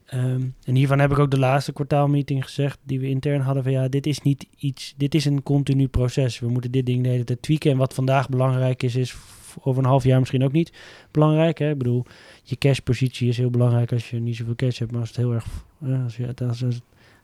Ehm, 0.06 0.42
en 0.64 0.74
hiervan 0.74 0.98
heb 0.98 1.10
ik 1.10 1.18
ook 1.18 1.30
de 1.30 1.38
laatste 1.38 1.72
kwartaalmeeting 1.72 2.44
gezegd, 2.44 2.78
die 2.82 3.00
we 3.00 3.08
intern 3.08 3.40
hadden, 3.40 3.62
van 3.62 3.72
ja, 3.72 3.88
dit 3.88 4.06
is 4.06 4.20
niet 4.20 4.46
iets, 4.56 4.94
dit 4.96 5.14
is 5.14 5.24
een 5.24 5.42
continu 5.42 5.88
proces. 5.88 6.38
We 6.38 6.48
moeten 6.48 6.70
dit 6.70 6.86
ding 6.86 7.02
de 7.02 7.08
hele 7.08 7.24
tijd 7.24 7.42
tweaken. 7.42 7.70
En 7.70 7.76
wat 7.76 7.94
vandaag 7.94 8.28
belangrijk 8.28 8.82
is, 8.82 8.94
is 8.94 9.16
over 9.62 9.82
een 9.82 9.88
half 9.88 10.05
jaar 10.05 10.18
misschien 10.18 10.44
ook 10.44 10.53
niet 10.53 10.72
belangrijk. 11.11 11.59
Hè? 11.59 11.70
Ik 11.70 11.78
bedoel, 11.78 12.05
je 12.42 12.57
cashpositie 12.57 13.28
is 13.28 13.36
heel 13.36 13.50
belangrijk 13.50 13.92
als 13.92 14.11
je 14.11 14.18
niet 14.18 14.36
zoveel 14.36 14.55
cash 14.55 14.78
hebt. 14.78 14.90
Maar 14.90 15.00
als 15.00 15.09
het 15.09 15.18
heel 15.18 15.32
erg, 15.32 15.46
eh, 15.82 16.05
als 16.05 16.16
je 16.16 16.34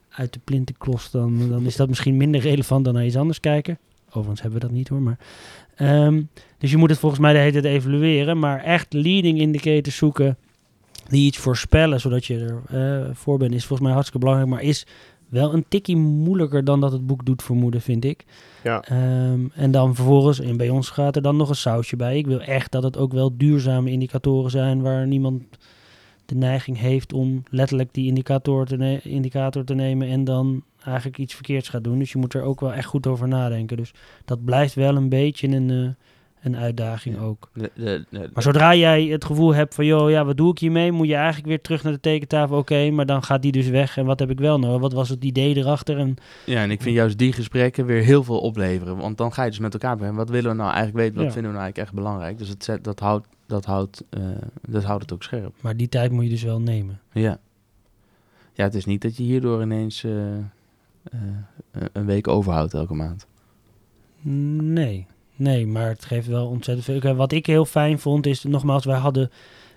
uit 0.09 0.33
de 0.33 0.41
plinten 0.45 0.77
klost, 0.79 1.13
dan, 1.13 1.49
dan 1.49 1.67
is 1.67 1.77
dat 1.77 1.89
misschien 1.89 2.17
minder 2.17 2.41
relevant 2.41 2.85
dan 2.85 2.95
naar 2.95 3.05
iets 3.05 3.17
anders 3.17 3.41
kijken. 3.41 3.79
Overigens 4.09 4.41
hebben 4.41 4.61
we 4.61 4.67
dat 4.67 4.77
niet 4.77 4.89
hoor, 4.89 5.03
maar... 5.03 5.19
ehm, 5.77 6.23
dus 6.59 6.71
je 6.71 6.77
moet 6.77 6.91
het 6.91 6.99
volgens 6.99 7.21
mij 7.21 7.33
de 7.33 7.39
hele 7.39 7.53
tijd 7.53 7.65
evalueren. 7.65 8.39
Maar 8.39 8.61
echt 8.61 8.93
leading 8.93 9.39
indicators 9.39 9.97
zoeken 9.97 10.37
die 11.09 11.27
iets 11.27 11.39
voorspellen, 11.39 12.01
zodat 12.01 12.27
je 12.27 12.39
er 12.39 12.63
eh, 12.69 13.15
voor 13.15 13.39
bent, 13.39 13.55
is 13.55 13.61
volgens 13.61 13.81
mij 13.81 13.93
hartstikke 13.93 14.27
belangrijk. 14.27 14.51
Maar 14.51 14.63
is 14.63 14.87
wel 15.29 15.55
een 15.55 15.65
tikkie 15.69 15.97
moeilijker 15.97 16.65
dan 16.65 16.81
dat 16.81 16.93
het 16.93 17.07
boek 17.07 17.25
doet 17.25 17.43
vermoeden, 17.43 17.81
vind 17.81 18.05
ik. 18.05 18.25
Ja. 18.63 18.83
Ehm, 18.83 19.41
en 19.55 19.71
dan 19.71 19.95
vervolgens, 19.95 20.41
en 20.41 20.57
bij 20.57 20.69
ons 20.69 20.91
gaat 20.91 21.17
er 21.17 21.23
dan 21.23 21.37
nog 21.37 21.49
een 21.49 21.55
sausje 21.55 21.97
bij. 21.97 22.19
Ik 22.19 22.27
wil 22.27 22.41
echt 22.41 22.73
dat 22.73 22.83
het 22.83 22.97
ook 22.97 23.13
wel 23.13 23.37
duurzame 23.37 23.91
indicatoren 23.91 24.51
zijn 24.51 24.83
waar 24.83 25.07
niemand 25.07 25.43
de 26.29 26.35
neiging 26.35 26.79
heeft 26.79 27.13
om 27.13 27.43
letterlijk 27.51 27.95
die 27.95 28.07
indicator 28.07 28.67
te, 28.67 29.01
indicator 29.03 29.65
te 29.65 29.75
nemen 29.75 30.09
en 30.09 30.25
dan 30.25 30.63
eigenlijk 30.85 31.19
iets 31.19 31.35
verkeerds 31.35 31.69
gaat 31.69 31.85
doen. 31.85 31.99
Dus 31.99 32.13
je 32.13 32.19
moet 32.19 32.35
er 32.35 32.43
ook 32.43 32.61
wel 32.61 32.73
echt 32.73 32.87
goed 32.87 33.07
over 33.07 33.29
nadenken. 33.29 33.77
Dus 33.77 33.93
dat 34.25 34.45
blijft 34.45 34.75
wel 34.75 34.97
een 34.97 35.09
beetje 35.09 35.49
een, 35.49 35.71
eh, 35.71 36.05
een 36.43 36.57
uitdaging 36.57 37.15
Ja. 37.17 37.21
ook. 37.23 37.51
De, 37.55 37.71
de, 37.75 38.05
de- 38.11 38.31
Maar 38.35 38.43
zodra 38.43 38.75
jij 38.75 39.05
het 39.05 39.25
gevoel 39.25 39.55
hebt 39.55 39.75
van, 39.75 39.87
joh, 39.87 40.11
ja, 40.11 40.25
wat 40.25 40.37
doe 40.37 40.51
ik 40.51 40.59
hiermee? 40.59 40.93
Moet 40.93 41.07
je 41.07 41.15
eigenlijk 41.15 41.47
weer 41.47 41.61
terug 41.61 41.83
naar 41.83 41.93
de 41.93 42.01
tekentafel. 42.01 42.57
Oké, 42.57 42.91
maar 42.91 43.07
dan 43.07 43.23
gaat 43.23 43.43
die 43.43 43.53
dus 43.53 43.69
weg. 43.69 43.97
En 43.97 44.05
wat 44.07 44.19
heb 44.19 44.31
ik 44.31 44.39
wel 44.39 44.59
nodig? 44.59 44.81
Wat 44.81 44.93
was 44.93 45.09
het 45.09 45.25
idee 45.25 45.57
erachter? 45.57 45.99
En 45.99 46.15
ja, 46.47 46.63
en 46.63 46.71
ik 46.71 46.83
vind 46.83 46.95
juist 46.95 47.19
die 47.19 47.33
gesprekken 47.33 47.87
weer 47.87 48.03
heel 48.03 48.25
veel 48.25 48.41
opleveren. 48.41 48.97
Want 48.97 49.19
dan 49.19 49.33
ga 49.33 49.43
je 49.43 49.51
dus 49.51 49.59
met 49.59 49.73
elkaar 49.73 49.97
beginnen. 49.97 50.17
Wat 50.19 50.31
willen 50.31 50.51
we 50.51 50.57
nou 50.57 50.73
eigenlijk 50.73 50.97
weten? 50.99 51.15
Wat 51.17 51.25
Ja. 51.27 51.33
vinden 51.33 51.51
we 51.51 51.57
nou 51.57 51.65
eigenlijk 51.67 51.89
echt 51.89 52.03
belangrijk? 52.05 52.39
Dus 52.39 52.49
het, 52.49 52.65
zet- 52.65 52.85
dat, 52.85 53.01
houdt, 53.01 53.27
dat, 53.47 53.65
houdt, 53.65 54.05
eh, 54.11 54.21
dat 54.69 54.85
houdt 54.85 55.03
het 55.03 55.13
ook 55.13 55.23
scherp. 55.23 55.55
Maar 55.61 55.77
die 55.77 55.89
tijd 55.89 56.11
moet 56.13 56.25
je 56.25 56.31
dus 56.31 56.43
wel 56.43 56.61
nemen. 56.61 57.01
Ja. 57.13 57.39
Ja, 58.53 58.65
het 58.65 58.75
is 58.75 58.85
niet 58.85 59.03
dat 59.03 59.17
je 59.17 59.23
hierdoor 59.23 59.63
ineens 59.63 60.05
eh, 60.05 60.37
eh, 60.37 60.43
een 61.93 62.07
week 62.07 62.29
overhoudt 62.29 62.75
elke 62.75 62.95
maand. 62.95 63.27
Nee, 64.21 65.07
nee, 65.39 65.67
maar 65.67 65.89
het 65.89 66.05
geeft 66.05 66.27
wel 66.27 66.47
ontzettend 66.47 66.87
veel. 66.87 67.01
Kijk, 67.01 67.17
Wat 67.17 67.33
ik 67.33 67.47
heel 67.47 67.65
fijn 67.65 67.99
vond 67.99 68.27
is, 68.27 68.43
nogmaals, 68.45 68.85
wij 68.85 68.99
hadden 68.99 69.31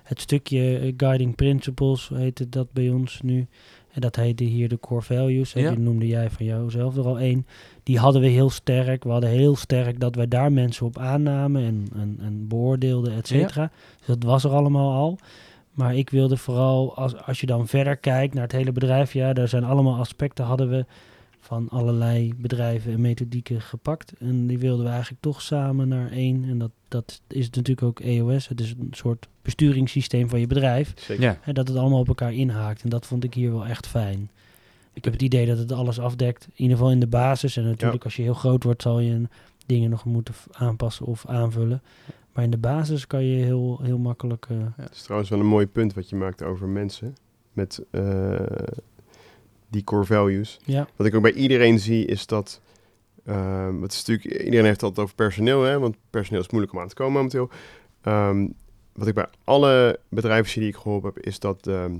het 0.03 0.22
stukje 0.22 0.78
eh, 0.78 0.93
Guiding 0.97 1.36
Principles, 1.36 2.09
heette 2.14 2.49
dat 2.49 2.72
bij 2.72 2.89
ons 2.89 3.22
nu. 3.22 3.47
En 3.91 4.01
dat 4.01 4.16
heette 4.16 4.43
hier 4.43 4.70
de 4.70 4.80
Core 4.80 5.01
Values. 5.01 5.53
En 5.55 5.62
Ja. 5.62 5.70
die 5.70 5.80
noemde 5.80 6.07
jij 6.07 6.30
van 6.30 6.45
jouzelf 6.45 6.97
er 6.97 7.05
al 7.05 7.20
één. 7.20 7.45
Die 7.84 7.99
hadden 7.99 8.22
we 8.22 8.28
heel 8.28 8.49
sterk. 8.49 9.03
We 9.03 9.09
hadden 9.09 9.30
heel 9.30 9.55
sterk 9.55 9.99
dat 9.99 10.16
wij 10.16 10.28
daar 10.28 10.51
mensen 10.51 10.86
op 10.86 10.97
aannamen 10.97 11.64
en, 11.64 11.88
en, 11.95 12.18
en 12.22 12.47
beoordeelden, 12.47 13.14
et 13.14 13.28
cetera. 13.28 13.72
Dus 13.97 14.07
dat 14.07 14.24
was 14.24 14.43
er 14.43 14.51
allemaal 14.51 14.93
al. 14.93 15.18
Maar 15.72 15.95
ik 15.95 16.09
wilde 16.09 16.38
vooral, 16.38 16.95
als, 16.95 17.18
als 17.26 17.39
je 17.39 17.45
dan 17.45 17.68
verder 17.68 17.97
kijkt 17.97 18.34
naar 18.34 18.43
het 18.43 18.51
hele 18.51 18.72
bedrijf, 18.72 19.14
ja, 19.14 19.34
daar 19.34 19.47
zijn 19.47 19.64
allemaal 19.64 19.99
aspecten 19.99 20.45
hadden 20.45 20.70
we 20.70 20.86
van 21.52 21.70
allerlei 21.70 22.34
bedrijven 22.38 22.91
en 22.93 23.02
methodieken 23.02 23.62
gepakt. 23.62 24.14
En 24.20 24.47
die 24.47 24.60
wilden 24.60 24.86
we 24.86 24.91
eigenlijk 24.91 25.22
toch 25.22 25.41
samen 25.41 25.88
naar 25.88 26.12
één. 26.12 26.43
En 26.49 26.58
dat, 26.58 26.72
dat 26.88 27.22
is 27.28 27.49
natuurlijk 27.49 27.84
ook 27.88 27.99
EOS. 27.99 28.47
Het 28.47 28.60
is 28.60 28.76
een 28.80 28.88
soort 28.91 29.28
besturingssysteem 29.41 30.30
van 30.30 30.39
je 30.39 30.47
bedrijf. 30.47 30.93
Zeker. 30.95 31.24
Ja. 31.24 31.39
En 31.43 31.54
dat 31.54 31.68
het 31.68 31.78
allemaal 31.78 31.99
op 31.99 32.08
elkaar 32.08 32.34
inhaakt. 32.34 32.84
En 32.84 32.89
dat 32.89 33.06
vond 33.06 33.24
ik 33.24 33.34
hier 33.34 33.52
wel 33.52 33.66
echt 33.66 33.88
fijn. 33.88 34.30
Ik 34.93 35.04
heb 35.04 35.14
het 35.14 35.22
idee 35.22 35.45
dat 35.45 35.58
het 35.58 35.72
alles 35.72 35.99
afdekt. 35.99 36.43
In 36.45 36.62
ieder 36.62 36.78
geval 36.78 36.91
in 36.91 36.99
de 36.99 37.08
basis. 37.08 37.58
En 37.58 37.64
natuurlijk 37.64 38.04
als 38.04 38.16
je 38.16 38.22
heel 38.22 38.34
groot 38.34 38.64
wordt 38.64 38.82
zal 38.82 38.99
je 38.99 39.28
dingen 39.66 39.89
nog 39.89 40.06
moeten 40.06 40.34
aanpassen 40.52 41.06
of 41.06 41.26
aanvullen. 41.28 41.82
Maar 42.34 42.43
in 42.43 42.52
de 42.52 42.58
basis 42.58 43.08
kan 43.08 43.24
je 43.24 43.43
heel, 43.43 43.80
heel 43.82 43.97
makkelijk... 43.97 44.45
eh, 44.49 44.58
Het 44.76 44.95
is 44.95 45.02
trouwens 45.02 45.30
wel 45.30 45.39
een 45.39 45.45
mooi 45.45 45.68
punt 45.68 45.93
wat 45.93 46.10
je 46.10 46.16
maakt 46.16 46.43
over 46.43 46.68
mensen. 46.68 47.16
Met 47.54 47.84
eh, 47.91 48.39
die 49.72 49.84
core 49.84 50.05
values. 50.05 50.59
ja, 50.65 50.88
Wat 50.95 51.07
ik 51.07 51.15
ook 51.15 51.22
bij 51.22 51.34
iedereen 51.34 51.80
zie 51.80 52.05
is 52.05 52.26
dat... 52.26 52.61
ehm, 53.26 53.82
het 53.82 53.91
is 53.91 54.05
natuurlijk, 54.05 54.43
iedereen 54.43 54.65
heeft 54.65 54.76
het 54.82 54.84
altijd 54.84 55.03
over 55.05 55.15
personeel, 55.15 55.61
hè, 55.63 55.80
want 55.80 55.95
personeel 56.09 56.41
is 56.41 56.49
moeilijk 56.49 56.74
om 56.74 56.80
aan 56.82 56.88
te 56.88 56.95
komen 56.95 57.13
momenteel. 57.13 57.49
Ehm, 58.01 58.47
wat 58.93 59.07
ik 59.07 59.13
bij 59.13 59.28
alle 59.43 59.99
bedrijven 60.09 60.51
zie 60.51 60.61
die 60.61 60.69
ik 60.72 60.76
geholpen 60.78 61.11
heb, 61.13 61.24
is 61.24 61.39
dat 61.39 61.67
ehm, 61.67 61.93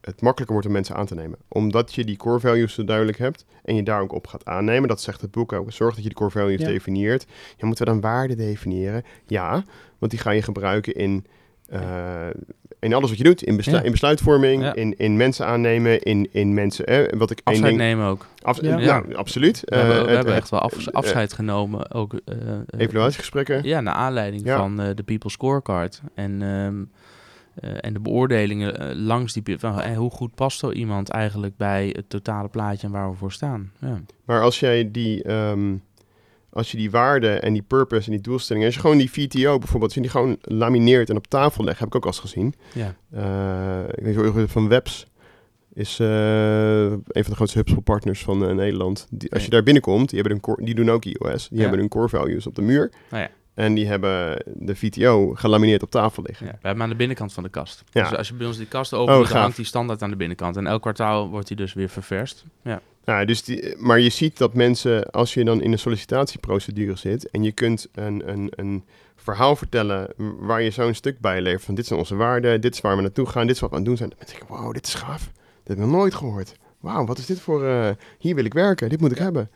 het 0.00 0.20
makkelijker 0.20 0.52
wordt 0.52 0.66
om 0.66 0.72
mensen 0.72 0.94
aan 0.96 1.06
te 1.06 1.14
nemen. 1.14 1.38
Omdat 1.48 1.94
je 1.94 2.04
die 2.04 2.16
core 2.16 2.40
values 2.40 2.74
zo 2.74 2.84
duidelijk 2.84 3.18
hebt 3.18 3.44
en 3.64 3.74
je 3.74 3.82
daar 3.82 4.00
ook 4.00 4.12
op 4.12 4.26
gaat 4.26 4.44
aannemen. 4.44 4.88
Dat 4.88 5.00
zegt 5.00 5.20
het 5.20 5.30
boek 5.30 5.52
ook. 5.52 5.72
Zorg 5.72 5.94
dat 5.94 6.02
je 6.02 6.08
die 6.08 6.18
core 6.18 6.30
values 6.30 6.60
Ja. 6.60 6.66
definieert. 6.66 7.26
Ja, 7.56 7.66
moeten 7.66 7.84
we 7.84 7.90
dan 7.90 8.00
waarden 8.00 8.36
definiëren? 8.36 9.02
Ja, 9.26 9.64
want 9.98 10.10
die 10.12 10.20
ga 10.20 10.30
je 10.30 10.42
gebruiken 10.42 10.94
in, 10.94 11.26
eh, 11.68 12.26
in 12.80 12.94
alles 12.94 13.08
wat 13.08 13.18
je 13.18 13.24
doet. 13.24 13.42
In, 13.42 13.56
beslu- 13.56 13.72
Ja. 13.72 13.82
in 13.82 13.90
besluitvorming, 13.90 14.62
Ja. 14.62 14.74
in, 14.74 14.94
in 14.98 15.16
mensen 15.16 15.46
aannemen, 15.46 16.02
in, 16.02 16.28
in 16.32 16.54
mensen... 16.54 16.86
Eh, 16.86 17.18
wat 17.18 17.30
ik 17.30 17.40
Afscheid 17.44 17.68
ding, 17.68 17.78
nemen 17.80 18.06
ook. 18.06 18.26
Af- 18.42 18.62
Ja. 18.62 18.76
Nou, 18.76 19.14
absoluut. 19.14 19.62
We 19.64 19.76
hebben, 19.76 19.94
Eh, 19.94 20.00
we 20.02 20.06
het- 20.06 20.16
hebben 20.16 20.34
echt 20.34 20.48
wel 20.50 20.60
af- 20.60 20.88
afscheid 20.90 21.32
genomen. 21.32 21.90
Ook, 21.92 22.12
eh, 22.24 22.34
eh, 22.48 22.58
Evaluatiegesprekken. 22.76 23.64
Ja, 23.64 23.80
naar 23.80 23.94
aanleiding 23.94 24.44
Ja. 24.44 24.56
van 24.56 24.80
eh, 24.80 24.94
de 24.94 25.02
People 25.02 25.30
Scorecard. 25.30 26.00
En, 26.14 26.42
ehm, 26.42 26.82
eh, 27.54 27.76
en 27.80 27.92
de 27.92 28.00
beoordelingen 28.00 28.78
eh, 28.80 28.96
langs 28.96 29.32
die... 29.32 29.58
Van, 29.58 29.80
eh, 29.80 29.96
hoe 29.96 30.10
goed 30.10 30.34
past 30.34 30.58
zo 30.58 30.70
iemand 30.70 31.08
eigenlijk 31.08 31.56
bij 31.56 31.88
het 31.96 32.08
totale 32.10 32.48
plaatje 32.48 32.86
en 32.86 32.92
waar 32.92 33.10
we 33.10 33.16
voor 33.16 33.32
staan? 33.32 33.72
Ja. 33.80 34.00
Maar 34.24 34.42
als 34.42 34.60
jij 34.60 34.90
die, 34.90 35.22
ehm, 35.22 35.74
als 36.50 36.70
je 36.70 36.76
die 36.76 36.90
waarden 36.90 37.42
en 37.42 37.52
die 37.52 37.62
purpose 37.62 38.06
en 38.06 38.12
die 38.12 38.20
doelstellingen, 38.20 38.66
als 38.66 38.76
je 38.76 38.80
gewoon 38.80 38.98
die 38.98 39.10
VTO 39.10 39.58
bijvoorbeeld, 39.58 39.82
als 39.82 39.94
je 39.94 40.00
die 40.00 40.10
gewoon 40.10 40.36
lamineert 40.40 41.10
en 41.10 41.16
op 41.16 41.26
tafel 41.26 41.64
legt, 41.64 41.78
heb 41.78 41.88
ik 41.88 41.94
ook 41.94 42.04
al 42.04 42.10
eens 42.10 42.20
gezien. 42.20 42.54
Ja. 42.74 42.94
Eh, 43.10 43.88
ik 44.06 44.16
weet 44.16 44.34
niet 44.34 44.50
van 44.50 44.68
Webs 44.68 45.06
is 45.78 45.98
eh, 46.00 46.82
een 46.90 47.02
van 47.04 47.30
de 47.30 47.34
grootste 47.34 47.58
HubSpot 47.58 47.84
partners 47.84 48.22
van 48.22 48.48
eh, 48.48 48.54
Nederland. 48.54 49.06
Die, 49.10 49.32
als 49.32 49.44
je 49.44 49.50
daar 49.50 49.62
binnenkomt, 49.62 50.08
die, 50.08 50.18
hebben 50.18 50.36
een 50.36 50.42
core, 50.42 50.64
die 50.64 50.74
doen 50.74 50.90
ook 50.90 51.04
iOS. 51.04 51.48
Die 51.48 51.56
Ja. 51.56 51.60
hebben 51.62 51.80
hun 51.80 51.88
core 51.88 52.08
values 52.08 52.46
op 52.46 52.54
de 52.54 52.62
muur. 52.62 52.92
Nou 53.10 53.22
ja. 53.22 53.30
En 53.54 53.74
die 53.74 53.86
hebben 53.86 54.42
de 54.54 54.76
VTO 54.76 55.34
gelamineerd 55.34 55.82
op 55.82 55.90
tafel 55.90 56.22
liggen. 56.26 56.46
Ja, 56.46 56.52
we 56.52 56.58
hebben 56.58 56.72
hem 56.72 56.82
aan 56.82 56.88
de 56.88 56.96
binnenkant 56.96 57.32
van 57.32 57.42
de 57.42 57.48
kast. 57.48 57.84
Ja. 57.90 58.08
Dus 58.08 58.18
als 58.18 58.28
je 58.28 58.34
bij 58.34 58.46
ons 58.46 58.56
die 58.56 58.66
kast 58.66 58.94
opent, 58.94 59.18
Oh, 59.18 59.30
hangt 59.30 59.56
die 59.56 59.64
standaard 59.64 60.02
aan 60.02 60.10
de 60.10 60.16
binnenkant. 60.16 60.56
En 60.56 60.66
elk 60.66 60.80
kwartaal 60.80 61.28
wordt 61.28 61.48
die 61.48 61.56
dus 61.56 61.72
weer 61.72 61.88
ververst. 61.88 62.44
Ja. 62.62 62.80
Nou, 63.08 63.24
dus 63.24 63.42
die, 63.42 63.74
maar 63.76 64.00
je 64.00 64.08
ziet 64.08 64.38
dat 64.38 64.54
mensen, 64.54 65.10
als 65.10 65.34
je 65.34 65.44
dan 65.44 65.62
in 65.62 65.72
een 65.72 65.78
sollicitatieprocedure 65.78 66.96
zit 66.96 67.30
en 67.30 67.42
je 67.42 67.52
kunt 67.52 67.88
een, 67.92 68.30
een, 68.30 68.52
een 68.56 68.84
verhaal 69.16 69.56
vertellen 69.56 70.12
waar 70.16 70.62
je 70.62 70.70
zo'n 70.70 70.94
stuk 70.94 71.20
bij 71.20 71.40
levert 71.40 71.64
van 71.64 71.74
dit 71.74 71.86
zijn 71.86 71.98
onze 71.98 72.14
waarden, 72.14 72.60
dit 72.60 72.74
is 72.74 72.80
waar 72.80 72.96
we 72.96 73.02
naartoe 73.02 73.26
gaan, 73.26 73.46
dit 73.46 73.54
is 73.54 73.60
wat 73.60 73.70
we 73.70 73.76
aan 73.76 73.82
het 73.82 73.88
doen 73.88 73.98
zijn. 73.98 74.10
Dan 74.18 74.26
denk 74.26 74.42
ik, 74.42 74.48
wow, 74.48 74.72
dit 74.72 74.86
is 74.86 74.94
gaaf. 74.94 75.24
Dit 75.24 75.68
heb 75.68 75.76
ik 75.76 75.82
nog 75.82 75.92
nooit 75.92 76.14
gehoord. 76.14 76.54
Wauw, 76.80 77.06
wat 77.06 77.18
is 77.18 77.26
dit 77.26 77.40
voor, 77.40 77.66
eh, 77.66 77.90
hier 78.18 78.34
wil 78.34 78.44
ik 78.44 78.54
werken, 78.54 78.88
dit 78.88 79.00
moet 79.00 79.12
ik 79.12 79.18
hebben. 79.18 79.50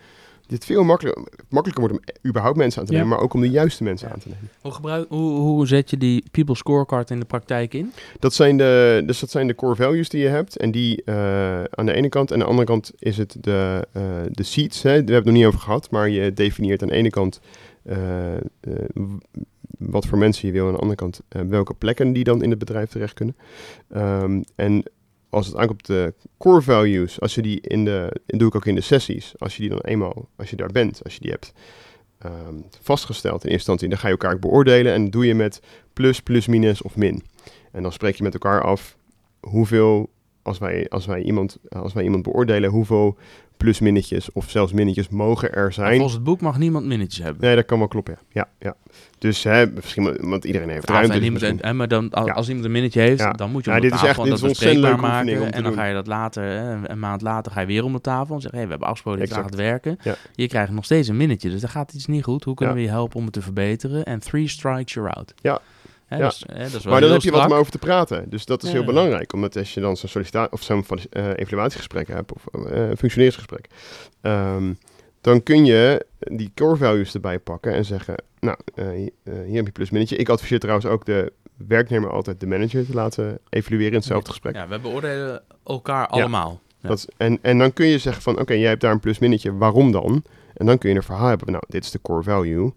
Dit 0.53 0.65
veel 0.65 0.85
makkelijker, 0.85 1.25
makkelijker 1.49 1.89
wordt 1.89 1.99
om 2.09 2.29
überhaupt 2.31 2.57
mensen 2.57 2.81
aan 2.81 2.87
te 2.87 2.93
Ja. 2.93 2.99
nemen, 2.99 3.15
maar 3.17 3.25
ook 3.25 3.35
om 3.35 3.41
de 3.41 3.51
juiste 3.51 3.83
mensen 3.83 4.09
Ja. 4.09 4.15
aan 4.15 4.21
te 4.21 4.29
nemen. 4.29 4.49
Hoe, 4.61 4.73
gebruik, 4.73 5.09
hoe, 5.09 5.31
hoe 5.39 5.67
zet 5.67 5.91
je 5.91 5.97
die 5.97 6.25
People 6.31 6.55
Scorecard 6.55 7.11
in 7.11 7.21
de 7.21 7.27
praktijk 7.27 7.75
in? 7.75 7.93
Dat 8.19 8.35
zijn 8.35 8.57
de, 8.57 9.03
dus 9.07 9.21
dat 9.21 9.31
zijn 9.31 9.47
de 9.47 9.55
core 9.55 9.77
values 9.77 10.09
die 10.09 10.21
je 10.23 10.29
hebt. 10.29 10.57
En 10.57 10.71
die 10.71 11.03
eh, 11.05 11.65
aan 11.65 11.87
de 11.87 11.93
ene 11.93 12.09
kant. 12.09 12.29
En 12.31 12.35
aan 12.35 12.43
de 12.43 12.49
andere 12.49 12.67
kant 12.67 12.93
is 12.99 13.17
het 13.17 13.37
de, 13.41 13.87
eh, 13.93 14.03
de 14.31 14.43
seats. 14.43 14.83
Hè. 14.83 14.89
Daar 14.91 14.97
hebben 14.97 15.09
we 15.09 15.15
het 15.15 15.25
nog 15.25 15.35
niet 15.35 15.47
over 15.47 15.61
gehad. 15.61 15.91
Maar 15.91 16.09
je 16.09 16.33
definieert 16.33 16.83
aan 16.83 16.89
de 16.89 16.95
ene 16.95 17.11
kant 17.11 17.41
eh, 17.83 18.35
eh, 18.37 18.41
wat 19.79 20.07
voor 20.07 20.19
mensen 20.19 20.47
je 20.47 20.53
wil. 20.55 20.63
En 20.63 20.69
aan 20.69 20.75
de 20.75 20.81
andere 20.81 20.99
kant 20.99 21.21
welke 21.49 21.75
plekken 21.75 22.13
die 22.13 22.25
dan 22.25 22.43
in 22.43 22.51
het 22.51 22.59
bedrijf 22.59 22.91
terecht 22.91 23.15
kunnen. 23.15 23.37
Ehm, 23.89 24.43
en 24.55 24.83
als 25.33 25.47
het 25.47 25.57
aankomt 25.57 25.87
de 25.87 26.15
core 26.39 26.63
values, 26.63 27.21
als 27.21 27.35
je 27.35 27.43
die 27.43 27.61
in 27.61 27.85
de, 27.85 28.21
en 28.27 28.39
doe 28.39 28.49
ik 28.49 28.55
ook 28.55 28.67
in 28.67 28.75
de 28.75 28.81
sessies, 28.81 29.35
als 29.39 29.57
je 29.57 29.61
die 29.61 29.71
dan 29.71 29.81
eenmaal, 29.81 30.29
als 30.37 30.51
je 30.51 30.57
daar 30.57 30.73
bent, 30.73 31.01
als 31.05 31.15
je 31.15 31.21
die 31.21 31.31
hebt 31.31 31.53
ehm, 32.19 32.55
vastgesteld 32.81 33.45
in 33.45 33.51
eerste 33.51 33.53
instantie, 33.53 33.89
dan 33.89 33.99
ga 33.99 34.07
je 34.07 34.13
elkaar 34.13 34.39
beoordelen 34.39 34.93
en 34.93 35.11
doe 35.11 35.27
je 35.27 35.35
met 35.35 35.61
plus, 35.93 36.21
plus, 36.21 36.47
minus 36.47 36.83
of 36.83 36.97
min. 36.97 37.23
En 37.71 37.83
dan 37.83 37.93
spreek 37.93 38.15
je 38.17 38.23
met 38.23 38.33
elkaar 38.33 38.63
af 38.63 38.97
hoeveel, 39.41 40.11
als 40.43 40.59
wij, 40.59 40.89
als 40.89 41.07
wij, 41.07 41.23
iemand, 41.23 41.59
als 41.69 41.93
wij 41.93 42.05
iemand 42.05 42.23
beoordelen, 42.23 42.71
hoeveel 42.71 43.17
plusminnetjes 43.63 44.33
of 44.33 44.51
zelfs 44.51 44.73
minnetjes 44.73 45.09
mogen 45.09 45.53
er 45.53 45.73
zijn. 45.73 45.93
volgens 45.93 46.13
het 46.13 46.23
boek 46.25 46.41
mag 46.41 46.59
niemand 46.59 46.87
minnetjes 46.87 47.25
hebben. 47.25 47.43
Nee, 47.45 47.57
dat 47.57 47.65
kan 47.65 47.79
wel 47.79 47.89
kloppen, 47.89 48.19
ja. 48.29 48.49
ja, 48.59 48.67
ja. 48.69 48.75
Dus 49.19 49.43
hè, 49.43 49.67
misschien, 49.67 50.29
want 50.29 50.45
iedereen 50.45 50.69
heeft 50.69 50.89
Ja, 50.89 50.95
ruimte. 50.95 51.19
dus 51.19 51.31
misschien- 51.31 51.77
maar 51.77 51.89
dan, 51.89 52.11
als, 52.11 52.27
Ja. 52.27 52.43
iemand 52.47 52.65
een 52.65 52.73
minnetje 52.73 53.01
heeft, 53.01 53.39
dan 53.39 53.51
moet 53.51 53.65
je 53.65 53.71
om 53.71 53.77
de 53.77 53.83
dit 53.83 53.93
is 53.93 54.01
tafel 54.01 54.23
echt- 54.23 54.31
dat 54.31 54.41
dit 54.41 54.49
bespreekbaar 54.49 55.01
maken. 55.01 55.53
En 55.53 55.63
dan 55.63 55.63
doen. 55.63 55.73
ga 55.81 55.85
je 55.85 55.95
dat 55.95 56.07
later, 56.07 56.43
hè, 56.43 56.89
een, 56.89 56.99
maand 56.99 57.23
later, 57.23 57.53
ga 57.53 57.61
je 57.61 57.67
weer 57.67 57.85
om 57.85 57.93
de 57.93 58.01
tafel 58.01 58.35
en 58.35 58.41
zeg 58.41 58.51
hey, 58.51 58.63
we 58.63 58.69
hebben 58.69 58.87
afgesproken 58.89 59.21
dit 59.21 59.33
gaat 59.33 59.45
het 59.45 59.55
werken. 59.55 59.99
Je 60.35 60.49
krijgt 60.49 60.73
nog 60.73 60.85
steeds 60.85 61.09
een 61.09 61.17
minnetje, 61.17 61.51
dus 61.51 61.61
dan 61.61 61.71
gaat 61.71 61.93
iets 61.93 62.07
niet 62.07 62.25
goed. 62.25 62.45
Hoe 62.45 62.55
kunnen 62.55 62.75
we 62.75 62.81
je 62.83 62.89
helpen 62.89 63.17
om 63.19 63.25
het 63.25 63.33
te 63.33 63.43
verbeteren? 63.43 64.05
En 64.05 64.21
three 64.21 64.49
strikes, 64.49 64.93
you're 64.95 65.11
out. 65.11 65.35
Ja. 65.41 65.61
Hè, 66.13 66.19
Ja. 66.19 66.23
dat 66.23 66.33
is- 66.33 66.45
hè, 66.47 66.59
dat 66.59 66.67
is 66.75 66.83
wel 66.85 66.93
Maar 66.93 67.01
dan 67.03 67.11
heb 67.13 67.21
je 67.23 67.31
wat 67.31 67.47
om 67.47 67.53
over 67.53 67.73
te 67.73 67.79
praten. 67.79 68.31
Dus 68.31 68.45
dat 68.45 68.63
is 68.63 68.69
Ja. 68.69 68.75
heel 68.75 68.85
belangrijk. 68.85 69.33
Omdat 69.33 69.57
als 69.57 69.75
je 69.75 69.81
dan 69.81 69.97
zo'n 69.97 70.09
sollicitatie 70.09 70.53
of 70.53 70.63
zo'n 70.63 70.85
eh, 71.11 71.29
evaluatiegesprek 71.37 72.09
hebt, 72.09 72.33
of 72.33 72.47
eh 72.65 72.83
functioneringsgesprek, 72.99 73.67
ehm, 74.21 74.73
dan 75.21 75.43
kun 75.43 75.65
je 75.65 76.07
die 76.19 76.53
core 76.55 76.77
values 76.77 77.15
erbij 77.15 77.39
pakken 77.39 77.73
en 77.73 77.85
zeggen, 77.85 78.15
nou, 78.41 78.57
eh, 78.75 78.89
hi- 78.91 79.09
eh, 79.25 79.33
hier 79.47 79.57
heb 79.57 79.67
je 79.67 79.73
plusminnetje. 79.73 80.17
Ik 80.17 80.29
adviseer 80.29 80.59
trouwens 80.59 80.87
ook 80.87 81.05
de 81.05 81.33
werknemer 81.69 82.11
altijd 82.11 82.41
de 82.41 82.47
manager 82.47 82.87
te 82.87 82.95
laten 82.95 83.39
evalueren 83.49 83.89
in 83.91 83.95
hetzelfde 83.99 84.31
gesprek. 84.31 84.55
Ja, 84.55 84.69
we 84.69 84.79
beoordelen 84.79 85.43
elkaar 85.67 86.07
allemaal. 86.07 86.61
Ja. 86.81 86.89
Dat 86.89 86.99
is- 86.99 87.09
en, 87.17 87.39
en 87.43 87.59
dan 87.59 87.73
kun 87.73 87.87
je 87.87 87.99
zeggen 87.99 88.23
van, 88.23 88.39
oké, 88.41 88.53
jij 88.53 88.69
hebt 88.69 88.81
daar 88.81 88.93
een 88.93 89.01
plusminnetje, 89.01 89.57
waarom 89.57 89.93
dan? 89.93 90.23
En 90.55 90.67
dan 90.67 90.79
kun 90.79 90.91
je 90.91 90.97
een 90.97 91.03
verhaal 91.03 91.29
hebben, 91.29 91.51
nou, 91.53 91.63
dit 91.69 91.85
is 91.85 91.91
de 91.91 92.01
core 92.03 92.23
value. 92.23 92.73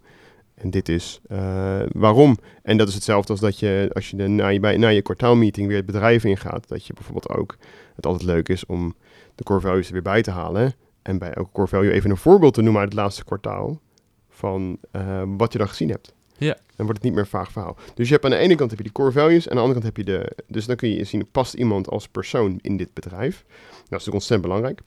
En 0.56 0.70
dit 0.70 0.88
is 0.88 1.20
eh, 1.28 1.82
waarom. 1.92 2.36
En 2.62 2.76
dat 2.76 2.88
is 2.88 2.94
hetzelfde 2.94 3.32
als 3.32 3.40
dat 3.40 3.58
je, 3.58 3.90
als 3.92 4.10
je 4.10 4.16
de, 4.16 4.28
na, 4.28 4.48
je, 4.48 4.60
bij, 4.60 4.76
na 4.76 4.88
je 4.88 5.02
kwartaalmeeting 5.02 5.68
weer 5.68 5.76
het 5.76 5.86
bedrijf 5.86 6.24
ingaat, 6.24 6.68
dat 6.68 6.86
je 6.86 6.92
bijvoorbeeld 6.92 7.28
ook, 7.28 7.56
het 7.96 8.06
altijd 8.06 8.22
leuk 8.22 8.48
is 8.48 8.66
om 8.66 8.94
de 9.34 9.44
core 9.44 9.60
values 9.60 9.86
er 9.86 9.92
weer 9.92 10.02
bij 10.02 10.22
te 10.22 10.30
halen. 10.30 10.74
En 11.02 11.18
bij 11.18 11.32
elke 11.32 11.50
core 11.52 11.68
value 11.68 11.92
even 11.92 12.10
een 12.10 12.16
voorbeeld 12.16 12.54
te 12.54 12.62
noemen 12.62 12.80
uit 12.80 12.92
het 12.92 13.00
laatste 13.00 13.24
kwartaal 13.24 13.80
van 14.28 14.78
eh, 14.90 15.22
wat 15.26 15.52
je 15.52 15.58
dan 15.58 15.68
gezien 15.68 15.90
hebt. 15.90 16.14
Ja. 16.38 16.54
Dan 16.76 16.86
wordt 16.86 16.94
het 16.94 17.02
niet 17.02 17.12
meer 17.12 17.22
een 17.22 17.28
vaag 17.28 17.52
verhaal. 17.52 17.76
Dus 17.94 18.06
je 18.06 18.12
hebt 18.12 18.24
aan 18.24 18.30
de 18.30 18.36
ene 18.36 18.54
kant 18.54 18.70
heb 18.70 18.78
je 18.78 18.84
die 18.84 18.92
core 18.92 19.12
values, 19.12 19.44
en 19.44 19.50
aan 19.50 19.56
de 19.56 19.62
andere 19.62 19.80
kant 19.80 19.96
heb 19.96 20.06
je 20.06 20.12
de... 20.12 20.44
Dus 20.48 20.66
dan 20.66 20.76
kun 20.76 20.88
je 20.88 21.04
zien, 21.04 21.30
past 21.30 21.54
iemand 21.54 21.88
als 21.88 22.08
persoon 22.08 22.58
in 22.62 22.76
dit 22.76 22.94
bedrijf? 22.94 23.44
Dat 23.46 23.74
is 23.78 23.88
natuurlijk 23.88 24.14
ontzettend 24.14 24.42
belangrijk. 24.42 24.80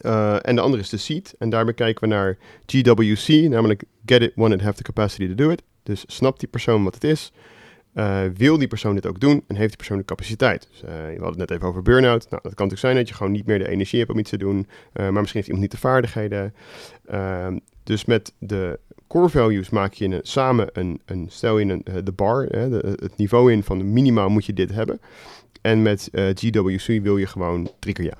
Eh, 0.00 0.36
en 0.42 0.54
de 0.54 0.60
andere 0.60 0.82
is 0.82 0.88
de 0.88 0.96
seed. 0.96 1.34
En 1.38 1.50
daarbij 1.50 1.74
kijken 1.74 2.08
we 2.08 2.14
naar 2.14 2.38
GWC, 2.66 3.28
namelijk 3.28 3.84
get 4.06 4.22
it, 4.22 4.32
want 4.34 4.52
it, 4.52 4.60
have 4.60 4.76
the 4.76 4.82
capacity 4.82 5.28
to 5.28 5.34
do 5.34 5.50
it. 5.50 5.62
Dus 5.82 6.04
snapt 6.06 6.40
die 6.40 6.48
persoon 6.48 6.84
wat 6.84 6.94
het 6.94 7.04
is? 7.04 7.32
Eh, 7.94 8.22
wil 8.36 8.58
die 8.58 8.68
persoon 8.68 8.94
dit 8.94 9.06
ook 9.06 9.20
doen? 9.20 9.44
En 9.46 9.56
heeft 9.56 9.68
die 9.68 9.76
persoon 9.76 9.98
de 9.98 10.04
capaciteit? 10.04 10.68
Dus, 10.70 10.82
eh, 10.82 10.88
we 10.88 11.22
hadden 11.22 11.28
het 11.28 11.38
net 11.38 11.50
even 11.50 11.66
over 11.66 11.82
burn-out. 11.82 12.30
Nou, 12.30 12.42
dat 12.42 12.54
kan 12.54 12.66
natuurlijk 12.66 12.80
zijn 12.80 12.96
dat 12.96 13.08
je 13.08 13.14
gewoon 13.14 13.32
niet 13.32 13.46
meer 13.46 13.58
de 13.58 13.68
energie 13.68 13.98
hebt 13.98 14.10
om 14.10 14.18
iets 14.18 14.30
te 14.30 14.38
doen. 14.38 14.66
maar 14.92 15.12
misschien 15.12 15.36
heeft 15.40 15.46
iemand 15.46 15.60
niet 15.60 15.70
de 15.70 15.88
vaardigheden. 15.88 16.54
Ehm, 17.06 17.58
dus 17.84 18.04
met 18.04 18.32
de 18.38 18.78
core 19.06 19.28
values 19.28 19.70
maak 19.70 19.92
je 19.92 20.04
een, 20.04 20.20
samen 20.22 20.68
een, 20.72 21.00
een, 21.04 21.26
stel 21.30 21.58
eh, 21.58 21.76
de 22.04 22.12
bar, 22.12 22.44
hè, 22.44 22.68
het 22.78 23.16
niveau 23.16 23.52
in 23.52 23.62
van 23.62 23.92
minimaal 23.92 24.28
moet 24.28 24.46
je 24.46 24.52
dit 24.52 24.72
hebben. 24.72 25.00
En 25.60 25.82
met 25.82 26.08
GWC 26.12 27.02
wil 27.02 27.16
je 27.16 27.26
gewoon 27.26 27.70
drie 27.78 27.94
keer 27.94 28.04
ja. 28.04 28.18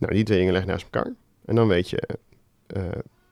Nou, 0.00 0.14
die 0.14 0.24
twee 0.24 0.38
dingen 0.38 0.52
leg 0.52 0.62
je 0.62 0.68
naast 0.68 0.84
elkaar. 0.90 1.12
En 1.44 1.54
dan 1.54 1.68
weet 1.68 1.90
je, 1.90 2.02
eh, 2.66 2.82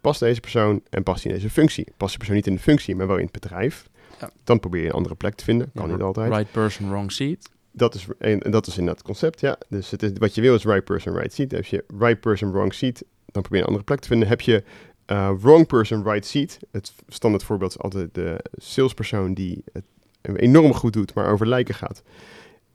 past 0.00 0.20
deze 0.20 0.40
persoon 0.40 0.82
en 0.90 1.02
past 1.02 1.22
hij 1.22 1.32
in 1.32 1.38
deze 1.38 1.50
functie? 1.50 1.86
Past 1.96 2.08
die 2.08 2.18
persoon 2.18 2.36
niet 2.36 2.46
in 2.46 2.54
de 2.54 2.60
functie, 2.60 2.96
maar 2.96 3.06
wel 3.06 3.16
in 3.16 3.22
het 3.22 3.32
bedrijf? 3.32 3.88
Ja. 4.20 4.30
Dan 4.44 4.60
probeer 4.60 4.80
je 4.80 4.86
een 4.86 4.92
andere 4.92 5.14
plek 5.14 5.34
te 5.34 5.44
vinden. 5.44 5.70
Kan 5.74 5.86
Ja, 5.86 5.92
niet 5.92 6.02
altijd. 6.02 6.32
Right 6.32 6.52
person, 6.52 6.88
wrong 6.90 7.12
seat. 7.12 7.50
Dat 7.72 7.94
is, 7.94 8.06
en, 8.18 8.42
en 8.42 8.50
dat 8.50 8.66
is 8.66 8.78
inderdaad 8.78 8.96
het 8.96 9.06
concept, 9.06 9.40
ja. 9.40 9.58
Dus 9.68 9.90
het 9.90 10.02
is, 10.02 10.10
wat 10.18 10.34
je 10.34 10.40
wil 10.40 10.54
is 10.54 10.64
right 10.64 10.84
person, 10.84 11.14
right 11.14 11.32
seat. 11.32 11.50
Heb 11.50 11.64
je 11.64 11.84
right 11.98 12.20
person, 12.20 12.52
wrong 12.52 12.74
seat, 12.74 13.04
dan 13.26 13.42
probeer 13.42 13.52
je 13.52 13.58
een 13.58 13.66
andere 13.66 13.84
plek 13.84 14.00
te 14.00 14.08
vinden. 14.08 14.28
Heb 14.28 14.40
je 14.40 14.64
eh, 15.04 15.32
wrong 15.40 15.66
person, 15.66 16.02
right 16.02 16.26
seat. 16.26 16.58
Het 16.70 16.92
standaard 17.08 17.44
voorbeeld 17.44 17.70
is 17.70 17.78
altijd 17.78 18.14
de 18.14 18.44
salespersoon 18.56 19.34
die 19.34 19.64
het 19.72 19.84
enorm 20.22 20.74
goed 20.74 20.92
doet, 20.92 21.14
maar 21.14 21.30
over 21.30 21.46
lijken 21.46 21.74
gaat. 21.74 22.02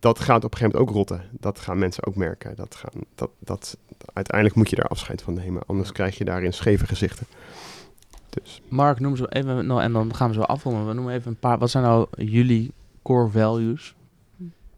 Dat 0.04 0.20
gaat 0.20 0.44
op 0.44 0.52
een 0.52 0.58
gegeven 0.58 0.80
moment 0.80 0.90
ook 0.90 0.96
rotten. 0.96 1.30
Dat 1.40 1.60
gaan 1.60 1.80
mensen 1.80 2.06
ook 2.06 2.16
merken. 2.16 2.56
Dat 2.56 2.76
gaan, 2.76 3.02
dat, 3.16 3.30
dat, 3.40 3.78
uiteindelijk 4.14 4.56
moet 4.58 4.70
je 4.70 4.76
daar 4.76 4.88
afscheid 4.88 5.22
van 5.22 5.34
nemen. 5.34 5.64
Anders 5.66 5.92
krijg 5.92 6.18
je 6.18 6.24
daarin 6.24 6.54
scheve 6.54 6.86
gezichten. 6.88 7.26
Dus 8.30 8.62
Mark, 8.68 9.00
noem 9.00 9.16
ze 9.16 9.28
even, 9.30 9.66
nou, 9.66 9.82
en 9.82 9.94
dan 9.94 10.16
gaan 10.16 10.28
we 10.28 10.34
zo 10.34 10.42
afronden. 10.42 10.88
We 10.88 10.94
noemen 10.94 11.14
even 11.14 11.32
een 11.32 11.40
paar, 11.40 11.58
wat 11.58 11.70
zijn 11.70 11.84
nou 11.84 12.08
jullie 12.16 12.72
core 13.02 13.30
values? 13.30 13.96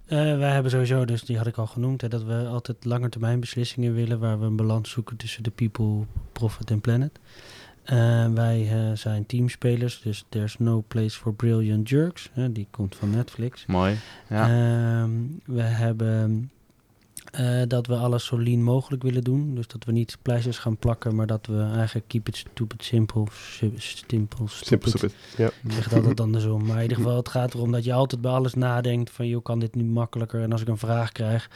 Eh, 0.06 0.18
wij 0.18 0.52
hebben 0.52 0.72
sowieso, 0.72 1.06
dus 1.06 1.24
die 1.24 1.38
had 1.38 1.48
ik 1.48 1.58
al 1.58 1.68
genoemd, 1.68 2.02
hè, 2.02 2.08
dat 2.08 2.24
we 2.24 2.46
altijd 2.48 2.86
langetermijn 2.86 3.40
beslissingen 3.40 3.94
willen 3.94 4.20
waar 4.20 4.40
we 4.40 4.46
een 4.46 4.56
balans 4.56 4.90
zoeken 4.90 5.18
tussen 5.18 5.44
de 5.44 5.52
people, 5.52 6.06
profit 6.32 6.72
en 6.72 6.82
planet. 6.82 7.20
Eh, 7.86 8.26
wij 8.34 8.68
eh, 8.72 8.96
zijn 8.98 9.26
teamspelers, 9.26 10.02
dus 10.02 10.26
there's 10.30 10.58
no 10.58 10.84
place 10.88 11.18
for 11.20 11.34
brilliant 11.34 11.90
jerks. 11.90 12.30
Hè, 12.34 12.52
die 12.52 12.68
komt 12.72 12.96
van 12.96 13.10
Netflix. 13.10 13.66
Mooi. 13.66 13.96
Ja. 14.30 14.44
Ehm, 14.50 15.10
we 15.46 15.62
hebben 15.62 16.50
eh, 17.32 17.62
dat 17.68 17.88
we 17.88 17.96
alles 17.96 18.26
zo 18.26 18.38
lean 18.40 18.62
mogelijk 18.64 19.04
willen 19.04 19.24
doen. 19.24 19.56
Dus 19.56 19.68
dat 19.68 19.84
we 19.84 19.92
niet 19.92 20.18
pleisters 20.22 20.58
gaan 20.58 20.78
plakken, 20.78 21.16
maar 21.16 21.28
dat 21.28 21.46
we 21.48 21.62
eigenlijk 21.76 22.08
keep 22.08 22.28
it 22.28 22.36
stupid 22.38 22.84
simple. 22.84 23.26
si- 23.32 23.74
Simple, 23.76 23.80
simpel, 24.08 24.48
stupid. 24.48 24.90
stupid. 24.90 25.16
Ja. 25.38 25.48
Ik 25.64 25.72
zeg 25.72 25.84
het 25.84 25.94
altijd 25.94 26.20
andersom. 26.20 26.66
Maar 26.66 26.76
in 26.76 26.82
ieder 26.82 26.98
geval, 26.98 27.16
het 27.18 27.30
gaat 27.30 27.54
erom 27.54 27.72
dat 27.72 27.84
je 27.84 27.94
altijd 27.94 28.22
bij 28.22 28.32
alles 28.32 28.54
nadenkt 28.54 29.10
van, 29.12 29.28
joh, 29.28 29.44
kan 29.44 29.60
dit 29.60 29.76
nu 29.76 29.84
makkelijker? 29.84 30.42
En 30.42 30.52
als 30.52 30.62
ik 30.62 30.68
een 30.68 30.78
vraag 30.78 31.12
krijg 31.12 31.50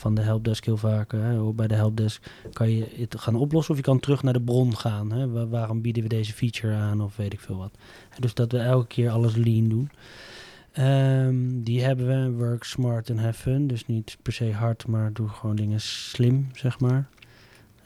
van 0.00 0.14
de 0.14 0.20
helpdesk 0.22 0.64
heel 0.64 0.76
vaak, 0.76 1.12
hè, 1.12 1.52
bij 1.52 1.66
de 1.68 1.74
helpdesk, 1.74 2.30
kan 2.52 2.70
je 2.70 2.86
het 2.96 3.14
gaan 3.18 3.34
oplossen 3.34 3.70
of 3.72 3.76
je 3.78 3.84
kan 3.86 4.00
terug 4.00 4.22
naar 4.22 4.32
de 4.32 4.40
bron 4.42 4.76
gaan. 4.76 5.12
Hè? 5.12 5.28
Wa- 5.28 5.46
waarom 5.46 5.80
bieden 5.80 6.02
we 6.02 6.08
deze 6.08 6.32
feature 6.32 6.74
aan 6.74 7.00
of 7.00 7.16
weet 7.16 7.32
ik 7.32 7.40
veel 7.40 7.56
wat. 7.56 7.70
Dus 8.18 8.34
dat 8.34 8.52
we 8.52 8.58
elke 8.58 8.86
keer 8.86 9.10
alles 9.10 9.34
lean 9.36 9.68
doen. 9.68 9.90
Ehm, 10.72 11.62
die 11.62 11.82
hebben 11.82 12.06
we, 12.06 12.30
work 12.44 12.64
smart 12.64 13.10
en 13.10 13.18
have 13.18 13.40
fun. 13.40 13.66
Dus 13.66 13.86
niet 13.86 14.16
per 14.22 14.32
se 14.32 14.52
hard, 14.52 14.86
maar 14.86 15.12
doe 15.12 15.28
gewoon 15.28 15.56
dingen 15.56 15.80
slim, 15.80 16.48
zeg 16.52 16.80
maar. 16.80 17.08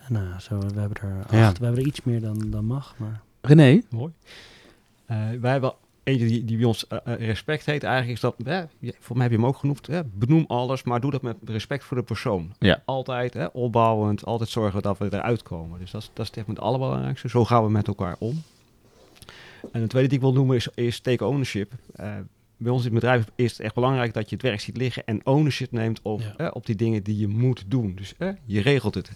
En 0.06 0.12
nou, 0.12 0.40
zo, 0.40 0.58
we 0.58 0.80
hebben 0.80 1.02
er 1.02 1.20
acht. 1.22 1.30
Ja. 1.32 1.52
We 1.52 1.64
hebben 1.64 1.80
er 1.80 1.86
iets 1.86 2.02
meer 2.02 2.20
dan, 2.20 2.50
dan 2.50 2.64
mag, 2.64 2.94
maar... 2.98 3.20
René? 3.40 3.80
Mooi. 3.90 4.12
Eh, 5.06 5.16
wij 5.40 5.52
hebben 5.52 5.74
eentje 6.05 6.26
die, 6.26 6.44
die 6.44 6.57
bij 6.57 6.66
ons 6.66 6.86
eh, 6.86 6.98
eh, 7.05 7.14
respect 7.26 7.66
heet 7.66 7.82
eigenlijk, 7.82 8.14
is 8.14 8.20
dat, 8.20 8.34
voor 8.98 9.16
mij 9.16 9.22
heb 9.24 9.32
je 9.34 9.38
hem 9.40 9.46
ook 9.46 9.57
genoemd, 9.57 9.88
eh, 9.88 10.00
benoem 10.14 10.44
alles, 10.48 10.82
maar 10.82 11.00
doe 11.00 11.11
dat 11.11 11.22
met 11.22 11.36
respect 11.44 11.84
voor 11.84 11.96
de 11.96 12.02
persoon. 12.02 12.52
Ja. 12.59 12.82
Altijd 12.84 13.34
eh, 13.36 13.46
opbouwend, 13.52 14.24
altijd 14.24 14.50
zorgen 14.50 14.82
dat 14.82 14.98
we 14.98 15.05
eruit 15.11 15.42
komen. 15.42 15.78
Dus 15.78 15.90
dat, 15.90 16.02
is- 16.02 16.11
dat 16.12 16.28
is 16.30 16.36
echt 16.38 16.46
het 16.46 16.61
allerbelangrijkste. 16.61 17.28
Zo 17.28 17.44
gaan 17.44 17.64
we 17.64 17.70
met 17.70 17.86
elkaar 17.86 18.16
om. 18.18 18.42
En 19.72 19.80
het 19.80 19.90
tweede 19.90 20.09
die 20.09 20.18
ik 20.18 20.24
wil 20.24 20.32
noemen 20.32 20.57
is, 20.57 20.68
is 20.74 21.00
take 21.00 21.24
ownership. 21.24 21.72
Eh, 21.94 22.12
bij 22.57 22.72
ons 22.72 22.84
in 22.84 22.90
het 22.90 23.00
bedrijf 23.00 23.24
is 23.34 23.50
het 23.50 23.61
echt 23.61 23.74
belangrijk 23.74 24.14
dat 24.14 24.28
je 24.28 24.34
het 24.36 24.44
werk 24.44 24.61
ziet 24.61 24.76
liggen 24.76 25.05
en 25.07 25.26
ownership 25.26 25.70
neemt 25.72 26.00
op, 26.02 26.20
Ja. 26.20 26.34
eh, 26.36 26.50
op 26.52 26.66
die 26.66 26.76
dingen 26.76 27.02
die 27.02 27.18
je 27.18 27.28
moet 27.28 27.64
doen. 27.66 27.94
Dus 27.94 28.14
eh, 28.18 28.28
je 28.44 28.61
regelt 28.61 28.94
het. 28.94 29.11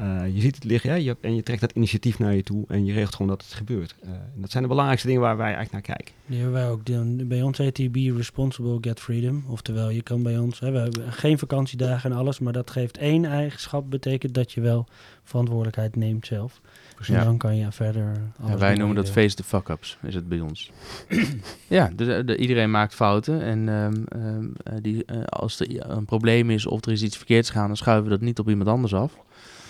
Eh, 0.00 0.34
je 0.34 0.40
ziet 0.40 0.54
het 0.54 0.64
liggen 0.64 0.90
ja, 0.90 0.96
je, 0.96 1.16
en 1.20 1.34
je 1.34 1.42
trekt 1.42 1.60
dat 1.60 1.72
initiatief 1.72 2.18
naar 2.18 2.34
je 2.34 2.42
toe 2.42 2.64
en 2.68 2.84
je 2.84 2.92
regelt 2.92 3.14
gewoon 3.14 3.30
dat 3.30 3.42
het 3.42 3.52
gebeurt. 3.52 3.94
Eh, 4.02 4.10
en 4.10 4.40
dat 4.40 4.50
zijn 4.50 4.62
de 4.62 4.68
belangrijkste 4.68 5.08
dingen 5.08 5.22
waar 5.22 5.36
wij 5.36 5.54
eigenlijk 5.54 5.72
naar 5.86 5.96
kijken. 5.96 6.14
Die 6.26 6.40
hebben 6.40 6.54
wij 6.60 6.68
ook. 6.70 7.28
Bij 7.28 7.42
ons 7.42 7.58
heet 7.58 7.76
die 7.76 7.90
Be 7.90 8.14
Responsible, 8.16 8.78
Get 8.80 9.00
Freedom. 9.00 9.44
Oftewel, 9.48 9.90
je 9.90 10.02
kan 10.02 10.22
bij 10.22 10.38
ons... 10.38 10.60
Hè, 10.60 10.70
we 10.70 10.78
hebben 10.78 11.12
geen 11.12 11.38
vakantiedagen 11.38 12.10
en 12.10 12.16
alles, 12.16 12.38
maar 12.38 12.52
dat 12.52 12.70
geeft 12.70 12.98
één 12.98 13.24
eigenschap. 13.24 13.90
Betekent 13.90 14.34
dat 14.34 14.52
je 14.52 14.60
wel 14.60 14.86
verantwoordelijkheid 15.24 15.96
neemt 15.96 16.26
zelf. 16.26 16.60
En 17.06 17.14
Ja. 17.14 17.24
dan 17.24 17.36
kan 17.38 17.56
je 17.56 17.72
verder 17.72 18.12
alles 18.40 18.52
Ja, 18.52 18.58
wij 18.58 18.74
noemen 18.74 18.96
dat 18.96 19.10
face 19.10 19.36
the 19.36 19.44
fuck-ups, 19.44 19.98
is 20.02 20.14
het 20.14 20.28
bij 20.28 20.40
ons. 20.40 20.70
ja, 21.68 21.90
dus, 21.96 22.08
eh, 22.08 22.26
de- 22.26 22.36
iedereen 22.36 22.70
maakt 22.70 22.94
fouten. 22.94 23.42
En 23.42 23.68
ehm, 23.68 24.04
ehm, 24.08 24.44
eh, 24.62 24.72
die, 24.82 25.10
als 25.24 25.60
er 25.60 25.90
een 25.90 26.04
probleem 26.04 26.50
is 26.50 26.66
of 26.66 26.84
er 26.86 26.92
is 26.92 27.02
iets 27.02 27.16
verkeerds 27.16 27.50
gaan, 27.50 27.66
dan 27.66 27.76
schuiven 27.76 28.04
we 28.04 28.10
dat 28.10 28.20
niet 28.20 28.38
op 28.38 28.48
iemand 28.48 28.68
anders 28.68 28.94
af. 28.94 29.16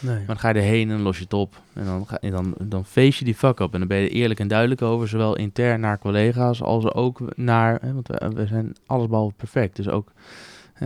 Nee. 0.01 0.17
Maar 0.17 0.27
dan 0.27 0.39
ga 0.39 0.49
je 0.49 0.55
erheen 0.55 0.91
en 0.91 1.01
los 1.01 1.17
je 1.17 1.23
het 1.23 1.33
op. 1.33 1.61
En 1.73 1.85
dan, 1.85 2.07
ga, 2.07 2.19
en 2.21 2.31
dan, 2.31 2.55
dan 2.59 2.85
face 2.85 3.19
je 3.19 3.25
die 3.25 3.35
fuck-up. 3.35 3.73
En 3.73 3.79
dan 3.79 3.89
ben 3.89 3.99
je 3.99 4.09
er 4.09 4.15
eerlijk 4.15 4.41
en 4.41 4.49
duidelijk 4.49 4.83
over, 4.83 5.09
zowel 5.09 5.37
intern 5.37 5.81
naar 5.81 5.99
collega's 5.99 6.63
als 6.63 6.93
ook 6.93 7.21
naar... 7.37 7.79
Hè, 7.81 7.93
want 7.93 8.09
we, 8.09 8.31
we 8.35 8.47
zijn 8.47 8.77
allesbehalve 8.87 9.35
perfect. 9.37 9.77
Dus 9.77 9.89
ook, 9.89 10.13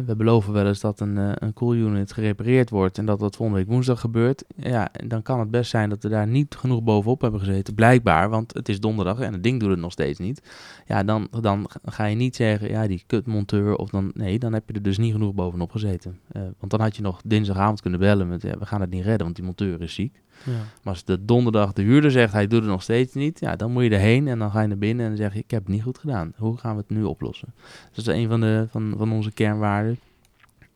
we 0.03 0.17
beloven 0.17 0.53
wel 0.53 0.67
eens 0.67 0.81
dat 0.81 1.01
een, 1.01 1.19
eh, 1.19 1.33
een 1.35 1.53
cool 1.53 1.75
unit 1.75 2.13
gerepareerd 2.13 2.71
wordt... 2.71 2.99
en 2.99 3.07
dat 3.07 3.19
dat 3.19 3.37
volgende 3.37 3.61
week 3.61 3.71
woensdag 3.71 4.01
gebeurt. 4.01 4.45
Ja, 4.57 4.91
dan 5.07 5.23
kan 5.23 5.41
het 5.41 5.51
best 5.51 5.71
zijn 5.71 5.89
dat 5.89 6.03
we 6.03 6.09
daar 6.09 6.27
niet 6.27 6.55
genoeg 6.55 6.83
bovenop 6.83 7.21
hebben 7.21 7.41
gezeten. 7.41 7.75
Blijkbaar, 7.75 8.29
want 8.29 8.55
het 8.55 8.69
is 8.69 8.81
donderdag 8.81 9.21
en 9.21 9.33
het 9.33 9.43
ding 9.43 9.61
doet 9.61 9.71
het 9.71 9.79
nog 9.79 9.93
steeds 9.93 10.19
niet. 10.19 10.43
Ja, 10.87 11.05
dan, 11.05 11.29
dan 11.41 11.67
ga 11.85 12.05
je 12.05 12.17
niet 12.17 12.37
zeggen, 12.37 12.69
ja, 12.69 12.87
die 12.87 13.05
kutmonteur... 13.07 13.77
of 13.77 13.91
dan, 13.91 14.11
nee, 14.15 14.39
dan 14.39 14.53
heb 14.53 14.69
je 14.69 14.75
er 14.75 14.83
dus 14.83 14.99
niet 14.99 15.13
genoeg 15.13 15.35
bovenop 15.35 15.71
gezeten. 15.71 16.19
Eh, 16.29 16.43
want 16.59 16.71
dan 16.71 16.81
had 16.81 16.97
je 16.97 17.03
nog 17.03 17.21
dinsdagavond 17.25 17.81
kunnen 17.81 18.01
bellen 18.01 18.29
met... 18.29 18.43
Ja, 18.43 18.59
we 18.59 18.67
gaan 18.67 18.81
het 18.81 18.91
niet 18.91 19.05
redden, 19.05 19.23
want 19.23 19.37
die 19.37 19.45
monteur 19.45 19.83
is 19.83 19.95
ziek. 19.95 20.23
Ja. 20.45 20.53
Maar 20.53 20.93
als 20.93 21.05
de 21.05 21.25
donderdag 21.25 21.73
de 21.73 21.83
huurder 21.83 22.11
zegt, 22.11 22.33
hij 22.33 22.47
doet 22.47 22.61
het 22.61 22.71
nog 22.71 22.83
steeds 22.83 23.15
niet, 23.15 23.41
ja, 23.41 23.57
dan 23.57 23.73
moet 23.73 23.83
je 23.83 23.91
erheen 23.91 24.29
en 24.29 24.39
dan 24.39 24.51
ga 24.51 24.61
je 24.61 24.69
naar 24.69 24.79
binnen 24.79 25.05
en 25.05 25.11
dan 25.11 25.21
zeg 25.21 25.33
je, 25.33 25.39
ik 25.39 25.51
heb 25.51 25.63
het 25.63 25.73
niet 25.73 25.83
goed 25.83 25.99
gedaan. 25.99 26.33
Hoe 26.37 26.57
gaan 26.57 26.75
we 26.77 26.81
het 26.81 26.91
nu 26.97 27.03
oplossen? 27.03 27.55
Dus 27.93 28.05
dat 28.05 28.15
is 28.15 28.23
een 28.23 28.29
van, 28.29 28.41
de, 28.41 28.67
van, 28.71 28.95
van 28.97 29.13
onze 29.13 29.33
kernwaarden. 29.33 29.99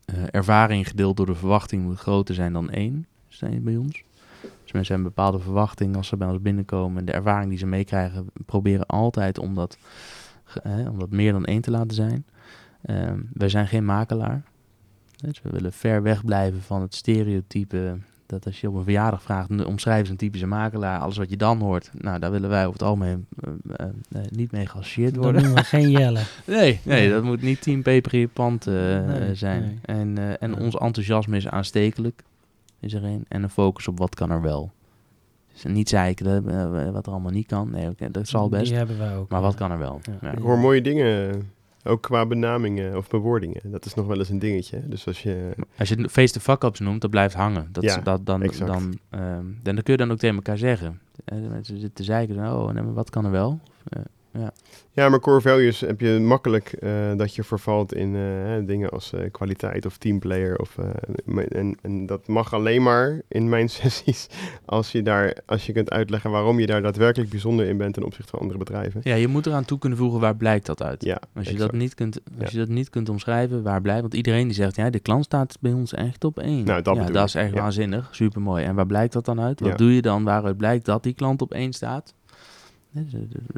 Eh, 0.05 0.17
ervaring 0.31 0.89
gedeeld 0.89 1.17
door 1.17 1.27
de 1.27 1.35
verwachting 1.35 1.83
moet 1.83 1.99
groter 1.99 2.35
zijn 2.35 2.53
dan 2.53 2.71
één. 2.71 3.07
Zijn 3.29 3.63
bij 3.63 3.77
ons. 3.77 4.03
Dus 4.41 4.73
mensen 4.73 4.95
hebben 4.95 5.13
een 5.13 5.17
bepaalde 5.17 5.39
verwachting 5.39 5.97
als 5.97 6.09
ze 6.09 6.17
bij 6.17 6.29
ons 6.29 6.43
binnenkomen. 6.43 7.05
De 7.05 7.13
ervaring 7.13 7.49
die 7.49 7.59
ze 7.59 7.67
meekrijgen, 7.67 8.27
proberen 8.47 8.87
altijd 8.87 9.39
om 9.39 9.55
dat, 9.55 9.79
om 10.65 10.99
dat 10.99 11.11
meer 11.11 11.33
dan 11.33 11.45
één 11.45 11.61
te 11.61 11.71
laten 11.71 11.95
zijn. 11.95 12.27
Ehm, 12.83 13.21
wij 13.33 13.49
zijn 13.49 13.67
geen 13.67 13.85
makelaar. 13.85 14.43
Dus 15.17 15.43
we 15.43 15.51
willen 15.51 15.73
ver 15.73 16.03
weg 16.03 16.25
blijven 16.25 16.63
van 16.63 16.81
het 16.81 16.95
stereotype 16.95 17.99
dat 18.29 18.47
als 18.47 18.61
je 18.61 18.69
op 18.69 18.75
een 18.75 18.83
verjaardag 18.83 19.23
vraagt, 19.23 19.49
"Nu, 19.49 19.63
omschrijf 19.63 20.01
eens 20.01 20.09
een 20.09 20.17
typische 20.17 20.47
makelaar, 20.47 21.01
alles 21.01 21.17
wat 21.17 21.31
je 21.31 21.37
dan 21.37 21.61
hoort, 21.61 21.91
nou, 21.95 22.19
daar 22.19 22.31
willen 22.31 22.49
wij 22.51 22.61
over 22.67 22.73
het 22.73 22.83
algemeen 22.89 23.27
eh, 23.41 23.87
eh, 23.87 24.23
niet 24.31 24.53
mee 24.53 24.67
geassocieerd 24.67 25.17
worden. 25.17 25.43
noemen 25.43 25.63
we 25.63 25.69
geen 25.69 25.91
Jelle. 25.99 26.21
Nee, 26.47 26.59
nee, 26.59 27.01
Nee. 27.01 27.11
dat 27.11 27.23
moet 27.23 27.43
niet 27.43 27.63
team 27.63 27.83
peper 27.83 28.15
in 28.15 28.29
pand 28.33 28.67
eh, 28.67 28.75
Nee, 29.07 29.35
zijn. 29.35 29.63
nee. 29.63 29.79
En, 29.83 30.19
eh, 30.19 30.31
en 30.43 30.51
Ja. 30.51 30.61
ons 30.61 30.77
enthousiasme 30.77 31.37
is 31.37 31.49
aanstekelijk, 31.49 32.23
is 32.81 32.93
er 32.95 33.05
een. 33.05 33.25
En 33.29 33.43
een 33.43 33.51
focus 33.51 33.89
op 33.89 33.99
wat 33.99 34.15
kan 34.15 34.31
er 34.31 34.43
wel. 34.43 34.73
Dus 35.53 35.73
niet 35.73 35.89
zeiken 35.89 36.45
wat 36.93 37.07
er 37.07 37.13
allemaal 37.13 37.33
niet 37.33 37.47
kan. 37.47 37.71
Nee, 37.71 37.89
oké, 37.89 38.11
dat 38.11 38.29
zal 38.29 38.49
best. 38.49 38.65
Die 38.67 38.77
hebben 38.77 38.99
wij 38.99 39.17
ook. 39.17 39.29
Maar 39.31 39.41
wat 39.41 39.55
kan 39.55 39.71
er 39.71 39.79
wel? 39.79 40.01
Ja. 40.03 40.13
Ja. 40.29 40.33
Ik 40.33 40.39
hoor 40.39 40.59
mooie 40.59 40.81
dingen, 40.81 41.43
ook 41.89 42.03
qua 42.03 42.27
benamingen 42.27 42.97
of 42.97 43.09
bewoordingen. 43.09 43.61
Dat 43.65 43.85
is 43.85 43.95
nog 43.95 44.07
wel 44.07 44.19
eens 44.19 44.29
een 44.29 44.39
dingetje. 44.39 44.83
Dus 44.89 45.07
als 45.07 45.23
je... 45.23 45.51
Als 45.79 45.89
je 45.89 45.95
het 45.95 46.11
face 46.11 46.33
the 46.33 46.41
fuck 46.41 46.63
ups 46.63 46.81
noemt, 46.81 47.01
dat 47.01 47.11
blijft 47.11 47.35
hangen. 47.35 47.69
Dat, 47.73 47.83
Ja, 47.83 47.97
dat, 47.97 48.27
dan, 48.27 48.43
exact. 48.43 48.71
dan, 48.73 48.99
ehm, 49.11 49.45
dan, 49.63 49.75
dan 49.75 49.83
kun 49.83 49.93
je 49.93 49.97
dan 49.97 50.11
ook 50.11 50.19
tegen 50.19 50.37
elkaar 50.37 50.59
zeggen. 50.59 51.01
Eh, 51.25 51.39
de 51.39 51.49
mensen 51.49 51.75
zitten 51.75 51.95
te 51.95 52.05
zeiken, 52.05 52.37
oh, 52.37 52.71
nee, 52.71 52.83
maar 52.83 52.95
wat 52.95 53.11
kan 53.11 53.25
er 53.25 53.31
wel? 53.31 53.61
Ja, 54.93 55.09
maar 55.09 55.21
core 55.21 55.41
values 55.41 55.81
heb 55.81 56.01
je 56.01 56.19
makkelijk 56.21 56.73
eh, 56.73 56.91
dat 57.17 57.35
je 57.35 57.45
vervalt 57.45 57.95
in 57.95 58.17
eh, 58.17 58.67
dingen 58.67 58.91
als 58.91 59.13
eh, 59.13 59.31
kwaliteit 59.31 59.87
of 59.87 59.97
teamplayer. 59.97 60.59
Of, 60.59 60.77
en, 61.49 61.77
en 61.83 62.07
dat 62.07 62.27
mag 62.29 62.55
alleen 62.55 62.83
maar 62.83 63.21
in 63.29 63.49
mijn 63.49 63.69
sessies 63.79 64.27
als 64.65 64.93
je, 64.93 65.03
daar, 65.03 65.37
als 65.47 65.67
je 65.67 65.73
kunt 65.73 65.91
uitleggen 65.91 66.31
waarom 66.31 66.59
je 66.61 66.67
daar 66.67 66.83
daadwerkelijk 66.83 67.31
bijzonder 67.31 67.67
in 67.67 67.77
bent 67.77 67.95
ten 67.95 68.03
opzichte 68.05 68.31
van 68.31 68.39
andere 68.41 68.59
bedrijven. 68.59 69.01
Ja, 69.05 69.15
je 69.15 69.29
moet 69.29 69.47
eraan 69.47 69.65
toe 69.65 69.79
kunnen 69.79 69.99
voegen 69.99 70.21
waar 70.21 70.37
blijkt 70.37 70.67
dat 70.67 70.83
uit. 70.83 71.05
Ja, 71.05 71.21
Als 71.35 71.45
je, 71.47 71.53
exact. 71.53 71.71
dat 71.71 71.81
niet 71.81 71.95
kunt, 71.95 72.21
als 72.41 72.51
Ja. 72.53 72.59
je 72.59 72.67
dat 72.67 72.75
niet 72.75 72.91
kunt 72.91 73.09
omschrijven, 73.09 73.63
waar 73.63 73.81
blijft... 73.83 74.01
Want 74.01 74.15
iedereen 74.15 74.45
die 74.47 74.55
zegt, 74.57 74.77
ja, 74.77 74.91
de 74.91 75.01
klant 75.01 75.25
staat 75.25 75.57
bij 75.61 75.73
ons 75.73 75.95
echt 75.95 76.25
op 76.25 76.39
één. 76.39 76.65
Nou, 76.65 76.83
dat 76.83 76.97
ja, 76.97 77.05
dat 77.11 77.27
is 77.27 77.35
echt 77.35 77.53
ja. 77.55 77.61
waanzinnig. 77.61 78.09
Supermooi. 78.11 78.65
En 78.65 78.75
waar 78.75 78.87
blijkt 78.87 79.13
dat 79.13 79.25
dan 79.25 79.41
uit? 79.41 79.61
Wat 79.61 79.69
Ja. 79.69 79.77
doe 79.77 79.95
je 79.95 80.03
dan 80.03 80.25
waaruit 80.25 80.57
blijkt 80.57 80.85
dat 80.85 81.03
die 81.03 81.13
klant 81.15 81.43
op 81.43 81.53
één 81.53 81.73
staat? 81.73 82.15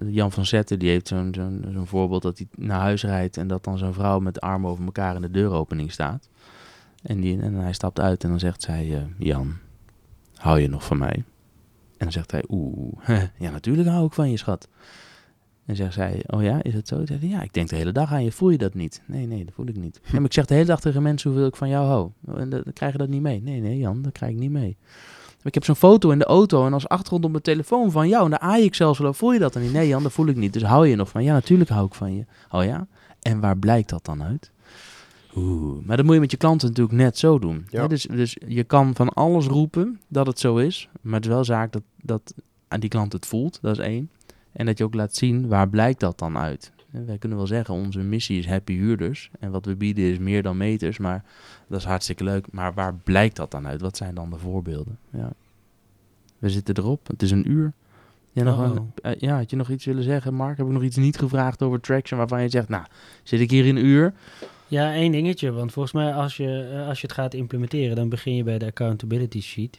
Jan 0.07 0.33
van 0.33 0.47
Zetten 0.47 0.79
die 0.79 0.89
heeft 0.89 1.09
zo'n 1.09 1.35
zo'n 1.35 1.65
zo'n 1.73 1.87
voorbeeld 1.87 2.23
dat 2.23 2.39
hij 2.39 2.47
naar 2.57 2.81
huis 2.81 3.03
rijdt... 3.03 3.37
en 3.37 3.49
dat 3.49 3.65
dan 3.65 3.79
zo'n 3.79 3.95
vrouw 3.95 4.19
met 4.19 4.35
de 4.35 4.41
armen 4.41 4.71
over 4.71 4.85
elkaar 4.85 5.15
in 5.15 5.21
de 5.23 5.31
deuropening 5.31 5.93
staat. 5.93 6.29
En, 7.03 7.21
die, 7.21 7.41
en 7.41 7.55
hij 7.55 7.73
stapt 7.73 8.01
uit 8.01 8.25
en 8.25 8.31
dan 8.31 8.39
zegt 8.39 8.63
zij... 8.63 8.95
eh, 8.95 9.03
Jan, 9.19 9.57
hou 10.35 10.61
je 10.61 10.69
nog 10.69 10.85
van 10.85 10.99
mij? 10.99 11.15
En 11.15 12.07
dan 12.07 12.13
zegt 12.13 12.31
hij, 12.31 12.45
oeh, 12.49 12.99
ja 13.39 13.51
natuurlijk 13.51 13.89
hou 13.89 14.07
ik 14.07 14.13
van 14.13 14.31
je, 14.31 14.37
schat. 14.37 14.69
En 15.67 15.77
zegt 15.77 15.95
zij, 15.95 16.25
oh 16.27 16.43
ja, 16.43 16.63
is 16.63 16.75
het 16.75 16.89
zo? 16.89 17.07
Zegt 17.07 17.21
hij, 17.21 17.29
ja, 17.29 17.43
ik 17.43 17.53
denk 17.53 17.69
de 17.69 17.77
hele 17.77 17.93
dag 17.93 18.13
aan 18.13 18.25
je. 18.25 18.33
Voel 18.33 18.51
je 18.51 18.59
dat 18.59 18.75
niet? 18.75 19.03
Nee, 19.07 19.27
nee, 19.27 19.45
dat 19.45 19.55
voel 19.55 19.67
ik 19.67 19.77
niet. 19.77 20.01
Ja, 20.05 20.13
maar 20.13 20.25
ik 20.25 20.33
zeg 20.33 20.45
de 20.45 20.55
hele 20.55 20.67
dag 20.67 20.81
tegen 20.81 21.03
mensen 21.03 21.31
hoeveel 21.31 21.49
ik 21.49 21.57
van 21.57 21.69
jou 21.69 21.87
hou. 21.87 22.11
En 22.27 22.51
dan 22.51 22.63
dan 22.65 22.73
krijg 22.73 22.93
je 22.93 22.99
dat 22.99 23.09
niet 23.09 23.23
mee. 23.23 23.43
Nee, 23.43 23.61
nee, 23.61 23.79
Jan, 23.79 24.03
dat 24.03 24.13
krijg 24.13 24.33
ik 24.33 24.39
niet 24.39 24.51
mee. 24.51 24.77
Ik 25.43 25.55
heb 25.55 25.65
zo'n 25.65 25.77
foto 25.77 26.11
in 26.11 26.19
de 26.19 26.25
auto 26.25 26.67
en 26.67 26.73
als 26.73 26.89
achtergrond 26.89 27.25
op 27.25 27.31
mijn 27.31 27.43
telefoon 27.43 27.91
van 27.91 28.09
jou. 28.09 28.25
En 28.25 28.31
daar 28.31 28.39
aai 28.39 28.65
ik 28.65 28.75
zelfs 28.75 28.99
wel. 28.99 29.13
Voel 29.15 29.33
je 29.33 29.39
dat 29.39 29.53
dan 29.53 29.63
niet? 29.63 29.73
Nee, 29.73 29.89
Jan, 29.89 30.03
dat 30.03 30.13
voel 30.13 30.27
ik 30.27 30.37
niet. 30.37 30.53
Dus 30.53 30.63
hou 30.63 30.87
je 30.89 30.97
nog 30.97 31.09
van? 31.09 31.25
Ja, 31.25 31.33
natuurlijk 31.33 31.71
hou 31.71 31.87
ik 31.87 31.95
van 31.95 32.17
je. 32.17 32.25
Oh 32.51 32.65
ja? 32.65 32.87
En 33.21 33.41
waar 33.41 33.57
blijkt 33.57 33.89
dat 33.89 34.05
dan 34.05 34.23
uit? 34.23 34.51
Oeh, 35.37 35.85
maar 35.85 35.97
dat 35.97 36.07
moet 36.07 36.15
je 36.15 36.21
met 36.21 36.31
je 36.31 36.37
klanten 36.37 36.69
natuurlijk 36.69 36.97
net 36.97 37.19
zo 37.19 37.39
doen. 37.39 37.67
Ja. 37.71 37.83
Hè, 37.83 37.89
Dus, 37.89 38.03
dus 38.03 38.37
je 38.47 38.65
kan 38.65 38.95
van 38.95 39.09
alles 39.09 39.47
roepen 39.47 40.01
dat 40.09 40.27
het 40.27 40.39
zo 40.39 40.57
is. 40.57 40.89
Maar 41.01 41.15
het 41.15 41.25
is 41.25 41.31
wel 41.31 41.45
zaak 41.45 41.73
dat, 41.73 41.83
dat 42.03 42.35
aan 42.69 42.81
die 42.81 42.91
klant 42.91 43.13
het 43.13 43.27
voelt. 43.27 43.59
Dat 43.63 43.79
is 43.79 43.85
één. 43.85 44.11
En 44.53 44.67
dat 44.67 44.79
je 44.79 44.85
ook 44.85 44.95
laat 44.95 45.15
zien 45.15 45.49
waar 45.49 45.69
blijkt 45.69 46.01
dat 46.01 46.19
dan 46.19 46.39
uit. 46.39 46.73
En 46.93 47.07
Wij 47.07 47.19
kunnen 47.19 47.39
wel 47.39 47.47
zeggen, 47.47 47.75
onze 47.75 47.99
missie 47.99 48.39
is 48.39 48.47
happy 48.47 48.73
huurders. 48.73 49.31
En 49.41 49.51
wat 49.51 49.65
we 49.65 49.77
bieden 49.77 50.05
is 50.05 50.19
meer 50.19 50.43
dan 50.43 50.57
meters. 50.57 50.99
Maar 50.99 51.25
dat 51.69 51.79
is 51.79 51.85
hartstikke 51.87 52.25
leuk. 52.25 52.47
Maar 52.53 52.75
waar 52.75 52.95
blijkt 52.95 53.37
dat 53.37 53.51
dan 53.51 53.67
uit? 53.67 53.81
Wat 53.81 53.97
zijn 53.97 54.15
dan 54.15 54.31
de 54.31 54.39
voorbeelden? 54.39 54.99
Ja. 55.11 55.33
We 56.39 56.51
zitten 56.51 56.77
erop. 56.77 57.07
Het 57.07 57.23
is 57.23 57.31
een 57.31 57.51
uur. 57.51 57.73
Ja, 58.33 58.43
nog 58.43 58.59
Oh. 58.59 58.65
een, 58.75 58.93
eh, 59.03 59.21
ja, 59.21 59.37
had 59.37 59.51
je 59.51 59.57
nog 59.57 59.71
iets 59.71 59.85
willen 59.85 60.03
zeggen, 60.03 60.35
Mark? 60.35 60.57
Heb 60.57 60.67
ik 60.67 60.73
nog 60.73 60.83
iets 60.83 60.97
niet 60.97 61.19
gevraagd 61.19 61.63
over 61.63 61.81
traction 61.81 62.19
waarvan 62.19 62.43
je 62.43 62.49
zegt, 62.49 62.69
nou, 62.69 62.85
zit 63.23 63.41
ik 63.41 63.51
hier 63.51 63.67
in 63.67 63.77
een 63.77 63.85
uur? 63.85 64.13
Ja, 64.69 64.93
één 64.95 65.13
dingetje. 65.13 65.51
Want 65.53 65.73
volgens 65.73 65.95
mij 65.95 66.13
als 66.15 66.37
je, 66.37 66.69
eh, 66.73 66.89
als 66.89 67.01
je 67.01 67.07
het 67.07 67.17
gaat 67.17 67.35
implementeren, 67.35 67.97
dan 67.97 68.09
begin 68.09 68.35
je 68.35 68.43
bij 68.43 68.59
de 68.59 68.67
accountability 68.67 69.41
sheet. 69.41 69.79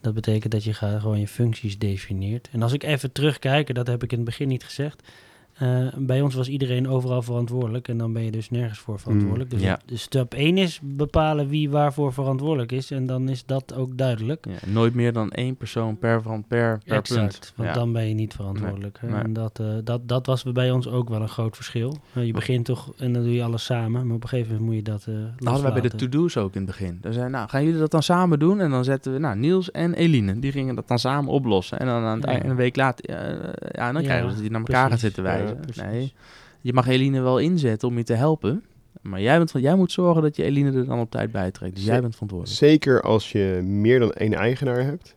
Dat 0.00 0.14
betekent 0.14 0.52
dat 0.52 0.64
je 0.64 0.72
gewoon 0.74 1.20
je 1.20 1.28
functies 1.28 1.78
definieert. 1.78 2.48
En 2.52 2.62
als 2.62 2.72
ik 2.72 2.82
even 2.82 3.12
terugkijk, 3.12 3.74
dat 3.74 3.86
heb 3.86 4.02
ik 4.02 4.10
in 4.10 4.16
het 4.16 4.26
begin 4.26 4.48
niet 4.48 4.64
gezegd. 4.64 5.02
Eh, 5.58 5.86
bij 5.96 6.20
ons 6.20 6.34
was 6.34 6.48
iedereen 6.48 6.88
overal 6.88 7.22
verantwoordelijk 7.22 7.88
en 7.88 7.98
dan 7.98 8.12
ben 8.12 8.24
je 8.24 8.30
dus 8.30 8.50
nergens 8.50 8.78
voor 8.78 8.98
verantwoordelijk. 9.00 9.50
Dus, 9.50 9.60
ja. 9.62 9.70
het- 9.70 9.82
dus 9.86 10.02
stap 10.02 10.34
1 10.34 10.58
is 10.58 10.80
bepalen 10.82 11.48
wie 11.48 11.70
waarvoor 11.70 12.12
verantwoordelijk 12.12 12.72
is 12.72 12.90
en 12.90 13.06
dan 13.06 13.28
is 13.28 13.44
dat 13.46 13.74
ook 13.74 13.96
duidelijk. 13.98 14.46
Ja, 14.48 14.70
nooit 14.72 14.94
meer 14.94 15.12
dan 15.12 15.30
één 15.30 15.56
persoon 15.56 15.98
per, 15.98 16.22
van, 16.22 16.44
per, 16.48 16.78
per 16.84 16.96
exact, 16.96 17.20
punt. 17.38 17.52
want 17.56 17.68
Ja. 17.68 17.74
dan 17.74 17.92
ben 17.92 18.08
je 18.08 18.14
niet 18.14 18.34
verantwoordelijk. 18.34 18.98
nee. 19.02 19.20
En 19.22 19.32
dat, 19.32 19.58
eh, 19.58 19.66
dat, 19.84 20.08
dat 20.08 20.26
was 20.26 20.42
bij 20.42 20.70
ons 20.70 20.88
ook 20.88 21.08
wel 21.08 21.20
een 21.22 21.28
groot 21.28 21.56
verschil. 21.56 21.96
Eh, 22.12 22.26
je 22.26 22.32
begint 22.32 22.64
toch 22.64 22.92
en 22.96 23.12
dan 23.12 23.22
doe 23.22 23.32
je 23.34 23.42
alles 23.42 23.64
samen, 23.64 24.06
maar 24.06 24.16
op 24.16 24.22
een 24.22 24.28
gegeven 24.28 24.50
moment 24.52 24.66
moet 24.68 24.76
je 24.76 24.90
dat 24.92 25.06
eh 25.06 25.14
Dat 25.36 25.48
hadden 25.48 25.62
wij 25.72 25.80
bij 25.80 25.90
de 25.90 25.96
to-do's 25.96 26.36
ook 26.36 26.54
in 26.54 26.60
het 26.62 26.70
begin. 26.70 26.98
Dan 27.00 27.12
zeiden 27.12 27.32
nou, 27.34 27.48
gaan 27.48 27.64
jullie 27.64 27.78
dat 27.80 27.90
dan 27.90 28.02
samen 28.02 28.38
doen? 28.38 28.60
En 28.60 28.70
dan 28.70 28.84
zetten 28.84 29.12
we, 29.12 29.18
nou, 29.18 29.36
Niels 29.36 29.70
en 29.70 29.94
Eline, 29.94 30.38
die 30.38 30.52
gingen 30.52 30.74
dat 30.74 30.88
dan 30.88 30.98
samen 30.98 31.30
oplossen. 31.32 31.78
En 31.78 31.86
dan 31.86 32.02
aan 32.02 32.16
het 32.16 32.24
Ja. 32.26 32.32
eind, 32.32 32.44
een 32.44 32.56
week 32.56 32.76
later, 32.76 33.10
ja, 33.10 33.18
ja 33.72 33.92
dan 33.92 34.02
Ja, 34.02 34.08
krijgen 34.08 34.26
we 34.26 34.32
dat 34.32 34.40
die 34.42 34.50
naar 34.50 34.60
elkaar 34.60 34.84
precies. 34.86 35.00
zitten 35.04 35.22
wijzen. 35.22 35.47
Nee, 35.76 36.12
je 36.60 36.72
mag 36.72 36.86
Eline 36.86 37.20
wel 37.20 37.38
inzetten 37.38 37.88
om 37.88 37.96
je 37.96 38.04
te 38.04 38.14
helpen. 38.14 38.64
Maar 39.02 39.20
jij, 39.20 39.36
bent, 39.38 39.50
van- 39.50 39.60
jij 39.60 39.74
moet 39.74 39.92
zorgen 39.92 40.22
dat 40.22 40.36
je 40.36 40.42
Eline 40.44 40.72
er 40.78 40.86
dan 40.86 41.00
op 41.00 41.10
tijd 41.10 41.32
bij 41.32 41.50
trekt. 41.50 41.74
Dus 41.74 41.84
jij 41.84 42.00
bent 42.00 42.12
verantwoordelijk. 42.12 42.58
Zeker 42.58 43.02
als 43.02 43.32
je 43.32 43.60
meer 43.64 43.98
dan 43.98 44.12
één 44.12 44.34
eigenaar 44.34 44.84
hebt. 44.84 45.16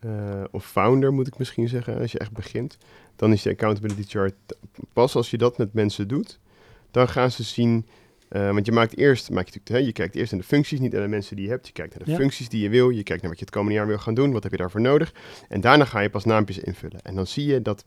eh, 0.00 0.44
of 0.50 0.66
founder 0.66 1.12
moet 1.12 1.26
ik 1.26 1.38
misschien 1.38 1.68
zeggen, 1.68 1.98
als 2.00 2.12
je 2.12 2.18
echt 2.18 2.32
begint. 2.32 2.76
Dan 3.16 3.32
is 3.32 3.42
de 3.42 3.50
accountability 3.50 4.02
chart 4.08 4.34
pas 4.92 5.14
als 5.16 5.30
je 5.30 5.38
dat 5.38 5.58
met 5.58 5.72
mensen 5.72 6.08
doet. 6.08 6.38
Dan 6.90 7.08
gaan 7.08 7.30
ze 7.30 7.42
zien, 7.42 7.86
eh, 8.28 8.52
want 8.52 8.66
je 8.66 8.72
maakt 8.72 8.96
eerst, 8.96 9.30
maak 9.30 9.44
je, 9.48 9.50
natuurlijk, 9.58 9.78
hè, 9.80 9.86
je 9.86 9.92
kijkt 9.92 10.14
eerst 10.14 10.32
naar 10.32 10.40
de 10.40 10.46
functies, 10.46 10.80
niet 10.80 10.92
naar 10.92 11.02
de 11.02 11.08
mensen 11.08 11.36
die 11.36 11.44
je 11.44 11.50
hebt. 11.50 11.66
Je 11.66 11.72
kijkt 11.72 11.94
naar 11.94 12.04
de 12.04 12.10
Ja. 12.10 12.16
functies 12.16 12.48
die 12.48 12.62
je 12.62 12.68
wil. 12.68 12.90
Je 12.90 13.02
kijkt 13.02 13.20
naar 13.22 13.30
wat 13.30 13.38
je 13.40 13.44
het 13.44 13.54
komende 13.54 13.74
jaar 13.78 13.86
wil 13.86 13.98
gaan 13.98 14.14
doen. 14.14 14.32
Wat 14.32 14.42
heb 14.42 14.52
je 14.52 14.58
daarvoor 14.58 14.80
nodig? 14.80 15.14
En 15.48 15.60
daarna 15.60 15.84
ga 15.84 16.00
je 16.00 16.10
pas 16.10 16.24
naampjes 16.24 16.58
invullen. 16.58 17.00
En 17.02 17.14
dan 17.14 17.26
zie 17.26 17.46
je 17.46 17.62
dat, 17.62 17.84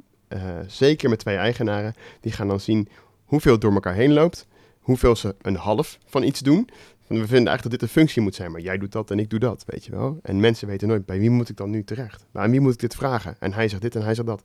zeker 0.68 1.10
met 1.10 1.20
twee 1.20 1.38
eigenaren, 1.38 1.94
die 2.22 2.32
gaan 2.32 2.48
dan 2.48 2.60
zien 2.60 2.88
hoeveel 3.26 3.52
het 3.52 3.62
door 3.62 3.74
elkaar 3.74 3.94
heen 3.94 4.14
loopt. 4.14 4.48
Hoeveel 4.80 5.16
ze 5.16 5.36
een 5.42 5.56
half 5.56 5.98
van 6.06 6.24
iets 6.24 6.40
doen. 6.40 6.70
Want 7.08 7.22
we 7.22 7.28
vinden 7.28 7.48
eigenlijk 7.48 7.62
dat 7.62 7.72
dit 7.72 7.82
een 7.82 7.88
functie 7.88 8.22
moet 8.22 8.36
zijn, 8.36 8.52
maar 8.52 8.62
jij 8.62 8.78
doet 8.78 8.92
dat 8.92 9.12
en 9.12 9.20
ik 9.20 9.30
doe 9.30 9.40
dat, 9.40 9.64
weet 9.66 9.86
je 9.86 9.92
wel. 9.92 10.20
En 10.22 10.40
mensen 10.40 10.68
weten 10.68 10.88
nooit, 10.88 11.06
bij 11.06 11.20
wie 11.20 11.30
moet 11.30 11.50
ik 11.50 11.58
dan 11.58 11.70
nu 11.70 11.84
terecht? 11.84 12.26
Aan 12.34 12.52
wie 12.52 12.60
moet 12.60 12.74
ik 12.74 12.80
dit 12.80 12.96
vragen? 12.96 13.36
En 13.40 13.54
hij 13.54 13.68
zegt 13.68 13.82
dit 13.82 13.96
en 13.96 14.04
hij 14.04 14.16
zegt 14.16 14.28
dat. 14.28 14.44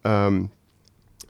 Ehm, 0.00 0.42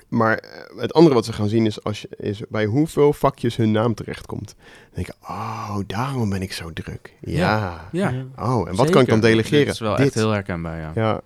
maar 0.09 0.37
eh, 0.39 0.81
het 0.81 0.93
andere 0.93 1.15
wat 1.15 1.25
ze 1.25 1.33
gaan 1.33 1.49
zien 1.49 1.67
is, 1.67 1.85
als 1.85 2.01
je, 2.01 2.09
is 2.17 2.43
bij 2.49 2.65
hoeveel 2.65 3.13
vakjes 3.13 3.57
hun 3.57 3.71
naam 3.71 3.95
terechtkomt. 3.95 4.55
Dan 4.57 4.95
denk 4.95 5.07
ik, 5.07 5.15
oh, 5.23 5.77
daarom 5.87 6.31
ben 6.31 6.43
ik 6.43 6.53
zo 6.53 6.73
druk. 6.73 7.15
Ja. 7.21 7.89
Ja, 7.93 8.11
Ja. 8.11 8.27
Oh, 8.37 8.69
en 8.69 8.75
wat 8.77 8.91
kan 8.91 9.03
ik 9.03 9.09
dan 9.09 9.21
delegeren? 9.21 9.65
Dit 9.65 9.75
is 9.75 9.81
wel 9.81 9.97
dit. 9.97 10.07
echt 10.07 10.15
heel 10.15 10.31
herkenbaar, 10.31 10.79
ja. 10.79 10.91
Ja. 10.95 11.21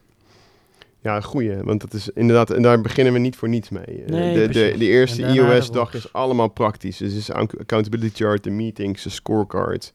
Ja, 1.05 1.21
goeie. 1.21 1.57
Want 1.63 1.81
dat 1.81 1.93
is 1.93 2.09
inderdaad, 2.09 2.51
en 2.51 2.63
daar 2.63 2.81
beginnen 2.81 3.13
we 3.13 3.19
niet 3.19 3.37
voor 3.37 3.49
niets 3.49 3.69
mee. 3.69 3.85
Eh, 3.85 4.05
Nee, 4.07 4.35
de, 4.35 4.49
de, 4.49 4.75
de 4.79 4.87
eerste 4.87 5.23
iOS-dag 5.23 5.95
is 5.95 6.13
allemaal 6.13 6.49
praktisch. 6.49 6.97
Dus 6.97 7.13
het 7.13 7.21
is 7.21 7.31
accountability 7.31 8.25
chart, 8.25 8.45
de 8.45 8.51
meetings, 8.51 9.03
de 9.03 9.09
scorecard, 9.11 9.93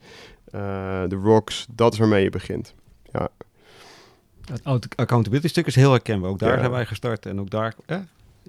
eh, 0.51 1.03
de 1.07 1.15
rocks. 1.15 1.65
Dat 1.71 1.93
is 1.93 1.99
waarmee 1.99 2.23
je 2.23 2.29
begint. 2.29 2.73
Het 4.51 4.61
auto- 4.63 4.87
accountability 4.95 5.47
stuk 5.47 5.65
is 5.67 5.75
heel 5.75 5.91
herkenbaar. 5.91 6.29
Ook 6.29 6.39
daar 6.39 6.53
Ja. 6.53 6.59
zijn 6.59 6.71
wij 6.71 6.85
gestart. 6.85 7.25
En 7.25 7.39
ook 7.39 7.49
daar 7.49 7.75
eh, 7.85 7.97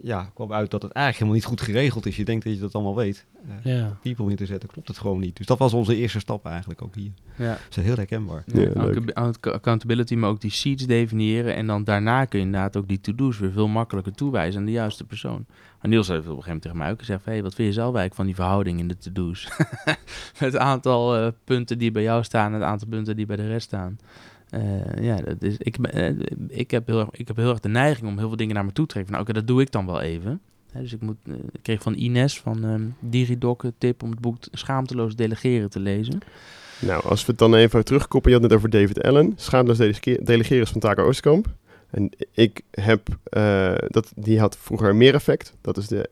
ja, 0.03 0.31
kwam 0.35 0.53
uit 0.53 0.71
dat 0.71 0.83
het 0.83 0.93
eigenlijk 0.93 1.15
helemaal 1.31 1.35
niet 1.35 1.61
goed 1.61 1.75
geregeld 1.75 2.07
is. 2.07 2.17
Je 2.17 2.25
denkt 2.25 2.45
dat 2.45 2.55
je 2.55 2.61
dat 2.61 2.75
allemaal 2.75 2.97
weet. 2.97 3.27
Eh, 3.63 3.75
Ja. 3.75 3.99
people 4.03 4.31
in 4.31 4.37
te 4.37 4.47
zetten, 4.47 4.69
klopt 4.69 4.89
het 4.89 4.99
gewoon 4.99 5.21
niet. 5.21 5.37
Dus 5.37 5.47
dat 5.47 5.59
was 5.59 5.73
onze 5.73 5.97
eerste 5.97 6.19
stap 6.19 6.47
eigenlijk 6.47 6.83
ook 6.83 6.95
hier. 6.95 7.11
ja. 7.37 7.49
Dat 7.51 7.77
is 7.77 7.77
heel 7.85 7.97
herkenbaar. 7.97 8.45
Ja, 8.47 9.33
accountability, 9.41 10.15
maar 10.15 10.31
ook 10.31 10.41
die 10.41 10.51
seats 10.51 10.87
definiëren. 10.87 11.55
En 11.55 11.67
dan 11.67 11.85
daarna 11.85 12.25
kun 12.25 12.39
je 12.39 12.45
inderdaad 12.45 12.77
ook 12.77 12.89
die 12.89 13.01
to-do's 13.01 13.39
weer 13.39 13.53
veel 13.53 13.69
makkelijker 13.69 14.13
toewijzen 14.13 14.61
aan 14.61 14.67
de 14.67 14.73
juiste 14.73 15.05
persoon. 15.05 15.47
Maar 15.81 15.91
Niels 15.91 16.09
heeft 16.09 16.21
op 16.21 16.25
een 16.27 16.31
gegeven 16.43 16.47
moment 16.47 16.63
tegen 16.63 16.79
mij 16.79 16.91
ook 16.91 16.99
gezegd: 16.99 17.25
hey, 17.25 17.43
wat 17.43 17.55
vind 17.55 17.69
je 17.69 17.75
zelf 17.75 17.87
eigenlijk 17.95 18.15
van 18.15 18.27
die 18.27 18.35
verhouding 18.35 18.79
in 18.79 18.89
de 18.89 18.97
to-do's? 18.99 19.49
het 20.39 20.57
aantal 20.57 21.17
eh, 21.17 21.29
punten 21.45 21.79
die 21.79 21.91
bij 21.91 22.03
jou 22.03 22.25
staan 22.25 22.47
en 22.47 22.53
het 22.61 22.63
aantal 22.63 22.89
punten 22.89 23.17
die 23.17 23.27
bij 23.27 23.37
de 23.37 23.47
rest 23.47 23.67
staan. 23.67 23.99
Eh, 24.51 25.05
ja, 25.05 25.17
dat 25.17 25.43
is, 25.43 25.57
ik, 25.59 25.77
eh, 25.77 26.11
ik, 26.49 26.71
heb 26.71 26.87
heel 26.87 27.01
erg, 27.01 27.09
ik 27.13 27.29
heb 27.29 27.37
heel 27.37 27.51
erg 27.51 27.61
de 27.61 27.69
neiging 27.69 28.09
om 28.09 28.19
heel 28.19 28.29
veel 28.29 28.37
dingen 28.37 28.55
naar 28.55 28.65
me 28.65 28.73
toe 28.73 28.87
te 28.87 28.93
trekken. 28.93 29.13
Nou, 29.13 29.25
oké, 29.25 29.33
dat 29.33 29.47
doe 29.47 29.61
ik 29.61 29.73
dan 29.73 29.87
wel 29.87 30.01
even. 30.01 30.41
Dus 30.73 30.93
ik, 30.93 31.01
moet, 31.01 31.17
eh, 31.27 31.35
kreeg 31.63 31.83
van 31.83 31.95
Ines 31.95 32.41
van 32.41 32.65
ehm 32.65 32.83
Digidoc 33.01 33.63
een 33.63 33.75
tip 33.79 34.03
om 34.03 34.11
het 34.11 34.21
boek 34.21 34.37
Schaamteloos 34.53 35.17
Delegeren 35.17 35.71
te 35.71 35.81
lezen. 35.81 36.19
Nou, 36.79 37.05
als 37.05 37.21
we 37.21 37.31
het 37.31 37.39
dan 37.39 37.55
even 37.55 37.85
terugkoppelen, 37.85 38.37
je 38.37 38.43
had 38.43 38.51
het 38.51 38.59
over 38.59 38.71
David 38.71 39.03
Allen, 39.03 39.37
delege- 39.77 40.21
delegeren 40.23 40.63
is 40.63 40.71
van 40.71 40.81
Taco 40.81 41.05
Oostkamp. 41.05 41.47
En 41.91 42.11
ik 42.33 42.61
heb, 42.71 43.09
dat, 43.89 44.13
die 44.17 44.41
had 44.41 44.57
vroeger 44.57 44.97
meer 44.97 45.15
effect. 45.15 45.55
Dat 45.61 45.77
is, 45.77 45.87
de, 45.87 46.11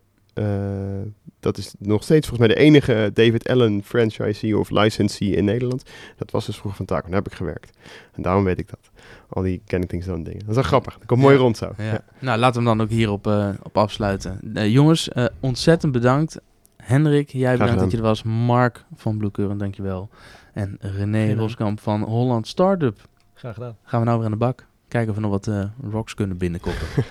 dat 1.41 1.59
is 1.59 1.75
nog 1.79 2.03
steeds 2.03 2.29
volgens 2.29 2.49
mij 2.49 2.57
de 2.57 2.63
enige 2.63 3.11
David 3.15 3.49
Allen 3.49 3.83
franchisee 3.85 4.59
of 4.59 4.71
licensee 4.71 5.31
in 5.31 5.45
Nederland. 5.45 5.83
Dat 6.17 6.31
was 6.31 6.47
dus 6.47 6.57
vroeger 6.57 6.77
van 6.77 6.87
Taco, 6.87 7.07
daar 7.07 7.17
heb 7.17 7.27
ik 7.27 7.33
gewerkt. 7.35 7.77
En 8.13 8.23
daarom 8.23 8.45
weet 8.45 8.59
ik 8.59 8.69
dat. 8.71 8.91
Al 9.29 9.43
die 9.43 9.63
Kennington 9.67 10.03
zo'n 10.03 10.23
dingen. 10.23 10.39
Dat 10.41 10.49
is 10.49 10.55
wel 10.55 10.65
grappig, 10.65 10.99
dat 10.99 11.07
komt 11.07 11.21
mooi 11.21 11.35
Ja. 11.35 11.41
rond 11.41 11.57
zo. 11.57 11.73
Ja. 11.77 12.05
Nou, 12.19 12.39
laten 12.39 12.63
we 12.63 12.69
hem 12.69 12.77
dan 12.79 12.87
ook 12.87 12.93
hierop 12.93 13.27
eh 13.27 13.49
op 13.63 13.77
afsluiten. 13.77 14.41
Eh, 14.55 14.73
jongens, 14.73 15.09
eh, 15.09 15.25
ontzettend 15.41 15.93
bedankt. 15.93 16.39
Hendrik, 16.77 17.31
jij 17.31 17.57
bedankt 17.57 17.81
dat 17.81 17.91
je 17.91 17.97
er 17.97 18.03
was. 18.03 18.23
Mark 18.23 18.85
van 18.95 19.19
Bloekuren, 19.19 19.59
dankjewel. 19.59 20.09
En 20.53 20.77
René. 20.81 21.35
Roskamp 21.35 21.81
van 21.81 22.03
Holland 22.03 22.47
Startup. 22.49 22.99
Graag 23.35 23.55
gedaan. 23.55 23.77
Gaan 23.83 24.01
we 24.01 24.07
nou 24.07 24.17
weer 24.19 24.27
aan 24.27 24.33
de 24.33 24.39
bak. 24.39 24.67
Kijken 24.89 25.11
of 25.11 25.17
we 25.17 25.23
nog 25.23 25.31
wat 25.31 25.47
eh, 25.47 25.65
rocks 25.91 26.15
kunnen 26.15 26.37
binnenkoppen. 26.37 26.87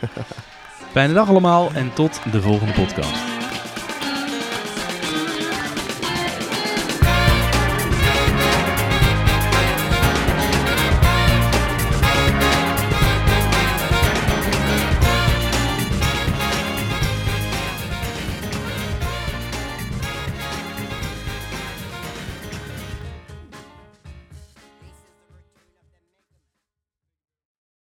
Fijne 0.97 1.13
dag 1.13 1.29
allemaal 1.29 1.69
en 1.73 1.93
tot 1.93 2.21
de 2.31 2.41
volgende 2.41 2.73
podcast. 2.73 3.36